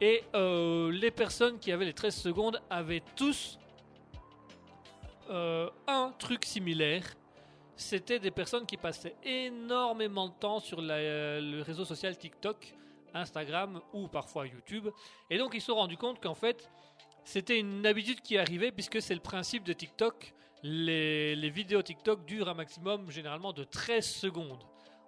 Et 0.01 0.23
euh, 0.35 0.91
les 0.93 1.11
personnes 1.11 1.59
qui 1.59 1.73
avaient 1.73 1.85
les 1.85 1.93
13 1.93 2.15
secondes 2.15 2.63
avaient 2.71 3.03
tous 3.17 3.59
euh, 5.31 5.69
un 5.87 6.13
truc 6.19 6.45
similaire. 6.45 7.05
C'était 7.77 8.19
des 8.19 8.31
personnes 8.31 8.67
qui 8.67 8.77
passaient 8.77 9.15
énormément 9.25 10.29
de 10.29 10.33
temps 10.33 10.59
sur 10.59 10.81
le 10.81 11.63
réseau 11.63 11.85
social 11.85 12.17
TikTok, 12.17 12.75
Instagram 13.15 13.81
ou 13.93 14.09
parfois 14.09 14.47
YouTube. 14.47 14.89
Et 15.31 15.39
donc 15.39 15.53
ils 15.55 15.61
se 15.61 15.67
sont 15.67 15.77
rendus 15.77 15.97
compte 15.97 16.21
qu'en 16.21 16.35
fait, 16.35 16.69
c'était 17.25 17.59
une 17.59 17.87
habitude 17.87 18.21
qui 18.21 18.39
arrivait 18.39 18.73
puisque 18.73 19.03
c'est 19.03 19.15
le 19.15 19.21
principe 19.21 19.65
de 19.65 19.73
TikTok. 19.73 20.33
Les, 20.63 21.37
les 21.37 21.51
vidéos 21.51 21.83
TikTok 21.83 22.25
durent 22.25 22.49
un 22.49 22.55
maximum 22.55 23.11
généralement 23.11 23.53
de 23.53 23.65
13 23.65 24.05
secondes. 24.07 24.63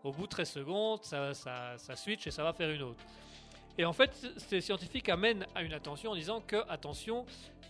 Au 0.05 0.13
bout 0.13 0.23
de 0.25 0.29
13 0.29 0.49
secondes, 0.51 1.05
ça, 1.05 1.35
ça, 1.35 1.77
ça 1.77 1.97
switch 1.97 2.27
et 2.27 2.31
ça 2.31 2.43
va 2.45 2.53
faire 2.53 2.71
une 2.71 2.83
autre. 2.83 3.03
Et 3.77 3.85
en 3.85 3.93
fait, 3.93 4.13
ces 4.37 4.61
scientifiques 4.61 5.09
amènent 5.09 5.47
à 5.55 5.63
une 5.63 5.73
attention 5.73 6.13
en 6.13 6.15
disant 6.15 6.41
que, 6.41 6.57
attention, 6.69 7.25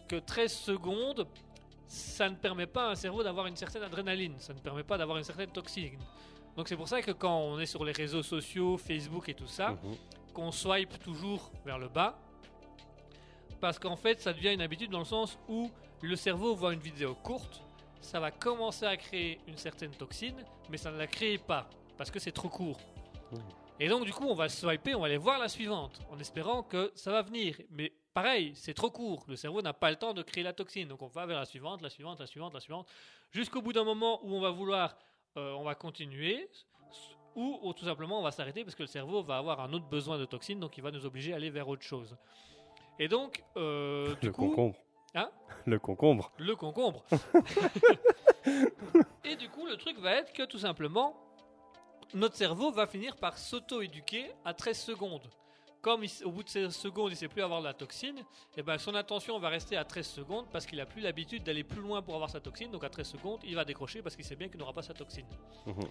que 0.09 0.17
13 0.17 0.53
secondes, 0.53 1.27
ça 1.87 2.29
ne 2.29 2.35
permet 2.37 2.67
pas 2.67 2.89
à 2.89 2.91
un 2.91 2.95
cerveau 2.95 3.23
d'avoir 3.23 3.47
une 3.47 3.57
certaine 3.57 3.83
adrénaline, 3.83 4.35
ça 4.39 4.53
ne 4.53 4.59
permet 4.61 4.85
pas 4.85 4.97
d'avoir 4.99 5.19
une 5.19 5.25
certaine 5.25 5.51
toxine. 5.51 5.99
Donc 6.57 6.69
c'est 6.69 6.77
pour 6.77 6.89
ça 6.89 7.01
que 7.03 7.11
quand 7.13 7.37
on 7.39 7.59
est 7.59 7.67
sur 7.67 7.85
les 7.85 7.93
réseaux 7.93 8.23
sociaux, 8.23 8.77
Facebook 8.77 9.29
et 9.29 9.35
tout 9.35 9.47
ça, 9.47 9.71
Mhm. 9.71 9.97
qu'on 10.35 10.53
swipe 10.53 10.99
toujours 11.03 11.51
vers 11.65 11.79
le 11.79 11.89
bas, 11.89 12.19
parce 13.61 13.79
qu'en 13.79 13.97
fait 13.97 14.21
ça 14.21 14.33
devient 14.33 14.53
une 14.55 14.63
habitude 14.63 14.91
dans 14.91 14.99
le 15.01 15.05
sens 15.05 15.39
où 15.49 15.71
le 16.03 16.17
cerveau 16.17 16.55
voit 16.55 16.73
une 16.75 16.81
vidéo 16.81 17.15
courte, 17.15 17.61
ça 18.01 18.21
va 18.21 18.31
commencer 18.31 18.87
à 18.87 18.97
créer 18.97 19.41
une 19.47 19.57
certaine 19.57 19.91
toxine, 19.91 20.45
mais 20.69 20.77
ça 20.77 20.91
ne 20.91 20.99
la 20.99 21.07
crée 21.07 21.39
pas, 21.39 21.69
parce 21.97 22.11
que 22.11 22.19
c'est 22.19 22.33
trop 22.33 22.49
court. 22.49 22.81
Mhm. 23.33 23.39
Et 23.79 23.89
donc 23.89 24.05
du 24.05 24.13
coup 24.13 24.27
on 24.27 24.35
va 24.35 24.49
swiper, 24.49 24.95
on 24.95 25.01
va 25.01 25.07
aller 25.07 25.17
voir 25.17 25.39
la 25.39 25.49
suivante, 25.49 26.01
en 26.11 26.19
espérant 26.19 26.63
que 26.63 26.93
ça 26.95 27.13
va 27.13 27.23
venir. 27.23 27.57
Mais 27.71 27.93
pareil, 28.13 28.53
c'est 28.55 28.75
trop 28.75 28.91
court, 28.91 29.25
le 29.29 29.37
cerveau 29.37 29.63
n'a 29.63 29.73
pas 29.73 29.91
le 29.91 29.97
temps 29.97 30.13
de 30.13 30.23
créer 30.23 30.45
la 30.45 30.53
toxine, 30.53 30.89
donc 30.89 31.03
on 31.03 31.09
va 31.09 31.27
vers 31.27 31.39
la 31.39 31.47
suivante, 31.47 31.81
la 31.83 31.91
suivante, 31.91 32.21
la 32.21 32.27
suivante, 32.27 32.55
la 32.55 32.61
suivante, 32.61 32.87
jusqu'au 33.31 33.63
bout 33.63 33.73
d'un 33.73 33.85
moment 33.85 34.21
où 34.25 34.35
on 34.35 34.41
va 34.41 34.51
vouloir, 34.51 34.97
euh, 35.37 35.53
on 35.53 35.65
va 35.65 35.75
continuer, 35.75 36.49
ou, 37.37 37.59
ou 37.63 37.73
tout 37.73 37.85
simplement 37.85 38.19
on 38.19 38.23
va 38.23 38.33
s'arrêter 38.33 38.65
parce 38.65 38.75
que 38.75 38.83
le 38.83 38.89
cerveau 38.89 39.23
va 39.23 39.39
avoir 39.39 39.61
un 39.61 39.73
autre 39.73 39.87
besoin 39.87 40.19
de 40.19 40.25
toxines, 40.25 40.61
donc 40.61 40.77
il 40.77 40.83
va 40.83 40.91
nous 40.91 41.07
obliger 41.07 41.33
à 41.33 41.37
aller 41.37 41.51
vers 41.51 41.69
autre 41.69 41.83
chose. 41.83 42.17
Et 42.99 43.09
donc, 43.09 43.43
euh, 43.57 44.15
du 44.21 44.27
Le 44.27 44.33
coup, 44.33 44.49
concombre. 44.49 44.77
Hein 45.15 45.31
Le 45.67 45.79
concombre. 45.79 46.33
le 46.39 46.57
concombre. 46.57 47.05
et 49.25 49.37
du 49.37 49.49
coup, 49.49 49.67
le 49.67 49.77
truc 49.77 49.99
va 49.99 50.13
être 50.17 50.33
que 50.33 50.45
tout 50.45 50.59
simplement, 50.59 51.15
notre 52.15 52.37
cerveau 52.37 52.71
va 52.73 52.87
finir 52.87 53.17
par 53.17 53.39
s'auto-éduquer 53.39 54.31
à 54.45 54.55
13 54.55 54.79
secondes. 54.79 55.29
Comme 55.83 56.05
il- 56.05 56.25
au 56.27 56.31
bout 56.31 56.43
de 56.43 56.49
16 56.49 56.75
secondes, 56.77 57.09
il 57.09 57.13
ne 57.13 57.17
sait 57.17 57.29
plus 57.29 57.43
avoir 57.43 57.61
de 57.61 57.67
la 57.67 57.73
toxine, 57.75 58.23
et 58.57 58.63
ben 58.63 58.77
son 58.77 58.95
attention 58.95 59.39
va 59.39 59.49
rester 59.49 59.77
à 59.79 59.85
13 59.85 60.07
secondes 60.07 60.47
parce 60.53 60.67
qu'il 60.67 60.77
n'a 60.79 60.85
plus 60.87 61.01
l'habitude 61.01 61.43
d'aller 61.43 61.65
plus 61.65 61.81
loin 61.81 62.03
pour 62.03 62.15
avoir 62.15 62.29
sa 62.29 62.41
toxine. 62.41 62.71
Donc 62.71 62.85
à 62.85 62.91
13 62.91 63.09
secondes, 63.09 63.41
il 63.45 63.55
va 63.55 63.65
décrocher 63.65 64.03
parce 64.03 64.15
qu'il 64.15 64.25
sait 64.25 64.37
bien 64.37 64.49
qu'il 64.49 64.59
n'aura 64.59 64.75
pas 64.75 64.83
sa 64.83 64.93
toxine. 64.93 65.27
Mhm. 65.67 65.85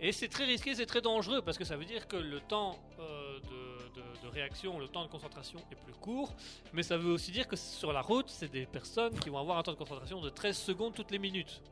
Et 0.00 0.12
c'est 0.12 0.28
très 0.28 0.44
risqué, 0.44 0.74
c'est 0.74 0.86
très 0.86 1.00
dangereux 1.02 1.42
parce 1.42 1.58
que 1.58 1.64
ça 1.64 1.76
veut 1.76 1.84
dire 1.84 2.06
que 2.08 2.16
le 2.16 2.40
temps 2.40 2.78
euh, 3.00 3.40
de, 3.40 3.67
de- 3.98 4.26
de 4.28 4.32
réaction, 4.32 4.78
le 4.78 4.88
temps 4.88 5.04
de 5.04 5.08
concentration 5.10 5.58
est 5.72 5.76
plus 5.84 5.92
court, 5.94 6.34
mais 6.72 6.82
ça 6.82 6.96
veut 6.96 7.10
aussi 7.12 7.30
dire 7.32 7.46
que 7.48 7.56
sur 7.56 7.92
la 7.92 8.00
route, 8.00 8.28
c'est 8.28 8.50
des 8.50 8.66
personnes 8.66 9.14
qui 9.18 9.28
vont 9.30 9.38
avoir 9.38 9.58
un 9.58 9.62
temps 9.62 9.72
de 9.72 9.76
concentration 9.78 10.20
de 10.20 10.28
13 10.30 10.56
secondes 10.56 10.94
toutes 10.94 11.10
les 11.10 11.18
minutes. 11.18 11.62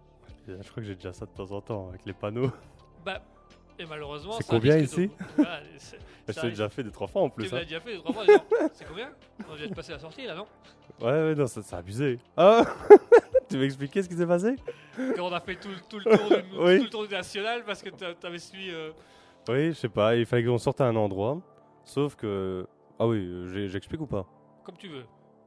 Je 0.47 0.55
crois 0.55 0.75
que 0.75 0.83
j'ai 0.83 0.95
déjà 0.95 1.13
ça 1.13 1.27
de 1.27 1.31
temps 1.33 1.51
en 1.53 1.61
temps 1.61 1.89
avec 1.89 2.05
les 2.07 2.13
panneaux. 2.13 2.51
Bah, 3.05 3.21
et 3.79 3.85
malheureusement, 3.85 4.33
C'est 4.39 4.47
combien 4.47 4.75
risque 4.77 4.97
de- 4.97 5.03
ici 5.05 5.11
Voilà, 5.37 5.61
Je 6.29 6.41
déjà 6.49 6.69
fait 6.69 6.83
deux, 6.83 6.91
trois 6.91 7.07
fois 7.09 7.23
en 7.23 7.29
Tu 7.29 7.35
plus. 7.37 7.53
l'as 7.53 7.59
hein. 7.59 7.63
déjà 7.65 7.81
fait 7.81 7.95
deux, 7.95 8.01
trois 8.03 8.13
fois, 8.13 8.25
C'est 8.73 8.87
combien 8.87 9.11
On 9.51 9.55
vient 9.55 9.67
de 9.69 9.75
passer 9.75 9.93
la 9.93 9.99
sortie 9.99 10.25
là, 10.27 10.35
non 10.35 10.47
Ouais, 11.01 11.11
ouais, 11.13 11.35
non, 11.35 11.47
ça- 11.47 11.63
c'est 11.63 11.77
abusé. 11.77 12.19
Ah 12.37 12.65
Tu 13.49 13.57
veux 13.59 13.65
expliquer 13.65 14.03
ce 14.03 14.09
qui 14.09 14.17
s'est 14.17 14.27
passé 14.27 14.57
Quand 15.17 15.29
on 15.29 15.33
a 15.33 15.41
fait 15.41 15.55
tout, 15.57 15.69
tout 15.89 15.99
le 15.99 16.05
tour 16.17 16.29
du, 16.29 16.35
Oui. 16.59 16.79
tout 16.79 16.85
le 16.85 16.91
tour 16.91 17.07
du 17.07 17.13
national 17.15 17.65
parce 17.65 17.83
que 17.83 17.91
t'a- 17.91 18.15
t'avais 18.15 18.39
suivi. 18.41 18.71
euh, 18.71 18.91
Oui, 19.49 19.69
je 19.69 19.73
sais 19.75 19.89
pas, 19.89 20.17
il 20.17 20.27
fallait 20.27 20.45
qu'on 20.45 20.59
sorte 20.59 20.81
à 20.81 20.87
un 20.87 20.97
endroit. 20.97 21.39
Sauf 21.87 22.15
que. 22.17 22.67
Ah 22.99 23.07
oui, 23.07 23.19
euh, 23.19 23.69
j'explique 23.69 24.01
ou 24.03 24.07
pas? 24.07 24.27
Comme 24.65 24.77
tu 24.77 24.89
veux. 24.89 25.05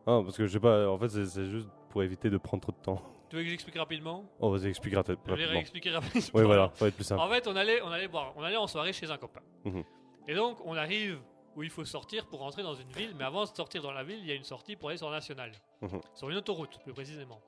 Ah, 0.08 0.22
parce 0.24 0.36
que 0.38 0.46
je 0.48 0.52
sais 0.54 0.60
pas, 0.60 0.90
en 0.90 0.98
fait, 0.98 1.10
c'est- 1.10 1.46
juste 1.46 1.68
pour 1.90 2.02
éviter 2.02 2.30
de 2.32 2.38
prendre 2.38 2.62
trop 2.62 2.72
de 2.72 2.78
temps. 2.78 3.02
Tu 3.30 3.36
veux 3.36 3.44
que 3.44 3.50
j'explique 3.50 3.76
rapidement? 3.78 4.26
Oh, 4.40 4.50
vas-y, 4.50 4.68
explique 4.70 4.96
rapidement. 4.96 5.22
Je 5.28 5.34
vais 5.36 5.46
réexpliquer 5.46 5.92
rapidement. 5.92 6.22
Oui, 6.34 6.44
voilà, 6.44 6.72
ça 6.74 6.86
va 6.86 6.88
être 6.90 6.96
plus 6.96 7.04
simple. 7.04 7.22
En 7.22 7.30
fait, 7.30 7.48
on 7.48 7.56
allait, 7.56 7.82
on 7.84 7.90
allait 7.92 8.08
boire, 8.08 8.34
on 8.36 8.42
allait 8.44 8.56
en 8.58 8.66
soirée 8.66 8.94
chez 8.94 9.12
un 9.12 9.18
copain. 9.18 9.42
Mhm. 9.66 9.84
Et 10.28 10.34
donc, 10.34 10.58
on 10.66 10.76
arrive 10.76 11.20
où 11.56 11.62
il 11.64 11.70
faut 11.70 11.86
sortir 11.86 12.26
pour 12.28 12.40
rentrer 12.40 12.64
dans 12.64 12.74
une 12.76 12.90
ville, 12.92 13.14
mais 13.18 13.26
avant 13.26 13.44
de 13.44 13.50
sortir 13.50 13.82
dans 13.84 13.92
la 13.92 14.04
ville, 14.04 14.20
il 14.20 14.26
y 14.28 14.32
a 14.32 14.36
une 14.36 14.44
sortie 14.44 14.76
pour 14.76 14.90
aller 14.90 14.98
sur 14.98 15.10
la 15.10 15.18
nationale, 15.18 15.52
Mhm. 15.82 16.00
sur 16.16 16.30
une 16.30 16.38
autoroute, 16.38 16.80
plus 16.84 16.94
précisément. 16.94 17.40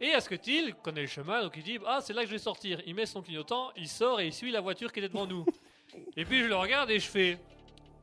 Et 0.00 0.12
Asketil 0.12 0.74
connaît 0.82 1.02
le 1.02 1.06
chemin, 1.06 1.42
donc 1.42 1.54
il 1.56 1.62
dit 1.62 1.78
Ah, 1.86 2.00
c'est 2.00 2.12
là 2.12 2.22
que 2.22 2.26
je 2.28 2.32
vais 2.32 2.38
sortir. 2.38 2.80
Il 2.86 2.94
met 2.94 3.06
son 3.06 3.22
clignotant, 3.22 3.70
il 3.76 3.88
sort 3.88 4.20
et 4.20 4.26
il 4.26 4.32
suit 4.32 4.50
la 4.50 4.60
voiture 4.60 4.92
qui 4.92 5.00
est 5.00 5.08
devant 5.08 5.26
nous. 5.26 5.44
et 6.16 6.24
puis 6.24 6.40
je 6.42 6.46
le 6.48 6.56
regarde 6.56 6.90
et 6.90 6.98
je 6.98 7.08
fais 7.08 7.38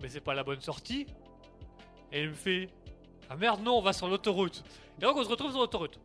Mais 0.02 0.10
c'est 0.10 0.20
pas 0.22 0.34
la 0.34 0.44
bonne 0.44 0.62
sortie 0.62 1.06
Et 2.12 2.24
il 2.24 2.30
me 2.30 2.34
fait 2.36 2.70
Ah 3.30 3.36
merde, 3.36 3.62
non, 3.64 3.78
on 3.78 3.82
va 3.82 3.94
sur 3.94 4.08
l'autoroute. 4.08 4.64
Et 5.00 5.02
donc 5.02 5.16
on 5.18 5.24
se 5.24 5.30
retrouve 5.30 5.52
sur 5.52 5.60
l'autoroute. 5.60 6.00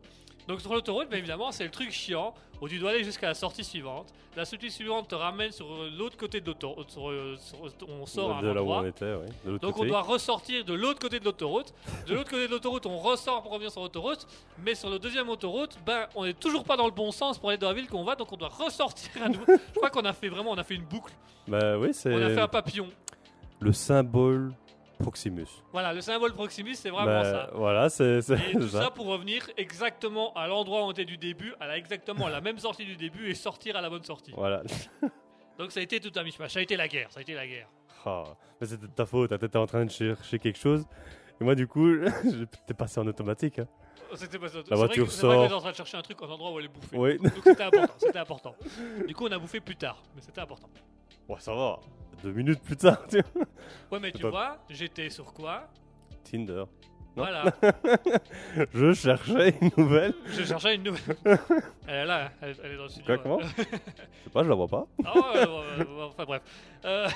Donc 0.47 0.59
sur 0.61 0.73
l'autoroute, 0.73 1.07
bien 1.09 1.19
évidemment, 1.19 1.51
c'est 1.51 1.63
le 1.63 1.69
truc 1.71 1.91
chiant 1.91 2.33
où 2.61 2.67
tu 2.67 2.79
dois 2.79 2.91
aller 2.91 3.03
jusqu'à 3.03 3.27
la 3.27 3.33
sortie 3.33 3.63
suivante. 3.63 4.11
La 4.35 4.45
sortie 4.45 4.71
suivante 4.71 5.09
te 5.09 5.15
ramène 5.15 5.51
sur 5.51 5.65
euh, 5.71 5.89
l'autre 5.97 6.15
côté 6.17 6.39
de 6.41 6.47
l'autoroute. 6.47 6.95
euh, 6.97 7.35
sur- 7.37 7.59
On 7.89 8.05
sort 8.05 8.31
à 8.31 8.37
un 8.37 8.41
de 8.41 8.47
là 8.47 8.63
où 8.63 8.65
on 8.81 8.85
était, 8.87 9.13
oui. 9.13 9.27
De 9.45 9.57
Donc 9.57 9.77
on 9.77 9.83
doit 9.89 10.01
ressortir 10.01 10.63
de 10.65 10.73
l'autre 10.73 10.99
côté 10.99 11.19
de 11.19 11.25
l'autoroute. 11.25 11.73
De 12.07 12.15
l'autre 12.15 12.29
côté 12.31 12.47
de 12.47 12.51
l'autoroute, 12.51 12.85
on 12.85 12.97
ressort 12.97 13.43
pour 13.43 13.51
revenir 13.51 13.71
sur 13.71 13.81
l'autoroute. 13.81 14.25
Mais 14.63 14.73
sur 14.73 14.89
le 14.89 14.99
deuxième 14.99 15.27
autoroute, 15.29 15.77
ben 15.85 16.07
on 16.15 16.23
est 16.25 16.39
toujours 16.39 16.63
pas 16.63 16.77
dans 16.77 16.85
le 16.85 16.91
bon 16.91 17.11
sens 17.11 17.37
pour 17.37 17.49
aller 17.49 17.57
dans 17.57 17.67
la 17.67 17.73
ville 17.73 17.87
qu'on 17.87 18.03
va. 18.03 18.15
Donc 18.15 18.31
on 18.31 18.37
doit 18.37 18.47
ressortir 18.49 19.09
à 19.23 19.27
nouveau. 19.29 19.45
Je 19.47 19.75
crois 19.75 19.89
qu'on 19.89 20.05
a 20.05 20.13
fait 20.13 20.29
vraiment, 20.29 20.51
on 20.51 20.57
a 20.57 20.63
fait 20.63 20.75
une 20.75 20.85
boucle. 20.85 21.13
Bah 21.47 21.77
oui, 21.77 21.89
c'est 21.93 22.13
On 22.13 22.21
a 22.21 22.29
fait 22.29 22.41
un 22.41 22.47
papillon. 22.47 22.87
Le 23.61 23.71
symbole 23.73 24.53
Proximus. 24.99 25.47
Voilà, 25.71 25.93
le 25.93 26.01
symbole 26.01 26.31
Proximus, 26.33 26.75
c'est 26.75 26.89
vraiment 26.91 27.07
Bah, 27.07 27.23
ça. 27.23 27.49
Voilà, 27.55 27.89
c'est 27.89 28.19
Et 28.19 28.51
tout 28.53 28.67
ça. 28.67 28.83
ça 28.83 28.91
pour 28.91 29.07
revenir 29.07 29.49
exactement 29.57 30.31
à 30.35 30.47
l'endroit 30.47 30.81
où 30.83 30.87
on 30.87 30.91
était 30.91 31.05
du 31.05 31.17
début, 31.17 31.53
à 31.59 31.65
la, 31.67 31.77
exactement 31.77 32.27
à 32.27 32.29
la 32.29 32.39
même 32.41 32.59
sortie 32.59 32.85
du 32.85 32.95
début 32.97 33.27
et 33.29 33.33
sortir 33.33 33.75
à 33.75 33.81
la 33.81 33.89
bonne 33.89 34.03
sortie. 34.03 34.31
Voilà. 34.35 34.61
Donc 35.57 35.71
ça 35.71 35.79
a 35.79 35.83
été 35.83 35.99
tout 35.99 36.11
un 36.19 36.23
mishmash. 36.23 36.51
Ça 36.53 36.59
a 36.59 36.61
été 36.61 36.75
la 36.77 36.87
guerre. 36.87 37.11
Ça 37.11 37.19
a 37.19 37.21
été 37.23 37.33
la 37.33 37.47
guerre. 37.47 37.67
Ah, 38.05 38.23
mais 38.59 38.67
c'était 38.67 38.87
ta 38.87 39.05
faute, 39.07 39.31
hein, 39.31 39.37
t'étais 39.39 39.57
en 39.57 39.65
train 39.65 39.85
de 39.85 39.91
chercher 39.91 40.37
quelque 40.39 40.59
chose. 40.59 40.85
Et 41.39 41.43
moi, 41.43 41.55
du 41.55 41.65
coup, 41.67 41.87
t'es 42.67 42.73
passé 42.75 42.99
en 42.99 43.07
automatique. 43.07 43.57
hein. 43.59 43.67
C'était 44.15 44.37
pas 44.37 44.49
ça. 44.49 44.57
La 44.57 44.63
C'est 44.65 44.69
vrai 44.75 44.77
voiture 44.85 45.05
que- 45.05 45.11
vrai 45.11 45.19
sort. 45.35 45.45
était 45.45 45.53
en 45.53 45.59
train 45.61 45.71
de 45.71 45.75
chercher 45.75 45.97
un 45.97 46.01
truc 46.01 46.21
en 46.21 46.29
endroit 46.29 46.51
où 46.51 46.57
aller 46.59 46.67
bouffer. 46.67 46.95
Oui. 46.97 47.17
Donc 47.17 47.31
c'était 47.43 47.63
important. 47.63 47.93
C'était 47.97 48.19
important. 48.19 48.55
Du 49.07 49.15
coup, 49.15 49.25
on 49.27 49.31
a 49.31 49.39
bouffé 49.39 49.59
plus 49.61 49.75
tard, 49.77 49.97
mais 50.15 50.21
c'était 50.21 50.41
important. 50.41 50.69
Ouais, 51.29 51.37
ça 51.39 51.53
va. 51.55 51.79
Deux 52.23 52.31
minutes 52.31 52.61
plus 52.61 52.75
tard, 52.77 52.99
tu 53.09 53.19
vois. 53.33 53.43
Ouais, 53.91 53.99
mais 53.99 54.11
tu 54.11 54.21
pas- 54.21 54.29
vois, 54.29 54.57
j'étais 54.69 55.09
sur 55.09 55.33
quoi? 55.33 55.67
Tinder. 56.23 56.63
Non? 57.15 57.25
Voilà. 57.25 57.43
Je 58.73 58.93
cherchais 58.93 59.55
une 59.61 59.71
nouvelle. 59.77 60.13
Je 60.27 60.43
cherchais 60.43 60.75
une 60.75 60.83
nouvelle. 60.83 61.17
Elle 61.87 61.95
est 61.95 62.05
là, 62.05 62.31
elle, 62.41 62.55
elle 62.63 62.71
est 62.71 62.77
dans 62.77 62.83
le 62.83 62.89
studio. 62.89 63.05
Quoi, 63.05 63.17
comment? 63.17 63.39
Je 63.57 63.63
sais 63.63 64.29
pas, 64.31 64.43
je 64.43 64.49
la 64.49 64.55
vois 64.55 64.67
pas. 64.67 64.87
Ah 65.03 65.13
ouais, 65.13 65.23
ouais, 65.23 65.45
ouais, 65.45 65.77
ouais, 65.77 65.93
ouais, 65.93 66.03
enfin 66.03 66.23
bref. 66.23 66.41
Euh, 66.85 67.09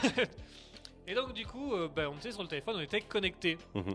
Et 1.08 1.14
donc, 1.14 1.34
du 1.34 1.46
coup, 1.46 1.74
euh, 1.74 1.88
ben, 1.96 2.10
on 2.14 2.18
était 2.18 2.32
sur 2.34 2.42
le 2.42 2.48
téléphone, 2.50 2.76
on 2.78 2.82
était 2.82 3.00
connectés. 3.02 3.58
Mhm. 3.74 3.94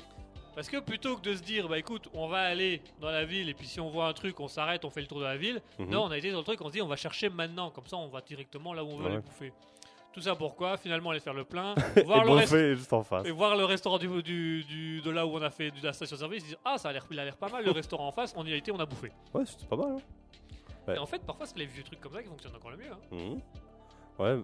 Parce 0.55 0.69
que 0.71 0.79
plutôt 0.79 1.17
que 1.17 1.23
de 1.23 1.35
se 1.35 1.43
dire, 1.43 1.69
bah 1.69 1.79
écoute, 1.79 2.09
on 2.15 2.29
va 2.29 2.41
aller 2.41 2.83
dans 3.01 3.11
la 3.11 3.25
ville 3.25 3.49
et 3.49 3.55
puis 3.55 3.67
si 3.67 3.79
on 3.81 3.89
voit 3.91 4.07
un 4.09 4.13
truc, 4.13 4.41
on 4.41 4.49
s'arrête, 4.49 4.85
on 4.85 4.91
fait 4.91 5.01
le 5.01 5.07
tour 5.07 5.19
de 5.21 5.25
la 5.25 5.37
ville. 5.37 5.61
Mhm. 5.79 5.91
Non, 5.91 6.05
on 6.05 6.11
a 6.11 6.17
été 6.19 6.29
sur 6.31 6.39
le 6.39 6.45
truc, 6.45 6.61
on 6.63 6.69
se 6.69 6.73
dit, 6.73 6.83
on 6.83 6.87
va 6.89 6.97
chercher 6.97 7.29
maintenant. 7.29 7.71
Comme 7.71 7.87
ça, 7.87 7.97
on 7.97 8.09
va 8.09 8.21
directement 8.23 8.73
là 8.73 8.83
où 8.85 8.89
on 8.89 8.97
veut 8.99 9.07
aller 9.07 9.19
bouffer. 9.19 9.53
Tout 10.13 10.21
ça 10.21 10.35
pourquoi 10.35 10.77
Finalement, 10.77 11.11
aller 11.11 11.21
faire 11.21 11.35
le 11.35 11.45
plein, 11.45 11.75
Et 11.97 12.03
voir, 12.03 12.25
le 12.25 12.33
rest- 12.33 12.51
bouffer 12.53 12.75
juste 12.77 12.93
en 12.93 13.03
face. 13.05 13.27
et 13.27 13.31
voir 13.31 13.57
le 13.57 13.65
restaurant 13.65 13.99
du, 13.99 14.09
du- 14.23 14.65
du- 14.65 15.01
de 15.01 15.11
là 15.11 15.25
où 15.27 15.31
on 15.37 15.43
a 15.43 15.51
fait 15.51 15.71
de 15.71 15.83
la 15.85 15.93
station-service. 15.93 16.45
Dire, 16.47 16.57
ah, 16.65 16.79
ça 16.79 16.89
a 16.89 16.93
l'air, 16.93 17.07
il 17.11 17.19
a 17.19 17.25
l'air 17.25 17.37
pas 17.37 17.49
mal, 17.49 17.65
le 17.65 17.71
restaurant 17.81 18.09
en 18.09 18.13
face. 18.13 18.35
On 18.37 18.45
y 18.45 18.53
a 18.53 18.57
été, 18.57 18.73
on 18.73 18.79
a 18.81 18.87
bouffé. 18.87 19.13
Ouais, 19.33 19.45
c'était 19.47 19.67
pas 19.67 19.77
mal. 19.77 19.93
Hein. 19.93 20.01
Ouais. 20.89 20.97
Et 20.97 20.99
en 20.99 21.07
fait, 21.07 21.21
parfois, 21.23 21.47
c'est 21.47 21.59
les 21.59 21.67
vieux 21.67 21.83
trucs 21.85 22.01
comme 22.01 22.13
ça 22.13 22.23
qui 22.23 22.29
fonctionnent 22.29 22.57
encore 22.57 22.71
le 22.73 22.77
mieux. 22.79 22.91
hein. 22.91 22.99
Mhm. 23.13 23.41
Ouais, 24.19 24.43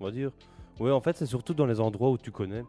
on 0.00 0.04
va 0.04 0.10
dire. 0.10 0.30
Ouais, 0.78 0.90
en 0.92 1.00
fait, 1.00 1.16
c'est 1.16 1.26
surtout 1.26 1.54
dans 1.54 1.66
les 1.66 1.80
endroits 1.80 2.10
où 2.10 2.18
tu 2.18 2.30
connais 2.30 2.62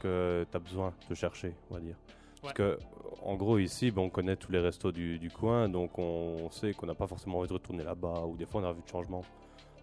que 0.00 0.46
tu 0.50 0.56
as 0.56 0.60
besoin 0.60 0.92
de 1.08 1.14
chercher, 1.14 1.54
on 1.70 1.74
va 1.74 1.80
dire. 1.80 1.96
Parce 2.40 2.54
que, 2.54 2.78
en 3.24 3.34
gros, 3.34 3.58
ici, 3.58 3.90
ben, 3.90 4.02
on 4.02 4.10
connaît 4.10 4.36
tous 4.36 4.52
les 4.52 4.60
restos 4.60 4.92
du, 4.92 5.18
du 5.18 5.28
coin, 5.30 5.68
donc 5.68 5.98
on 5.98 6.48
sait 6.50 6.72
qu'on 6.72 6.86
n'a 6.86 6.94
pas 6.94 7.06
forcément 7.08 7.38
envie 7.38 7.48
de 7.48 7.52
retourner 7.54 7.82
là-bas, 7.82 8.22
ou 8.26 8.36
des 8.36 8.46
fois 8.46 8.60
on 8.60 8.64
a 8.64 8.72
vu 8.72 8.80
de 8.82 8.88
changement. 8.88 9.22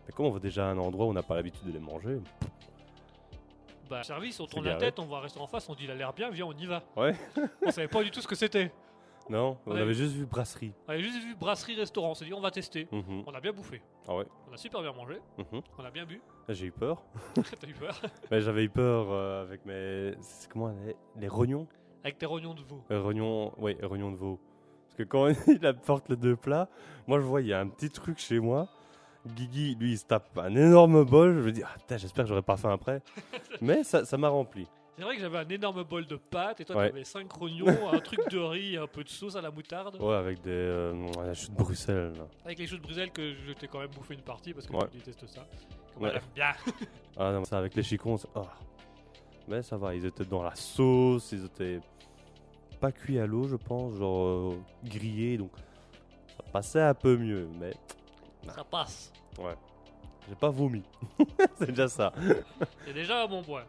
Mais 0.07 0.14
comme 0.14 0.26
on 0.27 0.32
va 0.32 0.40
déjà 0.40 0.68
à 0.68 0.72
un 0.72 0.77
endroit 0.77 1.06
où 1.06 1.10
on 1.10 1.14
n'a 1.14 1.23
pas 1.23 1.36
l'habitude 1.36 1.65
de 1.65 1.72
les 1.72 1.80
manger, 1.80 2.19
Bah, 3.90 4.03
service, 4.03 4.40
on 4.40 4.48
tourne 4.48 4.65
la 4.65 4.72
garé. 4.72 4.86
tête, 4.88 4.99
on 4.99 5.06
voit 5.06 5.19
un 5.19 5.22
restaurant 5.22 5.45
en 5.45 5.48
face, 5.48 5.69
on 5.69 5.76
dit, 5.76 5.84
il 5.84 5.91
a 5.91 5.95
l'air 5.95 6.11
bien, 6.14 6.30
viens, 6.32 6.45
on 6.45 6.53
y 6.53 6.65
va. 6.65 6.82
Ouais. 6.98 7.14
on 7.65 7.72
savait 7.72 7.88
pas 7.88 8.03
du 8.03 8.10
tout 8.11 8.19
ce 8.22 8.27
que 8.27 8.36
c'était. 8.36 8.72
non, 9.30 9.57
on 9.65 9.73
Ouais. 9.73 9.82
avait 9.82 9.94
juste 9.94 10.14
vu 10.14 10.26
brasserie. 10.26 10.73
On 10.88 10.91
avait 10.91 11.02
juste 11.03 11.19
vu 11.23 11.36
brasserie-restaurant, 11.36 12.11
on 12.11 12.14
s'est 12.15 12.26
dit, 12.26 12.34
on 12.34 12.41
va 12.41 12.49
tester. 12.52 12.88
Mhm. 12.91 13.23
On 13.27 13.32
a 13.34 13.40
bien 13.40 13.52
bouffé. 13.53 13.82
Ah 14.07 14.15
ouais. 14.15 14.26
On 14.49 14.53
a 14.53 14.57
super 14.57 14.82
bien 14.82 14.91
mangé, 14.91 15.19
Mhm. 15.38 15.61
on 15.77 15.84
a 15.86 15.91
bien 15.91 16.06
bu. 16.06 16.19
J'ai 16.49 16.65
eu 16.68 16.72
peur. 16.72 17.03
T'as 17.60 17.68
eu 17.68 17.73
peur 17.73 17.99
Mais 18.32 18.41
j'avais 18.41 18.64
eu 18.64 18.69
peur 18.69 19.07
euh, 19.11 19.44
avec 19.44 19.65
mes. 19.65 20.14
C'est 20.22 20.49
comment 20.52 20.69
les, 20.86 20.95
les 21.18 21.27
rognons? 21.27 21.68
Avec 22.03 22.18
tes 22.19 22.26
rognons 22.27 22.53
de 22.53 22.61
veau. 22.61 22.84
Euh, 22.91 23.02
Rognon, 23.02 23.52
oui, 23.57 23.76
rognon 23.82 24.11
de 24.11 24.18
veau. 24.18 24.40
Parce 24.86 24.95
que 24.98 25.03
quand 25.03 25.27
il 25.48 25.65
apporte 25.65 26.07
les 26.10 26.15
deux 26.15 26.36
plats, 26.36 26.69
moi 27.07 27.19
je 27.19 27.26
vois, 27.26 27.41
il 27.41 27.48
y 27.48 27.53
a 27.53 27.60
un 27.60 27.68
petit 27.68 27.90
truc 27.90 28.19
chez 28.19 28.40
moi. 28.40 28.68
Guigui, 29.28 29.76
lui, 29.76 29.92
il 29.94 29.98
se 29.98 30.06
tape 30.06 30.38
un 30.38 30.56
énorme 30.56 31.04
bol. 31.04 31.40
Je 31.42 31.46
me 31.46 31.52
dis, 31.52 31.64
ah 31.64 31.74
putain, 31.78 31.98
j'espère 31.98 32.26
que 32.26 32.30
j'aurai 32.30 32.42
pas 32.42 32.58
faim 32.58 32.72
après. 32.74 33.02
Mais 33.62 33.84
ça 33.84 34.06
ça 34.06 34.18
m'a 34.18 34.30
rempli. 34.30 34.68
C'est 34.98 35.04
vrai 35.04 35.16
que 35.16 35.22
j'avais 35.22 35.40
un 35.40 35.50
énorme 35.50 35.84
bol 35.84 36.06
de 36.06 36.16
pâtes 36.16 36.62
et 36.62 36.66
toi 36.66 36.78
Ouais. 36.78 36.90
t'avais 36.90 37.04
5 37.04 37.30
rognons, 37.34 37.90
un 37.92 38.00
truc 38.00 38.20
de 38.30 38.38
riz, 38.40 38.78
un 38.78 38.88
peu 38.88 39.04
de 39.04 39.10
sauce 39.10 39.36
à 39.36 39.42
la 39.42 39.52
moutarde. 39.52 39.98
Ouais, 40.00 40.16
avec 40.16 40.42
des 40.42 40.52
euh, 40.52 40.94
la 41.26 41.34
chute 41.34 41.52
de 41.52 41.58
Bruxelles. 41.58 42.14
là. 42.18 42.26
Avec 42.46 42.60
les 42.60 42.66
choux 42.68 42.78
de 42.78 42.82
Bruxelles 42.82 43.12
que 43.12 43.34
je 43.34 43.52
t'ai 43.54 43.68
quand 43.68 43.80
même 43.80 43.90
bouffé 43.90 44.14
une 44.14 44.22
partie 44.22 44.54
parce 44.54 44.68
que 44.68 44.74
Ouais. 44.74 44.86
je 44.94 45.00
déteste 45.00 45.28
ça. 45.28 45.46
Comme 45.94 46.04
Ouais. 46.04 46.10
elle 46.12 46.18
aime 46.18 46.24
bien. 46.34 46.52
Ah 47.18 47.32
non, 47.34 47.44
ça 47.46 47.58
avec 47.58 47.76
les 47.76 47.84
chicons. 47.84 48.16
ah. 48.36 48.44
Mais 49.50 49.62
ça 49.64 49.76
va, 49.78 49.94
ils 49.96 50.06
étaient 50.06 50.24
dans 50.26 50.44
la 50.44 50.56
sauce, 50.56 51.32
ils 51.34 51.44
étaient 51.46 51.80
pas 52.80 52.92
cuits 52.94 53.20
à 53.20 53.26
l'eau, 53.26 53.48
je 53.48 53.56
pense, 53.58 53.96
genre 53.96 54.26
euh, 54.28 54.58
grillés, 54.84 55.38
donc 55.38 55.52
ça 56.38 56.44
passait 56.54 56.82
un 56.82 56.94
peu 56.94 57.16
mieux. 57.18 57.48
Mais 57.60 57.74
Ça 58.54 58.64
passe. 58.64 59.12
j'ai 60.28 60.36
pas 60.36 60.50
vomi. 60.50 60.84
c'est 61.58 61.68
déjà 61.70 61.88
ça. 61.88 62.14
C'est 62.86 62.94
déjà 62.94 63.24
un 63.24 63.28
bon 63.28 63.44
point. 63.44 63.66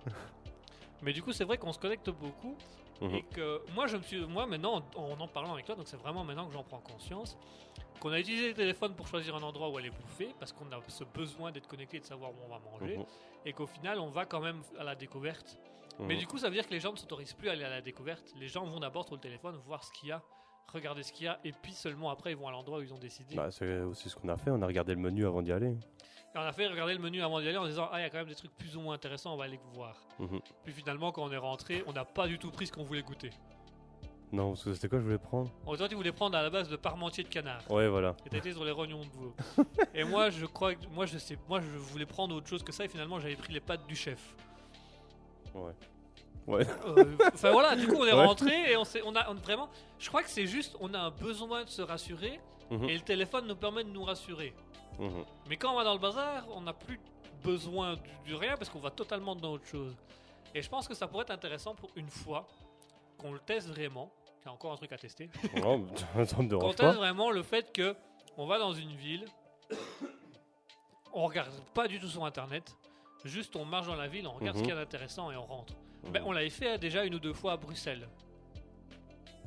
Mais 1.03 1.13
du 1.13 1.23
coup, 1.23 1.33
c'est 1.33 1.45
vrai 1.45 1.59
qu'on 1.59 1.73
se 1.73 1.79
connecte 1.79 2.11
beaucoup 2.11 2.57
Mhm. 3.03 3.15
et 3.15 3.23
que 3.25 3.61
moi, 3.75 3.87
je 3.87 3.99
me 3.99 4.03
suis, 4.03 4.25
moi 4.27 4.47
maintenant, 4.47 4.83
en 4.97 5.03
en, 5.03 5.21
en 5.21 5.29
parlant 5.29 5.53
avec 5.53 5.67
toi, 5.67 5.75
donc 5.75 5.87
c'est 5.87 5.99
vraiment 5.99 6.25
maintenant 6.25 6.47
que 6.47 6.55
j'en 6.55 6.63
prends 6.63 6.81
conscience, 6.81 7.37
qu'on 8.01 8.11
a 8.11 8.19
utilisé 8.19 8.49
le 8.49 8.55
téléphone 8.55 8.95
pour 8.95 9.07
choisir 9.07 9.37
un 9.37 9.43
endroit 9.43 9.69
où 9.69 9.77
aller 9.77 9.91
bouffer 9.91 10.35
parce 10.39 10.51
qu'on 10.55 10.65
a 10.73 10.81
ce 10.89 11.05
besoin 11.05 11.53
d'être 11.53 11.67
connecté 11.69 11.99
et 11.99 12.01
de 12.01 12.07
savoir 12.07 12.31
où 12.31 12.35
on 12.47 12.49
va 12.49 12.59
manger 12.71 12.97
Mhm. 12.97 13.05
et 13.45 13.53
qu'au 13.53 13.67
final, 13.67 13.99
on 13.99 14.09
va 14.09 14.25
quand 14.25 14.41
même 14.41 14.63
à 14.79 14.85
la 14.85 14.95
découverte. 14.95 15.59
Mais 15.99 16.15
Mhm. 16.15 16.21
du 16.21 16.27
coup, 16.27 16.39
ça 16.39 16.49
veut 16.49 16.55
dire 16.55 16.67
que 16.67 16.73
les 16.73 16.81
gens 16.81 16.93
ne 16.93 16.97
s'autorisent 16.97 17.35
plus 17.35 17.51
à 17.51 17.53
aller 17.53 17.65
à 17.65 17.69
la 17.71 17.83
découverte. 17.83 18.33
Les 18.37 18.49
gens 18.49 18.65
vont 18.65 18.81
d'abord 18.81 19.05
sur 19.05 19.15
le 19.15 19.21
téléphone 19.21 19.57
voir 19.67 19.85
ce 19.85 19.93
qu'il 19.93 20.09
y 20.09 20.13
a, 20.13 20.23
regarder 20.73 21.03
ce 21.03 21.13
qu'il 21.13 21.27
y 21.27 21.29
a, 21.29 21.39
et 21.45 21.53
puis 21.53 21.73
seulement 21.73 22.11
après 22.11 22.33
ils 22.33 22.37
vont 22.37 22.49
à 22.49 22.51
l'endroit 22.51 22.79
où 22.79 22.83
ils 22.83 22.93
ont 22.93 22.99
décidé. 22.99 23.35
Bah, 23.35 23.51
c'est 23.51 23.81
aussi 23.81 24.09
ce 24.09 24.17
qu'on 24.17 24.29
a 24.29 24.37
fait, 24.37 24.51
on 24.51 24.61
a 24.63 24.67
regardé 24.67 24.95
le 24.95 25.01
menu 25.01 25.27
avant 25.27 25.43
d'y 25.43 25.53
aller. 25.53 25.71
Et 25.71 26.39
on 26.39 26.43
a 26.43 26.53
fait 26.53 26.67
regarder 26.67 26.95
le 26.95 27.01
menu 27.01 27.23
avant 27.23 27.41
d'y 27.41 27.49
aller 27.49 27.57
en 27.57 27.67
disant 27.67 27.89
ah 27.91 28.01
il 28.01 28.03
y 28.03 28.05
a 28.05 28.11
quand 28.11 28.19
même 28.19 28.29
des 28.29 28.35
trucs 28.35 28.55
plus 28.57 28.77
ou 28.77 28.81
moins 28.81 28.95
intéressants, 28.95 29.35
on 29.35 29.37
va 29.37 29.45
aller 29.45 29.61
voir. 29.73 29.97
Mhm. 30.19 30.41
Puis 30.65 30.73
finalement, 30.73 31.13
quand 31.13 31.25
on 31.25 31.33
est 31.33 31.37
rentré, 31.37 31.83
on 31.87 31.93
n'a 31.93 32.05
pas 32.05 32.27
du 32.27 32.39
tout 32.39 32.51
pris 32.51 32.67
ce 32.67 32.73
qu'on 32.73 32.85
voulait 32.85 33.03
goûter. 33.03 33.31
Non, 34.33 34.51
parce 34.51 34.65
que 34.65 34.75
c'était 34.75 34.89
quoi 34.89 34.99
je 34.99 35.05
voulais 35.05 35.19
prendre? 35.19 35.51
En 35.65 35.77
toi, 35.77 35.89
tu 35.89 35.95
voulais 35.95 36.13
prendre 36.13 36.37
à 36.37 36.43
la 36.43 36.51
base 36.51 36.69
de 36.69 36.77
parmentier 36.77 37.23
de 37.23 37.29
canard. 37.29 37.63
Ouais, 37.71 37.87
voilà. 37.87 38.17
Et 38.27 38.29
t'étais 38.29 38.53
sur 38.53 38.65
les 38.65 38.73
rognons 38.73 39.05
de 39.05 39.11
veau. 39.11 39.35
et 39.95 40.03
moi, 40.03 40.31
je 40.31 40.47
crois 40.47 40.75
que 40.75 40.87
moi 40.89 41.07
je 41.07 41.19
sais, 41.19 41.39
moi 41.49 41.61
je 41.61 41.79
voulais 41.79 42.07
prendre 42.07 42.35
autre 42.35 42.49
chose 42.49 42.63
que 42.63 42.73
ça 42.73 42.85
et 42.85 42.89
finalement 42.89 43.21
j'avais 43.21 43.37
pris 43.37 43.53
les 43.53 43.61
pâtes 43.61 43.87
du 43.87 43.95
chef. 43.95 44.35
Ouais. 45.55 45.73
Ouais. 46.47 46.67
Euh, 46.87 47.05
Enfin 47.35 47.51
voilà, 47.51 47.75
du 47.77 47.87
coup 47.89 47.97
on 47.97 48.05
est 48.07 48.13
Ouais. 48.13 48.25
rentré 48.27 48.71
et 48.73 48.77
on, 48.77 48.85
s'est- 48.85 49.03
on 49.05 49.15
a 49.17 49.29
on- 49.31 49.35
vraiment. 49.35 49.69
Je 49.99 50.09
crois 50.09 50.23
que 50.23 50.31
c'est 50.31 50.47
juste, 50.47 50.77
on 50.81 50.93
a 50.95 50.99
un 50.99 51.11
besoin 51.11 51.65
de 51.65 51.69
se 51.71 51.83
rassurer 51.83 52.41
Mhm. 52.71 52.89
et 52.89 52.95
le 52.95 53.01
téléphone 53.01 53.47
nous 53.47 53.57
permet 53.57 53.83
de 53.85 53.91
nous 53.91 54.05
rassurer. 54.05 54.55
Mhm. 54.99 55.25
Mais 55.49 55.57
quand 55.57 55.73
on 55.73 55.77
va 55.77 55.85
dans 55.85 55.93
le 55.95 55.99
bazar, 55.99 56.45
on 56.55 56.61
n'a 56.63 56.73
plus 56.73 57.01
besoin 57.43 57.95
du, 57.97 58.11
du 58.27 58.35
rien 58.35 58.57
parce 58.57 58.71
qu'on 58.71 58.79
va 58.81 58.91
totalement 58.91 59.35
dans 59.37 59.53
autre 59.53 59.67
chose. 59.67 59.95
Et 60.55 60.63
je 60.63 60.69
pense 60.69 60.87
que 60.89 60.95
ça 60.95 61.07
pourrait 61.07 61.23
être 61.25 61.31
intéressant 61.33 61.75
pour 61.75 61.91
une 61.97 62.09
fois 62.09 62.47
qu'on 63.19 63.33
le 63.33 63.39
teste 63.41 63.69
vraiment. 63.69 64.11
Il 64.43 64.47
y 64.47 64.49
a 64.49 64.53
encore 64.53 64.73
un 64.73 64.77
truc 64.77 64.93
à 64.93 64.99
tester. 64.99 65.29
Non, 65.65 65.79
mais 66.15 66.25
ça 66.27 66.37
me 66.37 66.43
Qu'on 66.43 66.43
dérange 66.45 66.77
teste 66.77 66.81
pas. 66.81 66.93
vraiment 66.93 67.31
le 67.31 67.43
fait 67.43 67.73
que 67.73 67.95
on 68.39 68.47
va 68.47 68.59
dans 68.59 68.73
une 68.73 68.95
ville, 68.95 69.25
on 71.13 71.25
regarde 71.27 71.51
pas 71.75 71.89
du 71.89 71.99
tout 71.99 72.09
sur 72.09 72.25
internet, 72.25 72.75
juste 73.25 73.57
on 73.57 73.65
marche 73.65 73.87
dans 73.87 73.97
la 73.97 74.07
ville, 74.09 74.27
on 74.27 74.33
regarde 74.33 74.57
Mhm. 74.57 74.63
ce 74.63 74.69
qu'il 74.69 74.75
y 74.75 74.77
a 74.77 74.81
d'intéressant 74.81 75.31
et 75.31 75.37
on 75.37 75.45
rentre. 75.47 75.75
Ben, 76.13 76.23
on 76.25 76.33
l'avait 76.33 76.51
fait 76.51 76.79
déjà 76.79 77.05
une 77.05 77.15
ou 77.15 77.19
deux 77.19 77.33
fois 77.33 77.53
à 77.53 77.57
Bruxelles. 77.57 78.09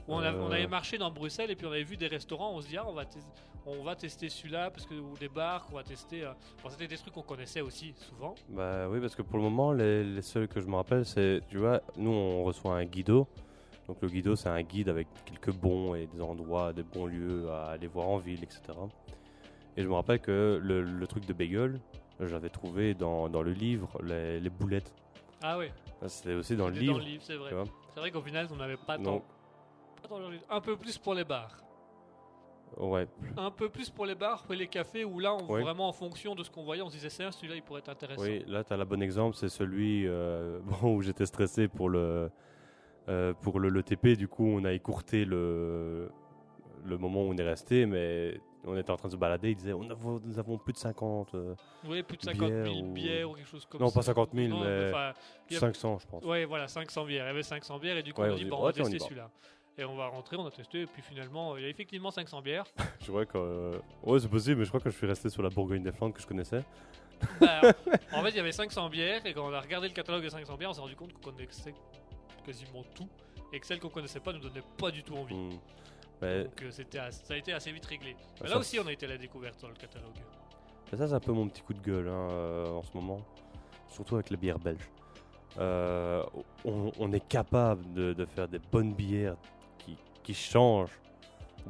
Où 0.07 0.13
on, 0.15 0.19
a- 0.19 0.31
Euh. 0.33 0.41
on 0.41 0.51
avait 0.51 0.67
marché 0.67 0.97
dans 0.97 1.11
Bruxelles 1.11 1.51
et 1.51 1.55
puis 1.55 1.65
on 1.67 1.71
avait 1.71 1.83
vu 1.83 1.97
des 1.97 2.07
restaurants, 2.07 2.53
on 2.55 2.61
se 2.61 2.67
dit 2.67 2.77
ah, 2.77 2.85
on 2.87 2.93
va, 2.93 3.05
tes- 3.05 3.19
on 3.65 3.83
va 3.83 3.95
tester 3.95 4.27
celui-là 4.29 4.71
parce 4.71 4.85
que 4.85 4.95
ou 4.95 5.13
des 5.19 5.29
bars 5.29 5.65
qu'on 5.65 5.75
va 5.75 5.83
tester. 5.83 6.23
euh, 6.23 6.31
bon, 6.63 6.69
c'était 6.69 6.87
des 6.87 6.97
trucs 6.97 7.13
qu'on 7.13 7.21
connaissait 7.21 7.61
aussi 7.61 7.93
souvent. 7.95 8.33
Bah 8.49 8.87
oui, 8.89 8.99
parce 8.99 9.15
que 9.15 9.21
pour 9.21 9.37
le 9.37 9.43
moment, 9.43 9.71
les, 9.71 10.03
les 10.03 10.21
seuls 10.21 10.47
que 10.47 10.59
je 10.61 10.67
me 10.67 10.75
rappelle, 10.75 11.05
c'est, 11.05 11.41
tu 11.47 11.57
vois, 11.57 11.81
nous 11.97 12.11
on 12.11 12.43
reçoit 12.43 12.75
un 12.75 12.85
guido. 12.85 13.27
Donc 13.87 13.97
le 14.01 14.07
guido, 14.07 14.35
c'est 14.35 14.49
un 14.49 14.61
guide 14.61 14.89
avec 14.89 15.07
quelques 15.25 15.51
bons 15.55 15.95
et 15.95 16.05
des 16.07 16.21
endroits, 16.21 16.73
des 16.73 16.83
bons 16.83 17.05
lieux 17.07 17.49
à 17.49 17.71
aller 17.71 17.87
voir 17.87 18.07
en 18.07 18.17
ville, 18.17 18.43
etc. 18.43 18.61
Et 19.77 19.81
je 19.83 19.87
me 19.87 19.93
rappelle 19.93 20.19
que 20.19 20.59
le, 20.61 20.81
le 20.83 21.07
truc 21.07 21.25
de 21.25 21.33
bagel, 21.33 21.79
j'avais 22.19 22.49
trouvé 22.49 22.93
dans, 22.93 23.29
dans 23.29 23.41
le 23.41 23.51
livre 23.51 23.89
les, 24.03 24.39
les 24.39 24.49
boulettes. 24.49 24.93
Ah 25.41 25.57
oui, 25.57 25.67
C'était 26.07 26.33
aussi 26.33 26.55
dans 26.55 26.69
le 26.69 26.75
livre. 26.75 26.93
dans 26.93 26.99
le 26.99 27.05
livre, 27.05 27.23
c'est 27.23 27.35
vrai. 27.35 27.51
C'est 27.93 27.99
vrai 27.99 28.11
qu'au 28.11 28.21
final 28.21 28.47
on 28.51 28.55
n'avait 28.55 28.77
pas 28.77 28.97
tant. 28.97 29.23
Un 30.49 30.61
peu 30.61 30.77
plus 30.77 30.97
pour 30.97 31.13
les 31.13 31.23
bars. 31.25 31.57
ouais. 32.77 33.07
Un 33.37 33.51
peu 33.51 33.69
plus 33.69 33.89
pour 33.89 34.05
les 34.05 34.15
bars 34.15 34.43
et 34.49 34.55
les 34.55 34.67
cafés 34.67 35.03
où 35.03 35.19
là 35.19 35.35
on 35.35 35.51
Oui. 35.53 35.61
vraiment 35.61 35.89
en 35.89 35.93
fonction 35.93 36.35
de 36.35 36.43
ce 36.43 36.49
qu'on 36.49 36.63
voyait 36.63 36.81
on 36.81 36.89
se 36.89 36.95
disait 36.95 37.09
c'est 37.09 37.29
celui-là 37.31 37.55
il 37.55 37.61
pourrait 37.63 37.79
être 37.79 37.89
intéressant. 37.89 38.21
Oui, 38.23 38.43
là, 38.47 38.63
tu 38.63 38.71
as 38.73 38.77
le 38.77 38.85
bon 38.85 39.01
exemple, 39.01 39.35
c'est 39.35 39.49
celui 39.49 40.07
euh, 40.07 40.59
bon, 40.81 40.95
où 40.95 41.01
j'étais 41.01 41.25
stressé 41.25 41.67
pour 41.67 41.89
le, 41.89 42.31
euh, 43.09 43.33
pour 43.41 43.59
le, 43.59 43.69
le 43.69 43.83
TP. 43.83 44.15
Du 44.17 44.27
coup, 44.27 44.45
on 44.47 44.63
a 44.63 44.71
écourté 44.71 45.25
le, 45.25 46.09
le 46.85 46.97
moment 46.97 47.21
où 47.23 47.31
on 47.33 47.35
est 47.37 47.43
resté, 47.43 47.85
mais 47.85 48.39
on 48.65 48.77
était 48.77 48.91
en 48.91 48.97
train 48.97 49.07
de 49.07 49.13
se 49.13 49.17
balader. 49.17 49.51
Il 49.51 49.55
disait 49.55 49.73
on 49.73 49.83
Nous 49.83 50.39
avons 50.39 50.57
plus 50.57 50.73
de 50.73 50.77
50, 50.77 51.33
euh, 51.35 51.55
Oui, 51.85 52.03
plus 52.03 52.17
de 52.17 52.23
50 52.23 52.39
000 52.49 52.51
Bière 52.63 52.83
ou- 52.83 52.91
bières 52.93 53.29
ou 53.31 53.33
quelque 53.35 53.47
chose 53.47 53.65
comme 53.65 53.81
Non, 53.81 53.87
ça. 53.89 53.99
pas 53.99 54.03
50 54.03 54.29
000, 54.33 54.47
Non, 54.49 54.59
mais 54.63 54.89
enfin, 54.89 55.13
il 55.49 55.53
y 55.53 55.57
a- 55.57 55.59
500, 55.59 55.99
je 55.99 56.07
pense. 56.07 56.23
Ouais, 56.25 56.45
voilà, 56.45 56.67
500 56.67 57.05
bières. 57.05 57.25
Il 57.25 57.27
y 57.27 57.31
avait 57.31 57.43
500 57.43 57.79
bières 57.79 57.97
et 57.97 58.03
du 58.03 58.13
coup 58.13 58.21
Ouais, 58.21 58.27
on 58.27 58.31
a 58.31 58.33
on 58.33 58.37
dit 58.37 58.43
dit, 58.43 58.49
bon, 58.49 58.57
on 58.57 58.59
ouais, 58.65 58.71
va 58.71 58.73
tester 58.73 58.99
celui-là. 58.99 59.29
Et 59.77 59.85
on 59.85 59.95
va 59.95 60.07
rentrer, 60.07 60.35
on 60.35 60.45
a 60.45 60.51
testé 60.51 60.81
et 60.81 60.85
puis 60.87 61.01
finalement 61.01 61.55
il 61.55 61.63
y 61.63 61.65
a 61.65 61.69
effectivement 61.69 62.11
500 62.11 62.41
bières. 62.41 62.65
Je 63.01 63.07
crois 63.07 63.25
que. 63.25 63.37
euh, 63.37 63.79
Ouais, 64.03 64.19
c'est 64.19 64.27
possible, 64.27 64.57
mais 64.59 64.65
je 64.65 64.69
crois 64.69 64.81
que 64.81 64.89
je 64.89 64.95
suis 64.97 65.07
resté 65.07 65.29
sur 65.29 65.41
la 65.41 65.49
Bourgogne 65.49 65.81
des 65.83 65.93
Flandres 65.93 66.13
que 66.13 66.21
je 66.21 66.27
connaissais. 66.27 66.63
Bah, 67.39 67.61
en 68.13 68.21
fait 68.23 68.29
il 68.31 68.35
y 68.35 68.39
avait 68.39 68.51
500 68.51 68.89
bières 68.89 69.25
et 69.25 69.33
quand 69.33 69.47
on 69.49 69.53
a 69.53 69.59
regardé 69.61 69.87
le 69.87 69.93
catalogue 69.93 70.21
des 70.23 70.29
500 70.29 70.55
bières 70.57 70.69
on 70.69 70.73
s'est 70.73 70.81
rendu 70.81 70.95
compte 70.97 71.13
qu'on 71.13 71.31
connaissait 71.31 71.73
quasiment 72.45 72.83
tout 72.95 73.07
et 73.53 73.59
que 73.59 73.65
celles 73.65 73.79
qu'on 73.79 73.89
connaissait 73.89 74.19
pas 74.19 74.31
nous 74.33 74.39
donnaient 74.39 74.63
pas 74.77 74.91
du 74.91 75.03
tout 75.03 75.15
envie. 75.15 75.35
Hmm. 75.35 75.49
Donc 76.21 76.61
euh, 76.61 76.71
c'était 76.71 76.99
ça 77.11 77.33
a 77.33 77.37
été 77.37 77.53
assez 77.53 77.71
vite 77.71 77.85
réglé. 77.85 78.15
Ça, 78.35 78.47
là 78.47 78.57
aussi 78.57 78.79
on 78.79 78.87
a 78.87 78.91
été 78.91 79.05
à 79.05 79.09
la 79.09 79.17
découverte 79.17 79.61
dans 79.61 79.69
le 79.69 79.75
catalogue. 79.75 80.15
ça, 80.91 81.07
c'est 81.07 81.13
un 81.13 81.19
peu 81.19 81.31
mon 81.31 81.47
petit 81.47 81.61
coup 81.61 81.73
de 81.73 81.81
gueule 81.81 82.07
hein, 82.09 82.29
euh, 82.31 82.67
en 82.71 82.83
ce 82.83 82.91
moment. 82.93 83.21
Surtout 83.87 84.15
avec 84.15 84.29
les 84.29 84.37
bières 84.37 84.59
belges. 84.59 84.89
Euh, 85.57 86.23
on, 86.65 86.91
on 86.99 87.11
est 87.11 87.25
capable 87.27 87.91
de, 87.93 88.13
de 88.13 88.25
faire 88.25 88.47
des 88.47 88.59
bonnes 88.59 88.93
bières 88.93 89.37
qui, 89.79 89.97
qui 90.23 90.33
changent 90.33 90.99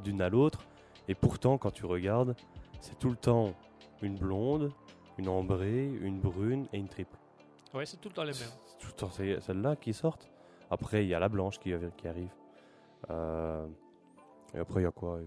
d'une 0.04 0.22
à 0.22 0.30
l'autre. 0.30 0.60
Et 1.08 1.16
pourtant, 1.16 1.58
quand 1.58 1.72
tu 1.72 1.86
regardes, 1.86 2.36
c'est 2.82 2.98
tout 3.00 3.10
le 3.10 3.16
temps 3.16 3.54
une 4.02 4.16
blonde, 4.16 4.72
une 5.18 5.30
ambrée, 5.30 5.86
une 6.02 6.20
brune 6.20 6.68
et 6.74 6.78
une 6.78 6.88
triple. 6.88 7.18
Ouais, 7.74 7.86
c'est 7.86 7.98
tout 7.98 8.10
le 8.10 8.16
temps 8.16 8.24
les 8.24 8.34
mêmes. 8.34 8.50
C'est 8.66 8.78
tout 8.80 8.88
le 8.88 8.94
temps 8.94 9.10
celles-là 9.12 9.76
qui 9.76 9.94
sortent. 9.94 10.30
Après, 10.70 11.04
il 11.04 11.08
y 11.10 11.14
a 11.14 11.20
la 11.20 11.30
blanche 11.30 11.58
qui, 11.60 11.74
qui 11.98 12.08
arrive. 12.08 12.30
Euh, 13.10 13.66
et 14.54 14.60
après, 14.60 14.82
il 14.82 14.84
y 14.84 14.88
a 14.88 14.92
quoi 14.92 15.20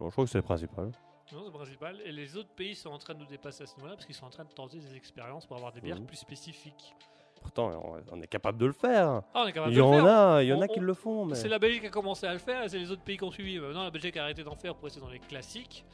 Je 0.00 0.08
crois 0.10 0.24
que 0.24 0.30
c'est 0.30 0.38
le 0.38 0.42
principal. 0.42 0.86
Non, 1.32 1.38
c'est 1.40 1.44
le 1.46 1.50
principal. 1.52 2.00
Et 2.04 2.12
les 2.12 2.36
autres 2.36 2.50
pays 2.54 2.74
sont 2.74 2.90
en 2.90 2.98
train 2.98 3.14
de 3.14 3.20
nous 3.20 3.26
dépasser 3.26 3.62
à 3.62 3.66
ce 3.66 3.76
niveau-là 3.76 3.94
parce 3.94 4.06
qu'ils 4.06 4.14
sont 4.14 4.26
en 4.26 4.30
train 4.30 4.44
de 4.44 4.50
tenter 4.52 4.78
des 4.78 4.96
expériences 4.96 5.46
pour 5.46 5.56
avoir 5.56 5.72
des 5.72 5.80
bières 5.80 6.00
Mhm. 6.00 6.06
plus 6.06 6.16
spécifiques. 6.16 6.94
Pourtant, 7.42 7.70
on, 8.12 8.20
est 8.20 8.26
capable 8.26 8.58
de 8.58 8.66
le 8.66 8.72
faire. 8.72 9.22
Ah, 9.32 9.42
on 9.44 9.46
est 9.46 9.52
capable 9.52 9.72
Il 9.72 9.76
de 9.76 9.80
y 9.80 9.82
le 9.82 9.88
en 9.88 9.92
faire. 9.92 10.06
a, 10.06 10.42
il 10.42 10.48
y 10.48 10.52
en 10.52 10.58
On- 10.58 10.60
a 10.60 10.68
qui 10.68 10.78
on- 10.78 10.82
le 10.82 10.92
font. 10.94 11.24
Mais... 11.24 11.34
C'est 11.36 11.48
la 11.48 11.58
Belgique 11.58 11.80
qui 11.80 11.86
a 11.86 11.90
commencé 11.90 12.26
à 12.26 12.34
le 12.34 12.38
faire 12.38 12.64
et 12.64 12.68
c'est 12.68 12.78
les 12.78 12.90
autres 12.90 13.00
pays 13.02 13.16
qui 13.16 13.24
ont 13.24 13.30
suivi. 13.30 13.58
Maintenant, 13.58 13.84
la 13.84 13.90
Belgique 13.90 14.16
a 14.18 14.24
arrêté 14.24 14.42
d'en 14.44 14.56
faire 14.56 14.74
pour 14.74 14.84
rester 14.84 15.00
dans 15.00 15.08
les 15.08 15.20
classiques. 15.20 15.84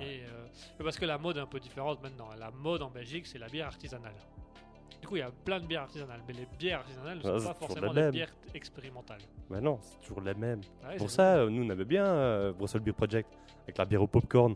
Et, 0.00 0.20
euh, 0.22 0.46
parce 0.78 0.96
que 0.98 1.04
la 1.04 1.18
mode 1.18 1.38
est 1.38 1.40
un 1.40 1.46
peu 1.46 1.58
différente 1.58 2.00
maintenant. 2.02 2.28
La 2.38 2.52
mode 2.52 2.82
en 2.82 2.90
Belgique, 2.90 3.26
c'est 3.26 3.38
la 3.38 3.48
bière 3.48 3.66
artisanale. 3.66 4.14
Du 5.02 5.08
coup, 5.08 5.16
il 5.16 5.18
y 5.18 5.22
a 5.22 5.30
plein 5.30 5.58
de 5.60 5.66
bières 5.66 5.82
artisanales. 5.82 6.20
Mais 6.26 6.32
les 6.32 6.46
bières 6.58 6.78
artisanales 6.78 7.18
ne 7.18 7.22
Ah, 7.22 7.24
sont 7.24 7.38
c'est 7.40 7.46
pas 7.48 7.54
forcément 7.54 7.88
les 7.88 7.94
des 7.94 8.00
mêmes. 8.02 8.10
bières 8.12 8.32
expérimentales. 8.54 9.20
Mais 9.50 9.60
non, 9.60 9.78
c'est 9.82 10.00
toujours 10.00 10.20
les 10.22 10.32
mêmes. 10.34 10.60
Ouais, 10.86 10.96
Pour 10.96 11.10
ça, 11.10 11.36
euh, 11.38 11.50
nous, 11.50 11.64
on 11.66 11.70
avait 11.70 11.84
bien 11.84 12.06
euh, 12.06 12.52
Brussels 12.52 12.80
Beer 12.82 12.92
Project 12.94 13.28
avec 13.64 13.76
la 13.76 13.84
bière 13.84 14.00
au 14.02 14.06
popcorn. 14.06 14.52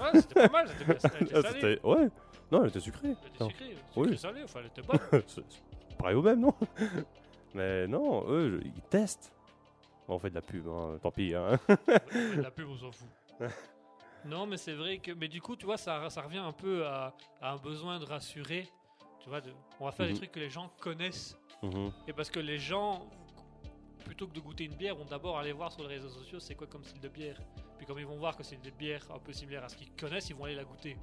Ouais, 0.00 0.06
c'était 0.20 0.48
pas 0.48 0.48
mal. 0.48 0.68
C'était 0.68 0.84
bien- 0.84 0.96
Ah, 1.44 1.48
c'était- 1.52 1.80
Ouais, 1.86 2.08
non, 2.50 2.62
elle 2.62 2.68
était 2.70 2.80
sucrée. 2.80 3.08
Elle 3.22 3.28
était 3.28 3.44
Non. 3.44 3.48
sucrée. 3.50 3.76
Oui. 3.96 4.02
Sucrée 4.04 4.16
salée, 4.16 4.42
enfin, 4.42 4.60
elle 4.60 4.66
était 4.66 4.82
bonne. 4.82 5.22
c'est 5.28 5.96
pareil 5.96 6.16
au 6.16 6.22
même, 6.22 6.40
non? 6.40 6.54
Mais 7.54 7.86
non, 7.86 8.24
eux, 8.28 8.60
ils 8.64 8.82
testent. 8.90 9.32
Bon, 10.08 10.16
on 10.16 10.18
fait 10.18 10.28
de 10.30 10.34
la 10.34 10.42
pub, 10.42 10.66
hein, 10.68 10.98
tant 11.00 11.12
pis. 11.12 11.34
Hein. 11.36 11.56
La 12.36 12.50
pub, 12.50 12.68
on 12.68 12.76
s'en 12.76 12.90
fout. 12.90 13.08
Non, 14.26 14.46
mais 14.46 14.56
c'est 14.56 14.74
vrai 14.74 14.98
que. 14.98 15.12
Mais 15.12 15.28
du 15.28 15.40
coup, 15.40 15.54
tu 15.54 15.64
vois, 15.66 15.76
ça, 15.76 16.10
ça 16.10 16.22
revient 16.22 16.38
un 16.38 16.52
peu 16.52 16.84
à, 16.86 17.14
à 17.40 17.52
un 17.52 17.56
besoin 17.56 17.98
de 18.00 18.04
rassurer. 18.04 18.66
Tu 19.24 19.30
vois, 19.30 19.40
de- 19.40 19.54
on 19.80 19.86
va 19.86 19.90
faire 19.92 20.04
des 20.04 20.12
Mhm. 20.12 20.18
trucs 20.18 20.32
que 20.32 20.38
les 20.40 20.50
gens 20.50 20.68
connaissent. 20.80 21.34
Mhm. 21.62 21.90
Et 22.06 22.12
parce 22.12 22.28
que 22.30 22.40
les 22.40 22.58
gens, 22.58 23.08
plutôt 24.04 24.26
que 24.28 24.34
de 24.34 24.40
goûter 24.40 24.64
une 24.64 24.74
bière, 24.74 24.94
vont 24.94 25.06
d'abord 25.06 25.38
aller 25.38 25.52
voir 25.52 25.72
sur 25.72 25.82
les 25.82 25.94
réseaux 25.94 26.10
sociaux 26.10 26.38
c'est 26.38 26.54
quoi 26.54 26.66
comme 26.66 26.84
style 26.84 27.00
de 27.00 27.08
bière. 27.08 27.40
Puis 27.78 27.86
comme 27.86 27.98
ils 27.98 28.06
vont 28.06 28.18
voir 28.18 28.36
que 28.36 28.42
c'est 28.42 28.60
des 28.60 28.70
bières 28.70 29.06
un 29.10 29.18
peu 29.18 29.32
similaires 29.32 29.64
à 29.64 29.70
ce 29.70 29.76
qu'ils 29.76 29.90
connaissent, 29.92 30.28
ils 30.28 30.36
vont 30.36 30.44
aller 30.44 30.54
la 30.54 30.64
goûter. 30.64 30.98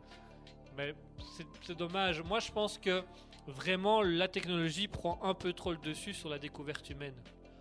Mais 0.78 0.94
c'est- 1.36 1.48
c'est 1.64 1.76
dommage. 1.76 2.22
Moi, 2.22 2.40
je 2.40 2.52
pense 2.52 2.78
que 2.78 3.04
vraiment 3.48 4.04
la 4.04 4.28
technologie 4.28 4.88
prend 4.88 5.20
un 5.24 5.34
peu 5.34 5.52
trop 5.54 5.72
le 5.72 5.80
dessus 5.80 6.14
sur 6.14 6.30
la 6.30 6.38
découverte 6.38 6.88
humaine. 6.92 7.16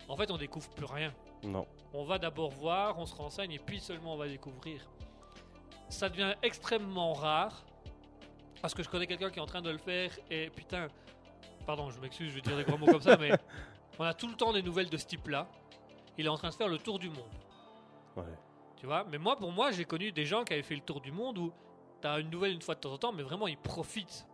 En 0.09 0.17
fait, 0.17 0.31
on 0.31 0.37
découvre 0.37 0.69
plus 0.71 0.85
rien. 0.85 1.15
Non. 1.43 1.67
On 1.95 2.05
va 2.05 2.19
d'abord 2.19 2.51
voir, 2.51 2.99
on 2.99 3.07
se 3.07 3.15
renseigne 3.15 3.53
et 3.53 3.59
puis 3.59 3.81
seulement 3.81 4.13
on 4.13 4.19
va 4.19 4.29
découvrir. 4.29 4.87
Ça 5.89 6.11
devient 6.11 6.35
extrêmement 6.43 7.15
rare 7.15 7.65
parce 8.61 8.75
que 8.75 8.83
je 8.83 8.89
connais 8.89 9.07
quelqu'un 9.07 9.31
qui 9.31 9.39
est 9.39 9.43
en 9.43 9.47
train 9.47 9.63
de 9.63 9.71
le 9.71 9.79
faire 9.79 10.11
et 10.31 10.51
putain, 10.51 10.89
pardon, 11.67 11.91
je 11.91 12.01
m'excuse, 12.01 12.31
je 12.31 12.35
vais 12.37 12.41
dire 12.41 12.57
des 12.57 12.65
gros 12.65 12.79
mots 12.79 12.87
comme 12.87 13.01
ça, 13.03 13.17
mais 13.17 13.31
on 13.99 14.05
a 14.05 14.15
tout 14.15 14.29
le 14.29 14.35
temps 14.35 14.53
des 14.53 14.63
nouvelles 14.63 14.91
de 14.91 14.97
ce 14.97 15.07
type-là. 15.07 15.47
Il 16.19 16.27
est 16.27 16.29
en 16.29 16.37
train 16.37 16.51
de 16.51 16.55
faire 16.55 16.69
le 16.69 16.79
tour 16.79 16.99
du 16.99 17.09
monde, 17.09 17.31
Ouais. 18.17 18.25
tu 18.77 18.87
vois. 18.87 19.05
Mais 19.11 19.17
moi, 19.19 19.37
pour 19.37 19.53
moi, 19.53 19.71
j'ai 19.71 19.85
connu 19.85 20.13
des 20.13 20.27
gens 20.27 20.45
qui 20.45 20.53
avaient 20.53 20.63
fait 20.63 20.75
le 20.75 20.81
tour 20.83 21.01
du 21.01 21.13
monde 21.13 21.39
où 21.39 21.53
t'as 22.01 22.21
une 22.21 22.29
nouvelle 22.31 22.53
une 22.53 22.61
fois 22.63 22.75
de 22.75 22.81
temps 22.81 22.93
en 22.93 22.99
temps, 22.99 23.13
mais 23.13 23.23
vraiment 23.23 23.47
ils 23.49 23.57
profitent. 23.57 24.27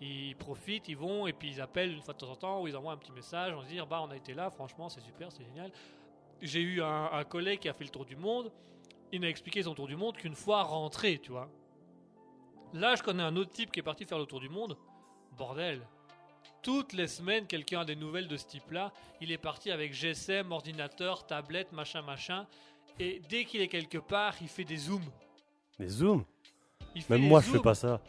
Ils 0.00 0.34
profitent, 0.34 0.88
ils 0.88 0.96
vont 0.96 1.28
et 1.28 1.32
puis 1.32 1.50
ils 1.50 1.60
appellent 1.60 1.92
une 1.92 2.00
fois 2.02 2.14
de 2.14 2.18
temps 2.18 2.30
en 2.30 2.34
temps 2.36 2.60
ou 2.62 2.66
ils 2.66 2.76
envoient 2.76 2.92
un 2.92 2.96
petit 2.96 3.12
message 3.12 3.52
en 3.52 3.62
se 3.62 3.68
dire 3.68 3.86
bah 3.86 4.00
on 4.02 4.10
a 4.10 4.16
été 4.16 4.34
là, 4.34 4.50
franchement 4.50 4.88
c'est 4.88 5.00
super, 5.00 5.30
c'est 5.30 5.44
génial. 5.44 5.70
J'ai 6.40 6.60
eu 6.60 6.82
un, 6.82 7.08
un 7.12 7.22
collègue 7.24 7.60
qui 7.60 7.68
a 7.68 7.72
fait 7.72 7.84
le 7.84 7.90
tour 7.90 8.04
du 8.04 8.16
monde. 8.16 8.50
Il 9.12 9.20
m'a 9.20 9.28
expliqué 9.28 9.62
son 9.62 9.74
tour 9.74 9.86
du 9.86 9.94
monde 9.94 10.16
qu'une 10.16 10.34
fois 10.34 10.62
rentré, 10.64 11.18
tu 11.18 11.30
vois. 11.30 11.48
Là, 12.72 12.94
je 12.94 13.02
connais 13.02 13.22
un 13.22 13.36
autre 13.36 13.50
type 13.50 13.70
qui 13.70 13.80
est 13.80 13.82
parti 13.82 14.04
faire 14.04 14.18
le 14.18 14.26
tour 14.26 14.40
du 14.40 14.48
monde. 14.48 14.76
Bordel. 15.36 15.80
Toutes 16.62 16.92
les 16.92 17.08
semaines, 17.08 17.46
quelqu'un 17.46 17.80
a 17.80 17.84
des 17.84 17.96
nouvelles 17.96 18.28
de 18.28 18.36
ce 18.36 18.46
type-là. 18.46 18.92
Il 19.20 19.32
est 19.32 19.38
parti 19.38 19.70
avec 19.70 19.92
GSM, 19.92 20.52
ordinateur, 20.52 21.26
tablette, 21.26 21.72
machin, 21.72 22.02
machin. 22.02 22.46
Et 22.98 23.20
dès 23.28 23.44
qu'il 23.44 23.60
est 23.60 23.68
quelque 23.68 23.98
part, 23.98 24.34
il 24.40 24.48
fait 24.48 24.64
des 24.64 24.76
zooms. 24.76 25.02
Les 25.78 25.88
zooms 25.88 26.24
Il 26.94 27.02
fait 27.02 27.14
Même 27.14 27.22
des 27.22 27.28
moi, 27.28 27.40
je 27.40 27.46
fais 27.46 27.52
zooms. 27.54 27.62
pas 27.62 27.74
ça. 27.74 28.00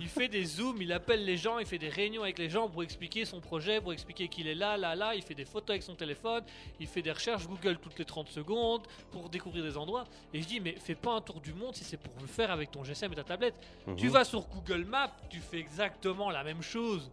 Il 0.00 0.08
fait 0.08 0.28
des 0.28 0.44
zooms, 0.44 0.80
il 0.80 0.92
appelle 0.92 1.24
les 1.24 1.36
gens, 1.36 1.58
il 1.58 1.66
fait 1.66 1.78
des 1.78 1.88
réunions 1.88 2.22
avec 2.22 2.38
les 2.38 2.48
gens 2.48 2.68
pour 2.68 2.82
expliquer 2.82 3.24
son 3.24 3.40
projet, 3.40 3.80
pour 3.80 3.92
expliquer 3.92 4.28
qu'il 4.28 4.46
est 4.46 4.54
là, 4.54 4.76
là, 4.76 4.94
là. 4.94 5.14
Il 5.14 5.22
fait 5.22 5.34
des 5.34 5.44
photos 5.44 5.70
avec 5.70 5.82
son 5.82 5.94
téléphone, 5.94 6.44
il 6.78 6.86
fait 6.86 7.02
des 7.02 7.10
recherches 7.10 7.46
Google 7.48 7.78
toutes 7.78 7.98
les 7.98 8.04
30 8.04 8.28
secondes 8.28 8.86
pour 9.10 9.28
découvrir 9.28 9.64
des 9.64 9.76
endroits. 9.76 10.04
Et 10.32 10.40
je 10.40 10.46
dis, 10.46 10.60
mais 10.60 10.76
fais 10.78 10.94
pas 10.94 11.12
un 11.14 11.20
tour 11.20 11.40
du 11.40 11.52
monde 11.52 11.74
si 11.74 11.82
c'est 11.84 11.96
pour 11.96 12.12
le 12.20 12.26
faire 12.28 12.50
avec 12.50 12.70
ton 12.70 12.84
GSM 12.84 13.12
et 13.12 13.16
ta 13.16 13.24
tablette. 13.24 13.54
Tu 13.96 14.06
Mhm. 14.06 14.12
vas 14.12 14.24
sur 14.24 14.42
Google 14.46 14.84
Maps, 14.84 15.12
tu 15.28 15.40
fais 15.40 15.58
exactement 15.58 16.30
la 16.30 16.44
même 16.44 16.62
chose. 16.62 17.10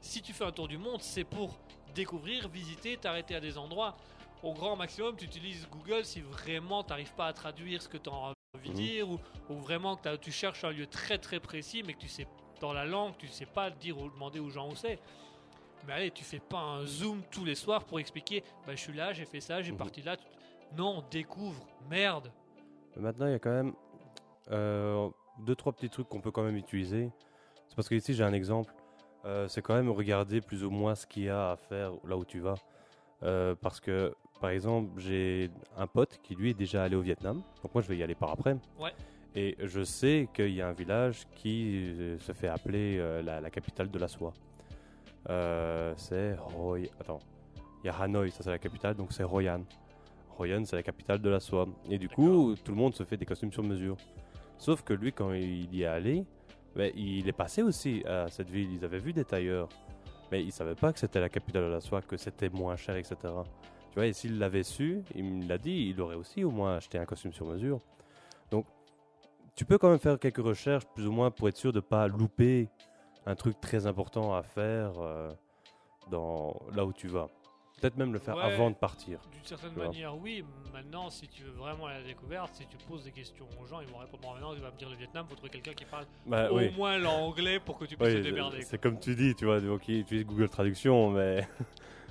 Si 0.00 0.20
tu 0.20 0.32
fais 0.32 0.44
un 0.44 0.52
tour 0.52 0.66
du 0.68 0.76
monde, 0.78 1.02
c'est 1.02 1.24
pour 1.24 1.56
découvrir, 1.94 2.48
visiter, 2.48 2.96
t'arrêter 2.96 3.36
à 3.36 3.40
des 3.40 3.56
endroits. 3.56 3.96
Au 4.42 4.52
grand 4.52 4.76
maximum, 4.76 5.16
tu 5.16 5.24
utilises 5.24 5.66
Google 5.70 6.04
si 6.04 6.20
vraiment 6.20 6.82
tu 6.82 6.90
n'arrives 6.90 7.12
pas 7.14 7.28
à 7.28 7.32
traduire 7.32 7.80
ce 7.80 7.88
que 7.88 7.96
tu 7.96 8.10
as 8.10 8.33
envie 8.64 8.70
de 8.70 8.74
Mhm. 8.74 8.86
dire 8.86 9.10
ou, 9.10 9.18
ou 9.50 9.58
vraiment 9.58 9.96
que 9.96 10.16
tu 10.16 10.32
cherches 10.32 10.64
un 10.64 10.70
lieu 10.70 10.86
très 10.86 11.18
très 11.18 11.40
précis 11.40 11.82
mais 11.86 11.94
que 11.94 11.98
tu 12.00 12.08
sais 12.08 12.26
dans 12.60 12.72
la 12.72 12.84
langue, 12.84 13.14
tu 13.18 13.28
sais 13.28 13.46
pas 13.46 13.70
dire 13.70 13.98
ou 13.98 14.08
demander 14.10 14.40
aux 14.40 14.50
gens 14.50 14.70
où 14.70 14.74
c'est. 14.76 14.98
Mais 15.86 15.92
allez, 15.92 16.10
tu 16.10 16.24
fais 16.24 16.38
pas 16.40 16.58
un 16.60 16.86
zoom 16.86 17.22
tous 17.30 17.44
les 17.44 17.54
soirs 17.54 17.84
pour 17.84 18.00
expliquer 18.00 18.42
bah, 18.66 18.72
je 18.74 18.80
suis 18.80 18.92
là, 18.92 19.12
j'ai 19.12 19.26
fait 19.26 19.40
ça, 19.40 19.60
j'ai 19.60 19.72
Mhm. 19.72 19.78
parti 19.78 20.02
là. 20.02 20.16
Non, 20.76 21.04
découvre, 21.10 21.66
merde. 21.90 22.32
Maintenant, 22.96 23.26
il 23.26 23.32
y 23.32 23.34
a 23.34 23.38
quand 23.38 23.50
même 23.50 23.74
euh, 24.50 25.08
deux, 25.40 25.54
trois 25.54 25.72
petits 25.72 25.90
trucs 25.90 26.08
qu'on 26.08 26.20
peut 26.20 26.30
quand 26.30 26.42
même 26.42 26.56
utiliser. 26.56 27.10
C'est 27.68 27.74
parce 27.76 27.88
que 27.88 27.94
ici, 27.94 28.14
j'ai 28.14 28.24
un 28.24 28.32
exemple. 28.32 28.72
Euh, 29.24 29.48
c'est 29.48 29.62
quand 29.62 29.74
même 29.74 29.90
regarder 29.90 30.40
plus 30.40 30.64
ou 30.64 30.70
moins 30.70 30.94
ce 30.94 31.06
qu'il 31.06 31.24
y 31.24 31.28
a 31.28 31.52
à 31.52 31.56
faire 31.56 31.92
là 32.04 32.16
où 32.16 32.24
tu 32.24 32.40
vas. 32.40 32.54
Euh, 33.22 33.54
parce 33.54 33.80
que, 33.80 34.14
par 34.44 34.50
exemple, 34.50 35.00
j'ai 35.00 35.50
un 35.78 35.86
pote 35.86 36.20
qui, 36.22 36.34
lui, 36.34 36.50
est 36.50 36.54
déjà 36.54 36.84
allé 36.84 36.96
au 36.96 37.00
Vietnam. 37.00 37.40
Donc, 37.62 37.74
moi, 37.74 37.80
je 37.80 37.88
vais 37.88 37.96
y 37.96 38.02
aller 38.02 38.14
par 38.14 38.30
après. 38.30 38.54
Ouais. 38.78 38.92
Et 39.34 39.56
je 39.58 39.82
sais 39.82 40.28
qu'il 40.34 40.50
y 40.50 40.60
a 40.60 40.68
un 40.68 40.74
village 40.74 41.26
qui 41.34 41.94
euh, 41.98 42.18
se 42.18 42.32
fait 42.32 42.48
appeler 42.48 42.98
euh, 42.98 43.22
la, 43.22 43.40
la 43.40 43.48
capitale 43.48 43.90
de 43.90 43.98
la 43.98 44.06
soie. 44.06 44.34
Euh, 45.30 45.94
c'est 45.96 46.36
Hoi. 46.58 46.90
Attends. 47.00 47.20
Il 47.82 47.86
y 47.86 47.88
a 47.88 47.94
Hanoï, 47.98 48.30
ça 48.32 48.42
c'est 48.42 48.50
la 48.50 48.58
capitale, 48.58 48.94
donc 48.96 49.14
c'est 49.14 49.24
Hoi 49.24 49.48
An. 49.48 49.62
Hoi 50.38 50.54
An, 50.54 50.62
c'est 50.66 50.76
la 50.76 50.82
capitale 50.82 51.22
de 51.22 51.30
la 51.30 51.40
soie. 51.40 51.66
Et 51.88 51.96
du 51.96 52.10
coup, 52.10 52.54
tout 52.62 52.72
le 52.72 52.76
monde 52.76 52.94
se 52.94 53.02
fait 53.02 53.16
des 53.16 53.24
costumes 53.24 53.50
sur 53.50 53.62
mesure. 53.62 53.96
Sauf 54.58 54.82
que 54.82 54.92
lui, 54.92 55.10
quand 55.10 55.32
il 55.32 55.74
y 55.74 55.84
est 55.84 55.86
allé, 55.86 56.22
ben, 56.76 56.92
il 56.94 57.26
est 57.26 57.32
passé 57.32 57.62
aussi 57.62 58.04
à 58.06 58.28
cette 58.28 58.50
ville. 58.50 58.74
Ils 58.74 58.84
avaient 58.84 58.98
vu 58.98 59.14
des 59.14 59.24
tailleurs. 59.24 59.70
Mais 60.30 60.42
ils 60.42 60.52
savaient 60.52 60.74
pas 60.74 60.92
que 60.92 60.98
c'était 60.98 61.20
la 61.20 61.30
capitale 61.30 61.62
de 61.62 61.70
la 61.70 61.80
soie, 61.80 62.02
que 62.02 62.18
c'était 62.18 62.50
moins 62.50 62.76
cher, 62.76 62.96
etc. 62.96 63.16
Tu 63.94 64.00
vois, 64.00 64.06
et 64.08 64.12
s'il 64.12 64.40
l'avait 64.40 64.64
su, 64.64 65.04
il 65.14 65.22
me 65.22 65.48
l'a 65.48 65.56
dit, 65.56 65.86
il 65.94 66.00
aurait 66.00 66.16
aussi 66.16 66.42
au 66.42 66.50
moins 66.50 66.74
acheté 66.78 66.98
un 66.98 67.04
costume 67.04 67.32
sur 67.32 67.46
mesure. 67.46 67.78
Donc, 68.50 68.66
tu 69.54 69.64
peux 69.64 69.78
quand 69.78 69.88
même 69.88 70.00
faire 70.00 70.18
quelques 70.18 70.42
recherches, 70.44 70.84
plus 70.96 71.06
ou 71.06 71.12
moins, 71.12 71.30
pour 71.30 71.48
être 71.48 71.56
sûr 71.56 71.72
de 71.72 71.78
pas 71.78 72.08
louper 72.08 72.68
un 73.24 73.36
truc 73.36 73.60
très 73.60 73.86
important 73.86 74.34
à 74.34 74.42
faire 74.42 74.98
euh, 74.98 75.30
dans 76.10 76.60
là 76.74 76.84
où 76.84 76.92
tu 76.92 77.06
vas. 77.06 77.28
Peut-être 77.80 77.96
même 77.96 78.12
le 78.12 78.18
faire 78.18 78.34
Ouais. 78.36 78.42
avant 78.42 78.68
de 78.70 78.74
partir. 78.74 79.20
D'une 79.32 79.44
certaine 79.44 79.72
Tu 79.74 79.78
manière, 79.78 80.16
oui. 80.18 80.44
Maintenant, 80.72 81.08
si 81.08 81.28
tu 81.28 81.44
veux 81.44 81.52
vraiment 81.52 81.86
la 81.86 82.02
découverte, 82.02 82.52
si 82.54 82.66
tu 82.66 82.76
poses 82.88 83.04
des 83.04 83.12
questions 83.12 83.46
aux 83.62 83.66
gens, 83.66 83.80
ils 83.80 83.86
vont 83.86 83.98
répondre. 83.98 84.32
Maintenant, 84.32 84.54
il 84.54 84.60
va 84.60 84.72
me 84.72 84.76
dire 84.76 84.90
le 84.90 84.96
Vietnam, 84.96 85.24
faut 85.28 85.36
trouver 85.36 85.50
quelqu'un 85.50 85.74
qui 85.74 85.84
parle 85.84 86.06
Bah, 86.26 86.50
au 86.50 86.56
oui. 86.58 86.72
moins 86.76 86.98
l'anglais 86.98 87.60
pour 87.60 87.78
que 87.78 87.84
tu 87.84 87.96
puisses 87.96 88.08
Oui, 88.08 88.14
te 88.16 88.22
démerder. 88.22 88.62
c'est 88.62 88.78
comme 88.80 88.98
tu 88.98 89.14
dis, 89.14 89.36
tu 89.36 89.44
vois, 89.44 89.60
donc 89.60 89.86
il 89.86 90.00
utilise 90.00 90.26
Google 90.26 90.48
Traduction, 90.48 91.10
mais. 91.10 91.46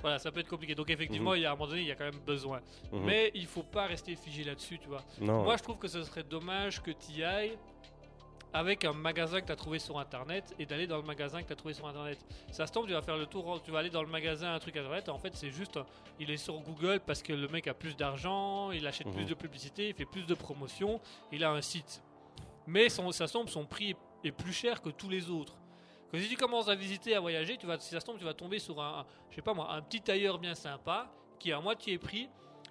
Voilà, 0.04 0.18
ça 0.18 0.30
peut 0.30 0.40
être 0.40 0.48
compliqué. 0.50 0.74
Donc, 0.74 0.90
effectivement, 0.90 1.32
il 1.32 1.40
y 1.40 1.46
a, 1.46 1.48
à 1.48 1.52
un 1.52 1.56
moment 1.56 1.66
donné, 1.68 1.80
il 1.80 1.86
y 1.88 1.90
a 1.90 1.94
quand 1.94 2.04
même 2.04 2.20
besoin. 2.26 2.60
Mhm. 2.92 3.04
Mais 3.04 3.30
il 3.34 3.46
faut 3.46 3.62
pas 3.62 3.86
rester 3.86 4.14
figé 4.16 4.44
là-dessus, 4.44 4.78
tu 4.78 4.86
vois. 4.88 5.02
non. 5.18 5.44
Moi, 5.44 5.56
je 5.56 5.62
trouve 5.62 5.78
que 5.78 5.88
ce 5.88 6.02
serait 6.02 6.22
dommage 6.24 6.82
que 6.82 6.90
tu 6.90 7.24
ailles 7.24 7.56
avec 8.52 8.84
un 8.84 8.92
magasin 8.92 9.40
que 9.40 9.46
tu 9.46 9.52
as 9.52 9.56
trouvé 9.56 9.78
sur 9.78 9.98
internet 9.98 10.54
et 10.58 10.66
d'aller 10.66 10.86
dans 10.86 10.98
le 10.98 11.02
magasin 11.04 11.42
que 11.42 11.46
tu 11.48 11.52
as 11.54 11.56
trouvé 11.56 11.72
sur 11.74 11.88
internet. 11.88 12.18
Ça 12.52 12.66
se 12.66 12.72
tombe, 12.72 12.86
tu 12.86 12.92
vas 12.92 13.00
faire 13.02 13.16
le 13.16 13.24
tour, 13.26 13.60
tu 13.64 13.70
vas 13.72 13.78
aller 13.80 13.88
dans 13.90 14.02
le 14.02 14.08
magasin, 14.08 14.54
un 14.54 14.58
truc 14.58 14.76
internet, 14.76 15.08
et 15.08 15.10
en 15.10 15.18
fait, 15.18 15.34
c'est 15.34 15.50
juste, 15.50 15.78
il 16.20 16.30
est 16.30 16.36
sur 16.36 16.60
Google 16.60 17.00
parce 17.04 17.22
que 17.22 17.32
le 17.32 17.48
mec 17.48 17.66
a 17.66 17.74
plus 17.74 17.96
d'argent, 17.96 18.70
il 18.72 18.86
achète 18.86 19.10
plus 19.10 19.22
Mhm. 19.22 19.28
de 19.30 19.34
publicité, 19.34 19.88
il 19.88 19.94
fait 19.94 20.04
plus 20.04 20.24
de 20.26 20.34
promotion, 20.34 21.00
il 21.32 21.42
a 21.42 21.50
un 21.50 21.62
site. 21.62 22.02
Mais 22.66 22.90
son, 22.90 23.10
ça 23.10 23.26
se 23.26 23.32
tombe, 23.32 23.48
son 23.48 23.64
prix 23.64 23.96
est 24.22 24.32
plus 24.32 24.52
cher 24.52 24.80
que 24.82 24.90
tous 24.90 25.08
les 25.08 25.30
autres. 25.30 25.54
Que 26.14 26.20
si 26.22 26.28
tu 26.28 26.36
commences 26.36 26.68
à 26.68 26.74
visiter, 26.76 27.14
à 27.16 27.20
voyager, 27.20 27.56
tu 27.56 27.66
vas, 27.66 27.78
si 27.78 27.90
ça 27.90 27.98
se 28.00 28.06
tombe, 28.06 28.18
tu 28.18 28.24
vas 28.24 28.34
tomber 28.34 28.58
sur 28.58 28.80
un, 28.80 29.00
un- 29.00 29.06
je 29.30 29.36
sais 29.36 29.42
pas 29.42 29.52
moi, 29.54 29.72
un 29.72 29.82
petit 29.82 30.00
tailleur 30.00 30.38
bien 30.38 30.54
sympa 30.54 31.10
qui 31.38 31.50
est 31.50 31.52
à 31.52 31.60
moitié 31.60 31.98
prix 31.98 32.28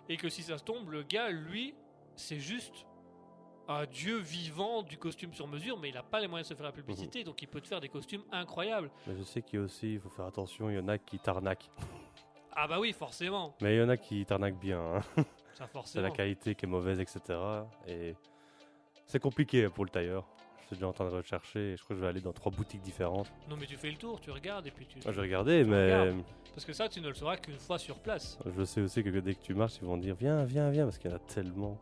et 0.07 0.15
que 0.17 0.29
si 0.29 0.43
ça 0.43 0.57
se 0.57 0.63
tombe, 0.63 0.89
le 0.91 1.03
gars, 1.03 1.29
lui, 1.29 1.73
c'est 2.15 2.39
juste 2.39 2.85
un 3.67 3.85
dieu 3.85 4.17
vivant 4.17 4.81
du 4.83 4.97
costume 4.97 5.33
sur 5.33 5.47
mesure, 5.47 5.77
mais 5.79 5.89
il 5.89 5.93
n'a 5.95 6.03
pas 6.03 6.19
les 6.19 6.27
moyens 6.27 6.47
de 6.49 6.53
se 6.53 6.57
faire 6.57 6.65
la 6.65 6.71
publicité, 6.73 7.23
donc 7.23 7.41
il 7.41 7.47
peut 7.47 7.61
te 7.61 7.67
faire 7.67 7.79
des 7.81 7.89
costumes 7.89 8.23
incroyables. 8.31 8.89
Mais 9.07 9.15
je 9.17 9.23
sais 9.23 9.41
qu'il 9.41 9.59
y 9.59 9.61
a 9.61 9.65
aussi, 9.65 9.93
il 9.93 9.99
faut 9.99 10.09
faire 10.09 10.25
attention, 10.25 10.69
il 10.69 10.75
y 10.75 10.79
en 10.79 10.87
a 10.87 10.97
qui 10.97 11.19
t'arnaquent. 11.19 11.69
Ah 12.55 12.67
bah 12.67 12.79
oui, 12.79 12.93
forcément, 12.93 13.55
Mais 13.61 13.75
il 13.75 13.79
y 13.79 13.81
en 13.81 13.89
a 13.89 13.97
qui 13.97 14.23
t'arnaquent 14.27 14.59
bien. 14.59 14.79
hein. 14.79 15.01
ça 15.15 15.23
C'est 15.65 15.67
forcément. 15.71 16.03
la 16.07 16.11
qualité 16.11 16.53
qui 16.53 16.65
est 16.65 16.69
mauvaise, 16.69 16.99
etc. 16.99 17.19
Et 17.87 18.15
c'est 19.07 19.19
compliqué 19.19 19.69
pour 19.69 19.85
le 19.85 19.89
tailleur. 19.89 20.23
Suis 20.73 20.79
déjà 20.79 20.87
en 20.87 20.93
train 20.93 21.05
de 21.09 21.15
rechercher 21.15 21.73
et 21.73 21.77
je 21.77 21.83
crois 21.83 21.95
que 21.95 21.99
je 21.99 22.01
vais 22.05 22.09
aller 22.09 22.21
dans 22.21 22.33
trois 22.33 22.51
boutiques 22.51 22.81
différentes. 22.81 23.31
Non 23.49 23.55
mais 23.59 23.65
tu 23.65 23.75
fais 23.77 23.89
le 23.91 23.97
tour, 23.97 24.19
tu 24.19 24.31
regardes 24.31 24.65
et 24.67 24.71
puis 24.71 24.85
tu... 24.85 24.95
Moi, 25.03 25.11
je 25.11 25.11
vais 25.11 25.21
regarder, 25.21 25.63
mais 25.63 25.83
regardes. 25.95 26.23
Parce 26.53 26.65
que 26.65 26.73
ça, 26.73 26.87
tu 26.89 27.01
ne 27.01 27.07
le 27.09 27.13
sauras 27.15 27.37
qu'une 27.37 27.57
fois 27.57 27.77
sur 27.79 27.99
place. 27.99 28.37
je 28.45 28.63
sais 28.63 28.81
aussi 28.81 29.03
que 29.03 29.09
dès 29.19 29.33
que 29.35 29.41
tu 29.41 29.53
marches, 29.53 29.77
ils 29.81 29.85
vont 29.87 29.97
dire 29.97 30.15
viens, 30.15 30.43
viens, 30.43 30.69
viens, 30.71 30.85
parce 30.85 30.97
qu'il 30.97 31.09
y 31.09 31.13
en 31.13 31.17
a 31.17 31.19
tellement. 31.19 31.77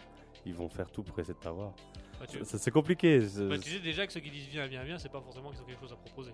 Ils 0.45 0.53
vont 0.55 0.69
faire 0.69 0.89
tout 0.91 1.03
pour 1.03 1.17
essayer 1.19 1.33
de 1.35 1.39
t'avoir. 1.39 1.71
Bah, 2.19 2.25
tu, 2.27 2.39
C'est 2.43 2.57
c'est 2.57 2.71
compliqué. 2.71 3.21
c'est- 3.27 3.47
bah, 3.47 3.57
tu 3.59 3.69
sais 3.69 3.79
déjà 3.79 4.05
que 4.07 4.13
ceux 4.13 4.19
qui 4.21 4.31
disent 4.31 4.47
viens, 4.47 4.65
viens, 4.67 4.83
viens, 4.83 4.97
c'est 4.97 5.09
pas 5.11 5.21
forcément 5.21 5.51
qu'ils 5.51 5.61
ont 5.61 5.65
quelque 5.65 5.79
chose 5.81 5.93
à 5.93 5.95
proposer. 5.97 6.31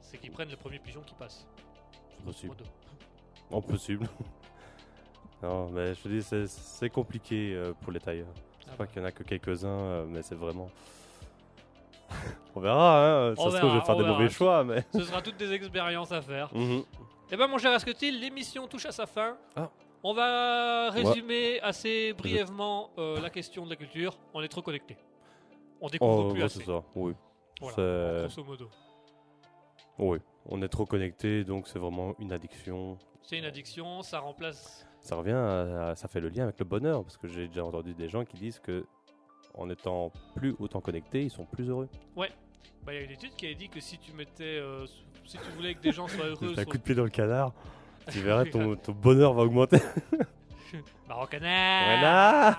C'est 0.00 0.18
qu'ils 0.18 0.30
prennent 0.30 0.50
le 0.50 0.56
premier 0.56 0.78
pigeon 0.78 1.00
qui 1.02 1.14
passe. 1.14 1.46
C'est 2.18 2.24
possible. 2.24 2.56
Impossible. 3.50 4.08
non, 5.42 5.70
mais 5.70 5.94
je 5.94 6.02
te 6.02 6.08
dis, 6.08 6.22
c'est- 6.22 6.46
c'est 6.46 6.90
compliqué 6.90 7.54
euh, 7.54 7.72
pour 7.80 7.92
les 7.92 8.00
tailleurs. 8.00 8.32
Je 8.60 8.66
Ah 8.68 8.72
crois 8.74 8.86
bah. 8.86 8.92
qu'il 8.92 9.02
y 9.02 9.04
en 9.04 9.08
a 9.08 9.12
que 9.12 9.22
quelques-uns, 9.24 9.68
euh, 9.68 10.04
mais 10.08 10.22
c'est 10.22 10.34
vraiment. 10.36 10.70
On 12.54 12.60
verra, 12.60 13.28
hein. 13.30 13.34
Ça 13.36 13.42
On 13.42 13.50
se 13.50 13.56
trouve, 13.56 13.70
je 13.70 13.74
vais 13.78 13.84
faire 13.84 13.96
des 13.96 14.02
verra. 14.02 14.14
mauvais 14.18 14.28
choix, 14.30 14.64
mais. 14.64 14.84
Ce 14.92 15.02
sera 15.04 15.22
toutes 15.22 15.36
des 15.36 15.52
expériences 15.52 16.12
à 16.12 16.22
faire. 16.22 16.52
Mhm. 16.54 16.82
Eh 17.30 17.36
ben 17.36 17.46
mon 17.46 17.58
cher 17.58 17.72
Asketil, 17.72 18.20
l'émission 18.20 18.66
touche 18.66 18.86
à 18.86 18.92
sa 18.92 19.06
fin. 19.06 19.36
Ah. 19.56 19.70
On 20.04 20.12
va 20.14 20.90
résumer 20.90 21.60
assez 21.60 22.12
brièvement 22.12 22.90
euh, 22.98 23.20
la 23.20 23.30
question 23.30 23.64
de 23.64 23.70
la 23.70 23.76
culture. 23.76 24.18
On 24.34 24.42
est 24.42 24.48
trop 24.48 24.60
connecté. 24.62 24.96
On 25.80 25.88
découvre 25.88 26.26
Oh, 26.26 26.30
plus 26.32 26.40
ouais, 26.40 26.44
assez. 26.46 26.58
c'est 26.60 26.66
ça, 26.66 26.82
oui. 26.96 27.14
Voilà, 27.60 28.22
grosso 28.26 28.44
modo. 28.44 28.68
Oui, 29.98 30.18
on 30.46 30.60
est 30.62 30.68
trop 30.68 30.86
connecté, 30.86 31.44
donc 31.44 31.68
c'est 31.68 31.78
vraiment 31.78 32.14
une 32.18 32.32
addiction. 32.32 32.98
C'est 33.22 33.38
une 33.38 33.44
addiction, 33.44 34.02
ça 34.02 34.18
remplace. 34.18 34.86
Ça 35.00 35.16
revient, 35.16 35.32
à- 35.32 35.90
à- 35.90 35.94
ça 35.96 36.08
fait 36.08 36.20
le 36.20 36.28
lien 36.28 36.44
avec 36.44 36.58
le 36.58 36.64
bonheur, 36.64 37.02
parce 37.02 37.16
que 37.16 37.28
j'ai 37.28 37.46
déjà 37.48 37.64
entendu 37.64 37.94
des 37.94 38.08
gens 38.08 38.24
qui 38.24 38.36
disent 38.36 38.58
que 38.58 38.84
en 39.54 39.68
étant 39.70 40.12
plus 40.34 40.54
autant 40.58 40.80
connectés, 40.80 41.22
ils 41.22 41.30
sont 41.30 41.44
plus 41.44 41.68
heureux. 41.68 41.88
Bah, 42.16 42.26
il 42.88 42.94
y 42.94 42.98
a 42.98 43.02
une 43.02 43.10
étude 43.12 43.34
qui 43.36 43.46
a 43.46 43.54
dit 43.54 43.68
que 43.68 43.78
si 43.80 43.96
tu 43.98 44.12
mettais, 44.12 44.42
euh, 44.58 44.86
si 45.24 45.36
tu 45.38 45.50
voulais 45.56 45.74
que 45.74 45.80
des 45.82 45.92
gens 45.92 46.08
soient 46.08 46.26
heureux, 46.26 46.52
un 46.56 46.62
sur- 46.62 46.66
coup 46.66 46.78
de 46.78 46.82
pied 46.82 46.94
dans 46.96 47.04
le 47.04 47.10
canard, 47.10 47.52
tu 48.10 48.20
verras, 48.22 48.44
ton, 48.44 48.74
ton 48.76 48.92
bonheur 48.92 49.32
va 49.34 49.42
augmenter. 49.42 49.78
Baron 51.08 51.26
canard. 51.26 51.84
Voilà. 51.84 52.58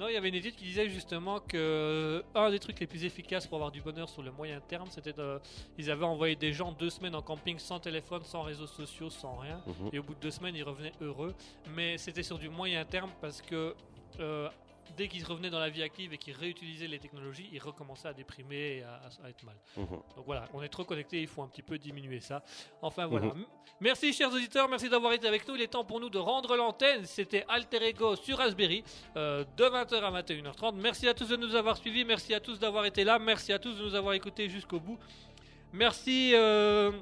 Non, 0.00 0.08
il 0.08 0.14
y 0.14 0.16
avait 0.16 0.28
une 0.30 0.34
étude 0.34 0.56
qui 0.56 0.64
disait 0.64 0.88
justement 0.88 1.38
que 1.38 1.56
euh, 1.56 2.22
un 2.34 2.50
des 2.50 2.58
trucs 2.58 2.80
les 2.80 2.86
plus 2.88 3.04
efficaces 3.04 3.46
pour 3.46 3.56
avoir 3.56 3.70
du 3.70 3.80
bonheur 3.80 4.08
sur 4.08 4.22
le 4.22 4.32
moyen 4.32 4.58
terme, 4.60 4.88
c'était 4.90 5.12
de, 5.12 5.38
ils 5.78 5.90
avaient 5.90 6.04
envoyé 6.04 6.34
des 6.34 6.52
gens 6.52 6.72
deux 6.72 6.90
semaines 6.90 7.14
en 7.14 7.22
camping 7.22 7.58
sans 7.58 7.78
téléphone, 7.78 8.22
sans 8.24 8.42
réseaux 8.42 8.66
sociaux, 8.66 9.10
sans 9.10 9.36
rien. 9.36 9.62
Mhm. 9.66 9.90
Et 9.92 9.98
au 10.00 10.02
bout 10.02 10.14
de 10.14 10.20
deux 10.20 10.30
semaines, 10.32 10.56
ils 10.56 10.64
revenaient 10.64 10.92
heureux. 11.00 11.34
Mais 11.76 11.98
c'était 11.98 12.24
sur 12.24 12.38
du 12.38 12.48
moyen 12.48 12.84
terme 12.84 13.10
parce 13.20 13.40
que 13.42 13.74
euh, 14.18 14.48
dès 14.96 15.08
qu'ils 15.08 15.24
revenaient 15.24 15.50
dans 15.50 15.58
la 15.58 15.70
vie 15.70 15.82
active 15.82 16.12
et 16.12 16.18
qu'ils 16.18 16.34
réutilisaient 16.34 16.86
les 16.86 16.98
technologies, 16.98 17.48
ils 17.52 17.60
recommençaient 17.60 18.08
à 18.08 18.12
déprimer 18.12 18.78
et 18.78 18.82
à, 18.82 19.28
être 19.28 19.42
mal. 19.44 19.56
Mhm. 19.76 19.86
Donc 20.16 20.26
voilà, 20.26 20.48
on 20.52 20.62
est 20.62 20.68
trop 20.68 20.84
connectés, 20.84 21.20
il 21.20 21.28
faut 21.28 21.42
un 21.42 21.48
petit 21.48 21.62
peu 21.62 21.78
diminuer 21.78 22.20
ça. 22.20 22.42
Enfin 22.80 23.06
voilà. 23.06 23.26
Mhm. 23.26 23.44
Merci 23.80 24.12
chers 24.12 24.32
auditeurs, 24.32 24.68
merci 24.68 24.88
d'avoir 24.88 25.12
été 25.12 25.26
avec 25.26 25.46
nous. 25.46 25.56
Il 25.56 25.62
est 25.62 25.68
temps 25.68 25.84
pour 25.84 26.00
nous 26.00 26.10
de 26.10 26.18
rendre 26.18 26.56
l'antenne. 26.56 27.04
C'était 27.04 27.44
Alter 27.48 27.84
Ego 27.84 28.16
sur 28.16 28.38
Raspberry 28.38 28.84
euh, 29.16 29.44
de 29.56 29.64
20h 29.64 29.94
à 29.94 30.22
21h30. 30.22 30.76
Merci 30.76 31.08
à 31.08 31.14
tous 31.14 31.28
de 31.28 31.36
nous 31.36 31.54
avoir 31.54 31.76
suivis, 31.76 32.04
merci 32.04 32.34
à 32.34 32.40
tous 32.40 32.58
d'avoir 32.58 32.84
été 32.84 33.04
là, 33.04 33.18
merci 33.18 33.52
à 33.52 33.58
tous 33.58 33.74
de 33.74 33.82
nous 33.82 33.94
avoir 33.94 34.14
écoutés 34.14 34.48
jusqu'au 34.48 34.80
bout. 34.80 34.98
Merci 35.72 36.32
euh, 36.34 36.92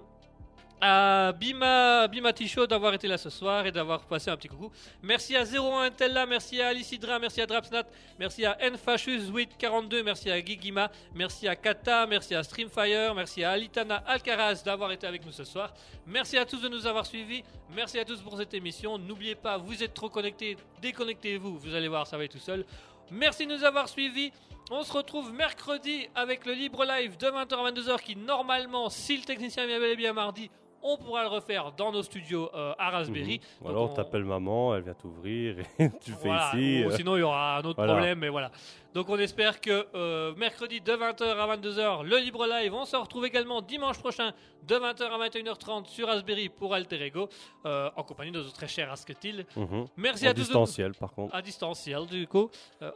à 0.81 1.33
Bima, 1.33 2.09
Bima 2.09 2.33
Ticho 2.33 2.67
d'avoir 2.67 2.95
été 2.95 3.07
là 3.07 3.19
ce 3.19 3.29
soir 3.29 3.67
et 3.67 3.73
d'avoir 3.73 4.01
passé 4.01 4.31
un 4.31 4.37
petit 4.37 4.49
coucou. 4.49 4.73
Merci 5.03 5.37
à 5.37 5.45
01 5.45 5.91
Tella, 5.91 6.25
merci 6.25 6.61
à 6.61 6.69
Alice 6.69 6.95
merci 7.21 7.41
à 7.41 7.47
Drapsnat, 7.47 7.85
merci 8.19 8.47
à 8.47 8.57
Nfashus842, 8.57 10.03
merci 10.03 10.31
à 10.31 10.43
Gigima, 10.43 10.91
merci 11.15 11.47
à 11.49 11.57
Kata, 11.57 12.07
merci 12.07 12.35
à 12.35 12.43
Streamfire, 12.43 13.15
merci 13.15 13.45
à 13.45 13.51
Alitana 13.51 13.97
Alcaraz 14.07 14.63
d'avoir 14.65 14.91
été 14.93 15.07
avec 15.07 15.25
nous 15.25 15.33
ce 15.33 15.45
soir. 15.45 15.75
Merci 16.07 16.39
à 16.39 16.47
tous 16.47 16.63
de 16.63 16.69
nous 16.69 16.87
avoir 16.87 17.05
suivis, 17.05 17.45
merci 17.75 17.99
à 17.99 18.05
tous 18.05 18.21
pour 18.23 18.37
cette 18.39 18.55
émission. 18.55 18.97
N'oubliez 18.97 19.35
pas, 19.35 19.59
vous 19.59 19.83
êtes 19.83 19.95
trop 19.95 20.09
connectés, 20.09 20.57
déconnectez-vous, 20.81 21.59
vous 21.59 21.75
allez 21.75 21.89
voir, 21.89 22.07
ça 22.07 22.17
va 22.17 22.25
être 22.25 22.33
tout 22.33 22.39
seul. 22.39 22.65
Merci 23.11 23.47
de 23.47 23.55
nous 23.55 23.65
avoir 23.65 23.89
suivis. 23.89 24.33
On 24.73 24.85
se 24.85 24.93
retrouve 24.93 25.33
mercredi 25.33 26.09
avec 26.15 26.47
le 26.47 26.53
libre 26.53 26.85
live 26.85 27.17
de 27.17 27.27
20h 27.27 27.55
à 27.55 27.71
22h 27.73 28.03
qui 28.03 28.15
normalement, 28.15 28.89
si 28.89 29.17
le 29.17 29.25
technicien 29.25 29.67
vient 29.67 29.97
bien 29.97 30.13
mardi, 30.13 30.49
on 30.83 30.97
pourra 30.97 31.23
le 31.23 31.29
refaire 31.29 31.73
dans 31.73 31.93
nos 31.93 32.03
studios 32.03 32.51
euh, 32.55 32.73
à 32.79 32.91
Raspberry. 32.91 33.39
Mhm. 33.39 33.45
Ou 33.61 33.65
Donc 33.65 33.71
alors 33.71 33.91
on- 33.91 33.95
t'appelles 33.95 34.25
maman, 34.25 34.75
elle 34.77 34.83
vient 34.83 34.95
t'ouvrir 34.95 35.59
et 35.79 35.91
tu 36.01 36.13
fais 36.13 36.31
ici. 36.31 36.85
ou 36.87 36.91
sinon 36.93 37.17
il 37.17 37.21
y 37.21 37.23
aura 37.23 37.59
un 37.59 37.63
autre 37.63 37.77
voilà. 37.77 37.93
problème, 37.95 38.19
mais 38.19 38.29
voilà. 38.29 38.51
Donc 38.95 39.09
on 39.09 39.19
espère 39.19 39.61
que 39.61 39.87
euh, 39.95 40.35
mercredi 40.37 40.81
de 40.81 40.93
20h 40.93 41.23
à 41.23 41.57
22h, 41.57 42.03
le 42.05 42.17
libre 42.19 42.47
live. 42.47 42.75
On 42.75 42.85
se 42.85 42.97
retrouve 42.97 43.25
également 43.27 43.63
dimanche 43.63 43.99
prochain 43.99 44.33
de 44.67 44.75
20h 44.75 45.03
à 45.05 45.29
21h30 45.29 45.87
sur 45.87 46.09
Raspberry 46.09 46.49
pour 46.49 46.75
Alter 46.75 47.01
Ego, 47.05 47.29
euh, 47.67 47.89
en 47.97 48.03
compagnie 48.03 48.33
de 48.33 48.39
notre 48.39 48.53
très 48.53 48.67
cher 48.69 48.91
Asketil. 48.91 49.47
mhm. 49.57 49.87
Merci 49.97 50.27
En 50.27 50.31
à 50.31 50.35
tous. 50.35 50.41
de- 50.41 50.45
distanciel, 50.47 50.93
par 50.95 51.13
contre. 51.13 51.35
À 51.35 51.41
distanciel, 51.43 52.07
du 52.07 52.27
coup, 52.27 52.51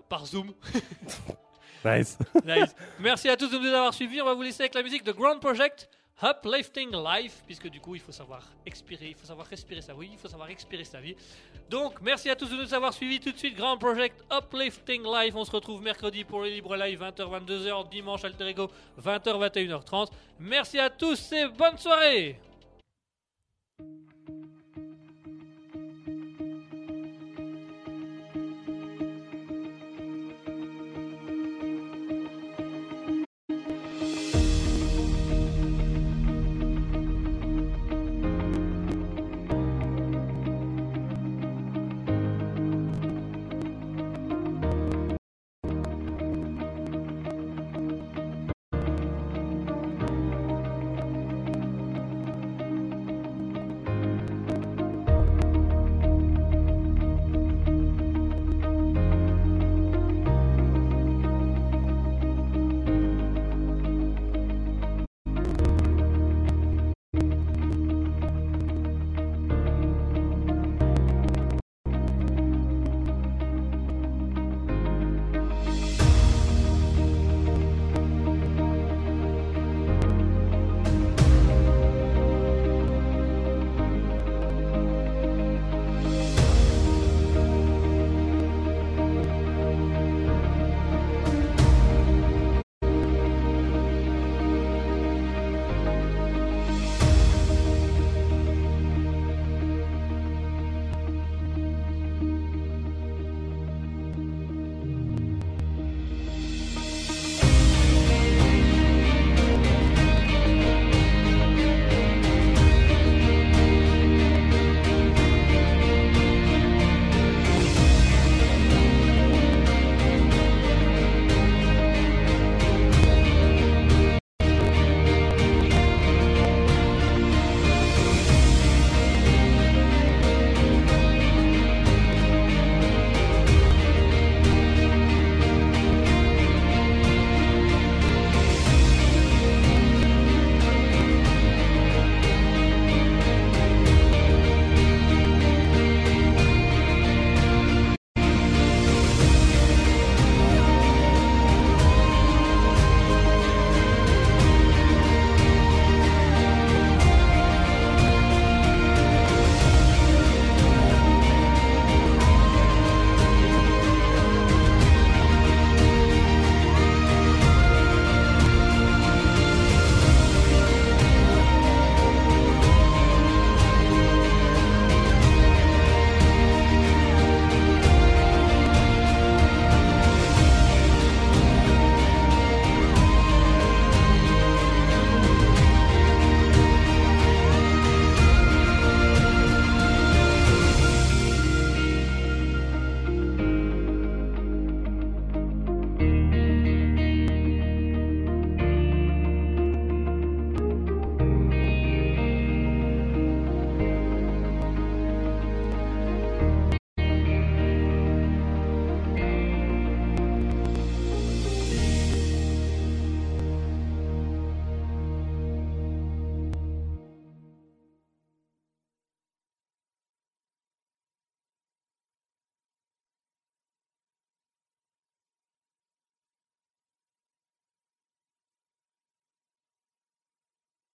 par 0.08 0.26
Zoom. 0.26 0.52
Nice. 1.84 2.18
Nice. 2.46 2.74
Merci 2.98 3.28
à 3.28 3.36
tous 3.36 3.48
de 3.50 3.58
nous 3.58 3.66
avoir 3.68 3.92
suivis. 3.92 4.20
On 4.22 4.24
va 4.24 4.32
vous 4.34 4.42
laisser 4.42 4.62
avec 4.62 4.74
la 4.74 4.82
musique 4.82 5.04
de 5.04 5.12
Grand 5.12 5.38
Project. 5.38 5.88
Uplifting 6.22 6.92
Life, 6.92 7.42
puisque 7.44 7.68
du 7.68 7.80
coup 7.80 7.94
il 7.94 8.00
faut 8.00 8.12
savoir 8.12 8.42
expirer, 8.64 9.08
il 9.08 9.14
faut 9.14 9.26
savoir 9.26 9.46
respirer 9.46 9.82
sa 9.82 9.94
vie, 9.94 10.10
il 10.12 10.18
faut 10.18 10.28
savoir 10.28 10.48
expirer 10.48 10.84
sa 10.84 11.00
vie. 11.00 11.16
Donc 11.68 12.00
merci 12.00 12.30
à 12.30 12.36
tous 12.36 12.48
de 12.48 12.56
nous 12.56 12.72
avoir 12.72 12.92
suivis 12.92 13.20
tout 13.20 13.32
de 13.32 13.38
suite. 13.38 13.56
Grand 13.56 13.76
Project 13.76 14.22
Uplifting 14.32 15.02
Life. 15.02 15.34
On 15.34 15.44
se 15.44 15.50
retrouve 15.50 15.82
mercredi 15.82 16.24
pour 16.24 16.42
le 16.42 16.48
Libre 16.48 16.76
Live 16.76 17.00
20h 17.00 17.46
22h, 17.46 17.88
dimanche 17.90 18.24
Alter 18.24 18.48
Ego 18.48 18.70
20h 19.02 19.50
21h30. 19.50 20.10
Merci 20.38 20.78
à 20.78 20.88
tous 20.88 21.32
et 21.32 21.48
bonne 21.48 21.78
soirée. 21.78 22.38